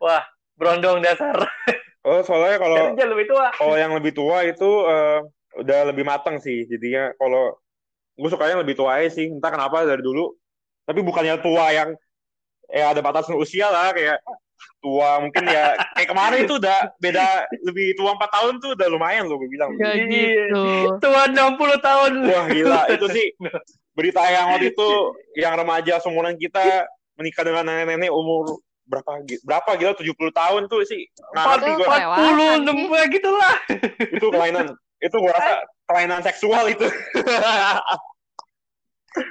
Wah, 0.00 0.24
berondong 0.56 1.04
dasar. 1.04 1.36
Oh, 2.06 2.24
soalnya 2.24 2.56
kalau 2.62 2.94
lebih 2.96 3.26
tua. 3.28 3.52
kalau 3.58 3.76
yang 3.76 3.92
lebih 3.92 4.16
tua 4.16 4.40
itu 4.46 4.70
eh, 4.88 5.20
udah 5.60 5.80
lebih 5.92 6.06
matang 6.08 6.40
sih. 6.40 6.64
Jadinya 6.64 7.12
kalau 7.20 7.58
gue 8.18 8.28
sukanya 8.28 8.58
yang 8.58 8.62
lebih 8.66 8.74
tua 8.74 8.98
aja 8.98 9.08
sih. 9.14 9.30
Entah 9.30 9.48
kenapa 9.48 9.86
dari 9.86 10.02
dulu. 10.02 10.34
Tapi 10.82 11.00
bukannya 11.00 11.38
tua 11.38 11.70
yang 11.70 11.94
ya 12.68 12.92
ada 12.92 13.00
batasan 13.00 13.38
usia 13.38 13.70
lah 13.70 13.94
kayak 13.94 14.20
tua 14.82 15.22
mungkin 15.22 15.46
ya 15.46 15.78
kayak 15.94 16.08
kemarin 16.10 16.38
itu 16.42 16.58
udah 16.58 16.90
beda 16.98 17.26
lebih 17.62 17.94
tua 17.94 18.12
empat 18.18 18.30
tahun 18.34 18.58
tuh 18.58 18.74
udah 18.74 18.88
lumayan 18.90 19.30
loh 19.30 19.38
gue 19.38 19.48
bilang. 19.48 19.70
Ya 19.78 19.94
gitu. 19.94 20.98
Tua 20.98 21.30
60 21.30 21.38
tahun. 21.78 22.12
Wah 22.26 22.46
gila 22.50 22.80
itu 22.90 23.06
sih 23.08 23.26
berita 23.94 24.22
yang 24.26 24.54
waktu 24.54 24.70
itu 24.70 24.88
yang 25.34 25.54
remaja 25.54 25.98
seumuran 25.98 26.34
kita 26.38 26.86
menikah 27.18 27.42
dengan 27.42 27.66
nenek-nenek 27.66 28.10
umur 28.10 28.62
berapa 28.88 29.20
berapa 29.44 29.70
gila 29.76 29.92
70 29.94 30.16
tahun 30.32 30.62
tuh 30.64 30.80
sih 30.86 31.04
nggak 31.34 31.44
ngerti 31.44 31.70
gue 31.76 31.84
Empat- 31.84 32.08
40, 32.08 32.24
sih. 32.40 33.04
60 33.04 33.14
gitu 33.20 33.30
lah. 33.36 33.56
itu 34.16 34.26
kelainan 34.32 34.66
itu 34.98 35.16
gue 35.18 35.28
rasa 35.28 35.54
kelainan 35.88 36.20
seksual 36.20 36.68
itu. 36.68 36.84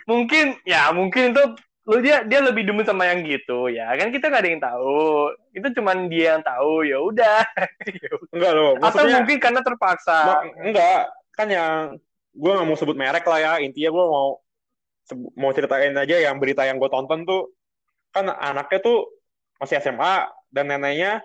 Mungkin, 0.10 0.58
ya 0.68 0.90
mungkin 0.92 1.32
itu 1.32 1.44
lu 1.88 2.04
dia 2.04 2.20
dia 2.28 2.44
lebih 2.44 2.68
demen 2.68 2.84
sama 2.84 3.08
yang 3.08 3.24
gitu 3.24 3.72
ya. 3.72 3.88
Kan 3.96 4.12
kita 4.12 4.28
nggak 4.28 4.42
ada 4.44 4.52
yang 4.52 4.64
tahu. 4.64 5.32
Itu 5.56 5.68
cuman 5.80 6.12
dia 6.12 6.36
yang 6.36 6.44
tahu 6.44 6.84
ya 6.84 6.98
udah. 7.00 7.40
Enggak 8.36 8.52
loh 8.58 8.76
atau 8.84 9.04
mungkin 9.08 9.38
karena 9.40 9.62
terpaksa. 9.64 10.44
Enggak. 10.60 11.08
Kan 11.32 11.48
yang 11.48 11.96
gue 12.36 12.52
nggak 12.52 12.68
mau 12.68 12.76
sebut 12.76 12.98
merek 13.00 13.24
lah 13.24 13.40
ya. 13.40 13.54
Intinya 13.64 13.94
gue 13.96 14.06
mau 14.10 14.28
mau 15.40 15.56
ceritain 15.56 15.96
aja 15.96 16.20
yang 16.20 16.36
berita 16.36 16.68
yang 16.68 16.76
gue 16.82 16.92
tonton 16.92 17.24
tuh 17.24 17.56
kan 18.12 18.28
anaknya 18.28 18.84
tuh 18.84 19.08
masih 19.56 19.80
SMA 19.80 20.28
dan 20.52 20.68
neneknya 20.68 21.24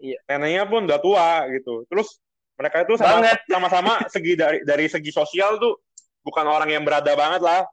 Iya. 0.00 0.18
neneknya 0.26 0.64
pun 0.64 0.88
udah 0.88 0.98
tua 0.98 1.28
gitu. 1.52 1.84
Terus 1.86 2.16
mereka 2.60 2.84
itu 2.84 2.94
sama 3.00 3.24
Banget. 3.24 3.38
sama-sama 3.56 3.92
segi 4.12 4.36
dari 4.36 4.60
dari 4.62 4.84
segi 4.86 5.08
sosial 5.08 5.56
tuh 5.56 5.80
bukan 6.20 6.44
orang 6.44 6.68
yang 6.68 6.84
berada 6.84 7.16
banget 7.16 7.40
lah 7.40 7.64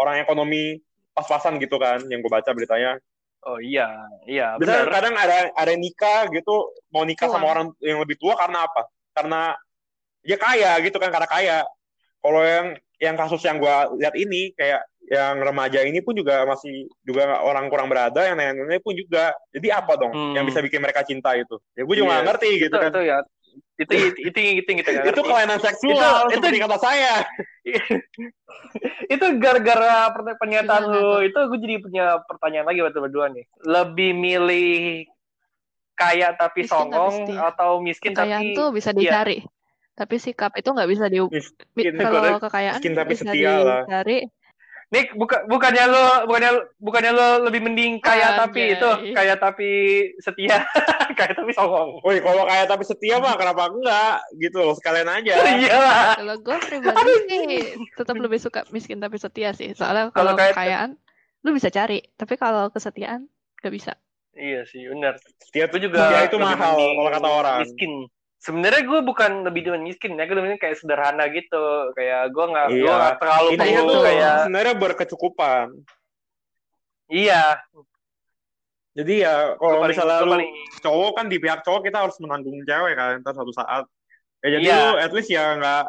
orang 0.00 0.24
ekonomi 0.24 0.80
pas-pasan 1.12 1.60
gitu 1.60 1.76
kan 1.76 2.00
yang 2.08 2.24
gue 2.24 2.32
baca 2.32 2.48
beritanya 2.56 2.96
oh 3.44 3.60
iya 3.60 3.88
iya 4.24 4.56
Bisa 4.56 4.80
benar 4.80 4.88
kadang 4.88 5.14
ada 5.14 5.36
ada 5.52 5.72
nikah 5.76 6.32
gitu 6.32 6.72
mau 6.88 7.04
nikah 7.04 7.28
sama 7.28 7.44
orang 7.46 7.68
yang 7.80 8.00
lebih 8.00 8.16
tua 8.16 8.36
karena 8.36 8.64
apa? 8.64 8.88
Karena 9.12 9.52
dia 10.20 10.36
kaya 10.36 10.76
gitu 10.80 10.96
kan 11.00 11.08
karena 11.08 11.24
kaya. 11.24 11.58
Kalau 12.20 12.44
yang 12.44 12.66
yang 13.00 13.16
kasus 13.16 13.40
yang 13.40 13.56
gua 13.56 13.88
lihat 13.96 14.12
ini 14.12 14.52
kayak 14.52 14.84
yang 15.08 15.40
remaja 15.40 15.80
ini 15.82 16.04
pun 16.04 16.12
juga 16.12 16.44
masih 16.44 16.84
juga 17.02 17.40
orang 17.40 17.66
kurang 17.66 17.88
berada, 17.88 18.28
yang 18.28 18.36
nenek-nenek 18.36 18.84
pun 18.84 18.92
juga. 18.92 19.32
Jadi 19.50 19.72
apa 19.72 19.96
dong 19.96 20.12
Hmm. 20.12 20.36
yang 20.36 20.44
bisa 20.44 20.60
bikin 20.60 20.78
mereka 20.78 21.00
cinta 21.02 21.32
itu? 21.32 21.56
Ya 21.72 21.82
gue 21.82 21.96
juga 21.96 22.06
Iya. 22.06 22.12
nggak 22.20 22.26
ngerti 22.28 22.50
gitu 22.60 22.68
itu, 22.68 22.76
kan. 22.76 22.90
itu 22.92 23.00
ya 23.08 23.18
itu 23.80 23.92
itu 24.20 24.38
itu 24.60 24.70
kita 24.76 24.88
nggak 24.92 25.04
Itu 25.08 25.20
ngerti. 25.20 25.30
kelainan 25.32 25.58
seksual 25.58 26.28
Itu- 26.28 26.44
itu- 26.44 26.60
kata 26.60 26.78
saya. 26.78 27.14
itu 29.08 29.26
gara-gara 29.40 30.12
pernyataan 30.36 30.82
Gimana 30.84 31.00
lu 31.00 31.24
itu 31.24 31.38
gue 31.38 31.58
jadi 31.58 31.76
punya 31.80 32.04
pertanyaan 32.28 32.66
lagi 32.68 32.78
buat 32.84 32.94
berdua 32.94 33.26
nih 33.32 33.44
lebih 33.64 34.10
milih 34.12 35.08
kaya 35.94 36.32
tapi 36.32 36.64
Miskin 36.64 36.72
tapi 36.72 36.88
songong 36.88 37.12
setia. 37.24 37.40
atau 37.52 37.70
miskin 37.80 38.12
Kekayaan 38.12 38.40
tapi 38.42 38.56
tuh 38.56 38.68
bisa 38.72 38.90
iya. 38.92 39.00
dicari. 39.00 39.38
Tapi 39.90 40.16
sikap 40.16 40.56
itu 40.56 40.68
nggak 40.72 40.88
bisa 40.88 41.04
di 41.12 41.20
Miskin, 41.20 41.92
kalau 42.00 42.40
kekayaan 42.40 42.80
Miskin 42.80 42.92
tapi 42.96 43.12
bisa 43.12 43.24
setia 43.28 43.52
lah. 43.60 43.82
Nik 44.90 45.14
buka, 45.14 45.46
bukannya 45.46 45.84
lo 45.86 46.04
bukannya 46.26 46.50
bukannya 46.76 47.12
lo 47.12 47.28
lebih 47.46 47.62
mending 47.62 47.92
kaya 47.98 48.34
tapi 48.36 48.58
Anjay. 48.66 48.74
itu 48.74 48.88
kaya 49.14 49.34
tapi 49.36 49.70
setia 50.18 50.66
kaya 51.14 51.30
tapi 51.32 51.54
songong 51.54 52.02
Woi, 52.02 52.18
kalau 52.18 52.42
kaya 52.42 52.66
tapi 52.66 52.82
setia 52.82 53.16
mah 53.16 53.34
kenapa 53.34 53.70
enggak 53.70 54.18
gitu 54.36 54.58
loh 54.60 54.74
sekalian 54.74 55.06
aja. 55.06 55.34
iya 55.56 55.78
Kalau 56.18 56.36
gue 56.36 56.56
pribadi 56.58 57.12
sih 57.24 57.44
tetap 57.94 58.16
lebih 58.16 58.38
suka 58.38 58.66
miskin 58.68 58.98
tapi 58.98 59.14
setia 59.14 59.50
sih. 59.52 59.70
Soalnya 59.72 60.10
Kalau 60.10 60.34
kalau 60.34 60.34
kayak- 60.34 60.58
kekayaan 60.58 60.90
lu 61.40 61.50
bisa 61.52 61.68
cari, 61.68 62.02
tapi 62.12 62.34
kalau 62.34 62.68
kesetiaan 62.68 63.30
nggak 63.56 63.72
bisa. 63.72 63.94
iya 64.32 64.62
sih 64.64 64.84
benar 64.84 65.18
Setia, 65.40 65.66
gue 65.66 65.80
juga 65.80 66.02
setia 66.04 66.22
itu 66.24 66.36
mahal 66.36 66.74
kalau 66.76 67.10
kata 67.10 67.28
orang. 67.30 67.58
miskin 67.62 67.92
sebenarnya 68.40 68.82
gue 68.82 69.00
bukan 69.04 69.44
lebih 69.44 69.60
demen 69.62 69.84
miskin 69.84 70.16
ya 70.16 70.24
gue 70.24 70.32
lebih 70.32 70.56
kayak 70.56 70.76
sederhana 70.76 71.28
gitu 71.28 71.64
kayak 71.92 72.32
gue 72.32 72.44
nggak 72.46 72.66
gue 72.70 72.80
Iya. 72.82 72.94
nggak 72.96 73.16
terlalu 73.20 73.48
Intinya 73.52 73.68
perlu 73.78 73.92
tuh 73.92 74.02
kayak 74.02 74.34
sebenarnya 74.40 74.74
berkecukupan. 74.74 75.66
iya 77.06 77.42
Jadi 78.90 79.22
ya 79.22 79.54
kalau 79.54 79.78
paling- 79.78 79.92
misalnya 79.94 80.18
lu 80.20 80.32
paling- 80.34 80.54
cowok 80.80 81.12
kan 81.14 81.26
di 81.28 81.36
pihak 81.38 81.60
cowok 81.62 81.80
kita 81.84 81.98
harus 82.02 82.16
menanggung 82.18 82.58
cewek 82.64 82.94
kan 82.94 83.20
ntar 83.20 83.32
suatu 83.32 83.52
saat. 83.52 83.84
Ya 84.40 84.48
jadi 84.50 84.64
Iya. 84.66 84.74
lu 84.74 84.88
at 84.98 85.12
least 85.12 85.30
ya 85.30 85.54
nggak 85.54 85.84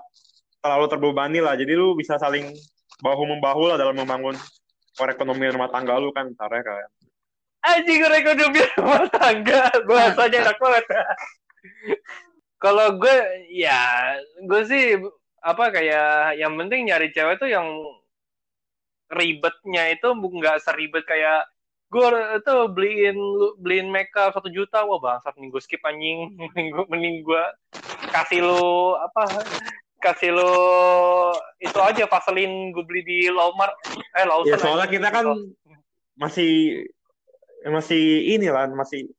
terlalu 0.62 0.86
terbebani 0.86 1.40
lah. 1.42 1.58
Jadi 1.58 1.74
lu 1.74 1.96
bisa 1.96 2.20
saling 2.20 2.52
bahu 3.00 3.24
membahu 3.26 3.66
lah 3.66 3.80
dalam 3.80 3.98
membangun 3.98 4.38
perekonomian 4.94 5.56
rumah 5.56 5.72
tangga 5.72 5.98
lu 5.98 6.12
kan 6.12 6.30
ntar 6.30 6.52
ya 6.52 6.62
kan. 6.62 6.92
anjing 7.64 8.02
ekonomi 8.02 8.62
rumah 8.76 9.06
tangga 9.08 9.62
bahasanya 9.86 10.38
enak 10.44 10.58
banget 10.58 10.86
kalau 12.62 12.94
gue 13.02 13.16
ya 13.50 14.14
gue 14.46 14.62
sih 14.70 15.02
apa 15.42 15.74
kayak 15.74 16.38
yang 16.38 16.54
penting 16.54 16.86
nyari 16.86 17.10
cewek 17.10 17.42
tuh 17.42 17.50
yang 17.50 17.66
ribetnya 19.10 19.90
itu 19.92 20.08
nggak 20.14 20.62
seribet 20.62 21.04
kayak 21.10 21.50
gue 21.92 22.08
itu 22.40 22.56
beliin 22.72 23.18
beliin 23.60 23.90
makeup 23.92 24.32
satu 24.32 24.48
juta 24.48 24.86
wah 24.88 25.02
bangsat 25.02 25.36
gue 25.36 25.60
skip 25.60 25.82
anjing 25.84 26.32
mending 26.40 26.68
gue 26.72 26.86
mending 26.88 27.16
gue 27.26 27.44
kasih 28.14 28.46
lo 28.46 28.96
apa 29.02 29.26
kasih 30.00 30.32
lo 30.32 30.54
itu 31.60 31.80
aja 31.82 32.08
vaselin 32.08 32.72
gue 32.72 32.86
beli 32.88 33.02
di 33.04 33.18
Walmart 33.34 33.76
eh 34.16 34.24
Lawson 34.24 34.54
Ya 34.54 34.58
soalnya 34.62 34.88
anjing. 34.88 34.96
kita 35.02 35.08
kan 35.12 35.26
masih 36.16 36.52
masih 37.68 38.04
inilah 38.38 38.70
masih 38.72 39.10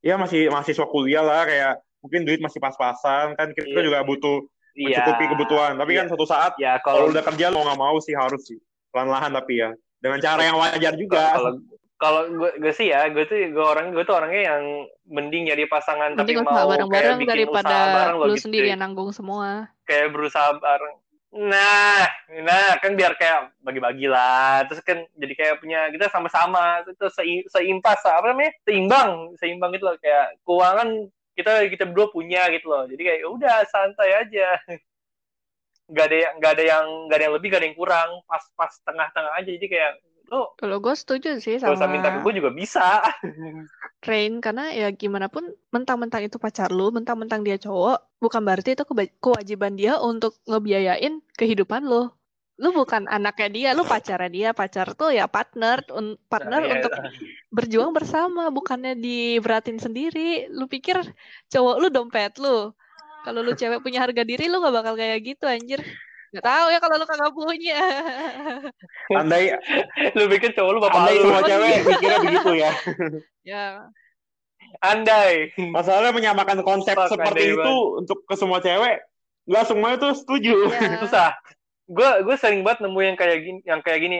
ya 0.00 0.14
masih 0.16 0.48
mahasiswa 0.48 0.86
kuliah 0.88 1.26
lah 1.26 1.44
kayak 1.44 1.82
mungkin 1.98 2.20
duit 2.22 2.38
masih 2.38 2.58
pas-pasan 2.58 3.34
kan 3.34 3.50
kita 3.50 3.66
Iya. 3.74 3.84
juga 3.84 3.98
butuh 4.02 4.38
Iya. 4.72 5.02
mencukupi 5.02 5.24
kebutuhan. 5.28 5.72
Tapi 5.74 5.90
Iya. 5.92 5.98
kan 6.00 6.06
suatu 6.08 6.26
saat 6.26 6.52
ya 6.56 6.78
kalau 6.78 6.96
kalau 7.02 7.12
udah 7.12 7.24
kerja 7.24 7.46
mau 7.50 7.62
nggak 7.64 7.80
mau 7.80 7.96
sih 7.98 8.14
harus 8.14 8.42
sih 8.44 8.58
pelan-lahan 8.88 9.30
tapi 9.30 9.58
ya 9.58 9.70
dengan 9.98 10.18
cara 10.18 10.40
yang 10.42 10.56
wajar 10.56 10.94
juga. 10.94 11.34
kalau 11.34 11.52
kalau 11.98 12.22
gue, 12.30 12.50
gue 12.62 12.70
sih 12.70 12.94
ya 12.94 13.10
gue 13.10 13.26
tuh 13.26 13.34
gue 13.50 13.64
orang 13.66 13.90
gue 13.90 14.06
tuh 14.06 14.14
orangnya 14.14 14.54
yang 14.54 14.62
mending 15.04 15.50
nyari 15.50 15.66
pasangan 15.66 16.14
Mending 16.14 16.38
tapi 16.38 16.46
mau 16.46 16.70
bareng-bareng 16.70 16.94
kayak 17.10 17.18
bikin 17.18 17.32
daripada 17.42 17.66
usaha 17.66 17.90
bareng 17.90 18.16
lu 18.16 18.24
gitu 18.30 18.44
sendiri 18.46 18.66
yang 18.70 18.78
nanggung 18.78 19.10
semua. 19.10 19.66
kayak 19.82 20.14
berusaha 20.14 20.54
bareng 20.54 20.94
nah 21.28 22.06
nah 22.40 22.78
kan 22.78 22.94
biar 22.94 23.18
kayak 23.18 23.50
bagi-bagi 23.60 24.06
lah 24.06 24.62
terus 24.64 24.80
kan 24.80 25.02
jadi 25.12 25.34
kayak 25.34 25.54
punya 25.58 25.90
kita 25.90 26.06
sama-sama 26.08 26.86
itu 26.86 27.06
sei- 27.10 27.44
seimpas 27.50 28.00
apa 28.06 28.30
namanya 28.30 28.54
seimbang 28.62 29.10
seimbang 29.36 29.74
gitu 29.74 29.90
loh 29.90 29.98
kayak 29.98 30.38
keuangan 30.46 30.88
kita 31.38 31.52
kita 31.70 31.84
berdua 31.86 32.10
punya 32.10 32.50
gitu 32.50 32.66
loh. 32.66 32.84
Jadi 32.90 32.98
kayak 32.98 33.18
ya 33.22 33.28
udah 33.30 33.56
santai 33.70 34.10
aja. 34.18 34.48
Nggak 35.88 36.04
ada 36.04 36.16
yang 36.20 36.32
nggak 36.36 36.52
ada 36.52 36.64
yang 36.68 36.84
nggak 37.08 37.16
ada 37.16 37.24
yang 37.24 37.34
lebih 37.38 37.48
nggak 37.48 37.60
ada 37.62 37.68
yang 37.72 37.78
kurang. 37.78 38.10
Pas 38.28 38.44
pas 38.58 38.72
tengah-tengah 38.84 39.32
aja 39.40 39.48
jadi 39.48 39.66
kayak 39.70 39.92
lo 40.28 40.52
Kalau 40.60 40.76
gue 40.76 40.92
setuju 40.92 41.40
sih 41.40 41.56
gak 41.56 41.72
usah 41.72 41.88
sama 41.88 41.96
minta 41.96 42.12
ke 42.12 42.20
gue 42.20 42.32
juga 42.36 42.52
bisa. 42.52 43.00
Rain 44.06 44.44
karena 44.44 44.70
ya 44.76 44.92
gimana 44.92 45.32
pun 45.32 45.48
mentang-mentang 45.72 46.28
itu 46.28 46.36
pacar 46.36 46.68
lu, 46.68 46.92
mentang-mentang 46.92 47.40
dia 47.42 47.56
cowok, 47.56 48.20
bukan 48.20 48.44
berarti 48.44 48.76
itu 48.76 48.84
kewajiban 49.18 49.74
dia 49.74 49.96
untuk 49.98 50.36
ngebiayain 50.44 51.24
kehidupan 51.34 51.88
lu. 51.88 52.12
Lu 52.58 52.74
bukan 52.74 53.06
anaknya 53.06 53.48
dia, 53.48 53.68
lu 53.70 53.86
pacarnya 53.86 54.30
dia. 54.30 54.48
Pacar 54.50 54.90
tuh 54.98 55.14
ya 55.14 55.30
partner, 55.30 55.78
un- 55.94 56.18
partner 56.26 56.58
Nah, 56.58 56.66
ya, 56.66 56.72
untuk 56.82 56.92
berjuang 57.54 57.94
bersama, 57.94 58.50
bukannya 58.50 58.98
diberatin 58.98 59.78
sendiri. 59.78 60.50
Lu 60.50 60.66
pikir 60.66 60.98
cowok 61.54 61.76
lu 61.78 61.88
dompet 61.88 62.34
lu. 62.42 62.74
Kalau 63.22 63.40
lu 63.46 63.54
cewek 63.54 63.78
punya 63.78 64.02
harga 64.02 64.26
diri, 64.26 64.50
lu 64.50 64.58
gak 64.58 64.74
bakal 64.74 64.98
kayak 64.98 65.22
gitu 65.22 65.46
anjir. 65.46 65.78
Gak 66.34 66.44
tahu 66.44 66.66
ya 66.74 66.78
kalau 66.82 66.96
lu 66.98 67.06
kagak 67.06 67.32
punya. 67.32 67.78
Andai 69.22 69.54
lu 70.18 70.26
bikin 70.26 70.50
cowok 70.52 70.70
lu 70.74 70.80
bapak 70.82 71.00
lu 71.14 71.30
semua 71.30 71.42
cewek 71.46 71.74
mikirnya 71.88 72.18
begitu 72.20 72.52
ya. 72.58 72.70
ya, 73.40 73.64
andai 74.84 75.48
Masalahnya 75.72 76.12
menyamakan 76.12 76.60
konsep 76.60 76.92
seperti 77.08 77.56
andai 77.56 77.56
itu 77.56 77.74
untuk 77.96 78.18
ke 78.28 78.34
semua 78.36 78.60
cewek, 78.60 79.00
nggak 79.48 79.64
semua 79.64 79.88
itu 79.96 80.08
setuju. 80.12 80.68
ya. 80.68 81.00
susah 81.00 81.32
gue 81.88 82.10
gue 82.24 82.36
sering 82.36 82.60
banget 82.62 82.84
nemu 82.84 83.00
yang 83.00 83.16
kayak 83.16 83.38
gini 83.40 83.60
yang 83.64 83.80
kayak 83.80 84.00
gini 84.04 84.18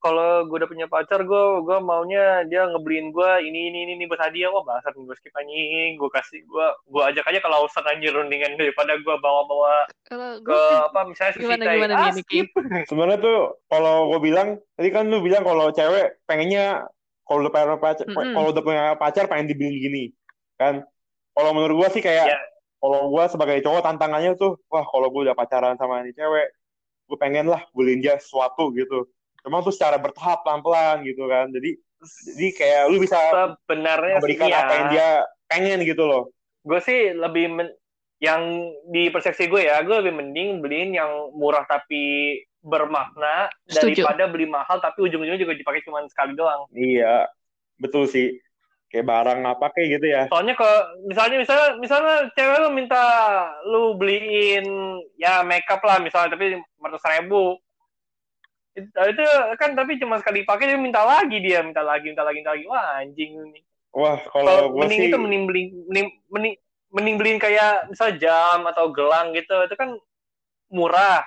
kalau 0.00 0.48
gue 0.48 0.56
udah 0.56 0.68
punya 0.68 0.88
pacar 0.88 1.20
gue 1.28 1.44
gue 1.60 1.78
maunya 1.84 2.44
dia 2.48 2.64
ngebeliin 2.64 3.12
gue 3.12 3.30
ini 3.44 3.68
ini 3.68 3.78
ini, 3.84 3.92
ini 4.00 4.04
buat 4.08 4.20
hadiah 4.20 4.48
wah 4.48 4.64
bahasa 4.64 4.88
gue 4.96 5.16
skip 5.16 5.32
anjing 5.36 6.00
gue 6.00 6.10
kasih 6.12 6.40
gue 6.40 6.66
gue 6.88 7.02
ajak 7.04 7.24
aja 7.28 7.40
kalau 7.44 7.68
usah 7.68 7.84
anjir 7.84 8.12
rundingan 8.12 8.56
daripada 8.56 8.96
gue 8.96 9.14
bawa 9.20 9.44
bawa 9.44 9.74
Kalau 10.08 10.40
ke 10.40 10.48
gue 10.48 10.64
apa 10.88 11.00
misalnya 11.04 11.32
sushi 11.36 11.44
gimana 11.44 11.64
Thai. 11.68 11.76
gimana 11.76 11.94
ah, 12.00 12.12
skip 12.16 12.48
Sebenarnya 12.88 13.18
tuh 13.20 13.38
kalau 13.68 14.08
gue 14.16 14.20
bilang, 14.24 14.56
tadi 14.74 14.88
kan 14.88 15.04
lu 15.08 15.20
bilang 15.20 15.44
kalau 15.44 15.68
cewek 15.68 16.20
pengennya 16.24 16.88
kalau 17.28 17.46
udah 17.46 17.52
punya 17.54 17.78
pacar, 17.78 18.04
Mm-mm. 18.10 18.34
kalau 18.34 18.48
udah 18.50 18.62
punya 18.64 18.84
pacar 18.98 19.24
pengen 19.30 19.46
dibeliin 19.46 19.78
gini, 19.78 20.04
kan? 20.58 20.82
Kalau 21.30 21.50
menurut 21.54 21.86
gue 21.86 21.88
sih 21.94 22.02
kayak, 22.02 22.26
Ya. 22.26 22.38
kalau 22.82 23.06
gue 23.06 23.24
sebagai 23.30 23.62
cowok 23.62 23.86
tantangannya 23.86 24.34
tuh, 24.34 24.58
wah 24.66 24.82
kalau 24.82 25.14
gue 25.14 25.30
udah 25.30 25.38
pacaran 25.38 25.78
sama 25.78 26.02
ini 26.02 26.10
cewek, 26.10 26.50
gue 27.10 27.18
pengen 27.18 27.50
lah 27.50 27.66
beliin 27.74 27.98
dia 27.98 28.14
sesuatu 28.22 28.70
gitu. 28.70 29.10
Cuma 29.42 29.66
tuh 29.66 29.74
secara 29.74 29.98
bertahap 29.98 30.46
pelan-pelan 30.46 31.02
gitu 31.02 31.26
kan. 31.26 31.50
Jadi, 31.50 31.74
jadi 32.30 32.46
kayak 32.54 32.82
lu 32.86 32.96
bisa 33.02 33.18
sebenarnya 33.66 34.14
sih 34.14 34.16
memberikan 34.22 34.48
ya. 34.48 34.58
apa 34.62 34.72
yang 34.72 34.86
dia 34.94 35.08
pengen 35.50 35.78
gitu 35.82 36.06
loh. 36.06 36.30
gue 36.62 36.80
sih 36.84 37.16
lebih 37.16 37.50
men- 37.50 37.76
yang 38.20 38.68
di 38.92 39.08
persepsi 39.08 39.48
gue 39.48 39.64
ya 39.64 39.80
gue 39.80 39.96
lebih 40.04 40.12
mending 40.12 40.60
beliin 40.60 40.92
yang 40.92 41.32
murah 41.32 41.64
tapi 41.64 42.36
bermakna 42.60 43.48
Setuju. 43.64 44.04
daripada 44.04 44.28
beli 44.28 44.44
mahal 44.44 44.76
tapi 44.76 45.08
ujung-ujungnya 45.08 45.40
juga 45.40 45.56
dipakai 45.56 45.80
cuma 45.88 46.04
sekali 46.04 46.36
doang 46.36 46.68
Iya, 46.76 47.32
betul 47.80 48.04
sih. 48.04 48.36
Kayak 48.90 49.06
barang 49.06 49.40
apa 49.46 49.70
kayak 49.70 49.88
gitu 50.02 50.06
ya. 50.10 50.22
soalnya 50.26 50.58
kalau 50.58 50.78
misalnya 51.06 51.38
misalnya 51.38 51.68
misalnya 51.78 52.16
cewek 52.34 52.58
lu 52.58 52.70
minta 52.74 53.04
lu 53.62 53.94
beliin 53.94 54.66
ya 55.14 55.46
makeup 55.46 55.78
lah 55.86 56.02
misalnya 56.02 56.34
tapi 56.34 56.58
ratus 56.58 57.06
ribu. 57.06 57.54
Itu, 58.74 58.90
itu 58.90 59.24
kan 59.58 59.78
tapi 59.78 59.98
cuma 60.02 60.18
sekali 60.18 60.42
pakai 60.42 60.74
dia 60.74 60.78
minta 60.78 61.06
lagi 61.06 61.38
dia 61.38 61.62
minta 61.62 61.86
lagi 61.86 62.10
minta 62.10 62.26
lagi 62.26 62.42
minta 62.42 62.50
lagi. 62.50 62.66
Wah 62.66 62.98
anjing. 62.98 63.30
Nih 63.54 63.62
Wah, 63.90 64.18
kalau 64.30 64.74
mending 64.74 65.00
sih, 65.02 65.08
itu 65.10 65.18
mending 65.18 65.44
beli 65.50 65.62
mending, 65.90 66.06
mending, 66.30 66.54
mending 66.94 67.16
beliin 67.18 67.38
kayak 67.42 67.90
misal 67.90 68.14
jam 68.18 68.62
atau 68.66 68.90
gelang 68.90 69.30
gitu 69.34 69.54
itu 69.66 69.74
kan 69.78 69.94
murah. 70.66 71.22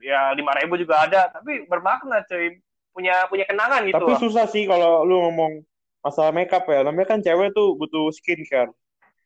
Ya 0.00 0.32
lima 0.36 0.56
ribu 0.56 0.76
juga 0.80 1.04
ada 1.04 1.28
tapi 1.32 1.68
bermakna 1.68 2.24
cuy 2.28 2.60
punya 2.94 3.26
punya 3.26 3.44
kenangan 3.44 3.82
gitu 3.90 4.06
tapi 4.06 4.14
susah 4.22 4.46
sih 4.46 4.70
kalau 4.70 5.02
lu 5.02 5.18
ngomong 5.18 5.66
masalah 6.04 6.32
makeup 6.36 6.68
ya. 6.68 6.84
Namanya 6.84 7.16
kan 7.16 7.18
cewek 7.24 7.56
tuh 7.56 7.74
butuh 7.80 8.12
skincare. 8.12 8.70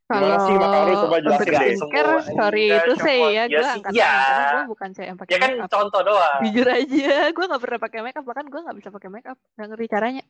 Gimana 0.09 0.41
sih, 0.41 0.57
Mak 0.57 0.73
Arul? 0.73 0.95
Coba 1.05 1.17
jelasin 1.21 1.53
deh. 1.53 1.77
skincare, 1.77 2.13
sorry 2.33 2.67
itu 2.73 2.93
sih 3.05 3.21
cuma- 3.21 3.35
ya, 3.37 3.45
gue 3.45 3.69
angkat 3.77 3.93
ya. 3.93 4.09
karena 4.09 4.49
gue 4.49 4.65
bukan 4.73 4.89
cewek 4.97 5.09
yang 5.13 5.19
pakai 5.21 5.33
ya 5.35 5.39
kan 5.39 5.51
makeup. 5.53 5.69
contoh 5.69 6.01
doang 6.01 6.41
Jujur 6.49 6.69
aja, 6.73 7.13
gue 7.29 7.45
nggak 7.45 7.63
pernah 7.67 7.81
pakai 7.85 8.01
makeup, 8.01 8.25
bahkan 8.25 8.47
gue 8.49 8.61
nggak 8.65 8.77
bisa 8.81 8.89
pakai 8.89 9.09
makeup, 9.13 9.37
nggak 9.61 9.67
ngerti 9.69 9.87
caranya. 9.93 10.25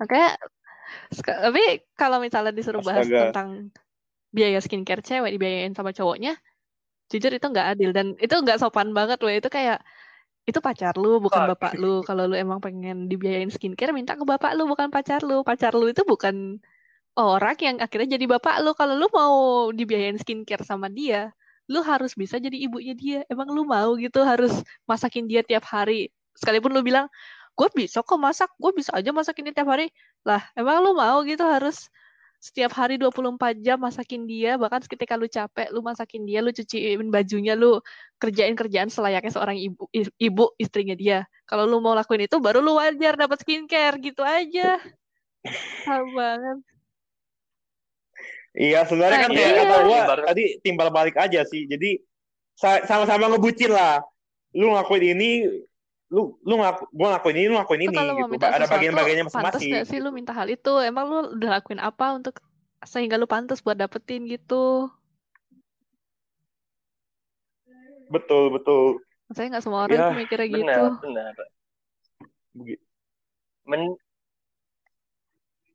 Makanya, 0.00 0.30
tapi 1.44 1.64
kalau 1.92 2.18
misalnya 2.24 2.52
disuruh 2.56 2.80
bahas 2.80 3.04
Astaga. 3.04 3.28
tentang 3.28 3.48
biaya 4.32 4.60
skincare 4.64 5.04
cewek 5.04 5.28
dibiayain 5.36 5.76
sama 5.76 5.92
cowoknya, 5.92 6.32
jujur 7.12 7.28
itu 7.28 7.44
nggak 7.44 7.68
adil 7.76 7.90
dan 7.92 8.16
itu 8.16 8.32
nggak 8.32 8.56
sopan 8.56 8.96
banget 8.96 9.20
loh. 9.20 9.28
Itu 9.28 9.52
kayak 9.52 9.84
itu 10.48 10.64
pacar 10.64 10.96
lu 10.96 11.20
bukan 11.20 11.44
Fuck. 11.44 11.50
bapak 11.52 11.72
lu. 11.76 12.00
Kalau 12.08 12.24
lu 12.24 12.32
emang 12.32 12.56
pengen 12.64 13.04
dibiayain 13.04 13.52
skincare, 13.52 13.92
minta 13.92 14.16
ke 14.16 14.24
bapak 14.24 14.56
lu 14.56 14.64
bukan 14.64 14.88
pacar 14.88 15.20
lu. 15.20 15.44
Pacar 15.44 15.76
lu 15.76 15.92
itu 15.92 16.00
bukan 16.08 16.56
orang 17.20 17.56
yang 17.60 17.76
akhirnya 17.84 18.16
jadi 18.16 18.24
bapak 18.24 18.64
lu. 18.64 18.72
Kalau 18.72 18.96
lu 18.96 19.12
mau 19.12 19.68
dibiayain 19.76 20.16
skincare 20.16 20.64
sama 20.64 20.88
dia, 20.88 21.36
lu 21.68 21.84
harus 21.84 22.16
bisa 22.16 22.40
jadi 22.40 22.56
ibunya 22.56 22.96
dia. 22.96 23.20
Emang 23.28 23.52
lu 23.52 23.68
mau 23.68 23.92
gitu 24.00 24.24
harus 24.24 24.64
masakin 24.88 25.28
dia 25.28 25.44
tiap 25.44 25.68
hari. 25.68 26.08
Sekalipun 26.32 26.72
lu 26.72 26.80
bilang, 26.80 27.12
gue 27.52 27.68
bisa 27.76 28.00
kok 28.00 28.16
masak, 28.16 28.48
gue 28.56 28.72
bisa 28.72 28.96
aja 28.96 29.12
masakin 29.12 29.52
dia 29.52 29.54
tiap 29.60 29.68
hari. 29.68 29.92
Lah, 30.24 30.40
emang 30.56 30.80
lu 30.80 30.96
mau 30.96 31.20
gitu 31.28 31.44
harus 31.44 31.92
setiap 32.38 32.70
hari 32.70 33.02
24 33.02 33.58
jam 33.58 33.82
masakin 33.82 34.22
dia, 34.30 34.54
bahkan 34.54 34.78
ketika 34.78 35.18
lu 35.18 35.26
capek, 35.26 35.74
lu 35.74 35.82
masakin 35.82 36.22
dia, 36.22 36.38
lu 36.38 36.54
cuciin 36.54 37.10
bajunya, 37.10 37.58
lu 37.58 37.82
kerjain 38.22 38.54
kerjaan 38.54 38.86
selayaknya 38.86 39.34
seorang 39.34 39.58
ibu, 39.58 39.90
ibu 40.22 40.44
istrinya 40.54 40.94
dia. 40.94 41.26
Kalau 41.50 41.66
lu 41.66 41.82
mau 41.82 41.98
lakuin 41.98 42.30
itu, 42.30 42.38
baru 42.38 42.62
lu 42.62 42.78
wajar 42.78 43.18
dapat 43.18 43.42
skincare, 43.42 43.98
gitu 43.98 44.22
aja. 44.22 44.78
Sama 45.82 46.06
banget. 46.14 46.58
Iya, 48.58 48.86
sebenarnya 48.86 49.18
kan 49.22 49.30
Nah, 49.30 49.36
kayak 49.38 49.50
iya. 49.50 49.62
kata 49.62 49.76
gua 49.86 49.98
tadi 50.26 50.44
timbal 50.62 50.88
balik 50.90 51.16
aja 51.18 51.46
sih. 51.46 51.66
Jadi 51.70 52.02
sa- 52.58 52.82
sama-sama 52.86 53.30
ngebucin 53.30 53.70
lah. 53.70 54.02
Lu 54.54 54.74
ngakuin 54.74 55.14
ini, 55.14 55.46
lu 56.08 56.40
lu 56.40 56.54
ngaku, 56.56 56.88
gua 56.90 57.06
ngakuin 57.16 57.36
ini, 57.36 57.46
lu 57.52 57.56
ngakuin 57.60 57.80
Lu 57.80 57.86
ini 57.92 57.96
kalau 57.96 58.12
mau 58.16 58.28
gitu. 58.32 58.44
Ada 58.48 58.66
bagian-bagiannya 58.66 59.24
pantas 59.28 59.34
masing-masing. 59.60 59.72
gak 59.76 59.86
sih 59.92 59.98
lu 60.00 60.10
minta 60.10 60.32
hal 60.32 60.48
itu? 60.48 60.72
Emang 60.80 61.04
lu 61.08 61.18
udah 61.36 61.50
lakuin 61.60 61.80
apa 61.80 62.16
untuk 62.16 62.40
sehingga 62.80 63.20
lu 63.20 63.28
pantas 63.28 63.60
buat 63.60 63.76
dapetin 63.76 64.24
gitu? 64.24 64.88
Betul, 68.08 68.56
betul. 68.56 69.04
Maksudnya 69.28 69.48
nggak 69.60 69.64
semua 69.68 69.80
orang 69.84 70.00
Ya, 70.00 70.08
mikirnya 70.16 70.48
gitu. 70.48 70.64
benar 71.04 71.32
benar 71.36 71.48
Begi- 72.56 72.80
Men 73.68 73.82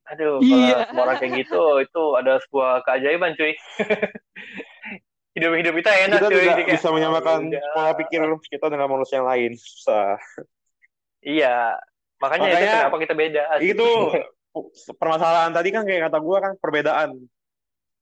Aduh, 0.03 0.43
Iya. 0.43 0.51
kalau 0.51 0.83
semua 0.91 1.03
orang 1.07 1.17
kayak 1.17 1.33
gitu, 1.47 1.61
itu 1.79 2.03
ada 2.19 2.33
sebuah 2.43 2.83
keajaiban, 2.83 3.39
cuy. 3.39 3.55
Hidup-hidup 5.33 5.73
kita 5.81 5.91
enak, 6.05 6.19
Kita 6.21 6.29
tidak 6.29 6.55
kayak, 6.61 6.69
bisa 6.77 6.87
menyamakan 6.93 7.39
"Oh, 7.41 7.49
udah." 7.49 7.71
pola 7.73 7.91
pikir 7.97 8.19
kita 8.53 8.65
dengan 8.69 8.85
manusia 8.85 9.17
yang 9.17 9.25
lain. 9.25 9.51
Susah. 9.57 10.21
Iya. 11.25 11.73
Makanya, 12.21 12.47
itu 12.47 12.55
Makanya, 12.55 12.75
kenapa 12.85 12.97
kita 13.01 13.13
beda. 13.17 13.43
Itu 13.57 13.87
permasalahan 15.01 15.49
tadi 15.49 15.73
kan 15.73 15.83
kayak 15.83 16.11
kata 16.11 16.17
gua 16.21 16.37
kan 16.37 16.53
perbedaan. 16.61 17.09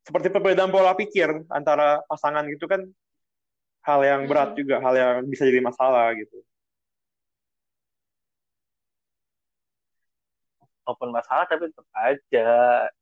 Seperti 0.04 0.28
perbedaan 0.28 0.70
pola 0.70 0.92
pikir 0.92 1.48
antara 1.48 2.04
pasangan 2.10 2.44
gitu 2.52 2.68
kan 2.68 2.84
hal 3.88 4.00
yang 4.04 4.28
berat 4.28 4.52
Hmm. 4.52 4.60
juga, 4.60 4.76
hal 4.84 4.94
yang 4.94 5.16
bisa 5.26 5.48
jadi 5.48 5.64
masalah 5.64 6.12
gitu. 6.20 6.44
Walaupun 10.84 11.10
masalah, 11.14 11.46
tapi 11.46 11.70
tetap 11.70 11.88
aja. 11.94 12.50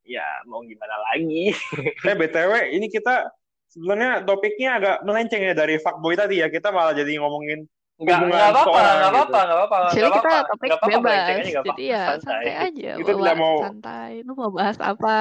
Ya, 0.04 0.26
mau 0.46 0.60
gimana 0.62 0.94
lagi. 1.10 1.50
Eh 2.06 2.14
BTW 2.14 2.76
ini 2.76 2.86
kita 2.86 3.26
sebenarnya 3.70 4.22
topiknya 4.22 4.70
agak 4.76 4.96
melenceng 5.02 5.42
ya 5.42 5.54
dari 5.54 5.78
fuckboy 5.78 6.14
tadi 6.14 6.38
ya. 6.38 6.46
Kita 6.46 6.70
malah 6.70 6.92
jadi 6.92 7.16
ngomongin 7.16 7.64
Nggak, 8.00 8.16
Hubungan 8.16 8.32
nggak 8.32 8.48
apa-apa, 8.48 8.64
seseorang 8.64 8.80
nggak 8.80 8.96
gitu. 9.04 9.12
apa-apa, 9.12 9.38
nggak 9.40 9.58
apa-apa. 9.60 9.76
Jadi 9.76 10.00
nggak 10.00 10.14
kita 10.16 10.30
topik 10.40 10.40
Nggak 10.64 10.78
apa-apa, 10.80 10.96
bebas. 10.96 11.12
aja, 11.12 11.32
nggak 11.44 11.64
Jadi 11.68 11.84
ya 11.84 12.00
Santai. 12.00 12.20
santai 12.24 12.54
aja. 12.56 12.90
Kita 12.96 13.10
tidak 13.12 13.36
mau- 13.36 13.60
santai. 13.60 14.10
Lu 14.24 14.32
mau 14.32 14.50
bahas 14.50 14.78
apa? 14.80 15.16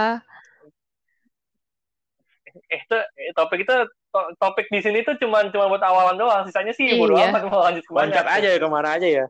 Eh, 2.69 2.79
itu, 2.79 2.97
eh, 3.19 3.31
topik 3.35 3.59
itu, 3.61 3.75
to- 4.09 4.31
topik 4.39 4.65
di 4.69 4.79
sini 4.79 4.99
tuh 5.01 5.15
cuma 5.17 5.43
cuma 5.47 5.65
buat 5.67 5.83
awalan 5.83 6.15
doang. 6.15 6.41
Sisanya 6.47 6.71
sih 6.71 6.95
bodo 6.95 7.13
Iya. 7.13 7.29
amat 7.29 7.41
mau 7.45 7.61
lanjut 7.61 7.83
ke 7.83 7.91
mana. 7.91 8.01
loncat 8.07 8.25
aja 8.31 8.47
ya 8.47 8.57
ke 8.57 8.69
mana 8.69 8.89
aja 8.95 9.07
ya. 9.07 9.25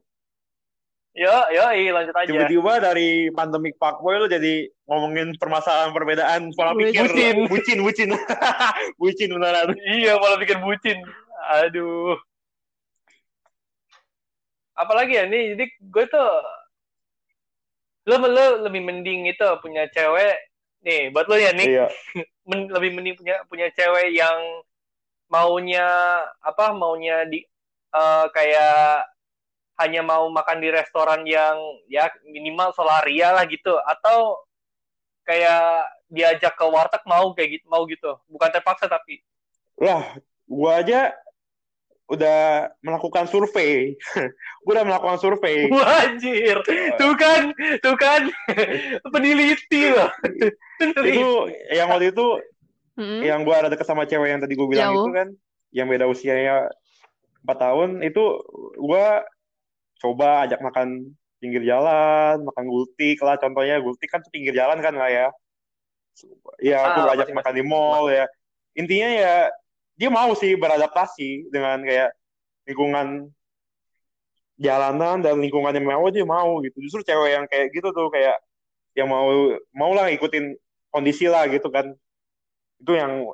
Yo, 1.18 1.34
yo, 1.51 1.66
iya, 1.74 1.91
lanjut 1.91 2.16
aja. 2.16 2.30
Tiba-tiba 2.30 2.74
dari 2.80 3.34
pandemik 3.34 3.76
fuckboy 3.82 4.22
lu 4.22 4.28
jadi 4.30 4.70
ngomongin 4.86 5.34
permasalahan 5.41 5.89
perbedaan 5.91 6.53
pola 6.53 6.78
pikir. 6.78 7.05
Bucin. 7.10 7.36
bucin, 7.49 7.78
bucin. 7.82 8.10
bucin 9.01 9.30
beneran. 9.34 9.74
Iya, 9.74 10.22
malah 10.22 10.38
bikin 10.38 10.62
bucin. 10.62 11.01
Aduh. 11.66 12.14
Apalagi 14.78 15.18
ya 15.18 15.26
nih, 15.28 15.57
jadi 15.57 15.66
gue 15.91 16.05
tuh 16.07 16.30
lo 18.10 18.16
lo 18.26 18.45
lebih 18.66 18.82
mending 18.82 19.30
itu 19.30 19.45
punya 19.62 19.86
cewek 19.93 20.34
nih 20.82 21.12
buat 21.14 21.30
lo 21.30 21.36
ya 21.38 21.51
nih 21.53 21.68
Iya. 21.68 21.88
men- 22.49 22.72
lebih 22.72 22.95
mending 22.97 23.16
punya 23.20 23.36
punya 23.45 23.68
cewek 23.76 24.16
yang 24.16 24.39
maunya 25.30 25.86
apa 26.41 26.74
maunya 26.74 27.22
di 27.30 27.43
eh, 27.93 28.26
kayak 28.34 29.05
hanya 29.80 30.04
mau 30.04 30.28
makan 30.28 30.60
di 30.60 30.70
restoran 30.70 31.24
yang 31.24 31.56
ya 31.88 32.12
minimal 32.24 32.76
solaria 32.76 33.32
lah 33.32 33.48
gitu 33.48 33.74
atau 33.80 34.44
kayak 35.24 35.88
diajak 36.08 36.54
ke 36.54 36.66
warteg 36.66 37.00
mau 37.06 37.32
kayak 37.32 37.60
gitu 37.60 37.66
mau 37.70 37.88
gitu 37.88 38.18
bukan 38.28 38.50
terpaksa 38.50 38.86
tapi 38.86 39.24
Lah, 39.80 40.20
gua 40.44 40.84
aja 40.84 41.16
udah 42.10 42.68
melakukan 42.82 43.30
survei. 43.30 43.96
gua 44.66 44.72
udah 44.76 44.86
melakukan 44.86 45.18
survei. 45.22 45.70
Wajir, 45.72 46.58
tuh 47.00 47.14
kan, 47.16 47.54
tuh 47.80 47.96
kan, 47.96 48.28
peneliti 49.14 49.94
loh. 49.94 50.12
itu 51.06 51.30
yang 51.72 51.88
waktu 51.88 52.12
itu 52.12 52.28
Hmm? 53.00 53.24
yang 53.24 53.48
gua 53.48 53.64
ada 53.64 53.72
deket 53.72 53.88
sama 53.88 54.04
cewek 54.04 54.28
yang 54.28 54.44
tadi 54.44 54.60
gua 54.60 54.68
bilang 54.68 54.92
Jauh. 54.92 55.08
itu 55.08 55.12
kan, 55.16 55.28
yang 55.72 55.88
beda 55.88 56.04
usianya 56.04 56.68
4 57.48 57.56
tahun, 57.56 57.90
itu 58.04 58.20
gua 58.76 59.24
coba 60.00 60.47
ajak 60.47 60.64
makan 60.64 61.14
pinggir 61.39 61.64
jalan, 61.64 62.43
makan 62.43 62.66
gultik 62.68 63.20
lah 63.24 63.39
contohnya, 63.39 63.80
gultik 63.80 64.12
kan 64.12 64.20
tuh 64.20 64.32
pinggir 64.32 64.52
jalan 64.56 64.80
kan 64.84 64.95
lah 64.95 65.08
ya. 65.12 65.28
Ya, 66.60 66.84
aku 66.84 67.00
Ah, 67.08 67.16
ajak 67.16 67.32
makan 67.32 67.54
di 67.56 67.64
mall 67.64 68.12
ya. 68.12 68.28
Intinya 68.76 69.08
ya 69.08 69.36
dia 69.95 70.10
mau 70.12 70.36
sih 70.36 70.56
beradaptasi 70.60 71.47
dengan 71.52 71.80
kayak 71.84 72.12
lingkungan 72.68 73.32
jalanan 74.60 75.24
dan 75.24 75.39
lingkungan 75.39 75.72
yang 75.72 75.88
mewah 75.88 76.12
dia 76.12 76.28
mau 76.28 76.60
gitu. 76.60 76.76
Justru 76.84 77.08
cewek 77.08 77.32
yang 77.39 77.45
kayak 77.47 77.72
gitu 77.72 77.91
tuh 77.95 78.12
kayak 78.12 78.36
yang 78.95 79.08
mau 79.08 79.56
mau 79.72 79.91
lah 79.95 80.12
ikutin 80.12 80.60
kondisi 80.91 81.32
lah 81.32 81.47
gitu 81.47 81.72
kan. 81.72 81.95
Itu 82.84 82.91
yang 83.00 83.32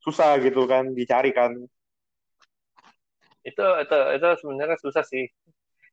susah 0.00 0.40
gitu 0.40 0.64
kan 0.64 0.96
dicari 0.96 1.36
kan. 1.36 1.52
Itu 3.44 3.66
itu 3.84 3.98
itu 4.16 4.28
sebenarnya 4.40 4.76
susah 4.80 5.04
sih 5.04 5.28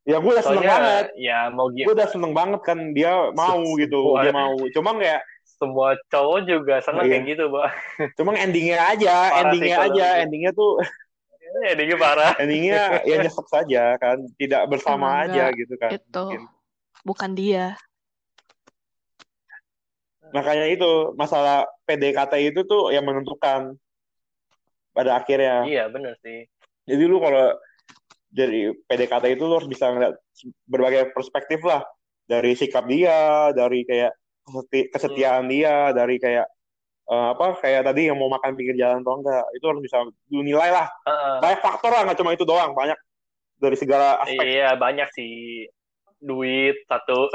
ya 0.04 0.16
gue 0.20 0.30
udah 0.30 0.44
seneng 0.44 0.64
banget 0.64 1.06
ya 1.16 1.38
mau 1.48 1.66
gue 1.68 1.88
udah 1.90 2.08
seneng 2.08 2.32
banget 2.32 2.60
kan 2.60 2.78
dia 2.92 3.12
mau 3.32 3.60
gitu 3.74 4.00
Semua. 4.04 4.20
dia 4.20 4.32
mau 4.32 4.52
cuma 4.70 4.90
kayak 4.96 5.22
semua 5.44 5.88
cowok 6.06 6.38
juga 6.44 6.74
senang 6.78 7.04
Iya. 7.06 7.12
kayak 7.16 7.24
gitu 7.26 7.44
pak 7.48 7.68
cuma 8.20 8.30
endingnya 8.36 8.78
aja 8.84 9.14
Parah 9.26 9.40
endingnya 9.42 9.76
sih 9.76 9.86
aja 9.88 10.06
gitu. 10.06 10.22
endingnya 10.22 10.52
tuh 10.52 10.72
ya 11.64 11.72
dia 11.72 11.96
parah 11.96 12.32
endingnya 12.42 12.82
ya 13.02 13.14
nyesek 13.16 13.46
saja 13.48 13.82
kan 13.96 14.16
tidak 14.36 14.62
bersama 14.68 15.06
Emang 15.08 15.24
aja 15.24 15.42
enggak. 15.48 15.58
gitu 15.58 15.74
kan 15.78 15.90
Itu 15.96 16.20
mungkin. 16.20 16.42
bukan 17.02 17.30
dia. 17.32 17.66
makanya 20.34 20.66
itu 20.66 20.90
masalah 21.14 21.62
PDKT 21.86 22.32
itu 22.44 22.60
tuh 22.66 22.90
yang 22.90 23.06
menentukan 23.06 23.78
pada 24.90 25.16
akhirnya 25.16 25.62
iya 25.64 25.86
bener 25.86 26.18
sih 26.20 26.42
jadi 26.84 27.02
lu 27.06 27.22
kalau 27.22 27.54
dari 28.34 28.74
PDKT 28.74 29.38
itu 29.38 29.46
lu 29.46 29.62
harus 29.62 29.70
bisa 29.70 29.94
ngeliat 29.94 30.18
berbagai 30.66 31.14
perspektif 31.14 31.62
lah. 31.62 31.86
Dari 32.26 32.58
sikap 32.58 32.90
dia 32.90 33.54
dari 33.54 33.86
kayak 33.86 34.10
keseti- 34.42 34.90
kesetiaan 34.90 35.46
dia 35.46 35.94
dari 35.94 36.18
kayak 36.18 36.50
eh, 37.04 37.26
apa 37.30 37.54
kayak 37.62 37.86
tadi 37.86 38.10
yang 38.10 38.18
mau 38.18 38.26
makan 38.26 38.58
pinggir 38.58 38.74
jalan 38.74 39.06
atau 39.06 39.22
enggak. 39.22 39.46
Itu 39.54 39.64
harus 39.70 39.80
bisa 39.86 40.02
lu 40.34 40.42
nilai 40.42 40.74
lah. 40.74 40.90
Heeh. 41.06 41.34
banyak 41.38 41.60
faktor 41.62 41.94
lah 41.94 42.02
nggak 42.10 42.18
cuma 42.18 42.34
itu 42.34 42.42
doang 42.42 42.74
banyak 42.74 42.98
dari 43.62 43.76
segala 43.78 44.18
aspek. 44.26 44.42
Iya 44.42 44.74
banyak 44.74 45.08
sih. 45.14 45.70
Duit 46.18 46.74
satu. 46.90 47.30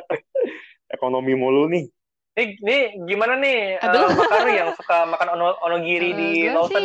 Ekonomi 0.96 1.32
mulu 1.32 1.70
nih. 1.70 1.88
Nih, 2.36 2.46
nih 2.60 2.82
gimana 3.08 3.38
nih. 3.40 3.78
Makaru 3.80 4.50
yang 4.52 4.70
suka 4.76 5.06
makan 5.06 5.28
ono 5.38 5.48
onogiri 5.64 6.10
di 6.12 6.28
gue 6.44 6.52
Lawson? 6.52 6.84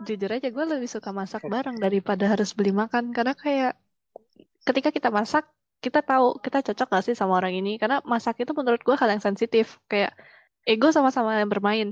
Jujur 0.00 0.30
aja 0.32 0.48
gue 0.50 0.64
lebih 0.72 0.88
suka 0.90 1.10
masak 1.20 1.42
bareng 1.46 1.76
daripada 1.84 2.24
harus 2.32 2.50
beli 2.56 2.72
makan 2.74 3.12
karena 3.16 3.34
kayak 3.36 3.72
ketika 4.68 4.90
kita 4.96 5.10
masak 5.12 5.44
kita 5.84 6.00
tahu 6.02 6.38
kita 6.44 6.58
cocok 6.66 6.86
gak 6.94 7.04
sih 7.06 7.16
sama 7.18 7.34
orang 7.40 7.54
ini 7.60 7.70
karena 7.80 7.98
masak 8.06 8.34
itu 8.42 8.52
menurut 8.58 8.80
gue 8.86 8.96
hal 9.00 9.08
yang 9.14 9.22
sensitif 9.22 9.78
kayak 9.90 10.12
ego 10.66 10.88
sama-sama 10.94 11.38
yang 11.40 11.50
bermain 11.52 11.88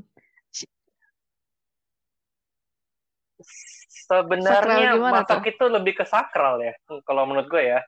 Sebenarnya 4.09 4.99
masak 4.99 5.41
itu 5.55 5.65
lebih 5.71 5.95
ke 6.03 6.05
sakral 6.13 6.59
ya, 6.67 6.75
kalau 7.07 7.23
menurut 7.29 7.47
gue 7.53 7.63
ya. 7.73 7.81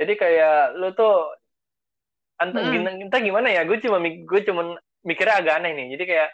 Jadi 0.00 0.12
kayak 0.20 0.76
lu 0.80 0.86
tuh 0.98 1.12
Mm-mm. 2.54 2.72
gin- 2.74 3.00
entah 3.08 3.20
gimana 3.22 3.48
ya, 3.54 3.62
gue 3.68 3.78
cuma 3.84 3.98
gue 4.02 4.40
cuma 4.48 4.62
mikirnya 5.08 5.34
agak 5.40 5.54
aneh 5.62 5.72
nih. 5.78 5.86
Jadi 5.96 6.04
kayak 6.10 6.28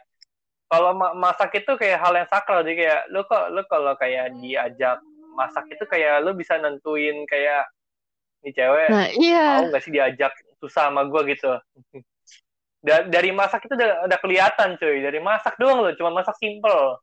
kalau 0.68 0.92
ma- 0.92 1.16
masak 1.16 1.50
itu 1.64 1.72
kayak 1.80 1.98
hal 2.00 2.12
yang 2.12 2.28
sakral, 2.28 2.60
jadi 2.60 2.76
kayak 2.76 3.00
lu 3.12 3.20
kok 3.24 3.44
lu 3.52 3.62
kalau 3.68 3.92
kayak 3.96 4.36
diajak 4.40 5.00
masak 5.36 5.64
itu 5.72 5.84
kayak 5.88 6.20
lu 6.24 6.34
bisa 6.36 6.58
nentuin 6.60 7.24
kayak 7.24 7.64
nih 8.44 8.52
cewek 8.54 8.88
nah 8.92 9.06
iya 9.10 9.58
mau 9.58 9.66
nggak 9.70 9.82
sih 9.82 9.92
diajak 9.94 10.32
susah 10.62 10.90
sama 10.90 11.06
gue 11.08 11.22
gitu. 11.34 11.50
Da- 12.78 13.06
dari 13.10 13.34
masak 13.34 13.66
itu 13.66 13.74
udah, 13.74 14.06
udah 14.06 14.18
kelihatan 14.22 14.78
cuy, 14.78 15.02
dari 15.02 15.18
masak 15.18 15.58
doang 15.58 15.82
loh, 15.82 15.92
cuma 15.98 16.14
masak 16.14 16.38
simple. 16.38 17.02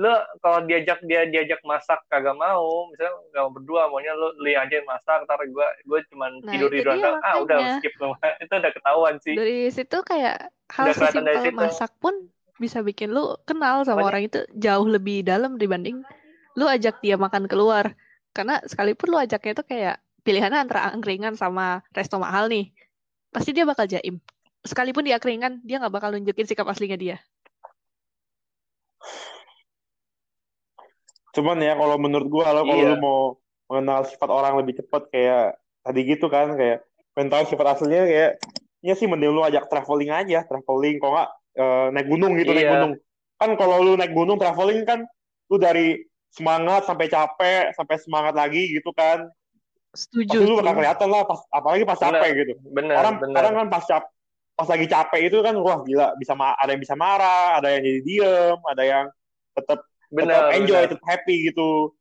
Lo 0.00 0.14
kalau 0.40 0.64
diajak 0.64 1.04
dia 1.04 1.28
diajak 1.28 1.60
masak 1.68 2.00
kagak 2.08 2.32
mau, 2.32 2.88
misalnya 2.88 3.12
nggak 3.28 3.42
mau 3.44 3.52
berdua, 3.52 3.82
maunya 3.92 4.16
lo 4.16 4.32
lu 4.40 4.48
yang 4.48 4.64
aja 4.64 4.80
yang 4.80 4.88
masak, 4.88 5.20
ntar 5.28 5.36
gue 5.44 5.66
gue 5.84 6.00
cuma 6.08 6.32
Nah, 6.32 6.48
tidur 6.48 6.72
tiduran 6.72 6.96
dia 6.96 7.12
doang. 7.12 7.20
ah 7.20 7.34
udah 7.44 7.58
skip 7.76 7.92
lo, 8.00 8.16
itu 8.44 8.52
udah 8.56 8.72
ketahuan 8.72 9.14
sih. 9.20 9.36
dari 9.36 9.68
situ 9.68 9.98
kayak 10.00 10.48
hal 10.72 10.86
Udah 10.88 10.94
kelihatan 10.96 11.22
dari 11.28 11.38
sesimpel 11.38 11.44
situ. 11.44 11.56
masak 11.60 11.92
pun 12.00 12.14
bisa 12.62 12.78
bikin 12.80 13.10
lu 13.10 13.34
kenal 13.42 13.82
sama 13.82 14.06
Makanya- 14.06 14.08
orang 14.08 14.22
itu 14.22 14.38
jauh 14.54 14.86
lebih 14.86 15.26
dalam 15.26 15.58
dibanding 15.58 16.06
lu 16.54 16.70
ajak 16.70 17.02
dia 17.02 17.18
makan 17.18 17.50
keluar. 17.50 17.98
Karena 18.30 18.62
sekalipun 18.62 19.10
lu 19.10 19.18
ajaknya 19.18 19.52
itu 19.52 19.64
kayak 19.66 19.96
pilihannya 20.22 20.62
antara 20.62 20.94
angkringan 20.94 21.34
sama 21.34 21.82
resto 21.90 22.22
mahal 22.22 22.46
nih 22.46 22.70
pasti 23.28 23.50
dia 23.50 23.66
bakal 23.66 23.90
jaim. 23.90 24.22
Sekalipun 24.62 25.02
dia 25.02 25.18
angkringan 25.18 25.58
dia 25.66 25.82
nggak 25.82 25.90
bakal 25.90 26.14
nunjukin 26.14 26.46
sikap 26.46 26.70
aslinya 26.70 26.94
dia. 26.94 27.16
Cuman 31.32 31.56
ya 31.58 31.72
kalau 31.74 31.96
menurut 31.96 32.28
gua 32.28 32.44
kalau 32.52 32.62
kalau 32.62 32.76
Iya. 32.78 32.92
lu 32.92 32.96
mau 33.00 33.20
mengenal 33.72 34.04
sifat 34.04 34.28
orang 34.28 34.60
lebih 34.60 34.84
cepat 34.84 35.08
kayak 35.08 35.56
tadi 35.80 36.00
gitu 36.04 36.28
kan 36.28 36.52
kayak 36.54 36.84
pengen 37.16 37.32
tahu 37.32 37.42
sifat 37.48 37.66
aslinya 37.76 38.04
kayak 38.04 38.30
ya 38.84 38.92
sih 38.92 39.08
mending 39.08 39.32
lu 39.32 39.40
ajak 39.40 39.64
traveling 39.72 40.12
aja, 40.12 40.44
traveling. 40.44 41.00
Kok 41.00 41.08
nggak 41.08 41.30
eh, 41.54 41.86
naik 41.92 42.06
gunung 42.08 42.32
gitu 42.38 42.52
naik 42.52 42.66
Iya. 42.66 42.72
gunung. 42.76 42.92
Kan 43.36 43.50
kalau 43.58 43.76
lu 43.82 43.92
naik 43.98 44.12
gunung 44.14 44.38
traveling 44.38 44.86
kan 44.86 45.02
lu 45.50 45.56
dari 45.58 46.00
semangat 46.32 46.88
sampai 46.88 47.06
capek 47.12 47.76
sampai 47.76 47.96
semangat 48.00 48.32
lagi 48.32 48.72
gitu 48.72 48.90
kan. 48.92 49.28
setuju 49.92 50.40
Pasti 50.40 50.48
lu 50.48 50.56
bakal 50.56 50.80
kelihatan 50.80 51.08
lah 51.12 51.22
pas 51.28 51.40
apalagi 51.52 51.84
pas 51.84 52.00
Bener. 52.00 52.08
capek 52.16 52.30
gitu. 52.40 52.52
Bener, 52.72 52.96
Orang 52.96 53.14
bener. 53.20 53.34
kadang 53.36 53.54
kan 53.60 53.66
pas 53.68 53.84
cap 53.84 54.04
pas 54.56 54.68
lagi 54.68 54.86
capek 54.88 55.20
itu 55.28 55.38
kan 55.44 55.54
wah 55.60 55.84
gila 55.84 56.16
bisa 56.16 56.32
ada 56.32 56.70
yang 56.72 56.80
bisa 56.80 56.96
marah, 56.96 57.60
ada 57.60 57.68
yang 57.76 57.82
jadi 57.84 58.00
diem, 58.00 58.58
ada 58.72 58.82
yang 58.88 59.06
tetap 59.52 59.84
enjoy, 60.56 60.80
bener. 60.80 60.92
tetap 60.96 61.04
happy 61.04 61.52
gitu. 61.52 61.92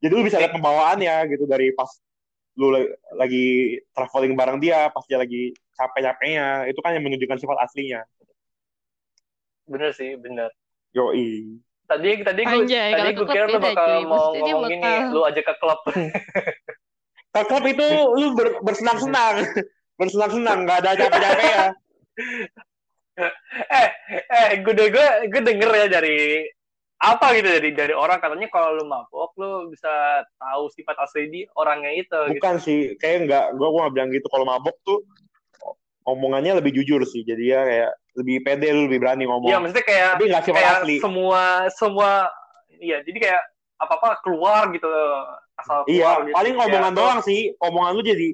Jadi 0.00 0.12
lu 0.12 0.24
bisa 0.24 0.36
lihat 0.40 0.52
pembawaannya 0.52 1.28
gitu 1.32 1.44
dari 1.44 1.72
pas 1.76 1.88
lu 2.56 2.72
la- 2.72 2.92
lagi 3.16 3.80
traveling 3.96 4.36
bareng 4.36 4.58
dia, 4.60 4.88
pas 4.92 5.04
dia 5.08 5.16
lagi 5.20 5.52
capek-capeknya, 5.80 6.68
itu 6.68 6.76
kan 6.84 6.92
yang 6.92 7.04
menunjukkan 7.08 7.40
sifat 7.40 7.58
aslinya. 7.64 8.04
Bener 9.64 9.96
sih, 9.96 10.20
bener. 10.20 10.52
Yoi. 10.92 11.56
Tadi 11.88 12.22
tadi 12.22 12.40
gue 12.44 12.60
Anjay, 12.68 12.90
tadi 12.94 13.10
gue 13.16 13.26
kira 13.26 13.46
lu 13.48 13.58
bakal 13.58 13.86
cuy. 13.88 14.02
mau 14.04 14.14
Maksudnya 14.30 14.52
ngomong 14.54 14.70
gini, 14.70 14.82
bakal- 14.84 15.10
lu 15.10 15.20
aja 15.24 15.40
ke 15.40 15.54
klub. 15.56 15.80
Ke 17.30 17.42
klub 17.46 17.62
itu 17.62 17.88
lu 18.18 18.26
ber- 18.34 18.58
bersenang-senang, 18.58 19.46
bersenang-senang, 20.02 20.66
nggak 20.66 20.78
ada 20.82 20.90
capek-capek 20.98 21.46
ya. 21.46 21.66
eh 23.70 23.88
eh 24.26 24.48
gue 24.64 24.74
gue 24.74 25.06
gue 25.30 25.42
denger 25.44 25.70
ya 25.70 25.86
dari 25.86 26.42
apa 27.00 27.32
gitu 27.32 27.48
dari 27.48 27.70
dari 27.72 27.94
orang 27.96 28.20
katanya 28.20 28.48
kalau 28.52 28.76
lu 28.76 28.84
mabok 28.84 29.32
lu 29.40 29.72
bisa 29.72 30.20
tahu 30.36 30.68
sifat 30.68 30.96
asli 31.00 31.32
di 31.32 31.40
orangnya 31.56 31.96
itu 31.96 32.18
gitu. 32.28 32.36
Bukan 32.36 32.56
sih, 32.60 32.92
kayak 33.00 33.24
nggak, 33.24 33.44
gua 33.56 33.68
gua 33.72 33.80
nggak 33.88 33.94
bilang 33.96 34.10
gitu. 34.12 34.26
Kalau 34.28 34.44
mabok 34.44 34.76
tuh 34.84 35.00
omongannya 36.02 36.56
lebih 36.56 36.72
jujur 36.74 37.02
sih. 37.02 37.22
Jadi 37.22 37.44
ya 37.46 37.60
kayak 37.62 37.90
lebih 38.16 38.36
pede, 38.40 38.68
lu 38.70 38.86
lebih 38.86 38.98
berani 38.98 39.24
ngomong. 39.24 39.46
Iya 39.46 39.58
maksudnya 39.58 39.84
kayak 39.84 40.10
Tapi 40.12 40.24
nggak 40.26 40.44
sifat 40.44 40.56
kayak 40.56 40.74
asli. 40.78 40.96
semua 40.98 41.42
semua 41.70 42.10
iya 42.74 42.98
jadi 43.00 43.18
kayak 43.20 43.42
apa 43.76 43.92
apa 43.96 44.08
keluar 44.20 44.68
gitu 44.70 44.88
asal 45.54 45.84
keluar 45.84 45.88
Iya, 45.88 46.10
gitu. 46.22 46.34
paling 46.34 46.54
Ya, 46.54 46.62
omongan 46.66 46.92
doang 46.92 47.20
sih. 47.20 47.40
Omongan 47.58 47.92
lu 47.92 48.02
jadi 48.02 48.28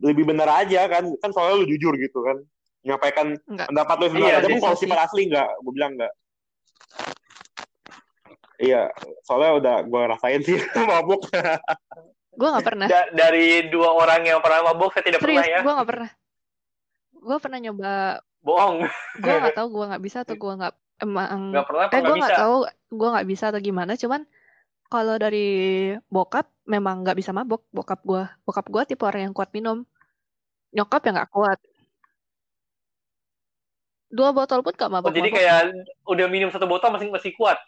lebih 0.00 0.24
benar 0.24 0.48
aja 0.56 0.80
kan. 0.86 1.04
Kan 1.16 1.30
soalnya 1.30 1.56
lu 1.56 1.66
jujur 1.66 1.94
gitu 1.94 2.18
kan. 2.20 2.36
Menyampaikan 2.80 3.36
Enggak. 3.44 3.66
pendapat 3.68 3.96
lu 3.96 4.02
Iya, 4.02 4.10
sebenarnya. 4.10 4.38
Tapi 4.40 4.52
bisa 4.52 4.62
kalau 4.62 4.74
sih. 4.74 4.82
sifat 4.84 4.98
asli 5.02 5.22
enggak, 5.26 5.48
gue 5.58 5.72
bilang 5.72 5.92
enggak. 5.94 6.12
Iya, 8.56 8.92
soalnya 9.22 9.50
udah 9.54 9.76
gue 9.82 10.02
rasain 10.06 10.40
sih 10.42 10.56
mabuk. 10.90 11.24
gue 12.30 12.48
nggak 12.48 12.64
pernah 12.64 12.86
Da- 12.86 13.10
dari 13.10 13.68
dua 13.68 13.90
orang 13.90 14.22
yang 14.22 14.40
pernah 14.40 14.64
mabok 14.66 14.92
saya 14.92 15.02
tidak 15.02 15.20
serius 15.20 15.40
pernah 15.40 15.48
ya 15.50 15.58
gue 15.60 15.72
nggak 15.72 15.88
pernah 15.88 16.10
gue 17.20 17.36
pernah 17.36 17.58
nyoba 17.60 18.24
bohong. 18.40 18.88
gue 19.20 19.34
nggak 19.44 19.56
tahu 19.60 19.68
gue 19.68 19.84
nggak 19.92 20.02
bisa 20.02 20.18
atau 20.24 20.36
gue 20.36 20.52
nggak 20.56 20.74
emang 21.00 21.52
nggak 21.52 21.66
pernah 21.68 21.86
eh 21.92 22.00
gue 22.00 22.16
nggak 22.16 22.38
tahu 22.40 22.56
gue 22.90 23.08
nggak 23.14 23.28
bisa 23.28 23.44
atau 23.52 23.60
gimana 23.60 23.92
cuman 23.96 24.24
kalau 24.90 25.14
dari 25.22 25.48
bokap 26.10 26.50
memang 26.66 27.06
nggak 27.06 27.16
bisa 27.16 27.30
mabok. 27.30 27.62
Bokap 27.70 28.02
gue 28.02 28.26
bokap 28.42 28.66
gue 28.66 28.82
tipe 28.90 29.06
orang 29.06 29.30
yang 29.30 29.34
kuat 29.34 29.54
minum. 29.54 29.86
Nyokap 30.74 31.06
yang 31.06 31.14
nggak 31.22 31.30
kuat. 31.30 31.58
Dua 34.10 34.34
botol 34.34 34.66
pun 34.66 34.74
gak 34.74 34.90
oh, 34.90 34.98
mabok 34.98 35.14
jadi 35.14 35.30
kayak 35.30 35.58
udah 36.02 36.26
minum 36.26 36.50
satu 36.50 36.66
botol 36.66 36.90
masih 36.90 37.14
masih 37.14 37.30
kuat? 37.38 37.62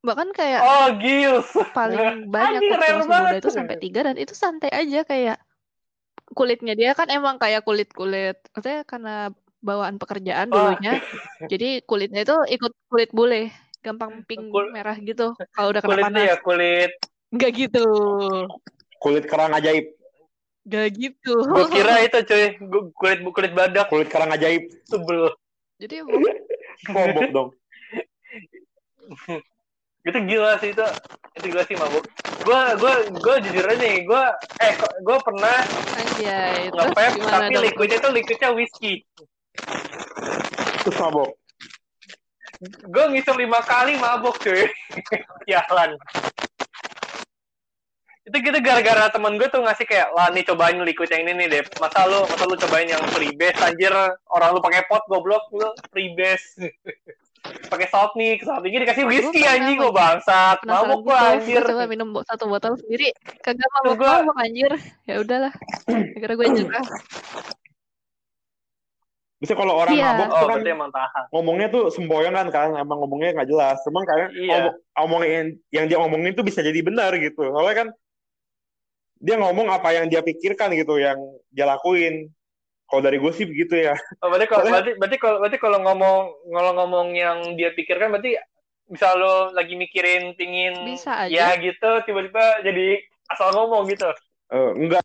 Bahkan 0.00 0.32
kayak 0.32 0.64
oh 0.64 0.88
gils 0.96 1.48
paling 1.76 2.00
banyak 2.34 2.64
Anjing, 2.64 2.72
waktu 2.72 2.92
masih 2.96 3.12
muda 3.12 3.36
itu 3.36 3.50
sampai 3.52 3.76
tiga 3.76 4.00
dan 4.08 4.16
itu 4.16 4.32
santai 4.32 4.72
aja 4.72 5.04
kayak 5.04 5.36
kulitnya 6.32 6.72
dia 6.72 6.96
kan 6.96 7.10
emang 7.10 7.36
kayak 7.36 7.60
kulit 7.62 7.92
kulit 7.92 8.40
maksudnya 8.50 8.80
karena 8.88 9.14
bawaan 9.60 9.96
pekerjaan 9.96 10.48
Oh. 10.48 10.56
dulunya 10.72 11.00
jadi 11.44 11.84
kulitnya 11.84 12.24
itu 12.24 12.36
ikut 12.48 12.72
kulit 12.88 13.10
bule 13.12 13.52
gampang 13.84 14.24
pink 14.24 14.48
Kul- 14.48 14.72
merah 14.72 14.96
gitu 14.96 15.36
kalau 15.52 15.68
udah 15.68 15.84
kena 15.84 15.90
kulitnya 15.92 16.08
panas. 16.16 16.30
ya 16.32 16.36
kulit. 16.40 16.92
Nggak 17.34 17.50
gitu. 17.52 17.86
Kulit 18.96 19.24
kerang 19.26 19.50
ajaib, 19.52 19.90
nggak 20.64 20.86
gitu. 20.94 21.34
Gue 21.34 21.66
kira 21.68 21.98
itu 22.06 22.18
cuy. 22.24 22.44
Gua- 22.62 22.88
kulit 22.94 23.18
kulit 23.26 23.52
badak. 23.52 23.90
Kulit 23.90 24.06
kerang 24.06 24.30
ajaib. 24.30 24.70
sebel. 24.86 25.34
Jadi 25.76 26.00
Mabuk 26.86 27.28
dong. 27.34 27.48
itu 30.04 30.18
gila 30.28 30.60
sih 30.60 30.70
itu. 30.70 30.86
Itu 31.34 31.46
gila 31.50 31.64
sih 31.64 31.76
mabuk. 31.80 32.04
Gue 32.44 32.60
gue 32.76 32.94
gue 33.16 33.34
jujur 33.48 33.64
aja 33.64 33.76
nih 33.80 34.04
gue 34.04 34.22
eh 34.60 34.74
gue 34.76 35.16
pernah 35.24 35.58
Anjay, 35.96 36.68
terus 36.68 36.92
ngepep 36.92 37.12
gimana 37.16 37.36
tapi 37.40 37.54
dong? 37.56 37.64
liquidnya 37.64 37.98
tuh 38.04 38.12
liquidnya 38.12 38.50
whisky 38.52 38.92
Terus 40.84 40.96
mabok. 41.00 41.32
gue 42.64 43.04
ngisep 43.12 43.34
lima 43.36 43.60
kali 43.64 43.96
mabuk 43.96 44.36
cuy. 44.40 44.68
Jalan. 45.50 45.96
Itu 48.24 48.40
gitu 48.40 48.56
gara-gara 48.64 49.12
temen 49.12 49.36
gue 49.36 49.48
tuh 49.52 49.60
ngasih 49.60 49.84
kayak 49.84 50.08
lah 50.16 50.32
nih 50.32 50.44
cobain 50.48 50.80
liquid 50.80 51.12
yang 51.12 51.28
ini 51.28 51.44
nih 51.44 51.48
deh 51.48 51.62
masa 51.76 52.08
lu 52.08 52.24
masa 52.24 52.44
lu 52.48 52.56
cobain 52.56 52.88
yang 52.88 53.00
freebase 53.12 53.60
anjir. 53.60 53.92
Orang 54.32 54.56
lu 54.56 54.60
pakai 54.60 54.84
pot 54.88 55.04
goblok 55.08 55.44
lu. 55.52 55.68
Freebase 55.92 56.56
pakai 57.44 57.86
salt 57.92 58.16
nih 58.16 58.40
salt 58.40 58.64
nih 58.64 58.80
dikasih 58.80 59.04
whisky 59.04 59.44
anjing 59.44 59.76
mau- 59.76 59.92
gue 59.92 59.92
bangsat 59.94 60.58
mabuk 60.64 61.00
gue 61.04 61.16
anjir 61.16 61.60
Gua 61.60 61.70
coba 61.76 61.84
minum 61.84 62.08
satu 62.24 62.44
botol 62.48 62.72
sendiri, 62.80 63.12
kagak 63.40 63.68
mabuk 63.80 64.00
gua- 64.00 64.24
mabuk 64.24 64.36
anjir. 64.40 64.72
Ya 65.04 65.20
udahlah, 65.20 65.52
akhirnya 65.84 66.34
gue 66.34 66.46
nyerah. 66.48 66.86
Bisa 69.36 69.52
kalau 69.52 69.76
orang 69.76 69.92
Iya. 69.92 70.08
mabok 70.16 70.28
oh 70.30 70.38
kan 70.40 70.46
berarti 70.56 70.70
emang 70.72 70.88
tahan 70.88 71.24
ngomongnya 71.28 71.66
tuh 71.68 71.82
semboyangan 71.92 72.46
kan, 72.48 72.68
emang 72.80 72.96
ngomongnya 73.04 73.30
nggak 73.36 73.48
jelas. 73.50 73.76
Cuman 73.84 74.02
kayak 74.08 74.28
Iya. 74.32 74.48
ngomong- 74.48 74.76
ngomongin 74.96 75.44
yang 75.68 75.84
dia 75.84 75.98
ngomongin 76.00 76.32
tuh 76.32 76.44
bisa 76.46 76.64
jadi 76.64 76.80
benar 76.80 77.12
gitu. 77.12 77.44
Soalnya 77.44 77.76
kan 77.76 77.88
dia 79.20 79.36
ngomong 79.36 79.68
apa 79.68 79.92
yang 79.92 80.08
dia 80.08 80.24
pikirkan 80.24 80.72
gitu, 80.72 80.96
yang 80.96 81.20
dia 81.52 81.68
lakuin. 81.68 82.32
Kalau 82.84 83.00
dari 83.00 83.16
gue 83.18 83.32
sih 83.32 83.46
begitu 83.48 83.74
ya. 83.80 83.96
Oh, 84.20 84.28
berarti 84.28 84.46
kalau 84.46 84.62
berarti 84.68 84.92
berarti 85.00 85.16
kalau 85.18 85.36
berarti 85.40 85.58
kalau 85.58 85.78
ngomong 85.80 86.18
kalau 86.52 86.72
ngomong 86.78 87.06
yang 87.16 87.38
dia 87.56 87.72
pikirkan 87.72 88.12
berarti 88.12 88.36
bisa 88.84 89.16
lo 89.16 89.48
lagi 89.56 89.74
mikirin 89.74 90.36
pingin 90.36 90.76
Bisa 90.84 91.24
aja. 91.24 91.32
ya 91.32 91.48
gitu 91.56 91.90
tiba-tiba 92.04 92.60
jadi 92.60 93.00
asal 93.32 93.56
ngomong 93.56 93.88
gitu. 93.88 94.06
Eh, 94.52 94.70
enggak, 94.76 95.00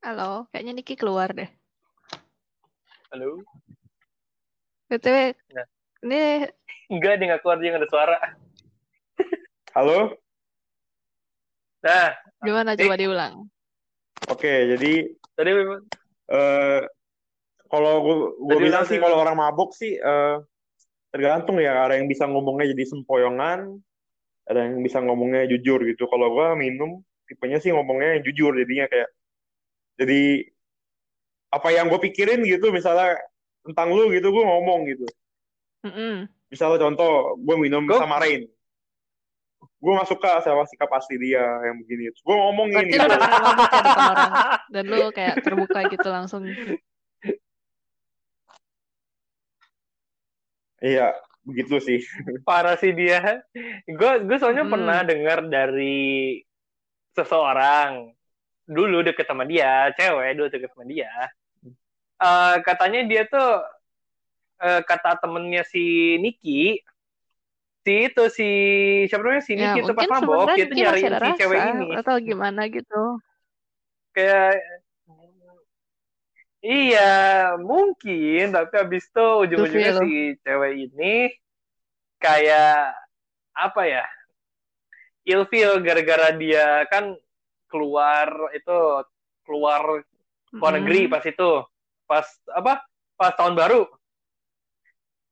Halo, 0.00 0.48
kayaknya 0.48 0.72
Niki 0.72 0.96
keluar 0.96 1.28
deh. 1.34 1.50
Halo. 3.12 3.42
BTW, 4.88 5.36
Ya. 5.52 5.64
ini 6.02 6.48
Enggak 6.88 7.20
dia 7.20 7.26
nggak 7.30 7.40
keluar 7.44 7.58
dia 7.60 7.68
nggak 7.74 7.82
ada 7.84 7.90
suara. 7.90 8.16
halo? 9.76 10.16
Nah, 11.80 12.12
gimana? 12.44 12.76
Coba 12.76 12.96
diulang? 12.96 13.34
Oke, 14.28 14.52
jadi 14.76 14.92
tadi 15.32 15.50
eh 16.30 16.80
kalau 17.70 17.92
gue 18.04 18.16
gue 18.36 18.56
Tadi 18.58 18.64
bilang 18.68 18.84
sih 18.84 18.98
kalau 19.00 19.16
orang 19.22 19.36
mabuk 19.38 19.72
sih 19.72 19.96
eh 19.96 20.36
tergantung 21.10 21.58
ya 21.58 21.82
ada 21.88 21.98
yang 21.98 22.06
bisa 22.06 22.28
ngomongnya 22.28 22.70
jadi 22.70 22.84
sempoyongan 22.86 23.80
ada 24.46 24.60
yang 24.66 24.82
bisa 24.84 25.00
ngomongnya 25.00 25.48
jujur 25.48 25.82
gitu. 25.88 26.06
Kalau 26.06 26.30
gue 26.36 26.46
minum 26.60 27.00
tipenya 27.26 27.58
sih 27.62 27.72
ngomongnya 27.72 28.18
yang 28.18 28.22
jujur 28.26 28.52
jadinya 28.54 28.86
kayak 28.90 29.08
jadi 29.96 30.46
apa 31.50 31.68
yang 31.74 31.90
gue 31.90 31.98
pikirin 31.98 32.46
gitu 32.46 32.70
misalnya 32.70 33.18
tentang 33.66 33.90
lu 33.90 34.10
gitu 34.14 34.30
gue 34.30 34.44
ngomong 34.44 34.86
gitu. 34.86 35.06
Mm-mm. 35.80 36.28
misalnya 36.52 36.76
contoh 36.84 37.40
gue 37.40 37.56
minum 37.56 37.88
Gua- 37.88 38.04
sama 38.04 38.20
Rain 38.20 38.44
gue 39.60 39.92
gak 39.96 40.08
suka 40.08 40.40
sama 40.40 40.64
sikap 40.68 40.88
asli 40.92 41.16
dia 41.16 41.40
yang 41.40 41.76
begini 41.80 42.12
gue 42.12 42.36
ngomongin 42.36 42.84
Berarti 42.84 42.92
gitu 42.92 43.04
lu 43.04 43.16
ya 43.16 43.28
orang 44.12 44.32
dan 44.68 44.84
lu 44.88 45.00
kayak 45.12 45.34
terbuka 45.40 45.80
gitu 45.88 46.08
langsung. 46.08 46.42
iya 50.80 51.12
begitu 51.44 51.76
sih 51.80 52.00
parah 52.48 52.76
sih 52.76 52.92
dia. 52.92 53.40
Gue 53.88 54.24
gue 54.24 54.36
soalnya 54.40 54.64
Hmm. 54.64 54.72
pernah 54.76 54.98
dengar 55.04 55.38
dari 55.48 56.40
seseorang 57.12 58.12
dulu 58.64 59.02
deket 59.02 59.26
sama 59.26 59.42
dia, 59.44 59.90
cewek 59.98 60.30
dulu 60.38 60.46
deket 60.46 60.70
sama 60.72 60.86
dia. 60.86 61.10
Eh, 62.20 62.54
katanya 62.62 63.00
dia 63.08 63.22
tuh 63.26 63.64
eh, 64.60 64.80
kata 64.84 65.18
temennya 65.24 65.64
si 65.64 65.80
Niki, 66.20 66.78
si 67.80 67.92
itu 68.12 68.24
si 68.28 68.48
siapa 69.08 69.22
namanya 69.24 69.44
si 69.44 69.52
Ya 69.56 69.72
itu 69.76 69.92
pas 69.96 70.04
mungkin 70.04 70.10
mabok, 70.12 70.46
nyariin 70.76 71.12
ada 71.16 71.20
si 71.24 71.30
cewek 71.40 71.60
ini. 71.60 71.88
atau 71.96 72.16
gimana 72.20 72.62
gitu. 72.68 73.02
Kayak 74.12 74.58
Iya, 76.60 77.56
mungkin, 77.56 78.52
tapi 78.52 78.74
habis 78.76 79.08
itu 79.08 79.26
ujung-ujungnya 79.48 79.96
si 79.96 80.36
cewek 80.44 80.72
ini 80.76 81.32
kayak 82.20 82.92
apa 83.56 83.82
ya? 83.88 84.04
Ilfil 85.24 85.80
gara-gara 85.80 86.36
dia 86.36 86.84
kan 86.92 87.16
keluar 87.72 88.28
itu 88.52 88.76
keluar 89.48 90.04
luar 90.52 90.72
negeri 90.76 91.08
pas 91.08 91.24
itu. 91.24 91.64
Pas 92.04 92.28
apa? 92.52 92.84
Pas 93.16 93.32
tahun 93.32 93.56
baru. 93.56 93.88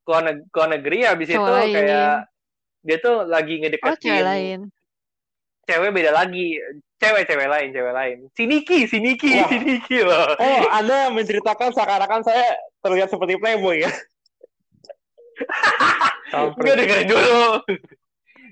Keluar, 0.08 0.22
neg- 0.32 0.48
keluar 0.48 0.70
negeri 0.80 0.98
habis 1.04 1.28
itu 1.28 1.36
kayak 1.76 2.24
dia 2.80 2.96
tuh 2.98 3.24
lagi 3.24 3.54
Oh, 3.54 3.60
ngedeketin 3.60 3.98
cewek 4.00 4.24
lain. 4.24 4.60
cewek 5.64 5.90
beda 5.90 6.10
lagi. 6.12 6.56
Cewek-cewek 6.98 7.46
lain, 7.46 7.68
cewek 7.70 7.94
lain. 7.94 8.16
Si 8.32 8.42
Niki, 8.42 8.90
si 8.90 8.98
Niki, 8.98 9.30
Wah. 9.32 9.46
si 9.46 9.56
Niki 9.60 9.98
loh. 10.02 10.34
oh 10.34 10.62
anda 10.72 11.08
menceritakan 11.08 11.70
seakan-akan 11.70 12.22
saya 12.22 12.42
terlihat 12.80 13.06
seperti 13.06 13.36
playboy 13.36 13.86
ya 13.86 13.92
Gue 16.58 16.74
dengerin 16.74 17.06
dulu. 17.06 17.62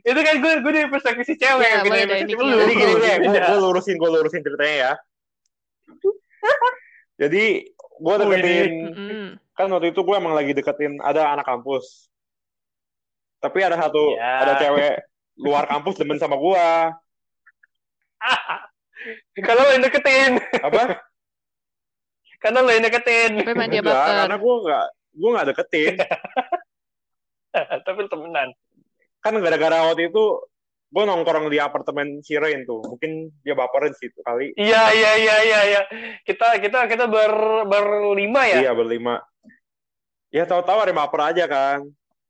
itu 0.00 0.20
kan 0.22 0.34
gue 0.38 0.52
gue 0.62 0.72
dari 0.72 0.86
perspektif 0.86 1.26
si 1.26 1.34
cewek, 1.34 1.66
Ya, 1.66 1.82
boleh 1.82 2.06
dari 2.06 2.22
perspektif 2.22 2.36
lu. 2.38 2.54
Jadi 2.54 2.72
gini 2.72 2.94
deh, 2.94 3.14
gue, 3.18 3.34
gue 3.34 3.58
lurusin, 3.58 3.96
gue 3.98 4.06
lurusin 4.08 4.40
ceritanya 4.40 4.76
ya. 4.78 4.92
Jadi 7.18 7.44
gue 7.74 8.12
Oh, 8.12 8.18
deketin, 8.20 8.70
kan 9.50 9.66
waktu 9.66 9.90
itu 9.90 10.00
gue 10.00 10.14
emang 10.14 10.36
lagi 10.36 10.52
deketin 10.52 11.00
ada 11.00 11.32
anak 11.32 11.42
kampus. 11.42 12.06
Tapi 13.46 13.58
ada 13.62 13.78
satu, 13.78 14.18
Ya. 14.18 14.42
ada 14.42 14.52
cewek 14.58 15.06
luar 15.38 15.70
kampus 15.70 15.94
demen 16.02 16.18
sama 16.18 16.34
gue. 16.34 16.66
Kalau 19.46 19.62
lo 19.62 19.70
yang 19.70 19.86
deketin, 19.86 20.42
Apa? 20.66 20.82
karena 22.42 22.58
lo 22.66 22.70
yang 22.74 22.82
deketin. 22.90 23.38
Tapi 23.38 23.54
emang 23.54 23.70
dia 23.70 23.82
karena 23.86 24.34
gue 24.34 24.54
nggak, 24.66 24.86
gue 25.14 25.30
nggak 25.30 25.46
deketin. 25.54 25.94
Tapi 27.86 28.00
temenan. 28.10 28.50
Kan 29.22 29.38
gara-gara 29.38 29.86
waktu 29.86 30.10
itu 30.10 30.24
gue 30.86 31.02
nongkrong 31.06 31.46
di 31.46 31.62
apartemen 31.62 32.18
si 32.26 32.34
Rain 32.34 32.66
tuh. 32.66 32.82
Mungkin 32.82 33.30
dia 33.46 33.54
baperin 33.54 33.94
situ 33.94 34.18
kali. 34.26 34.58
Iya 34.58 34.90
iya 34.90 35.12
iya 35.22 35.36
iya 35.46 35.60
iya. 35.70 35.80
Kita 36.26 36.58
kita 36.58 36.90
kita 36.90 37.06
ber 37.06 37.62
berlima 37.70 38.42
ya. 38.50 38.58
Iya 38.66 38.72
berlima. 38.74 39.22
Ya 40.34 40.42
tahu-tahu 40.44 40.82
ada 40.82 40.92
baper 40.92 41.20
aja 41.30 41.44
kan. 41.46 41.86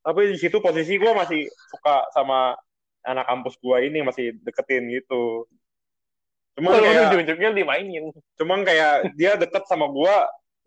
Tapi 0.07 0.21
di 0.31 0.39
situ 0.39 0.63
posisi 0.63 0.95
gue 1.03 1.11
masih 1.11 1.51
suka 1.75 2.07
sama 2.15 2.55
anak 3.03 3.27
kampus 3.27 3.59
gue 3.59 3.91
ini 3.91 4.07
masih 4.07 4.39
deketin 4.47 4.87
gitu. 4.95 5.51
Cuman 6.55 6.79
Kalau 6.79 6.87
kayak, 6.87 7.03
ujung-ujungnya 7.11 7.51
dimainin. 7.59 8.05
cuman 8.39 8.63
kayak 8.63 9.13
dia 9.19 9.35
deket 9.35 9.67
sama 9.67 9.91
gue 9.91 10.15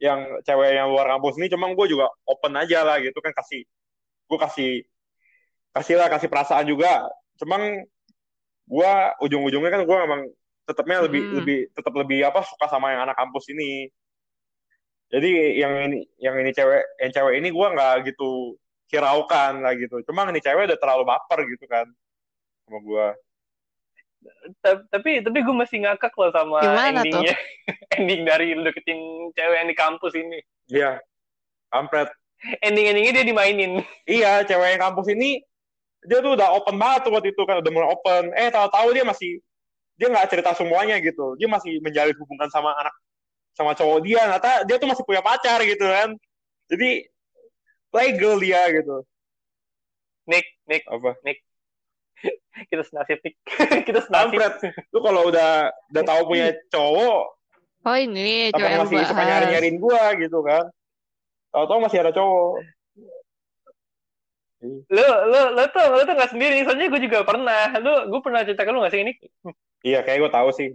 yang 0.04 0.20
cewek 0.44 0.76
yang 0.76 0.92
luar 0.92 1.08
kampus 1.16 1.40
ini, 1.40 1.48
cuman 1.48 1.72
gue 1.72 1.88
juga 1.88 2.12
open 2.28 2.56
aja 2.60 2.84
lah 2.84 3.00
gitu 3.00 3.16
kan 3.20 3.32
kasih, 3.36 3.64
gue 4.28 4.38
kasih 4.40 4.72
kasih 5.72 5.96
lah 6.00 6.08
kasih 6.12 6.28
perasaan 6.28 6.68
juga. 6.68 7.08
Cuman 7.40 7.84
gue 8.70 8.92
ujung-ujungnya 9.24 9.72
kan 9.72 9.82
gue 9.88 9.98
emang 9.98 10.22
tetapnya 10.68 11.02
lebih 11.08 11.22
Hmm. 11.26 11.36
lebih 11.42 11.60
tetap 11.74 11.94
lebih 11.96 12.20
apa 12.28 12.44
suka 12.46 12.70
sama 12.70 12.92
yang 12.94 13.08
anak 13.08 13.16
kampus 13.18 13.50
ini. 13.56 13.88
Jadi 15.10 15.58
yang 15.58 15.74
ini 15.90 16.06
yang 16.22 16.36
ini 16.38 16.52
cewek 16.54 16.84
yang 17.02 17.12
cewek 17.16 17.34
ini 17.42 17.50
gue 17.50 17.68
nggak 17.74 17.94
gitu 18.14 18.60
hiraukan 18.90 19.62
lah 19.62 19.74
gitu. 19.78 20.02
Cuma 20.04 20.26
ini 20.28 20.42
cewek 20.42 20.66
udah 20.74 20.80
terlalu 20.82 21.04
baper 21.06 21.40
gitu 21.46 21.66
kan 21.70 21.86
sama 22.66 22.80
gue. 22.82 23.08
Ta- 24.60 24.84
Tapi 24.92 25.24
tapi 25.24 25.38
gue 25.40 25.56
masih 25.56 25.86
ngakak 25.86 26.12
loh 26.18 26.32
sama 26.34 26.60
Gimana 26.60 27.02
endingnya. 27.06 27.36
Ending 27.96 28.22
dari 28.28 28.52
deketin 28.52 29.00
cewek 29.34 29.58
yang 29.62 29.70
di 29.70 29.78
kampus 29.78 30.14
ini. 30.18 30.40
Iya, 30.70 31.00
kampret. 31.72 32.10
Ending-endingnya 32.66 33.22
dia 33.22 33.26
dimainin. 33.26 33.80
Iya, 34.20 34.44
cewek 34.44 34.76
yang 34.76 34.84
kampus 34.92 35.08
ini 35.14 35.40
dia 36.00 36.24
tuh 36.24 36.36
udah 36.40 36.56
open 36.56 36.80
banget 36.80 37.08
tuh 37.08 37.12
waktu 37.12 37.36
itu 37.36 37.42
kan 37.44 37.60
udah 37.62 37.72
mulai 37.72 37.90
open. 37.94 38.24
Eh 38.36 38.50
tahu-tahu 38.50 38.92
dia 38.96 39.06
masih 39.06 39.40
dia 40.00 40.08
nggak 40.08 40.28
cerita 40.32 40.52
semuanya 40.56 40.98
gitu. 41.00 41.36
Dia 41.36 41.48
masih 41.52 41.78
menjalin 41.84 42.16
hubungan 42.18 42.48
sama 42.52 42.72
anak 42.80 42.96
sama 43.56 43.76
cowok 43.76 44.00
dia. 44.04 44.24
Ternyata 44.24 44.52
dia 44.64 44.76
tuh 44.80 44.88
masih 44.88 45.04
punya 45.04 45.20
pacar 45.20 45.60
gitu 45.64 45.84
kan. 45.84 46.16
Jadi 46.72 47.04
playgirl 47.90 48.38
dia 48.40 48.62
gitu. 48.72 49.04
Nick, 50.26 50.46
Nick, 50.66 50.86
Apa? 50.86 51.18
kita 52.70 52.84
senasib 52.84 53.18
Nick. 53.20 53.36
kita 53.88 54.00
senasib. 54.04 54.36
Kampret. 54.36 54.54
Lu 54.92 55.00
kalau 55.00 55.28
udah 55.28 55.70
udah 55.90 56.04
tahu 56.04 56.22
punya 56.28 56.54
cowok, 56.70 57.24
Oh 57.80 57.96
ini 57.96 58.52
apa 58.52 58.60
cewek 58.60 58.70
yang 58.70 58.82
masih 58.84 58.98
suka 59.02 59.16
bahas. 59.16 59.28
nyari-nyariin 59.32 59.78
gua 59.80 60.04
gitu 60.14 60.40
kan. 60.44 60.66
Tahu-tahu 61.50 61.80
masih 61.80 62.00
ada 62.04 62.12
cowok. 62.12 62.54
lu 64.92 65.06
lu 65.32 65.42
lu 65.56 65.64
tuh 65.72 65.86
lu 65.88 66.04
tuh 66.04 66.16
nggak 66.20 66.32
sendiri 66.36 66.68
soalnya 66.68 66.92
gue 66.92 67.00
juga 67.00 67.24
pernah 67.24 67.80
lu 67.80 68.12
gue 68.12 68.20
pernah 68.20 68.44
cerita 68.44 68.68
ke 68.68 68.72
lu 68.76 68.84
nggak 68.84 68.92
sih 68.92 69.02
ini 69.08 69.14
Iya, 69.80 70.04
kayak 70.04 70.20
gue 70.20 70.32
tahu 70.36 70.50
sih. 70.52 70.70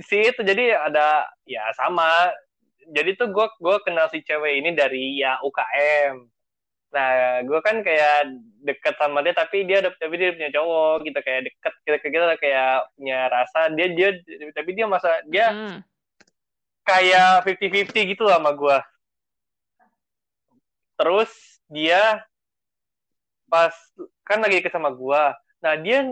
si 0.00 0.32
itu 0.32 0.40
jadi 0.40 0.72
ada 0.88 1.28
ya 1.44 1.60
sama 1.76 2.08
jadi 2.92 3.10
tuh 3.16 3.28
gue 3.32 3.46
gue 3.60 3.76
kenal 3.86 4.06
si 4.12 4.20
cewek 4.20 4.60
ini 4.60 4.74
dari 4.76 5.20
ya 5.20 5.38
UKM 5.40 6.28
nah 6.94 7.42
gue 7.42 7.58
kan 7.58 7.82
kayak 7.82 8.38
deket 8.62 8.94
sama 8.96 9.18
dia 9.26 9.34
tapi 9.34 9.66
dia 9.66 9.82
ada 9.82 9.90
tapi 9.98 10.14
dia 10.14 10.30
punya 10.30 10.50
cowok 10.54 11.02
gitu 11.02 11.18
kayak 11.26 11.40
deket 11.50 11.74
kita 11.82 11.96
kita 12.06 12.36
kayak 12.38 12.86
punya 12.94 13.18
rasa 13.26 13.66
dia 13.74 13.86
dia 13.90 14.08
tapi 14.54 14.70
dia 14.78 14.86
masa 14.86 15.10
dia 15.26 15.50
Hmm. 15.50 15.78
kayak 16.84 17.48
50-50 17.48 18.12
gitu 18.14 18.28
lah 18.28 18.36
sama 18.38 18.52
gue. 18.52 18.76
Terus 20.94 21.32
dia 21.66 22.22
pas 23.50 23.74
kan 24.22 24.38
lagi 24.44 24.60
deket 24.60 24.70
sama 24.70 24.92
gue. 24.94 25.22
Nah 25.64 25.74
dia 25.80 26.04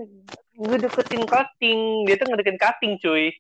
ngedeketin 0.56 1.28
cutting, 1.28 1.80
dia 2.08 2.14
tuh 2.18 2.26
ngedeketin 2.26 2.58
cutting 2.60 2.92
cuy. 2.98 3.30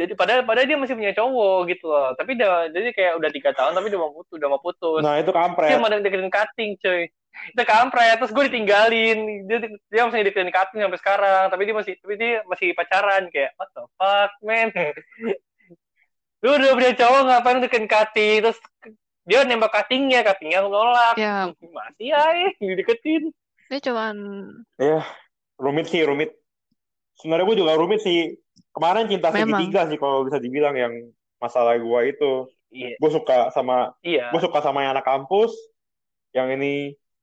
Jadi 0.00 0.16
padahal 0.16 0.48
padahal 0.48 0.64
dia 0.64 0.80
masih 0.80 0.96
punya 0.96 1.12
cowok 1.12 1.58
gitu 1.68 1.92
loh. 1.92 2.16
Tapi 2.16 2.32
dia 2.40 2.72
jadi 2.72 2.88
kayak 2.96 3.12
udah 3.20 3.30
tiga 3.36 3.50
tahun 3.52 3.76
tapi 3.76 3.92
udah 3.92 4.00
mau 4.00 4.12
putus, 4.16 4.34
udah 4.40 4.48
mau 4.48 4.62
putus. 4.64 5.00
Nah, 5.04 5.20
itu 5.20 5.28
dia 5.28 5.36
kampret. 5.44 5.76
mau 5.76 5.92
deketin 5.92 6.32
cutting 6.32 6.70
cuy. 6.80 7.02
Itu 7.52 7.62
kampret, 7.62 8.16
terus 8.16 8.32
gue 8.32 8.44
ditinggalin. 8.48 9.18
Dia, 9.44 9.58
dia 9.68 10.02
masih 10.08 10.24
deketin 10.24 10.48
cutting 10.48 10.80
sampai 10.80 11.00
sekarang, 11.04 11.44
tapi 11.52 11.62
dia 11.68 11.76
masih 11.76 11.92
tapi 12.00 12.14
dia 12.16 12.40
masih 12.48 12.68
pacaran 12.72 13.28
kayak 13.28 13.52
what 13.60 13.68
the 13.76 13.84
fuck, 14.00 14.32
man. 14.40 14.72
Lu 16.42 16.56
udah 16.56 16.72
punya 16.72 16.92
cowok 16.96 17.20
ngapain 17.28 17.60
deketin 17.60 17.84
cutting 17.84 18.36
terus 18.40 18.58
dia 19.28 19.44
nembak 19.44 19.70
cuttingnya, 19.70 20.24
cuttingnya 20.24 20.64
nolak. 20.64 21.14
Ya, 21.20 21.52
Masih 21.52 22.10
aja 22.16 22.48
dideketin. 22.56 23.36
dia 23.70 23.78
cuman 23.84 24.16
Iya, 24.80 25.04
rumit 25.60 25.86
sih, 25.92 26.02
rumit. 26.02 26.34
Sebenarnya 27.20 27.46
gue 27.46 27.56
juga 27.60 27.76
rumit 27.76 28.00
sih. 28.00 28.34
Kemarin 28.70 29.10
cinta 29.10 29.28
Memang. 29.30 29.58
segitiga 29.58 29.80
sih 29.90 29.98
kalau 29.98 30.22
bisa 30.22 30.38
dibilang 30.38 30.74
yang 30.74 30.94
masalah 31.38 31.74
gue 31.74 32.00
itu. 32.06 32.32
Iya, 32.70 32.94
Gue 33.02 33.10
suka 33.10 33.50
sama 33.50 33.90
iya. 34.00 34.30
gue 34.30 34.38
suka 34.38 34.62
sama 34.62 34.86
yang 34.86 34.94
anak 34.94 35.02
kampus. 35.02 35.50
Yang 36.30 36.48
ini 36.54 36.74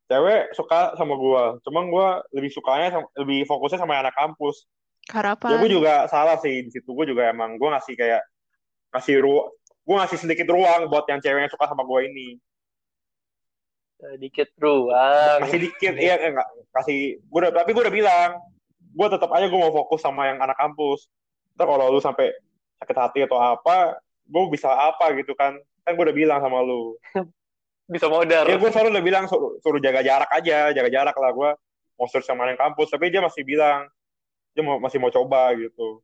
cewek 0.08 0.52
suka 0.52 0.92
sama 1.00 1.16
gue. 1.16 1.44
Cuma 1.64 1.88
gue 1.88 2.08
lebih 2.36 2.52
sukanya 2.52 2.92
sama- 2.92 3.12
lebih 3.16 3.48
fokusnya 3.48 3.80
sama 3.80 3.96
yang 3.96 4.04
anak 4.08 4.18
kampus. 4.18 4.68
harapan. 5.08 5.56
Ya 5.56 5.64
gue 5.64 5.72
juga 5.72 5.94
salah 6.12 6.36
sih 6.36 6.68
di 6.68 6.72
situ. 6.74 6.92
Gue 6.92 7.08
juga 7.08 7.32
emang 7.32 7.56
gue 7.56 7.70
ngasih 7.72 7.96
kayak 7.96 8.28
ngasih 8.92 9.24
ruang 9.24 9.48
gue 9.88 9.96
ngasih 9.96 10.20
sedikit 10.20 10.52
ruang 10.52 10.92
buat 10.92 11.08
yang 11.08 11.24
cewek 11.24 11.48
yang 11.48 11.54
suka 11.54 11.64
sama 11.64 11.88
gue 11.88 12.12
ini. 12.12 12.28
Sedikit 13.98 14.52
ruang. 14.60 15.40
Kasih 15.48 15.60
dikit, 15.64 15.94
iya 15.96 16.20
enggak 16.20 16.44
kasih. 16.76 17.24
Gue 17.24 17.40
udah 17.40 17.52
tapi 17.56 17.72
gue 17.72 17.82
udah 17.82 17.96
bilang, 17.96 18.32
gue 18.84 19.08
tetap 19.08 19.32
aja 19.32 19.48
gue 19.48 19.56
mau 19.56 19.72
fokus 19.72 20.04
sama 20.04 20.28
yang 20.28 20.38
anak 20.38 20.60
kampus. 20.60 21.08
Ntar 21.58 21.66
kalau 21.66 21.90
lu 21.90 21.98
sampai 21.98 22.30
sakit 22.78 22.98
hati 22.98 23.20
atau 23.26 23.42
apa, 23.42 23.98
gue 24.30 24.44
bisa 24.54 24.70
apa 24.70 25.10
gitu 25.18 25.34
kan? 25.34 25.58
Kan 25.82 25.98
gue 25.98 26.04
udah 26.06 26.14
bilang 26.14 26.40
sama 26.40 26.62
lu. 26.62 26.94
Bisa 27.88 28.12
modal. 28.12 28.44
Ya 28.52 28.60
gue 28.60 28.68
selalu 28.68 29.00
udah 29.00 29.06
bilang 29.06 29.26
suruh, 29.32 29.56
suruh 29.64 29.80
jaga 29.80 30.04
jarak 30.04 30.28
aja, 30.28 30.76
jaga 30.76 30.92
jarak 30.92 31.16
lah 31.16 31.32
gue 31.32 31.50
mau 31.96 32.08
search 32.12 32.28
sama 32.28 32.44
yang 32.52 32.60
kampus. 32.60 32.92
Tapi 32.92 33.08
dia 33.08 33.24
masih 33.24 33.48
bilang 33.48 33.88
dia 34.52 34.60
mau, 34.60 34.76
masih 34.76 35.00
mau 35.00 35.08
coba 35.08 35.56
gitu. 35.56 36.04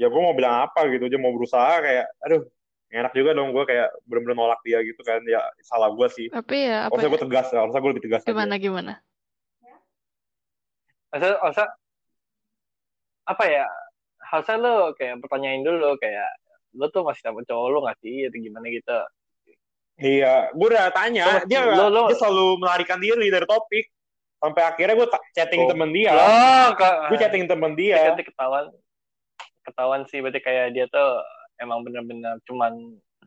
Ya 0.00 0.08
gue 0.08 0.16
mau 0.16 0.32
bilang 0.32 0.64
apa 0.64 0.88
gitu, 0.88 1.04
dia 1.12 1.20
mau 1.20 1.28
berusaha 1.36 1.84
kayak, 1.84 2.08
aduh 2.24 2.48
enak 2.88 3.12
juga 3.12 3.36
dong 3.36 3.52
gue 3.52 3.68
kayak 3.68 3.92
bener-bener 4.08 4.32
nolak 4.32 4.64
dia 4.64 4.80
gitu 4.80 5.04
kan. 5.04 5.20
Ya 5.28 5.44
salah 5.60 5.92
gue 5.92 6.08
sih. 6.08 6.32
Tapi 6.32 6.56
ya 6.56 6.88
apa 6.88 6.96
Harusnya 6.96 7.04
ya? 7.04 7.12
gue 7.12 7.22
tegas, 7.28 7.46
harusnya 7.52 7.80
gue 7.84 7.90
lebih 7.92 8.04
tegas 8.08 8.20
aja. 8.24 8.30
Gimana 8.32 8.54
gimana? 8.56 8.92
Masa, 11.12 11.36
masa 11.44 11.64
apa 13.28 13.44
ya? 13.44 13.68
Harusnya 14.28 14.56
lo 14.58 14.74
kayak 14.92 15.18
pertanyain 15.18 15.60
dulu 15.60 15.96
kayak 15.96 16.28
lo 16.76 16.86
tuh 16.88 17.00
masih 17.00 17.22
sama 17.24 17.40
cowok 17.42 17.66
lo 17.66 17.78
nggak 17.82 17.98
sih 17.98 18.28
atau 18.28 18.38
gimana 18.38 18.66
gitu. 18.68 18.98
Iya, 19.98 20.54
gue 20.54 20.68
udah 20.68 20.94
tanya, 20.94 21.24
Lo- 21.26 21.46
dia 21.48 21.60
lo- 21.64 21.90
lo- 21.90 22.06
dia 22.06 22.14
selalu 22.14 22.46
melarikan 22.62 23.00
diri 23.00 23.26
dari 23.28 23.42
topik. 23.44 23.88
Sampai 24.38 24.62
akhirnya 24.62 24.94
gue 24.94 25.08
chatting 25.32 25.66
Oh. 25.66 25.68
temen 25.68 25.90
dia, 25.90 26.14
Lo 26.14 26.22
gue 27.10 27.18
chatting 27.18 27.44
temen 27.44 27.72
dia. 27.74 27.98
Nanti 28.06 28.22
ketahuan 28.22 28.70
ketahuan 29.66 30.00
sih 30.06 30.22
berarti 30.22 30.38
kayak 30.38 30.70
dia 30.70 30.86
tuh 30.86 31.18
emang 31.58 31.82
bener-bener 31.82 32.38
cuman 32.44 32.72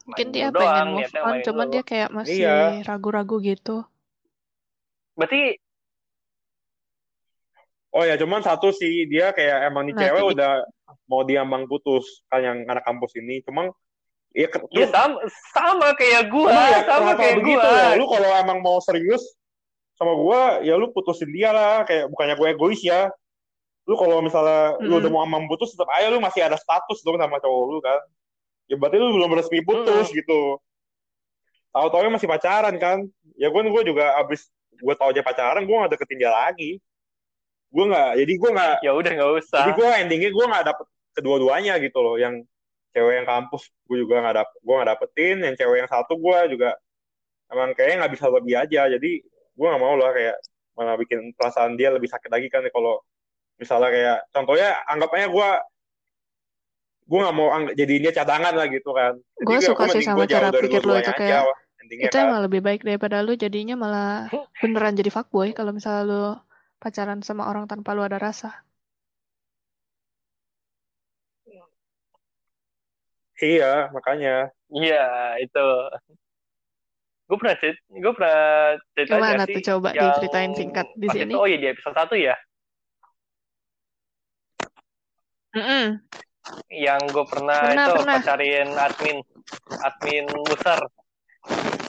Mungkin 0.02 0.32
dia 0.32 0.48
dulu 0.50 0.58
pengen 0.58 0.72
doang, 0.72 0.90
move 0.96 1.14
on, 1.14 1.36
cuman 1.44 1.66
dulu. 1.68 1.74
dia 1.76 1.84
kayak 1.84 2.10
masih 2.10 2.42
Iya. 2.42 2.58
ragu-ragu 2.84 3.38
gitu. 3.42 3.84
berarti 5.12 5.60
Oh 7.92 8.02
ya, 8.02 8.16
cuman 8.16 8.40
satu 8.40 8.72
sih 8.72 9.04
dia 9.06 9.30
kayak 9.30 9.68
emang 9.68 9.84
nih 9.84 9.94
Nah, 9.94 10.02
cewek 10.02 10.22
itu- 10.24 10.32
udah 10.34 10.52
mau 11.10 11.22
diambang 11.26 11.68
putus 11.68 12.24
kan 12.28 12.42
yang 12.44 12.58
anak 12.66 12.84
kampus 12.84 13.16
ini. 13.18 13.40
Cuma 13.44 13.70
ya 14.32 14.48
ya 14.72 14.88
lu- 14.88 14.92
sama 14.92 15.20
sama 15.52 15.88
kayak 15.96 16.32
gua, 16.32 16.50
Emang 16.52 16.72
ya, 16.72 16.80
sama 16.88 17.12
kayak 17.20 17.36
begitu 17.44 17.68
gua. 17.68 17.76
ya? 17.76 17.90
Lu 18.00 18.06
kalau 18.08 18.30
emang 18.36 18.60
mau 18.64 18.78
serius 18.80 19.24
sama 20.00 20.14
gua, 20.16 20.64
ya 20.64 20.74
lu 20.80 20.90
putusin 20.96 21.30
dia 21.30 21.52
lah. 21.52 21.84
Kayak 21.84 22.10
bukannya 22.10 22.36
gue 22.40 22.48
egois 22.56 22.82
ya. 22.82 23.12
Lu 23.90 23.98
kalau 23.98 24.22
misalnya 24.22 24.78
lu 24.80 24.98
Mm-mm. 24.98 25.00
udah 25.04 25.10
mau 25.12 25.22
ambang 25.26 25.46
putus, 25.50 25.74
tetap 25.74 25.90
aja 25.92 26.08
lu 26.14 26.22
masih 26.22 26.46
ada 26.46 26.56
status 26.56 27.02
dong 27.02 27.18
sama 27.18 27.42
cowok 27.42 27.64
lu 27.70 27.80
kan. 27.82 28.00
Ya 28.70 28.80
berarti 28.80 28.98
lu 29.02 29.12
belum 29.20 29.36
resmi 29.36 29.60
putus 29.66 30.14
gitu. 30.16 30.62
Tahu-tahu 31.76 32.12
masih 32.12 32.28
pacaran 32.30 32.76
kan. 32.80 33.04
Ya 33.36 33.52
gue 33.52 33.62
gue 33.64 33.84
juga 33.84 34.16
abis 34.22 34.48
gue 34.82 34.94
tau 34.98 35.12
aja 35.14 35.22
pacaran, 35.22 35.62
gue 35.66 35.76
gak 35.76 35.92
deketin 35.94 36.20
dia 36.24 36.32
lagi. 36.32 36.82
Gue 37.72 37.86
nggak, 37.88 38.10
jadi 38.20 38.34
gue 38.36 38.50
nggak, 38.52 38.74
Ya 38.84 38.92
udah 38.92 39.12
nggak 39.16 39.32
usah. 39.40 39.60
jadi 39.64 39.72
gue 39.80 39.88
endingnya 40.04 40.32
gue 40.36 40.46
nggak 40.46 40.66
dapet 40.68 40.86
kedua-duanya 41.16 41.74
gitu 41.80 42.00
loh. 42.04 42.16
Yang 42.20 42.44
cewek 42.92 43.14
yang 43.24 43.28
kampus 43.28 43.72
gue 43.88 43.98
juga 44.04 44.20
nggak 44.20 44.36
dapet, 44.44 44.58
gue 44.60 44.74
nggak 44.76 44.90
dapetin. 44.92 45.36
Yang 45.40 45.56
cewek 45.64 45.78
yang 45.80 45.90
satu 45.90 46.14
gue 46.20 46.40
juga 46.52 46.70
emang 47.48 47.72
kayaknya 47.72 47.96
nggak 48.04 48.14
bisa 48.20 48.26
lebih 48.28 48.56
aja. 48.60 48.82
Jadi 48.92 49.12
gue 49.24 49.68
nggak 49.68 49.82
mau 49.82 49.96
lah 49.96 50.12
kayak 50.12 50.36
malah 50.76 50.96
bikin 51.00 51.32
perasaan 51.36 51.76
dia 51.76 51.92
lebih 51.92 52.08
sakit 52.08 52.32
lagi 52.32 52.48
kan 52.48 52.64
kalau 52.72 53.00
misalnya 53.60 53.90
kayak 53.92 54.18
contohnya 54.32 54.70
anggapnya 54.88 55.28
gue 55.28 55.50
gue 57.12 57.20
nggak 57.20 57.36
mau 57.36 57.50
ang- 57.52 57.76
jadiin 57.76 58.04
dia 58.08 58.14
cadangan 58.16 58.56
lah 58.56 58.68
gitu 58.72 58.92
kan. 58.96 59.16
Jadi 59.40 59.48
Gue 59.48 59.60
suka 59.60 59.84
sih 59.92 60.04
sama 60.04 60.24
gue 60.24 60.26
jauh 60.32 60.36
cara 60.40 60.48
dari 60.52 60.64
pikir 60.68 60.82
lo 60.84 60.96
itu 60.96 61.12
kayak 61.12 61.44
itu 61.92 62.08
kan. 62.16 62.24
emang 62.24 62.42
lebih 62.48 62.62
baik 62.64 62.82
daripada 62.88 63.20
lu 63.20 63.36
jadinya 63.36 63.76
malah 63.76 64.32
beneran 64.64 64.96
jadi 64.96 65.12
fuckboy 65.12 65.52
kalau 65.52 65.76
misalnya 65.76 66.04
lu 66.08 66.24
pacaran 66.82 67.22
sama 67.28 67.44
orang 67.52 67.66
tanpa 67.72 67.90
lu 67.96 68.02
ada 68.08 68.18
rasa. 68.18 68.66
Iya 73.42 73.90
makanya. 73.96 74.30
Iya 74.70 75.02
itu. 75.44 75.60
Gue 77.30 77.38
pernah 77.40 77.56
cerita, 77.64 77.80
gue 77.88 78.14
pernah 78.18 78.40
cerita 78.92 79.14
Gimana 79.16 79.44
tuh 79.48 79.54
sih 79.56 79.64
coba 79.64 79.90
yang 79.96 80.04
diceritain 80.12 80.52
singkat 80.52 80.88
di 81.00 81.08
pas 81.08 81.16
sini? 81.16 81.32
itu, 81.32 81.38
oh 81.40 81.48
iya 81.48 81.58
di 81.64 81.68
episode 81.72 81.96
satu 81.96 82.16
ya, 82.20 82.36
Mm-mm. 85.56 85.86
yang 86.76 87.02
gue 87.08 87.26
pernah, 87.32 87.72
Pernah, 87.72 87.86
itu 87.88 87.92
pernah. 88.04 88.16
pacarin 88.20 88.68
admin, 88.76 89.18
admin 89.80 90.26
musar. 90.44 90.80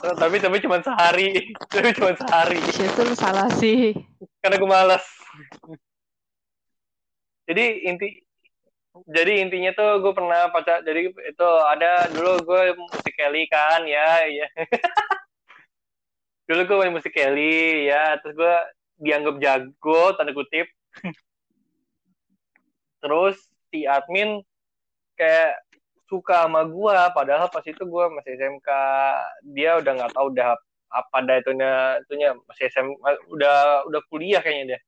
Tapi 0.03 0.35
tapi 0.43 0.59
cuma 0.59 0.83
sehari, 0.83 1.31
tapi 1.71 1.95
cuma 1.95 2.11
sehari. 2.11 2.59
Situ 2.75 3.01
lu 3.07 3.15
salah 3.15 3.47
sih. 3.55 3.95
karena 4.43 4.59
gue 4.59 4.67
malas. 4.67 5.05
jadi 7.47 7.87
inti 7.87 8.23
jadi 9.09 9.41
intinya 9.41 9.71
tuh 9.73 10.03
gue 10.05 10.13
pernah 10.13 10.53
pacar 10.53 10.85
jadi 10.85 11.09
itu 11.09 11.49
ada 11.65 12.07
dulu 12.13 12.31
gue 12.45 12.61
musik 12.77 13.15
Kelly 13.17 13.49
kan 13.49 13.81
ya 13.89 14.21
ya 14.29 14.47
dulu 16.47 16.61
gue 16.67 16.77
main 16.77 16.93
musik 16.93 17.09
Kelly 17.09 17.89
ya 17.89 18.21
terus 18.21 18.37
gue 18.37 18.55
dianggap 19.01 19.41
jago 19.41 20.13
tanda 20.13 20.31
kutip 20.31 20.69
terus 23.01 23.35
si 23.73 23.89
admin 23.89 24.45
kayak 25.17 25.57
suka 26.07 26.45
sama 26.45 26.67
gue 26.67 26.95
padahal 27.15 27.47
pas 27.47 27.63
itu 27.63 27.83
gue 27.83 28.05
masih 28.15 28.35
SMK 28.35 28.69
dia 29.55 29.79
udah 29.79 29.91
nggak 29.97 30.13
tahu 30.13 30.27
udah 30.35 30.55
apa 30.93 31.17
dah 31.25 31.35
itunya 31.41 31.71
itunya. 32.05 32.29
Masih 32.45 32.69
SM 32.69 32.87
udah 33.33 33.89
udah 33.89 34.01
kuliah 34.07 34.39
kayaknya 34.39 34.77
dia. 34.77 34.79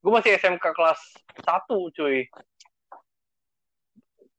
Gue 0.00 0.12
masih 0.14 0.38
SMK 0.38 0.62
kelas 0.62 1.00
1 1.42 1.96
cuy. 1.98 2.30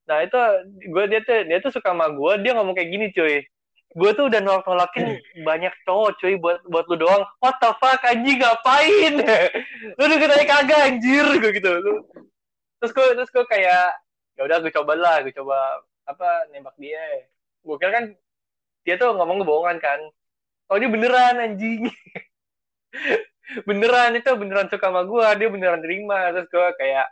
Nah 0.05 0.17
itu 0.23 0.39
gue 0.87 1.03
dia 1.11 1.19
tuh 1.25 1.39
dia 1.43 1.57
tuh 1.59 1.71
suka 1.75 1.91
sama 1.91 2.07
gue 2.07 2.31
dia 2.41 2.55
ngomong 2.55 2.73
kayak 2.73 2.89
gini 2.89 3.07
cuy. 3.11 3.43
Gue 3.95 4.11
tuh 4.15 4.27
udah 4.27 4.39
nolak 4.39 4.63
nolakin 4.67 5.19
banyak 5.47 5.73
cowok 5.83 6.15
cuy 6.23 6.39
buat 6.39 6.63
buat 6.71 6.87
lu 6.87 6.95
doang. 7.03 7.27
What 7.43 7.59
the 7.59 7.75
fuck 7.75 8.01
anjing 8.07 8.39
ngapain? 8.39 9.19
Lu 9.99 10.01
udah 10.03 10.17
katanya 10.19 10.45
kagak 10.47 10.79
anjir 10.79 11.27
gue 11.43 11.51
gitu. 11.59 11.71
Lu 11.83 11.93
terus 12.79 12.91
gue 12.91 13.07
terus 13.19 13.31
gue 13.31 13.45
kayak 13.49 13.87
ya 14.35 14.41
udah 14.43 14.57
gue 14.61 14.71
coba 14.71 14.93
lah 14.99 15.23
gue 15.23 15.31
coba 15.31 15.57
apa 16.05 16.49
nembak 16.53 16.77
dia. 16.77 17.27
Gue 17.65 17.75
kira 17.81 17.91
kan 17.91 18.05
dia 18.85 18.95
tuh 19.01 19.13
ngomong 19.17 19.41
kebohongan 19.41 19.77
kan. 19.81 19.99
Oh 20.69 20.77
dia 20.77 20.89
beneran 20.89 21.41
anjing. 21.41 21.89
Beneran 23.69 24.17
itu 24.17 24.31
beneran 24.33 24.65
suka 24.73 24.89
sama 24.89 25.05
gue 25.05 25.27
dia 25.37 25.49
beneran 25.49 25.81
terima. 25.81 26.33
Terus 26.33 26.49
gue 26.49 26.67
kayak 26.81 27.07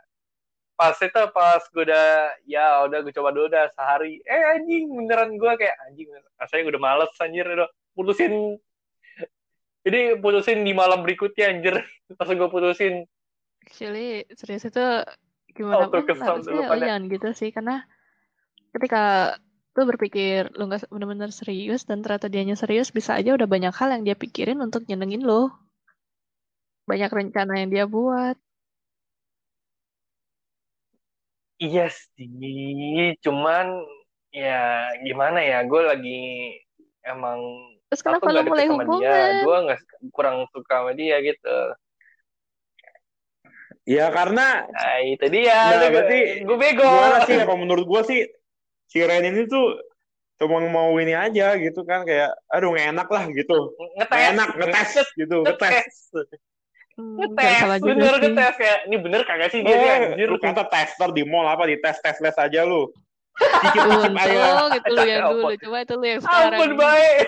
pas 0.74 0.98
itu 0.98 1.22
pas 1.30 1.62
gue 1.62 1.84
udah 1.86 2.34
ya 2.50 2.82
udah 2.90 2.98
gue 3.06 3.14
coba 3.14 3.30
dulu 3.30 3.46
udah 3.50 3.70
sehari. 3.74 4.18
Eh 4.26 4.42
anjing 4.58 4.90
beneran 4.90 5.38
gue 5.38 5.52
kayak 5.54 5.76
anjing 5.86 6.10
rasanya 6.38 6.74
udah 6.74 6.80
males 6.82 7.10
anjir. 7.22 7.46
Udah 7.46 7.70
putusin. 7.94 8.58
Jadi 9.84 10.18
putusin 10.18 10.64
di 10.66 10.72
malam 10.74 11.06
berikutnya 11.06 11.54
anjir. 11.54 11.74
Pas 12.18 12.26
gue 12.26 12.48
putusin. 12.50 13.06
Actually, 13.64 14.28
serius 14.36 14.66
itu 14.66 14.84
gimana 15.54 15.86
Oh, 15.86 15.88
pun 15.88 16.02
harusnya 16.04 16.98
gitu 17.06 17.28
sih. 17.32 17.54
Karena 17.54 17.86
ketika 18.74 19.34
lu 19.74 19.82
berpikir 19.90 20.54
lu 20.54 20.70
nggak 20.70 20.86
benar-benar 20.90 21.30
serius 21.34 21.82
dan 21.86 22.02
ternyata 22.02 22.30
dianya 22.30 22.54
serius 22.54 22.94
bisa 22.94 23.18
aja 23.18 23.34
udah 23.34 23.46
banyak 23.46 23.74
hal 23.74 23.90
yang 23.90 24.02
dia 24.06 24.14
pikirin 24.18 24.58
untuk 24.62 24.86
nyenengin 24.86 25.22
lo 25.26 25.50
banyak 26.84 27.10
rencana 27.10 27.64
yang 27.64 27.70
dia 27.72 27.84
buat. 27.88 28.36
Iya 31.58 31.88
sih 31.88 33.16
cuman 33.24 33.66
ya 34.34 34.90
gimana 35.00 35.38
ya 35.40 35.64
gue 35.64 35.80
lagi 35.80 36.22
emang 37.06 37.40
terus 37.88 38.02
aku 38.02 38.26
kenapa 38.26 38.26
lu 38.36 38.40
mulai 38.50 38.66
deket 38.66 38.74
sama 38.74 38.84
dia? 38.84 38.90
hubungan? 38.90 39.32
Gue 39.40 39.56
nggak 39.64 39.80
kurang 40.12 40.36
suka 40.52 40.74
sama 40.82 40.92
dia 40.92 41.16
gitu. 41.24 41.56
Ya 43.88 44.06
karena 44.12 44.66
nah 44.66 44.98
itu 45.02 45.26
dia 45.30 45.56
Nah, 45.56 45.88
berarti 45.88 46.18
gue 46.42 46.56
bego. 46.58 46.84
gimana 46.84 47.18
sih? 47.24 47.36
Ya, 47.38 47.44
kalau 47.48 47.60
menurut 47.64 47.86
gua 47.88 48.02
sih 48.04 48.20
si 48.94 49.02
Ren 49.02 49.26
ini 49.26 49.50
tuh 49.50 49.74
cuma 50.38 50.62
mau 50.62 50.94
ini 50.98 51.10
aja 51.10 51.58
gitu 51.58 51.82
kan 51.82 52.06
kayak 52.06 52.30
aduh 52.46 52.70
nggak 52.70 52.94
enak 52.94 53.08
lah 53.10 53.24
gitu. 53.28 53.74
Ngetes. 53.98 54.06
Nggak 54.06 54.30
enak 54.30 54.48
ngetes 54.54 54.90
gitu 55.18 55.36
ngetes. 55.42 55.94
Hmm, 56.94 57.18
ngetes. 57.18 57.58
juga 57.82 57.90
bener 57.90 58.14
ngetes 58.22 58.54
kayak 58.54 58.78
ini 58.86 58.96
bener 59.02 59.20
kagak 59.26 59.50
sih? 59.50 59.60
Dia 59.60 59.74
nih, 59.74 59.88
Eh, 59.90 59.98
anjir. 60.14 60.28
lu 60.30 60.38
kata 60.38 60.62
tester 60.70 61.10
di 61.10 61.26
mall 61.26 61.50
apa 61.50 61.66
di 61.66 61.74
tes 61.82 61.98
tes 61.98 62.22
les 62.22 62.38
aja 62.38 62.62
lu. 62.62 62.86
Dikit 63.34 63.82
dikit 63.82 64.14
aja. 64.14 64.30
Untung 64.30 64.70
itu 64.78 64.90
lu 64.90 65.02
yang 65.02 65.22
dulu 65.26 65.42
coba 65.58 65.78
itu 65.82 65.94
lu 65.98 66.06
yang 66.06 66.20
sekarang. 66.22 66.54
ampun 66.54 66.70
baik. 66.78 67.26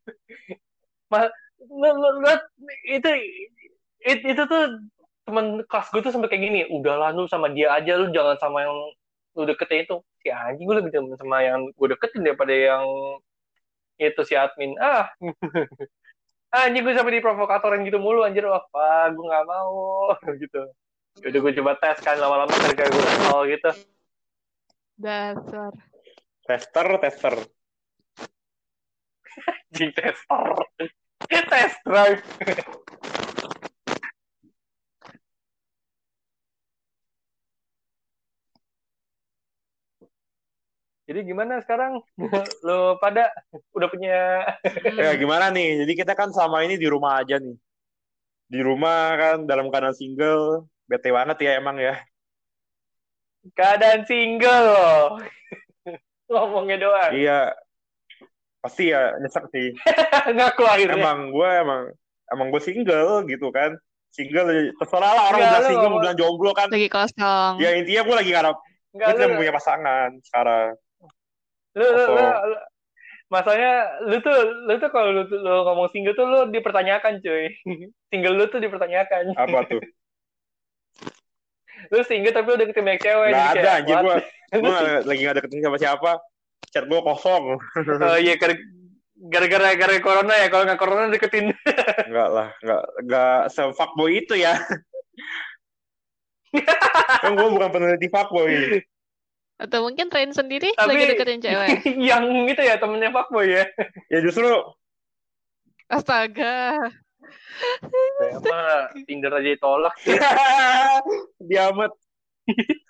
Ma, 1.10 1.26
lu, 1.62 1.88
lu, 1.92 2.08
lu, 2.18 2.32
itu 2.88 3.10
it- 4.02 4.24
itu 4.24 4.42
tuh 4.42 4.62
temen 5.22 5.62
kelas 5.66 5.86
gue 5.90 6.00
tuh 6.00 6.10
sampai 6.10 6.26
kayak 6.26 6.42
gini 6.42 6.60
udahlah 6.70 7.10
lu 7.10 7.26
sama 7.26 7.50
dia 7.50 7.70
aja 7.70 7.94
lu 7.94 8.10
jangan 8.10 8.34
sama 8.38 8.62
yang 8.62 8.74
lu 9.38 9.46
deketin 9.46 9.86
itu 9.86 9.96
si 10.20 10.28
anjing 10.28 10.66
gue 10.66 10.76
lebih 10.76 10.90
demen 10.90 11.14
sama 11.14 11.42
yang 11.44 11.70
gue 11.70 11.88
deketin 11.94 12.26
daripada 12.26 12.50
yang 12.50 12.84
itu 14.00 14.20
si 14.24 14.34
admin. 14.34 14.74
Ah. 14.80 15.12
Anjing 16.50 16.82
gue 16.82 16.98
sampai 16.98 17.14
di 17.14 17.22
provokatorin 17.22 17.86
gitu 17.86 18.02
mulu 18.02 18.26
anjir. 18.26 18.42
Apa 18.48 19.14
gue 19.14 19.22
nggak 19.22 19.46
mau. 19.46 20.10
Gitu. 20.42 20.62
Udah 21.20 21.40
gue 21.42 21.52
coba 21.62 21.72
tes 21.78 21.98
kan 22.02 22.18
lama-lama 22.18 22.50
gara-gara 22.50 22.90
gue 22.90 23.04
kesel 23.06 23.40
gitu. 23.54 23.70
Dasar. 24.98 25.72
Tester 26.48 26.86
tester. 26.98 27.34
Anjing 29.70 29.90
tester. 29.94 30.48
Test 31.30 31.78
drive 31.84 32.24
Jadi 41.10 41.26
gimana 41.26 41.58
sekarang? 41.58 41.98
Lo 42.66 42.94
pada 43.02 43.34
udah 43.74 43.88
punya 43.90 44.46
ya 44.94 45.10
gimana 45.18 45.50
nih? 45.50 45.82
Jadi 45.82 45.92
kita 45.98 46.14
kan 46.14 46.30
selama 46.30 46.62
ini 46.62 46.78
di 46.78 46.86
rumah 46.86 47.18
aja 47.18 47.42
nih. 47.42 47.58
Di 48.46 48.62
rumah 48.62 49.18
kan 49.18 49.42
dalam 49.42 49.74
keadaan 49.74 49.98
single. 49.98 50.70
Bete 50.86 51.10
banget 51.10 51.42
ya 51.42 51.58
emang 51.58 51.82
ya. 51.82 51.98
Keadaan 53.58 54.06
single 54.06 54.70
loh. 54.70 55.18
Ngomongnya 56.30 56.78
doang. 56.78 57.10
iya. 57.10 57.58
Pasti 58.62 58.94
ya 58.94 59.10
nyesek 59.18 59.50
sih. 59.50 59.74
Ngaku 60.38 60.62
akhirnya. 60.62 60.94
emang 60.94 61.34
gue 61.34 61.50
emang 61.50 61.82
emang 62.30 62.46
gue 62.54 62.62
single 62.62 63.26
gitu 63.26 63.50
kan. 63.50 63.74
Single 64.14 64.78
terserah 64.78 65.10
lah 65.10 65.24
orang 65.34 65.42
bilang 65.42 65.58
lu 65.58 65.66
single 65.74 65.90
bilang 66.06 66.14
jomblo 66.22 66.54
kan. 66.54 66.70
Lagi 66.70 66.86
kosong. 66.86 67.58
Ya 67.58 67.74
intinya 67.74 68.06
gue 68.06 68.14
lagi 68.14 68.30
gak 68.30 68.44
ada 68.46 68.54
Enggak, 68.94 69.06
gue 69.10 69.14
tidak 69.18 69.30
punya 69.38 69.52
pasangan 69.54 70.10
sekarang 70.22 70.78
lu, 71.72 71.86
lu, 71.86 72.04
lu- 72.10 72.40
lu- 72.50 72.64
Masanya 73.30 73.72
lu 74.02 74.18
tuh 74.18 74.34
lu 74.66 74.74
tuh 74.76 74.90
kalau 74.90 75.14
lu, 75.14 75.22
lu 75.22 75.54
ngomong 75.62 75.86
single 75.94 76.18
tuh 76.18 76.26
lu 76.26 76.50
dipertanyakan 76.50 77.22
cuy. 77.22 77.46
single 78.10 78.34
lu 78.34 78.44
tuh 78.46 78.58
dipertanyakan. 78.58 79.38
apa 79.38 79.58
tuh 79.66 79.78
Lu 81.90 82.02
single 82.02 82.34
tapi 82.34 82.48
udah 82.50 82.66
ketemu 82.66 82.86
banyak 82.88 83.00
cewek. 83.00 83.30
nggak 83.30 83.50
ada 83.56 83.70
anjir 83.78 83.96
gue 83.96 84.10
what? 84.10 84.24
gue 84.52 84.78
lagi 85.08 85.20
gak 85.22 85.34
deketin 85.38 85.58
siapa 85.62 85.78
siapa 85.78 86.10
chat 86.68 86.84
gue 86.84 87.00
kosong 87.00 87.44
Oh 88.02 88.18
iya 88.18 88.34
gara- 88.34 88.66
gara-gara 89.16 89.68
gara 89.78 89.94
corona 89.98 90.34
ya 90.34 90.50
kalau 90.50 90.64
nggak 90.66 90.76
corona 90.76 91.06
deketin 91.08 91.54
Enggak 92.04 92.28
lah, 92.28 92.48
enggak 92.60 92.82
enggak 92.98 93.38
se-fuckboy 93.48 94.10
itu 94.18 94.34
ya. 94.34 94.58
kan 97.22 97.32
gue 97.32 97.48
bukan 97.48 97.70
peneliti 97.70 98.08
fuckboy. 98.08 98.82
Atau 99.60 99.84
mungkin 99.84 100.08
Rain 100.08 100.32
sendiri 100.32 100.72
Tapi- 100.72 100.88
lagi 100.88 101.04
deketin 101.12 101.40
cewek? 101.40 101.76
yang 102.08 102.24
itu 102.48 102.60
ya 102.60 102.80
temennya 102.80 103.12
fuckboy 103.12 103.44
ya. 103.46 103.64
Ya 104.08 104.18
justru 104.20 104.48
astaga. 105.86 106.80
Mah 108.42 108.88
Tinder 109.04 109.30
aja 109.30 109.44
ditolak 109.44 109.94
diamat. 111.50 111.92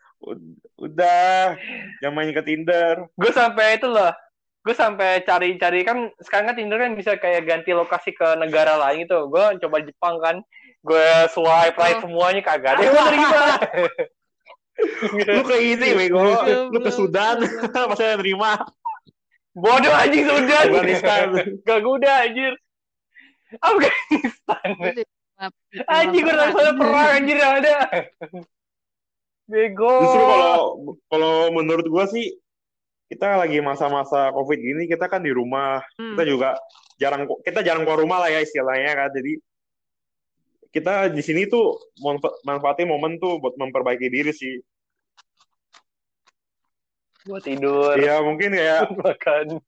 Udah, 0.80 1.56
jangan 2.00 2.14
main 2.14 2.30
ke 2.30 2.42
Tinder. 2.44 3.08
gue 3.12 3.32
sampai 3.32 3.76
itu 3.76 3.88
loh. 3.88 4.12
Gue 4.60 4.76
sampai 4.76 5.24
cari-cari 5.24 5.80
kan 5.82 6.12
sekarang 6.20 6.52
kan 6.52 6.56
Tinder 6.56 6.76
kan 6.76 6.92
bisa 6.92 7.16
kayak 7.16 7.48
ganti 7.48 7.72
lokasi 7.72 8.12
ke 8.12 8.36
negara 8.36 8.76
lain 8.76 9.04
gitu. 9.04 9.28
Gue 9.28 9.44
coba 9.58 9.76
Jepang 9.80 10.16
kan. 10.20 10.36
Gue 10.80 11.04
swipe 11.28 11.76
right 11.76 12.00
Oh. 12.00 12.08
semuanya 12.08 12.40
kagak 12.40 12.76
ada 12.76 12.84
yang 12.84 12.94
mau 12.94 13.04
terima 13.04 13.40
Lu 15.10 15.42
ke 15.44 15.56
ini, 15.60 15.88
bego. 15.92 16.22
Lu 16.70 16.78
ke 16.78 16.90
Sudan, 16.90 17.40
masa 17.90 18.14
yang 18.14 18.20
terima. 18.20 18.60
bodoh 19.50 19.90
anjing 19.90 20.24
sudah 20.24 20.62
Afghanistan. 20.62 21.26
gak 21.66 21.82
udah 21.82 22.14
anjir 22.22 22.54
Afghanistan 23.58 24.66
Itu 24.78 25.02
maaf, 25.34 25.52
itu 25.74 25.82
anjing 25.90 26.22
gue 26.22 26.36
rasa 26.38 26.70
perang 26.78 27.08
anjir 27.18 27.34
yang 27.34 27.58
ada 27.58 27.74
bego 29.44 29.90
Justru 30.06 30.22
kalau 30.22 30.54
kalau 31.10 31.34
menurut 31.50 31.82
gua 31.90 32.06
sih 32.06 32.38
kita 33.10 33.42
lagi 33.42 33.58
masa-masa 33.58 34.30
Covid 34.30 34.54
gini, 34.54 34.86
kita 34.86 35.10
kan 35.10 35.18
di 35.18 35.34
rumah, 35.34 35.82
Hmm. 35.98 36.14
kita 36.14 36.22
juga 36.30 36.48
jarang 36.94 37.26
kita 37.42 37.66
jarang 37.66 37.82
keluar 37.82 37.98
rumah 37.98 38.22
lah 38.22 38.30
ya 38.30 38.38
istilahnya 38.38 38.94
kan. 38.94 39.10
Jadi 39.10 39.34
kita 40.70 41.10
di 41.10 41.22
sini 41.22 41.50
tuh 41.50 41.74
manfa- 41.98 42.38
manfaatin 42.46 42.86
momen 42.86 43.18
tuh 43.18 43.42
buat 43.42 43.58
memperbaiki 43.58 44.06
diri 44.06 44.32
sih. 44.34 44.58
gue 47.20 47.36
tidur. 47.44 48.00
Iya, 48.00 48.24
mungkin 48.24 48.56
kayak 48.56 48.90
makan. 49.04 49.60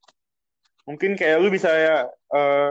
Mungkin 0.89 1.11
kayak 1.21 1.37
lu 1.37 1.53
bisa 1.53 1.69
ya 1.69 2.09
eh, 2.09 2.69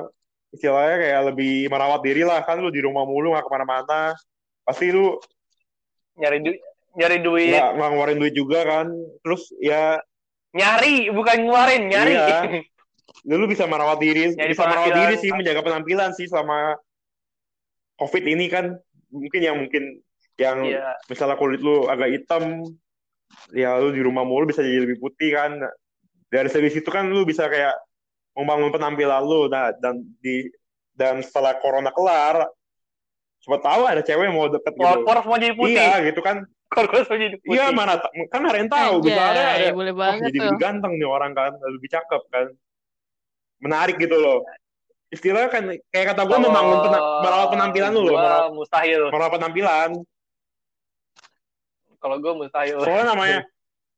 istilahnya 0.58 0.98
kayak 0.98 1.22
lebih 1.32 1.70
merawat 1.70 2.02
diri 2.02 2.26
lah. 2.26 2.42
Kan 2.42 2.66
lu 2.66 2.74
di 2.74 2.82
rumah 2.82 3.06
mulu 3.06 3.32
nggak 3.32 3.46
ke 3.46 3.52
mana-mana. 3.54 4.18
Pasti 4.66 4.90
lu 4.90 5.22
nyari 6.18 6.42
duit 6.42 6.60
nyari 6.98 7.18
duit. 7.22 7.54
Nggak 7.54 7.70
nggak 7.78 7.90
ngeluarin 7.94 8.20
duit 8.20 8.34
juga 8.36 8.60
kan. 8.66 8.88
Terus 9.22 9.54
ya 9.62 10.02
nyari 10.58 11.14
bukan 11.14 11.38
ngeluarin 11.46 11.84
nyari. 11.88 12.14
Iya. 12.18 12.40
lu 13.38 13.46
bisa 13.46 13.70
merawat 13.70 14.02
diri 14.02 14.34
Nyari 14.34 14.50
bisa 14.50 14.66
merawat 14.66 14.98
diri 14.98 15.16
sih 15.22 15.30
menjaga 15.30 15.62
penampilan 15.62 16.10
sih 16.18 16.26
selama 16.26 16.74
covid 18.02 18.24
ini 18.26 18.50
kan 18.50 18.74
mungkin 19.14 19.42
yang 19.46 19.58
mungkin 19.62 20.02
yang 20.42 20.58
Iya. 20.66 20.98
misalnya 21.06 21.38
kulit 21.38 21.62
lu 21.62 21.86
agak 21.86 22.10
hitam 22.10 22.66
ya 23.54 23.78
lu 23.78 23.94
di 23.94 24.02
rumah 24.02 24.26
mulu 24.26 24.50
bisa 24.50 24.66
jadi 24.66 24.82
lebih 24.90 24.98
putih 24.98 25.38
kan. 25.38 25.62
Dari 26.32 26.50
segi 26.50 26.82
situ 26.82 26.90
kan 26.90 27.06
lu 27.12 27.22
bisa 27.28 27.46
kayak 27.46 27.78
membangun 28.34 28.74
penampilan 28.74 29.22
lu. 29.22 29.46
Nah 29.52 29.70
dan 29.78 30.02
di 30.18 30.50
dan 30.98 31.22
setelah 31.22 31.62
corona 31.62 31.94
kelar 31.94 32.50
siapa 33.42 33.58
tahu 33.62 33.82
ada 33.86 34.02
cewek 34.02 34.26
yang 34.26 34.36
mau 34.38 34.50
deket 34.50 34.74
gitu. 34.74 34.82
Keluar 35.06 35.18
semua 35.22 35.38
jadi 35.38 35.54
putih. 35.54 35.78
iya 35.78 35.94
gitu 36.10 36.22
kan. 36.26 36.38
Keluar 36.72 37.04
semua 37.06 37.20
jadi 37.22 37.38
putih. 37.38 37.54
iya 37.54 37.66
mana 37.70 37.94
kan 38.34 38.42
ada 38.42 38.58
yang 38.58 38.72
tahu 38.72 38.94
bisa 39.06 39.22
ada 39.22 39.42
ada. 39.62 39.70
boleh 39.76 39.94
banget 39.94 40.30
jadi 40.32 40.38
tuh. 40.42 40.46
lebih 40.50 40.58
ganteng 40.58 40.94
nih 40.98 41.10
orang 41.10 41.32
kan 41.38 41.52
lebih 41.54 41.90
cakep 41.92 42.22
kan. 42.34 42.48
Menarik 43.62 44.02
gitu 44.02 44.18
loh 44.18 44.42
istilahnya 45.12 45.48
kan 45.48 45.64
kayak 45.88 46.06
kata 46.10 46.24
gue 46.24 46.38
membangun 46.40 46.78
pena- 46.82 47.04
merawat 47.20 47.48
penampilan 47.50 47.92
lu 47.92 48.02
loh 48.02 48.10
gua 48.10 48.22
merawat, 48.22 48.52
mustahil. 48.54 49.02
merawat 49.12 49.34
penampilan 49.34 49.90
Kalau 51.98 52.18
gue 52.18 52.34
mustahil. 52.34 52.78
soalnya 52.80 53.06
namanya 53.08 53.40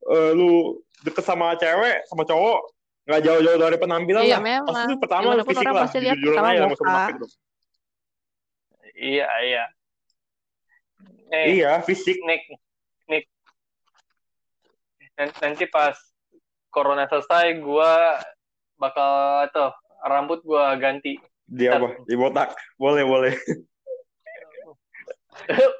eh, 0.04 0.32
lu 0.34 0.76
deket 1.02 1.22
sama 1.22 1.56
cewek 1.56 2.04
sama 2.06 2.24
cowok 2.24 2.60
nggak 3.04 3.22
jauh-jauh 3.22 3.60
dari 3.60 3.78
penampilan 3.78 4.24
Iya, 4.24 4.32
lah. 4.34 4.42
memang. 4.42 4.68
Pasti 4.70 4.94
pertama 4.96 5.24
Gimana 5.30 5.44
pun 5.44 5.50
fisik 5.50 5.66
lah. 5.66 5.84
pasti 5.84 5.98
lihat 6.00 6.18
pertama 6.18 6.48
aja, 6.50 6.64
muka. 6.64 6.94
Iya, 8.94 9.28
iya. 9.44 9.64
Eh, 11.30 11.46
Iya, 11.54 11.72
fisik. 11.82 12.16
Nick, 12.24 12.48
Nick. 13.06 13.26
Nan- 15.14 15.36
Nanti 15.36 15.66
pas 15.68 16.00
corona 16.70 17.04
selesai, 17.04 17.60
gua 17.60 18.24
bakal 18.76 19.12
tuh 19.52 19.72
rambut 20.04 20.40
gua 20.44 20.76
ganti. 20.76 21.16
Dia 21.44 21.76
apa? 21.76 21.96
Di 22.04 22.16
botak. 22.16 22.54
Boleh, 22.76 23.04
boleh. 23.04 23.34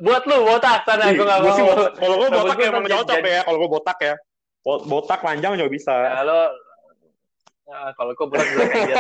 Buat 0.02 0.24
lu 0.26 0.44
botak 0.44 0.82
sana, 0.84 1.14
gua 1.14 1.26
gak 1.30 1.40
gua 1.40 1.54
mau. 1.54 1.76
Kalau 1.94 2.16
gue 2.18 2.28
Rambut 2.28 2.40
botak 2.42 2.56
gua 2.58 2.68
emang 2.68 2.84
jadi- 2.84 2.94
cocok 2.98 3.18
ya. 3.24 3.42
Kalau 3.46 3.58
gue 3.58 3.70
botak 3.70 3.98
ya. 4.02 4.16
Bo- 4.64 4.84
Botak 4.84 5.20
panjang 5.22 5.54
juga 5.60 5.70
bisa. 5.70 5.94
Kalau 5.94 6.42
Nah, 7.64 7.90
kalau 7.96 8.12
gua 8.14 8.28
botak 8.28 8.48
bilang 8.50 8.70
aja. 8.76 8.96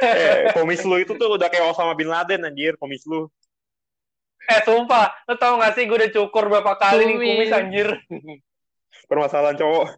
eh, 0.00 0.48
komis 0.56 0.80
lu 0.82 0.96
itu 0.96 1.12
tuh 1.12 1.28
udah 1.28 1.46
kayak 1.46 1.68
Osama 1.68 1.92
Bin 1.92 2.08
Laden 2.08 2.44
anjir, 2.44 2.74
komis 2.80 3.04
lu. 3.04 3.28
Eh, 4.48 4.60
sumpah, 4.64 5.12
lu 5.28 5.36
tau 5.36 5.60
gak 5.60 5.76
sih 5.76 5.84
gue 5.84 5.92
udah 5.92 6.08
cukur 6.08 6.48
berapa 6.48 6.72
kali 6.80 7.04
nih 7.04 7.16
kumis 7.20 7.52
anjir. 7.52 7.88
Permasalahan 9.04 9.60
cowok. 9.60 9.92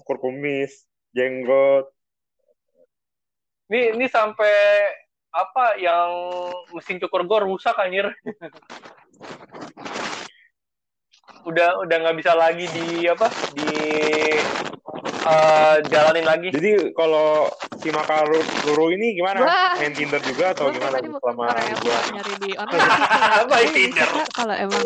Cukur 0.00 0.16
kumis, 0.24 0.88
jenggot. 1.12 1.92
Ini 3.64 3.96
ini 3.96 4.06
sampai 4.12 4.52
apa 5.32 5.80
yang 5.80 6.10
mesin 6.76 7.00
cukur 7.00 7.24
gue 7.24 7.38
rusak 7.48 7.74
anjir. 7.80 8.12
udah 11.44 11.84
udah 11.84 11.96
nggak 12.00 12.16
bisa 12.16 12.32
lagi 12.32 12.64
di 12.72 13.04
apa 13.04 13.28
di 13.52 13.68
eh, 15.04 15.76
jalanin 15.88 16.24
lagi. 16.24 16.48
Jadi 16.52 16.92
kalau 16.96 17.48
si 17.80 17.88
Makaru 17.92 18.40
Luru 18.68 18.92
ini 18.92 19.16
gimana? 19.16 19.44
Wah. 19.44 19.76
Main 19.80 19.92
Tinder 19.96 20.20
juga 20.24 20.52
atau 20.56 20.68
Gue 20.68 20.80
gimana 20.80 20.96
selama 21.00 21.44
suka 21.52 21.96
nyari 22.12 22.34
di 22.40 22.50
online. 22.60 22.88
Apa 23.44 23.54
bisa 23.60 23.72
Tinder? 23.72 24.08
Kalau 24.32 24.54
emang 24.56 24.84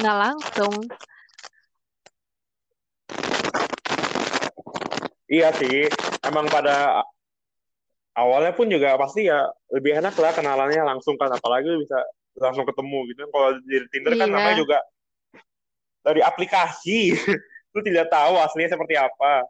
nggak 0.00 0.16
langsung 0.16 0.74
Iya 5.24 5.50
sih, 5.56 5.88
emang 6.22 6.46
pada 6.46 7.02
awalnya 8.14 8.54
pun 8.54 8.70
juga 8.70 8.94
pasti 8.94 9.26
ya 9.26 9.46
lebih 9.74 9.98
enak 9.98 10.14
lah 10.18 10.32
kenalannya 10.34 10.82
langsung 10.86 11.18
kan, 11.18 11.30
apalagi 11.34 11.70
bisa 11.82 11.98
langsung 12.38 12.66
ketemu 12.66 12.98
gitu. 13.14 13.22
Kalau 13.30 13.58
di 13.62 13.76
Tinder 13.90 14.14
kan 14.14 14.28
Iya. 14.30 14.34
namanya 14.34 14.56
juga 14.58 14.78
dari 16.04 16.20
aplikasi, 16.22 17.10
lu 17.74 17.80
tidak 17.82 18.10
tahu 18.10 18.38
aslinya 18.38 18.74
seperti 18.74 18.94
apa. 18.98 19.46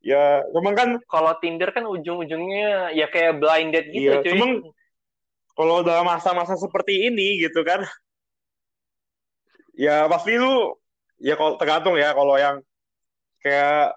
Ya, 0.00 0.40
cuman 0.56 0.72
kan 0.72 0.88
Kalau 1.04 1.36
Tinder 1.44 1.68
kan 1.76 1.84
ujung-ujungnya 1.84 2.96
ya 2.96 3.04
kayak 3.12 3.36
blind 3.36 3.76
date 3.76 3.88
gitu 3.92 4.16
Iya, 4.16 4.24
cuy. 4.24 4.32
cuman- 4.32 4.64
kalau 5.52 5.84
dalam 5.84 6.08
masa-masa 6.08 6.56
seperti 6.56 7.12
ini 7.12 7.36
gitu 7.44 7.60
kan, 7.60 7.84
ya 9.76 10.08
pasti 10.08 10.40
lu 10.40 10.72
ya 11.20 11.36
kalau 11.36 11.60
tergantung 11.60 12.00
ya 12.00 12.16
kalau 12.16 12.40
yang 12.40 12.64
kayak 13.44 13.92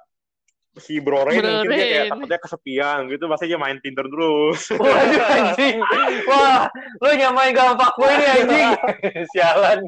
si 0.82 0.98
Bro 0.98 1.30
Ray 1.30 1.38
mungkin 1.38 1.70
dia 1.70 1.86
kayak 1.86 2.06
takutnya 2.10 2.40
kesepian 2.42 3.00
gitu 3.14 3.24
pasti 3.30 3.46
dia 3.46 3.60
main 3.62 3.78
Tinder 3.78 4.10
terus. 4.10 4.62
Waduh 4.82 5.22
anjing. 5.22 5.78
Wah, 6.26 6.66
lu 6.98 7.10
nyamain 7.14 7.54
gampang 7.54 7.94
gue 7.94 8.10
ini 8.10 8.26
anjing. 8.26 8.70
Sialan. 9.34 9.80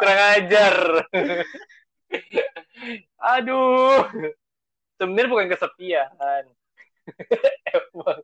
Kurang 0.00 0.20
ajar. 0.40 0.74
Aduh. 3.36 4.08
Sebenarnya 4.96 5.28
bukan 5.28 5.48
kesepian. 5.52 6.48
emang 7.68 8.18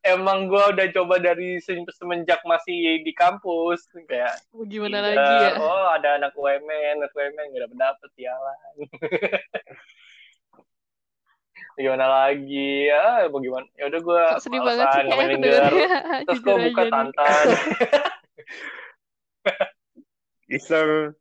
emang 0.00 0.38
gue 0.48 0.64
udah 0.72 0.86
coba 0.96 1.20
dari 1.20 1.60
se- 1.60 1.92
semenjak 1.92 2.40
masih 2.48 3.04
di 3.04 3.12
kampus 3.12 3.84
kayak 4.08 4.40
gimana 4.64 5.04
Tinder, 5.04 5.20
lagi 5.20 5.34
ya? 5.44 5.50
oh 5.60 5.92
ada 5.92 6.16
anak 6.16 6.32
UMN 6.32 7.04
anak 7.04 7.12
UMN 7.12 7.52
gak 7.52 7.68
dapet 7.68 7.76
dapet 7.76 8.08
sialan 8.16 8.74
gimana 11.74 12.06
lagi 12.06 12.86
ya 12.86 13.26
mau 13.28 13.42
gimana 13.42 13.66
ya 13.74 13.90
udah 13.90 14.00
gue 14.00 14.22
sedih 14.38 14.60
banget 14.62 14.86
sih 14.86 15.00
kayak 15.02 15.10
aku 15.10 15.22
dengernya. 15.34 15.88
terus 16.22 16.38
gue 16.38 16.54
buka 16.70 16.82
aja 16.82 16.92
tantan 16.92 17.46
Iseng. 20.46 21.16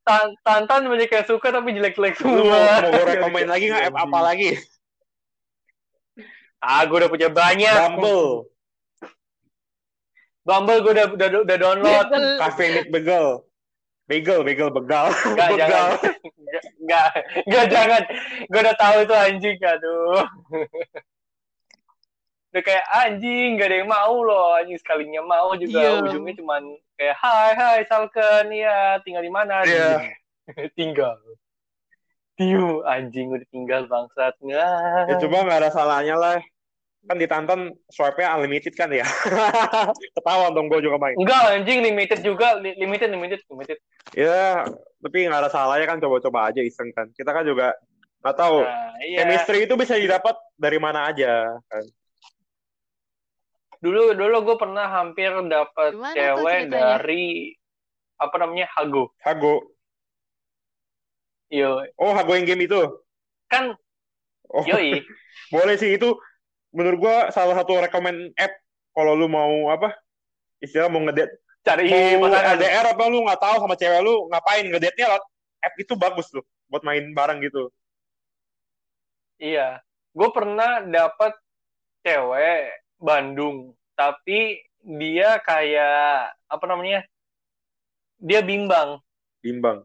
Tan- 0.00 0.36
tantan 0.40 0.86
banyak 0.86 1.08
yang 1.08 1.26
suka 1.26 1.48
tapi 1.50 1.72
jelek-jelek 1.72 2.20
Lu 2.20 2.44
mau, 2.44 2.52
semua 2.52 2.80
mau 2.80 2.90
gue 2.90 3.04
rekomen 3.06 3.46
lagi 3.48 3.64
nggak 3.68 3.90
app 3.90 3.98
apa 4.00 4.18
lagi? 4.22 4.50
ah 6.60 6.84
gue 6.84 6.96
udah 6.96 7.08
punya 7.08 7.28
banyak 7.32 7.72
Bumble, 7.72 8.44
Bumble 10.44 10.80
gue 10.80 10.92
udah 10.92 11.06
udah 11.10 11.28
udah 11.42 11.56
download. 11.56 12.06
Cafe 12.36 12.64
Meet 12.70 12.88
Bagel. 12.92 13.44
Bagel, 14.10 14.42
bagel, 14.42 14.68
begal. 14.74 15.06
Enggak, 15.22 15.48
begal. 15.54 15.58
jangan. 15.62 15.90
Enggak, 16.82 17.08
enggak, 17.46 17.64
jangan. 17.70 18.02
Gue 18.50 18.60
udah 18.66 18.76
tahu 18.76 18.96
itu 19.06 19.14
anjing, 19.14 19.58
aduh. 19.62 20.26
Udah 22.50 22.62
kayak 22.66 22.86
anjing, 22.90 23.54
gak 23.54 23.70
ada 23.70 23.76
yang 23.78 23.86
mau 23.86 24.18
loh. 24.18 24.58
Anjing 24.58 24.82
sekalinya 24.82 25.22
mau 25.22 25.54
juga 25.54 25.78
Iya. 25.78 26.02
ujungnya 26.02 26.34
cuman 26.42 26.62
kayak 26.98 27.16
hai, 27.22 27.50
hai, 27.54 27.78
Salken, 27.86 28.50
ya 28.50 28.98
tinggal 29.06 29.22
di 29.22 29.30
mana? 29.30 29.62
Iya. 29.62 30.02
tinggal. 30.78 31.14
Tiu, 32.34 32.82
anjing 32.82 33.30
udah 33.30 33.46
tinggal 33.54 33.86
bangsat. 33.86 34.34
Nggak. 34.42 35.06
Ya 35.06 35.14
coba 35.22 35.36
nggak 35.46 35.58
ada 35.62 35.70
salahnya 35.70 36.18
lah. 36.18 36.42
Kan 37.00 37.16
di 37.16 37.24
Tantan 37.24 37.72
swipe-nya 37.88 38.36
unlimited 38.36 38.76
kan 38.76 38.92
ya. 38.92 39.08
Ketawa 40.16 40.52
dong 40.52 40.68
gue 40.68 40.84
juga 40.84 41.00
main. 41.00 41.16
Enggak, 41.16 41.42
anjing 41.56 41.80
limited 41.80 42.20
juga, 42.20 42.60
Li- 42.60 42.76
limited, 42.76 43.08
limited, 43.08 43.40
limited. 43.48 43.78
Ya, 44.12 44.68
tapi 45.00 45.24
nggak 45.24 45.48
ada 45.48 45.50
salahnya 45.50 45.88
kan 45.88 45.96
coba-coba 45.96 46.52
aja 46.52 46.60
iseng 46.60 46.92
kan. 46.92 47.08
Kita 47.16 47.32
kan 47.32 47.48
juga 47.48 47.72
nggak 48.20 48.36
tahu. 48.36 48.60
Nah, 48.60 48.92
iya. 49.00 49.24
Chemistry 49.24 49.64
itu 49.64 49.74
bisa 49.80 49.96
didapat 49.96 50.36
dari 50.60 50.76
mana 50.76 51.08
aja 51.08 51.56
kan. 51.72 51.84
Dulu 53.80 54.12
dulu 54.12 54.36
gue 54.44 54.56
pernah 54.60 54.92
hampir 54.92 55.32
dapat 55.48 55.96
cewek 56.12 56.68
dari 56.68 57.56
apa 58.20 58.36
namanya 58.36 58.68
Hago. 58.76 59.08
Hago. 59.24 59.72
Yo, 61.48 61.80
Oh, 61.96 62.12
Hago 62.12 62.36
yang 62.36 62.44
game 62.44 62.68
itu. 62.68 62.78
kan 63.50 63.74
Oh, 64.52 64.62
yoi. 64.66 65.00
boleh 65.54 65.74
sih 65.80 65.96
itu. 65.96 66.12
Menurut 66.70 66.98
gua 67.02 67.16
salah 67.34 67.58
satu 67.58 67.82
rekomend 67.82 68.30
app 68.38 68.52
kalau 68.94 69.18
lu 69.18 69.26
mau 69.26 69.70
apa? 69.70 69.94
Istilah 70.62 70.92
mau 70.92 71.02
ngedate 71.02 71.40
Cari 71.60 71.92
mau 72.16 72.28
pasangan. 72.32 72.56
LDR 72.56 72.86
apa 72.96 73.02
lu 73.12 73.18
nggak 73.28 73.40
tahu 73.40 73.56
sama 73.60 73.74
cewek 73.76 74.00
lu 74.00 74.14
ngapain 74.32 74.64
ngedate-nya 74.64 75.06
lewat 75.12 75.24
app 75.60 75.74
itu 75.76 75.92
bagus 75.92 76.26
tuh 76.32 76.44
buat 76.72 76.80
main 76.86 77.12
bareng 77.12 77.44
gitu. 77.44 77.68
Iya. 79.36 79.84
Gue 80.16 80.28
pernah 80.32 80.80
dapat 80.84 81.36
cewek 82.00 82.80
Bandung, 83.00 83.76
tapi 83.96 84.60
dia 84.80 85.36
kayak 85.40 86.32
apa 86.48 86.64
namanya? 86.68 87.04
Dia 88.20 88.40
bimbang. 88.44 89.00
Bimbang. 89.40 89.84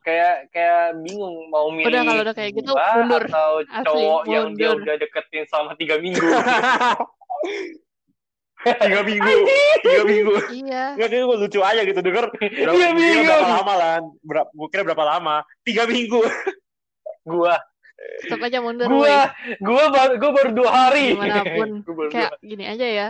Kayak 0.00 0.34
kayak 0.50 1.02
bingung 1.02 1.50
mau 1.50 1.66
milih 1.68 1.90
Udah, 1.90 2.02
kalau 2.04 2.22
udah 2.22 2.34
kayak 2.34 2.52
gitu, 2.54 2.70
mundur. 2.70 3.22
atau 3.26 3.50
Asli, 3.60 3.84
cowok 3.84 4.22
yang 4.26 4.46
dia 4.54 4.68
mundur. 4.70 4.82
udah 4.82 4.94
deketin 4.96 5.44
selama 5.50 5.72
tiga 5.74 5.96
minggu. 5.98 6.22
tiga 8.66 9.00
minggu 9.00 9.30
tiga 9.78 10.02
minggu 10.02 10.34
Iya. 10.50 10.84
nggak 10.98 11.08
gue 11.12 11.36
lucu 11.38 11.60
aja 11.60 11.86
gitu 11.86 12.00
denger 12.02 12.24
berapa, 12.28 12.50
Tiga 12.50 12.66
kira 12.66 12.90
minggu. 12.92 13.22
berapa 13.22 13.46
lama 13.52 13.74
lah 13.76 13.94
berapa 14.24 14.48
gue 14.50 14.68
kira 14.68 14.82
berapa 14.82 15.04
lama 15.06 15.36
tiga 15.62 15.86
minggu 15.86 16.18
gua, 17.22 17.58
Tetap 18.22 18.38
aja 18.40 18.58
mundur. 18.58 18.86
gua, 18.86 19.34
gua 19.58 19.84
baru, 19.88 20.12
gua 20.18 20.30
baru 20.30 20.50
dua 20.52 20.70
hari. 20.70 21.14
Gimana 21.14 21.42
pun. 21.42 21.68
Gua 21.82 21.94
baru 21.94 22.06
dua 22.06 22.12
Kayak 22.12 22.32
gini 22.38 22.64
aja 22.64 22.86
ya. 22.86 23.08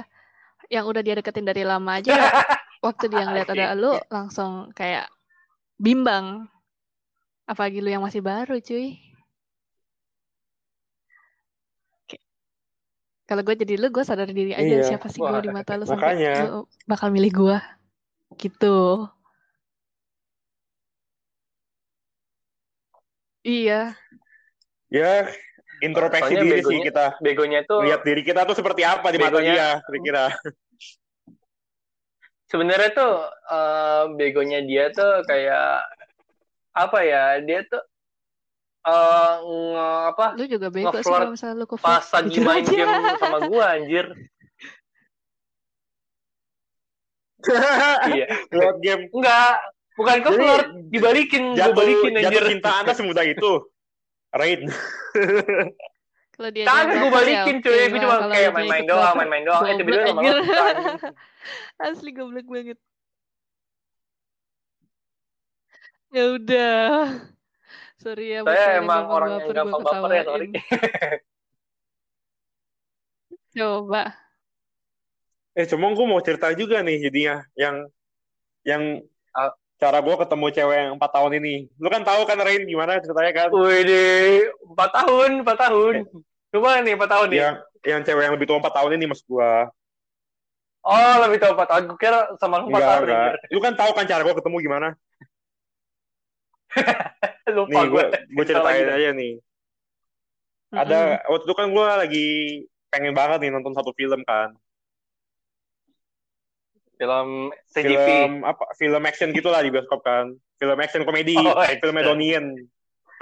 Yang 0.69 0.85
udah 0.89 1.03
dia 1.05 1.15
deketin 1.17 1.45
dari 1.45 1.63
lama 1.63 2.01
aja. 2.01 2.17
waktu 2.81 3.05
dia 3.09 3.23
ngeliat 3.25 3.49
ada 3.53 3.77
lu 3.77 3.93
langsung 4.09 4.73
kayak 4.73 5.09
bimbang. 5.77 6.49
Apalagi 7.45 7.79
lu 7.79 7.89
yang 7.89 8.03
masih 8.03 8.21
baru 8.21 8.59
cuy. 8.59 8.99
Kalau 13.27 13.43
gue 13.43 13.55
jadi 13.57 13.75
lu, 13.75 13.91
gue 13.91 14.03
sadar 14.03 14.31
diri 14.31 14.55
aja 14.55 14.63
Iya. 14.63 14.87
siapa 14.87 15.07
sih 15.07 15.19
gue 15.19 15.41
di 15.41 15.51
mata 15.51 15.75
lu 15.75 15.83
sampai 15.83 16.15
makanya. 16.15 16.33
lu 16.47 16.59
bakal 16.85 17.11
milih 17.11 17.33
gue. 17.33 17.59
Gitu. 18.37 18.79
Iya. 23.43 23.95
ya 24.89 25.27
introspeksi 25.79 26.35
diri 26.37 26.63
sih 26.63 26.79
begonya- 26.79 26.85
kita 26.85 27.07
Begonya 27.19 27.61
tuh 27.63 27.83
lihat 27.83 28.01
diri 28.03 28.23
kita 28.23 28.43
tuh 28.43 28.55
seperti 28.55 28.83
apa 28.83 29.07
di 29.09 29.19
mata 29.19 29.39
dia 29.39 29.83
kira-kira 29.83 30.25
sebenarnya 32.47 32.91
tuh 32.93 33.15
eh, 33.27 34.03
begonya 34.15 34.61
dia 34.63 34.91
tuh 34.91 35.23
kayak 35.25 35.83
apa 36.73 36.99
ya 37.03 37.23
dia 37.41 37.65
tuh 37.65 37.83
eh 38.87 39.35
nge- 39.43 40.03
apa 40.15 40.27
Lu 40.39 40.47
juga 40.47 40.69
bego 40.71 40.95
sih 40.95 41.11
kalau 41.11 41.35
misalnya 41.35 41.57
lu 41.59 41.67
ke 41.67 41.75
pas 41.77 42.07
lagi 42.07 42.39
main 42.39 42.63
aja. 42.63 42.71
game 42.71 42.95
sama 43.19 43.39
gua 43.45 43.65
anjir. 43.75 44.07
Iya. 48.09 48.27
Lewat 48.51 48.77
game. 48.79 49.03
Enggak, 49.11 49.55
bukan 49.95 50.17
ke 50.19 50.31
flirt, 50.33 50.67
dibalikin, 50.91 51.43
gua 51.53 51.59
Jatuh, 51.61 51.75
balikin 51.75 52.13
anjir. 52.15 52.43
jatuh 52.43 52.51
cinta 52.51 52.71
anda 52.79 52.93
semudah 52.93 53.23
itu. 53.23 53.53
Raid. 54.33 54.61
Kalau 56.37 56.51
dia 56.53 56.69
Kagak 56.69 56.85
gue 56.93 57.01
ya 57.01 57.13
balikin 57.17 57.57
cuy, 57.65 57.81
gue 57.89 58.01
cuma 58.05 58.29
kayak 58.29 58.51
main-main 58.53 58.85
doang, 58.85 59.15
main-main 59.17 59.45
doang. 59.49 59.65
Eh 59.65 59.75
tiba-tiba 59.81 60.05
anjing. 60.13 60.37
Asli 61.81 62.11
goblok 62.13 62.45
banget. 62.45 62.79
Ya 66.13 66.25
udah. 66.37 66.85
Sorry 67.97 68.37
ya 68.37 68.45
Saya 68.45 68.85
emang 68.85 69.09
orang 69.09 69.41
yang 69.41 69.49
baper, 69.49 69.57
gampang 69.57 69.83
baper 69.83 70.11
ya, 70.13 70.23
sorry. 70.29 70.49
Coba. 73.57 74.03
Eh, 75.57 75.65
cuma 75.65 75.89
gue 75.97 76.05
mau 76.05 76.21
cerita 76.21 76.53
juga 76.53 76.85
nih 76.85 77.09
jadinya 77.09 77.41
yang 77.57 77.89
yang 78.61 78.83
Ah. 79.33 79.53
Cara 79.77 79.99
gue 80.01 80.15
ketemu 80.17 80.47
cewek 80.57 80.77
yang 80.77 80.93
empat 80.97 81.11
tahun 81.13 81.33
ini. 81.41 81.55
Lu 81.77 81.89
kan 81.93 82.03
tahu 82.03 82.25
kan 82.25 82.39
Rain 82.41 82.65
gimana 82.65 82.97
ceritanya 83.01 83.33
kan? 83.33 83.49
Wih 83.53 83.81
deh, 83.85 84.49
4 84.73 84.97
tahun, 84.97 85.31
4 85.45 85.63
tahun. 85.69 85.95
Coba 86.53 86.81
nih, 86.81 86.93
4 86.97 87.11
tahun 87.13 87.27
nih. 87.29 87.39
Yang 87.45 87.55
yang 87.87 88.01
cewek 88.03 88.23
yang 88.25 88.35
lebih 88.35 88.47
tua 88.49 88.59
empat 88.59 88.75
tahun 88.75 88.97
ini 88.97 89.05
mas 89.07 89.21
gue. 89.23 89.53
Oh, 90.87 91.15
lebih 91.27 91.39
tahu 91.43 91.53
4 91.55 91.69
tahun. 91.71 91.83
Gue 91.93 91.99
kira 92.01 92.21
sama 92.41 92.63
lu 92.63 92.71
4 92.71 92.73
Enggak, 92.73 92.89
tahun. 92.89 93.05
enggak. 93.07 93.33
Lu 93.53 93.59
kan 93.61 93.73
tahu 93.77 93.91
kan 93.93 94.05
cara 94.09 94.23
gue 94.25 94.35
ketemu 94.35 94.57
gimana? 94.65 94.89
Lupa 97.57 97.71
Nih, 97.73 97.87
gue. 97.89 98.03
gue 98.33 98.45
ceritain 98.45 98.87
aja 98.91 99.11
nih. 99.13 99.35
Ada 100.75 100.99
waktu 101.31 101.45
itu 101.47 101.55
kan 101.55 101.67
gue 101.71 101.87
lagi 101.87 102.29
pengen 102.91 103.15
banget 103.15 103.39
nih 103.45 103.51
nonton 103.55 103.73
satu 103.77 103.93
film 103.95 104.21
kan. 104.27 104.57
Film 106.97 107.29
CGP. 107.67 107.93
Film 107.99 108.33
apa? 108.43 108.65
Film 108.75 109.03
action 109.03 109.31
gitulah 109.31 109.61
di 109.61 109.69
bioskop 109.69 110.01
kan. 110.01 110.29
Film 110.57 110.79
action 110.79 111.03
komedi, 111.03 111.37
Oh, 111.37 111.53
action. 111.55 111.79
film 111.79 111.97
Donnie. 111.99 112.37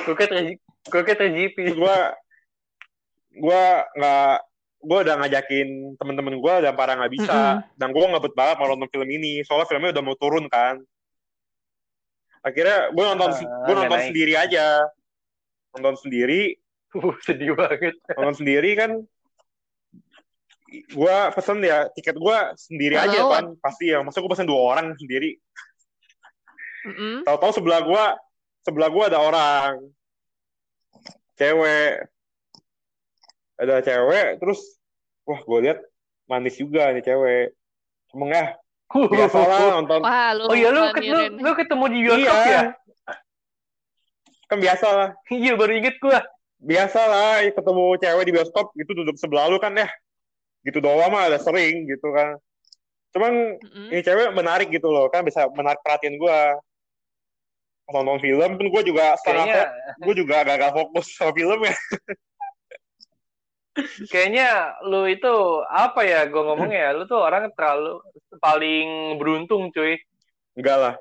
Gue 0.00 0.14
kira 0.14 0.52
gue. 0.84 1.02
Terus 1.50 1.74
gue 1.74 1.96
gue 3.34 3.62
nggak 3.96 4.34
gue 4.80 4.98
udah 5.00 5.14
ngajakin 5.16 5.68
temen-temen 5.96 6.38
gue 6.38 6.54
dan 6.60 6.72
para 6.72 6.94
nggak 6.94 7.10
bisa 7.10 7.34
dan 7.72 7.88
gue 7.88 8.04
ngebet 8.04 8.30
banget 8.32 8.56
mau 8.56 8.68
nonton 8.68 8.86
film 8.86 9.08
ini 9.08 9.40
soalnya 9.42 9.64
filmnya 9.64 9.90
udah 9.90 10.04
mau 10.04 10.14
turun 10.14 10.44
kan 10.46 10.76
akhirnya 12.40 12.92
gue 12.92 13.04
nonton 13.06 13.30
Ah, 13.32 13.64
gue 13.64 13.74
nonton 13.74 13.96
naik. 13.96 14.08
sendiri 14.12 14.32
aja 14.36 14.66
nonton 15.72 15.96
sendiri 15.98 16.42
Uh, 16.94 17.10
sedih 17.26 17.58
banget. 17.58 17.90
nonton 18.14 18.38
sendiri 18.38 18.70
kan 18.78 19.02
gue 20.82 21.16
pesen 21.32 21.58
ya 21.60 21.86
tiket 21.90 22.14
gue 22.14 22.38
sendiri 22.56 22.96
aja 22.96 23.14
Halo. 23.14 23.30
kan 23.30 23.44
pasti 23.58 23.90
ya 23.90 24.00
masa 24.00 24.18
gue 24.18 24.28
pesen 24.28 24.44
dua 24.44 24.74
orang 24.74 24.94
sendiri 24.94 25.38
Mm-mm. 26.84 27.22
tahu-tahu 27.22 27.52
sebelah 27.54 27.80
gue 27.80 28.04
sebelah 28.62 28.88
gue 28.88 29.04
ada 29.04 29.18
orang 29.18 29.72
cewek 31.34 32.06
ada 33.56 33.78
cewek 33.80 34.28
terus 34.36 34.60
wah 35.22 35.38
gue 35.38 35.58
lihat 35.62 35.78
manis 36.26 36.54
juga 36.54 36.90
nih 36.90 37.02
cewek 37.02 37.54
cuma 38.10 38.26
ya 38.28 38.46
biasa 39.14 39.38
lah 39.40 39.60
nonton 39.74 40.00
Wah, 40.00 40.30
lu 40.32 40.42
Oh 40.46 40.54
iya 40.54 40.68
lu, 40.70 40.82
ket- 40.92 41.04
lu, 41.04 41.18
lu 41.40 41.50
ketemu 41.52 41.84
di 41.88 41.98
bioskop 42.04 42.36
Iya. 42.36 42.46
ya? 42.48 42.62
kan 44.44 44.58
biasa 44.60 44.86
lah 44.88 45.08
Iya 45.34 45.52
baru 45.54 45.72
inget 45.74 45.96
gua. 45.98 46.20
biasa 46.60 47.00
lah 47.02 47.32
ya, 47.42 47.50
ketemu 47.52 47.84
cewek 47.98 48.24
di 48.24 48.32
bioskop 48.32 48.66
gitu 48.72 48.92
duduk 48.94 49.16
sebelah 49.16 49.48
lu 49.48 49.58
kan 49.58 49.74
ya 49.74 49.88
gitu 50.64 50.80
doang 50.80 51.12
mah 51.12 51.28
ada 51.28 51.38
sering 51.38 51.84
gitu 51.86 52.08
kan. 52.10 52.40
Cuman 53.14 53.60
Mm-mm. 53.60 53.88
ini 53.94 54.00
cewek 54.02 54.34
menarik 54.34 54.68
gitu 54.72 54.90
loh 54.90 55.06
kan 55.12 55.22
bisa 55.22 55.46
menarik 55.52 55.78
perhatian 55.84 56.18
gue 56.18 56.38
nonton 57.84 58.16
film 58.18 58.50
pun 58.56 58.66
gue 58.72 58.82
juga 58.88 59.14
setengah 59.20 59.44
Kayaknya 59.44 59.64
gue 60.00 60.14
juga 60.16 60.36
gagal 60.42 60.70
fokus 60.72 61.06
sama 61.14 61.36
film 61.36 61.60
ya. 61.62 61.76
Kayaknya 64.06 64.78
lu 64.86 65.02
itu 65.10 65.34
apa 65.66 66.06
ya 66.06 66.30
gua 66.30 66.46
ngomongnya 66.46 66.78
ya? 66.78 66.90
Lu 66.94 67.10
tuh 67.10 67.18
orang 67.18 67.50
terlalu 67.58 67.98
paling 68.38 69.18
beruntung 69.18 69.74
cuy. 69.74 69.98
enggak 70.54 70.78
lah. 70.78 70.94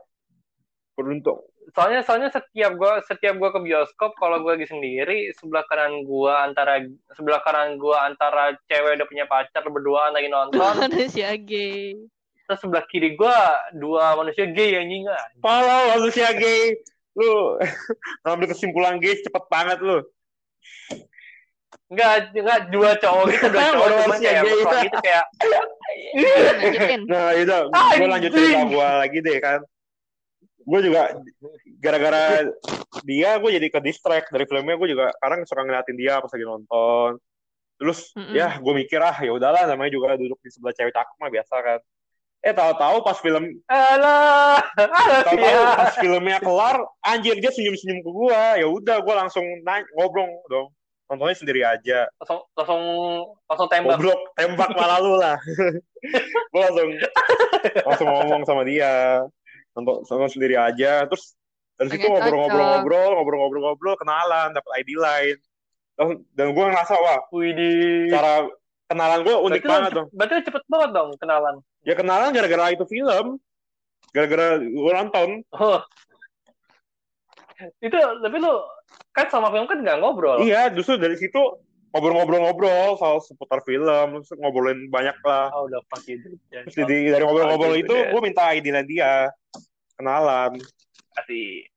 Beruntung 0.98 1.38
Soalnya 1.74 2.06
soalnya 2.06 2.30
setiap 2.30 2.78
gua 2.78 3.02
setiap 3.02 3.34
gua 3.42 3.50
ke 3.50 3.58
bioskop 3.66 4.14
kalau 4.22 4.46
gua 4.46 4.54
lagi 4.54 4.70
sendiri 4.70 5.34
sebelah 5.34 5.66
kanan 5.66 6.06
gua 6.06 6.46
antara 6.46 6.86
sebelah 7.18 7.42
kanan 7.42 7.82
gua 7.82 8.06
antara 8.06 8.54
cewek 8.70 9.02
udah 9.02 9.08
punya 9.10 9.26
pacar 9.26 9.66
berduaan 9.66 10.14
lagi 10.14 10.30
nonton 10.30 10.62
Manusia 10.86 11.34
gay. 11.34 11.98
terus 12.46 12.60
sebelah 12.62 12.86
kiri 12.86 13.18
gua 13.18 13.58
dua 13.74 14.14
manusia 14.14 14.46
gay 14.46 14.78
anjing 14.78 15.10
ah. 15.10 15.18
Pala 15.42 15.98
manusia 15.98 16.30
gay 16.38 16.78
lu 17.18 17.58
ngambil 18.22 18.54
kesimpulan 18.54 19.02
gay 19.02 19.18
cepet 19.18 19.44
banget 19.50 19.82
lu 19.82 19.98
Enggak, 21.90 22.34
enggak 22.34 22.60
dua 22.74 22.98
cowok 22.98 23.26
gitu, 23.34 23.46
dua 23.50 23.66
cowok 23.74 23.88
manusia 24.10 24.30
kayak 24.30 24.44
gay. 24.46 24.54
mesra 24.54 24.78
gitu 24.86 24.98
kayak 25.02 25.26
Lanjutin. 26.14 27.02
nah 27.10 27.34
itu 27.34 27.50
gue 27.50 27.74
Anjing. 27.74 28.10
lanjut 28.14 28.32
cerita 28.34 28.62
gue 28.70 28.88
lagi 29.02 29.18
deh 29.22 29.38
kan 29.42 29.60
gue 30.64 30.80
juga 30.80 31.02
gara-gara 31.84 32.48
dia 33.04 33.36
gue 33.36 33.52
jadi 33.60 33.68
ke 33.68 33.80
distract 33.84 34.32
dari 34.32 34.48
filmnya. 34.48 34.80
Gue 34.80 34.96
juga 34.96 35.12
sekarang 35.20 35.44
suka 35.44 35.62
ngeliatin 35.68 36.00
dia 36.00 36.24
pas 36.24 36.32
lagi 36.32 36.46
nonton. 36.48 37.20
Terus 37.76 38.00
Mm-mm. 38.16 38.32
ya 38.32 38.56
gue 38.64 38.74
mikir 38.74 39.04
ah 39.04 39.18
ya 39.20 39.36
udahlah 39.36 39.68
namanya 39.68 39.92
juga 39.92 40.16
duduk 40.16 40.40
di 40.40 40.48
sebelah 40.48 40.72
cewek 40.72 40.96
cakep 40.96 41.16
mah 41.20 41.32
biasa 41.34 41.56
kan. 41.60 41.80
Eh 42.44 42.52
tahu-tahu 42.52 42.98
pas 43.08 43.18
film 43.24 43.44
alah, 43.72 44.60
tahu-tahu 44.76 45.40
ya. 45.40 45.80
pas 45.80 45.96
filmnya 45.96 46.38
kelar 46.44 46.76
anjir 47.00 47.40
dia 47.40 47.52
senyum-senyum 47.56 48.04
ke 48.04 48.12
gue 48.12 48.42
ya 48.60 48.68
udah 48.68 48.98
gue 49.00 49.16
langsung 49.16 49.44
nanya, 49.64 49.88
ngobrol 49.96 50.28
dong. 50.52 50.68
Nontonnya 51.08 51.36
sendiri 51.36 51.62
aja. 51.64 52.08
Langsung 52.20 52.40
langsung 52.56 52.84
langsung 53.48 53.68
tembak. 53.72 53.96
goblok 54.00 54.20
tembak 54.40 54.72
malah 54.76 55.00
lu 55.04 55.14
lah. 55.20 55.38
Gue 56.52 56.62
langsung 56.64 56.90
langsung 57.86 58.08
ngomong 58.08 58.42
sama 58.48 58.64
dia. 58.64 59.24
Nonton 59.76 60.04
nonton 60.08 60.32
sendiri 60.32 60.56
aja. 60.56 61.04
Terus 61.08 61.36
dari 61.86 61.96
situ 61.96 62.08
ngobrol-ngobrol-ngobrol 62.08 63.10
ngobrol-ngobrol-ngobrol 63.16 63.96
kenalan 63.98 64.48
dapat 64.52 64.72
ID 64.80 64.90
lain 64.96 65.36
dan, 65.94 66.08
dan 66.34 66.48
gue 66.52 66.64
ngerasa 66.64 66.94
wah 66.96 67.20
Widih. 67.30 68.10
cara 68.10 68.48
kenalan 68.88 69.20
gue 69.22 69.36
unik 69.36 69.62
Berarti 69.62 69.70
banget 69.70 69.92
dong 69.94 70.08
Berarti 70.12 70.34
cepet 70.44 70.64
banget 70.66 70.90
dong 70.92 71.10
kenalan. 71.18 71.56
ya 71.84 71.94
kenalan 71.94 72.30
gara-gara 72.32 72.66
itu 72.72 72.86
film 72.86 73.26
gara-gara 74.10 74.48
gue 74.58 74.92
nonton 74.94 75.30
Oh. 75.52 75.82
Itu 77.80 77.96
tapi 77.96 78.38
lu 78.38 78.54
kan 79.14 79.30
sama 79.30 79.54
film 79.54 79.66
kan 79.66 79.80
nggak 79.80 79.98
ngobrol. 80.02 80.42
iya 80.42 80.68
justru 80.68 80.98
dari 80.98 81.16
situ 81.16 81.38
ngobrol-ngobrol-ngobrol 81.94 82.98
soal 82.98 83.22
seputar 83.22 83.62
film 83.62 84.18
terus 84.20 84.34
ngobrolin 84.42 84.90
banyak 84.90 85.14
lah 85.22 85.54
Ah 85.54 85.62
udah 85.62 85.80
pas 85.86 86.02
gitu. 86.02 86.34
Ya, 86.50 86.66
jadi 86.66 87.14
dari 87.14 87.24
ngobrol-ngobrol 87.24 87.74
Oh, 87.74 87.80
itu 87.80 87.94
gue 87.94 88.22
minta 88.22 88.50
ID 88.50 88.74
dia 88.90 89.30
kenalan 89.94 90.58
kasih 91.14 91.70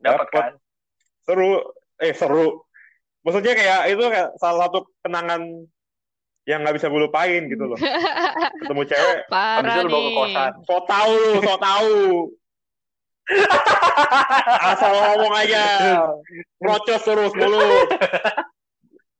dapat 0.00 0.26
kan. 0.28 0.52
seru 1.20 1.60
eh 1.96 2.12
seru 2.12 2.64
maksudnya 3.20 3.52
kayak 3.52 3.80
itu 3.88 4.02
kayak 4.02 4.32
salah 4.36 4.66
satu 4.66 4.88
kenangan 5.00 5.68
yang 6.44 6.64
nggak 6.64 6.74
bisa 6.74 6.88
gue 6.88 6.98
lupain 6.98 7.42
gitu 7.46 7.64
loh 7.64 7.76
ketemu 8.60 8.82
cewek 8.84 9.18
Habis 9.22 9.30
Parah 9.30 9.74
itu 9.74 9.80
lu 9.80 9.90
bawa 9.90 10.00
ke 10.00 10.12
kosan. 10.16 10.52
so 10.64 10.76
tau 10.82 11.12
lu 11.12 11.38
so 11.38 11.54
tau 11.56 11.92
asal 14.66 14.90
ngomong 14.90 15.34
aja 15.36 15.64
procos 16.56 17.00
terus 17.00 17.32
mulut 17.32 17.88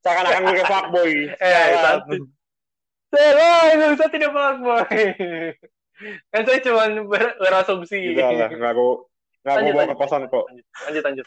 seakan-akan 0.01 0.40
gue 0.43 0.55
kayak 0.57 0.66
fuckboy 0.66 1.12
Eh, 1.31 1.36
Jalan. 1.39 1.81
santai. 2.01 2.19
Saya 3.11 3.74
nggak 3.74 3.90
usah 3.93 4.09
tidak 4.09 4.31
pak 4.31 4.52
boy. 4.61 4.86
Kan 6.32 6.43
saya 6.43 6.59
cuma 6.61 6.82
ber- 7.05 7.36
berasumsi. 7.36 8.15
Udah 8.15 8.32
lah 8.32 8.48
nggak 8.48 8.73
gue 8.73 8.93
nggak 9.41 9.55
gue 9.57 9.62
Lanjut, 9.65 9.77
bawa 9.77 9.89
ke 9.89 9.97
kosan 9.97 10.23
kok. 10.29 10.45
Lanjut, 10.85 11.03
lanjut. 11.05 11.27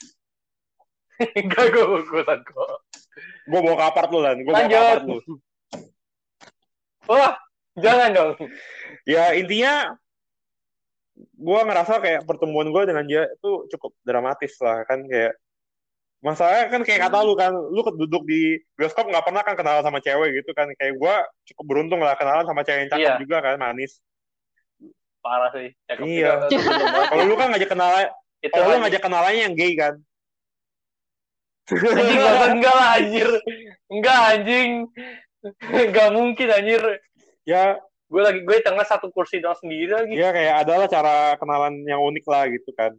Enggak 1.34 1.65
gue 1.73 1.84
bawa 1.85 1.99
ke 2.02 2.10
kosan 2.14 2.40
kok. 2.45 2.69
gue 3.44 3.60
bawa 3.60 3.76
ke 3.77 3.85
apart 3.90 4.10
lu 4.14 4.19
lan. 4.22 4.38
Gue 4.45 4.53
bawa 4.53 4.69
ke 4.69 4.77
apart 4.77 5.03
lu. 5.10 5.18
Wah, 7.10 7.34
jangan 7.76 8.10
dong. 8.15 8.31
ya 9.03 9.35
intinya 9.35 9.91
gue 11.18 11.60
ngerasa 11.68 11.99
kayak 11.99 12.22
pertemuan 12.23 12.72
gue 12.72 12.84
dengan 12.88 13.03
dia 13.03 13.27
itu 13.27 13.52
cukup 13.76 13.91
dramatis 14.06 14.53
lah 14.61 14.85
kan. 14.85 15.03
Kayak 15.10 15.34
masalahnya 16.23 16.65
kan 16.69 16.81
kayak 16.85 17.02
kata 17.10 17.18
lu 17.26 17.34
kan. 17.34 17.52
Lu 17.52 17.81
duduk 17.81 18.23
di 18.30 18.61
bioskop 18.77 19.10
nggak 19.10 19.26
pernah 19.26 19.41
kan 19.41 19.57
kenalan 19.57 19.84
sama 19.84 19.99
cewek 20.06 20.38
gitu 20.38 20.53
kan. 20.53 20.69
Kayak 20.77 21.02
gue 21.02 21.15
cukup 21.52 21.65
beruntung 21.65 21.99
lah 21.99 22.14
kenalan 22.14 22.45
sama 22.45 22.61
cewek 22.61 22.88
yang 22.88 22.91
cakep 22.94 23.10
Iya. 23.10 23.22
juga 23.26 23.38
kan 23.41 23.57
manis 23.57 23.98
Parah 25.23 25.49
sih. 25.49 25.71
Cakep 25.87 26.03
Iya. 26.03 26.31
juga. 26.45 26.67
kalau 27.09 27.23
lu 27.23 27.35
kan 27.35 27.47
ngajak 27.49 27.69
kenalan 27.71 28.07
Itu 28.37 28.51
kalau 28.51 28.65
lu 28.65 28.69
aja. 28.69 28.81
ngajak 28.83 29.01
kenalannya 29.01 29.41
yang 29.41 29.55
gay 29.55 29.73
kan 29.73 29.95
Anjing 31.63 31.95
enggak, 32.11 32.51
enggak 32.51 32.73
lah 32.75 32.87
anjir. 32.93 33.29
Enggak 33.87 34.19
anjing. 34.29 34.69
Enggak 35.65 36.07
mungkin 36.11 36.47
anjir. 36.49 36.83
ya 37.43 37.79
Gue 38.05 38.21
lagi 38.21 38.39
gue 38.39 38.55
di 38.55 38.61
tengah 38.61 38.83
satu 38.83 39.09
kursi 39.09 39.39
doang 39.39 39.57
sendiri 39.57 39.89
lagi. 39.89 40.13
ya 40.13 40.29
kayak 40.29 40.55
adalah 40.61 40.85
cara 40.85 41.15
kenalan 41.35 41.81
yang 41.81 41.97
unik 41.99 42.25
lah 42.27 42.45
gitu 42.45 42.69
kan 42.71 42.93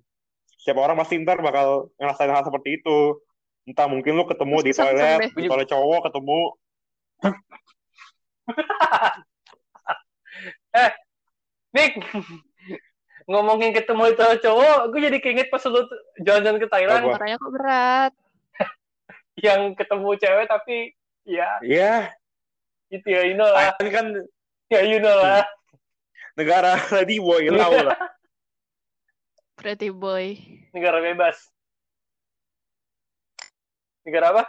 setiap 0.59 0.81
orang 0.81 0.97
pasti 0.97 1.21
ntar 1.21 1.39
bakal 1.39 1.93
ngerasain 1.95 2.27
hal 2.27 2.43
seperti 2.43 2.81
itu 2.81 3.21
entah 3.63 3.85
mungkin 3.85 4.17
lu 4.17 4.25
ketemu 4.25 4.57
di 4.61 4.73
toilet 4.73 5.29
di 5.31 5.45
toilet 5.45 5.69
cowok 5.69 6.09
ketemu 6.09 6.41
Nick, 11.75 11.99
ngomongin 13.27 13.75
ketemu 13.75 14.15
itu 14.15 14.25
cowok, 14.47 14.95
gue 14.95 15.01
jadi 15.11 15.19
keinget 15.19 15.49
pas 15.51 15.59
lu 15.67 15.83
jalan-jalan 16.23 16.63
ke 16.63 16.69
Thailand? 16.71 17.03
Suaranya 17.03 17.37
kok 17.37 17.51
berat. 17.51 18.13
yang 19.47 19.75
ketemu 19.75 20.11
cewek 20.15 20.47
tapi 20.47 20.77
ya 21.27 21.59
ya 21.67 22.15
gitu 22.95 23.07
ya, 23.11 23.27
you 23.27 23.35
know 23.35 23.51
lah. 23.51 23.75
Thailand 23.75 23.91
kan 23.91 24.07
Ya 24.73 24.81
you 24.87 25.03
know 25.03 25.13
lah. 25.19 25.43
negara 26.39 26.79
lady 26.97 27.19
boy 27.19 27.43
lah 27.51 27.69
Pretty 29.55 29.89
boy. 29.91 30.35
Negara 30.75 30.99
bebas. 30.99 31.39
Negara 34.03 34.31
apa? 34.35 34.45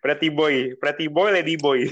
pretty 0.00 0.32
boy 0.32 0.72
pretty 0.80 1.12
boy 1.12 1.28
lady 1.28 1.60
boy 1.60 1.84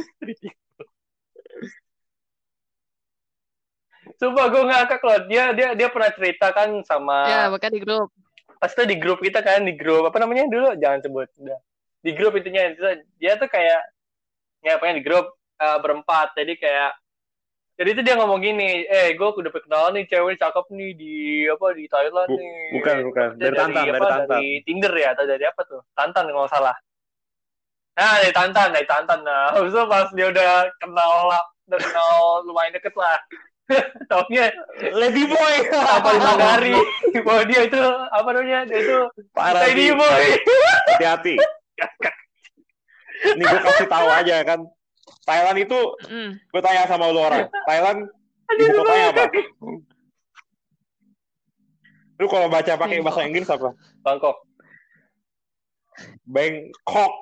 Coba 4.22 4.46
gue 4.54 4.62
ngakak 4.62 5.02
loh. 5.02 5.18
Dia 5.26 5.50
dia 5.50 5.68
dia 5.74 5.88
pernah 5.90 6.10
cerita 6.14 6.54
kan 6.54 6.70
sama 6.86 7.26
Ya, 7.26 7.42
bahkan 7.50 7.74
di 7.74 7.82
grup. 7.82 8.06
pas 8.62 8.70
itu 8.70 8.86
di 8.86 8.94
grup 8.94 9.18
kita 9.18 9.42
kan 9.42 9.66
di 9.66 9.74
grup 9.74 10.06
apa 10.06 10.22
namanya 10.22 10.46
dulu? 10.46 10.78
Jangan 10.78 11.02
sebut 11.02 11.26
udah. 11.42 11.58
Di 11.98 12.14
grup 12.14 12.38
intinya 12.38 12.62
itu 12.70 12.78
dia 13.18 13.34
tuh 13.34 13.50
kayak 13.50 13.82
ya 14.62 14.78
pokoknya 14.78 15.02
di 15.02 15.04
grup 15.04 15.26
eh, 15.58 15.78
berempat. 15.82 16.38
Jadi 16.38 16.54
kayak 16.54 16.94
jadi 17.74 17.88
itu 17.98 18.02
dia 18.06 18.14
ngomong 18.14 18.38
gini 18.38 18.86
eh 18.86 19.18
gue 19.18 19.26
udah 19.26 19.50
kenalan 19.50 19.98
nih 19.98 20.06
cewek 20.06 20.38
cakep 20.38 20.66
nih 20.70 20.90
di 20.94 21.14
apa 21.50 21.66
di 21.74 21.84
Thailand 21.90 22.28
Bu- 22.30 22.38
nih. 22.38 22.54
bukan 22.78 22.96
bukan. 23.10 23.28
Dari 23.42 23.54
tantan 23.58 23.74
dari 23.74 23.90
apa, 23.98 24.06
tantan. 24.06 24.28
Dari 24.38 24.50
Tinder 24.62 24.92
ya 24.94 25.08
atau 25.18 25.24
dari 25.26 25.44
apa 25.50 25.60
tuh? 25.66 25.80
Tantan 25.98 26.24
kalau 26.30 26.46
nggak 26.46 26.54
salah. 26.54 26.76
Nah 27.98 28.14
dari 28.22 28.30
Tantan 28.30 28.68
dari 28.70 28.86
Tantan. 28.86 29.18
Nah 29.26 29.50
habis 29.58 29.74
itu 29.74 29.82
pas 29.90 30.06
dia 30.14 30.26
udah 30.30 30.50
kenal 30.78 31.12
lah 31.26 31.42
udah 31.66 31.80
kenal 31.82 32.14
lumayan 32.46 32.78
deket 32.78 32.94
lah 32.94 33.18
taunya 34.10 34.50
lady 34.92 35.24
boy. 35.26 35.54
apa 35.70 36.08
lima 36.14 36.32
hari. 36.38 36.74
Bahwa 37.22 37.42
dia 37.46 37.60
itu 37.66 37.80
apa 38.10 38.28
namanya 38.34 38.60
dia 38.68 38.78
itu 38.82 38.96
parah 39.32 39.62
lady 39.66 39.94
boy. 39.94 40.22
Hati-hati. 40.96 41.34
Ini 43.22 43.42
gue 43.42 43.60
kasih 43.62 43.88
tahu 43.88 44.06
aja 44.10 44.36
kan. 44.42 44.60
Thailand 45.22 45.58
itu 45.62 45.78
gue 46.50 46.60
tanya 46.62 46.90
sama 46.90 47.10
lu 47.14 47.22
orang. 47.22 47.46
Thailand 47.66 47.98
ibu 48.58 48.82
kotanya 48.82 49.06
apa? 49.14 49.24
Lu 52.20 52.26
kalau 52.30 52.46
baca 52.50 52.72
pakai 52.78 53.02
bahasa 53.02 53.26
Inggris 53.26 53.50
apa? 53.50 53.74
Bangkok. 54.02 54.36
Bangkok. 56.26 57.12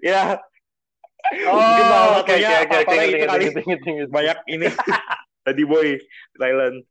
Ya 0.00 0.38
oh 1.50 2.22
oke 2.22 2.34
oke 2.34 2.76
oke 2.86 2.94
inget, 2.94 3.18
itu 3.18 3.26
kali. 3.26 3.46
banyak 4.10 4.38
ini. 4.50 4.66
Lady 5.46 5.62
boy 5.62 5.94
Thailand 6.34 6.82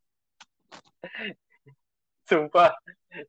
sumpah 2.25 2.71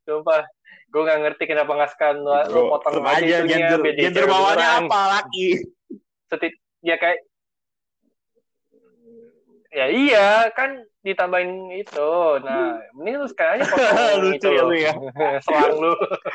sumpah. 0.05 0.43
Gue 0.87 1.03
nggak 1.03 1.21
ngerti 1.29 1.45
kenapa 1.51 1.71
nggak 1.77 1.93
sekan 1.93 2.23
lu, 2.23 2.31
lu 2.49 2.61
Bro, 2.71 2.79
potong 2.79 3.05
aja 3.05 3.43
itunya, 3.43 3.69
gender 3.69 3.81
gender 3.99 4.25
bawahnya 4.31 4.87
apa 4.87 5.01
laki? 5.19 5.47
Setit, 6.31 6.55
ya 6.81 6.97
kayak 6.97 7.27
ya 9.75 9.87
iya 9.93 10.29
kan 10.57 10.81
ditambahin 11.07 11.71
itu 11.71 12.11
nah 12.43 12.83
mending 12.99 13.23
lu 13.23 13.27
sekarang 13.31 13.63
aja 13.63 13.65
potong 13.71 14.19
Lucu 14.27 14.35
itu 14.35 14.49
ya 14.51 14.63
loh. 14.63 14.67
lu 14.67 14.75
ya. 14.77 14.93
selang 15.47 15.75
lu 15.79 15.93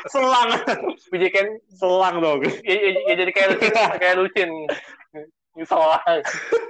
selang 0.08 0.48
jadi 1.12 1.28
kan 1.28 1.46
selang 1.76 2.16
dong 2.24 2.40
ya, 2.40 2.52
ya, 2.64 2.90
ya 3.12 3.14
jadi 3.20 3.30
kayak 3.36 3.48
lucin 3.52 3.72
kayak 4.00 4.16
lucin 4.16 4.50
selang 5.68 6.00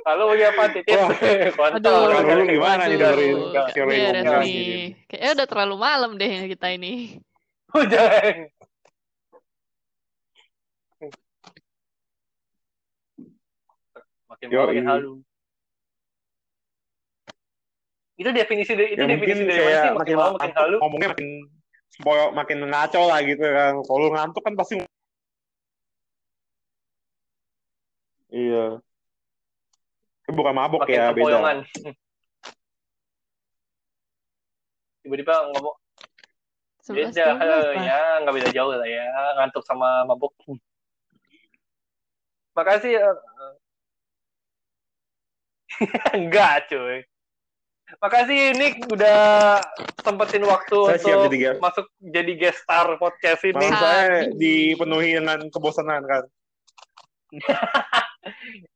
lalu 0.03 0.23
punya 0.35 0.47
apa 0.51 0.63
titik 0.75 0.99
Wah. 0.99 1.11
kontol 1.55 2.11
Aduh. 2.11 2.27
Dulu 2.27 2.43
gimana 2.51 2.83
nih 2.91 2.99
Aduh. 2.99 3.07
dengerin 3.07 3.37
Enggak. 3.39 3.67
teori 3.71 3.95
Beres 3.95 4.25
ngomong 4.27 4.43
nih. 4.43 4.51
gini? 4.51 4.83
Kayaknya 5.07 5.31
udah 5.39 5.47
terlalu 5.47 5.77
malam 5.79 6.11
deh 6.19 6.33
kita 6.51 6.67
ini. 6.75 6.93
Jangan 7.73 8.37
makin 14.27 14.49
makin 14.51 14.83
iya. 14.83 14.91
halu 14.91 15.13
itu 18.23 18.31
definisi 18.31 18.73
itu 18.79 18.95
ya 18.95 19.05
mungkin 19.11 19.19
definisi 19.19 19.43
dari 19.51 19.61
mana 19.67 19.83
sih 19.83 19.91
makin 19.91 19.99
makin 19.99 20.15
malam 20.15 20.33
makin 20.39 20.53
halu 20.55 20.77
ngomongnya 20.79 21.09
makin 21.11 21.29
spoil 21.93 22.27
makin 22.33 22.59
ngaco 22.71 23.03
lah 23.05 23.21
gitu 23.21 23.45
kan. 23.45 23.73
Kalau 23.85 24.09
ngantuk 24.15 24.43
kan 24.43 24.55
pasti 24.57 24.75
iya. 28.33 28.81
Itu 30.25 30.31
bukan 30.33 30.55
mabok 30.55 30.87
makin 30.87 30.97
ya 30.97 31.13
beda. 31.13 31.39
tiba-tiba 35.03 35.35
ngomong 35.51 35.75
Sebelas 36.83 37.11
beda 37.11 37.27
eh, 37.43 37.75
ya 37.83 38.23
nggak 38.23 38.35
beda 38.39 38.51
jauh 38.55 38.73
lah 38.75 38.89
ya. 38.89 39.05
Ngantuk 39.39 39.67
sama 39.67 40.07
mabuk 40.07 40.33
makasih 42.57 42.97
eh. 42.97 43.17
enggak 46.17 46.69
cuy 46.69 47.01
makasih 48.01 48.57
Nick 48.57 48.81
udah 48.89 49.61
sempetin 50.01 50.45
waktu 50.49 50.79
Saya 50.97 50.97
untuk 50.97 51.33
jadi 51.35 51.59
masuk 51.61 51.87
jadi 52.01 52.33
guest 52.39 52.65
star 52.65 52.97
podcast 52.97 53.43
ini. 53.45 53.59
Malam 53.59 53.77
saya 53.77 54.33
dipenuhi 54.33 55.19
dengan 55.21 55.41
kebosanan 55.53 56.03
kan 56.07 56.25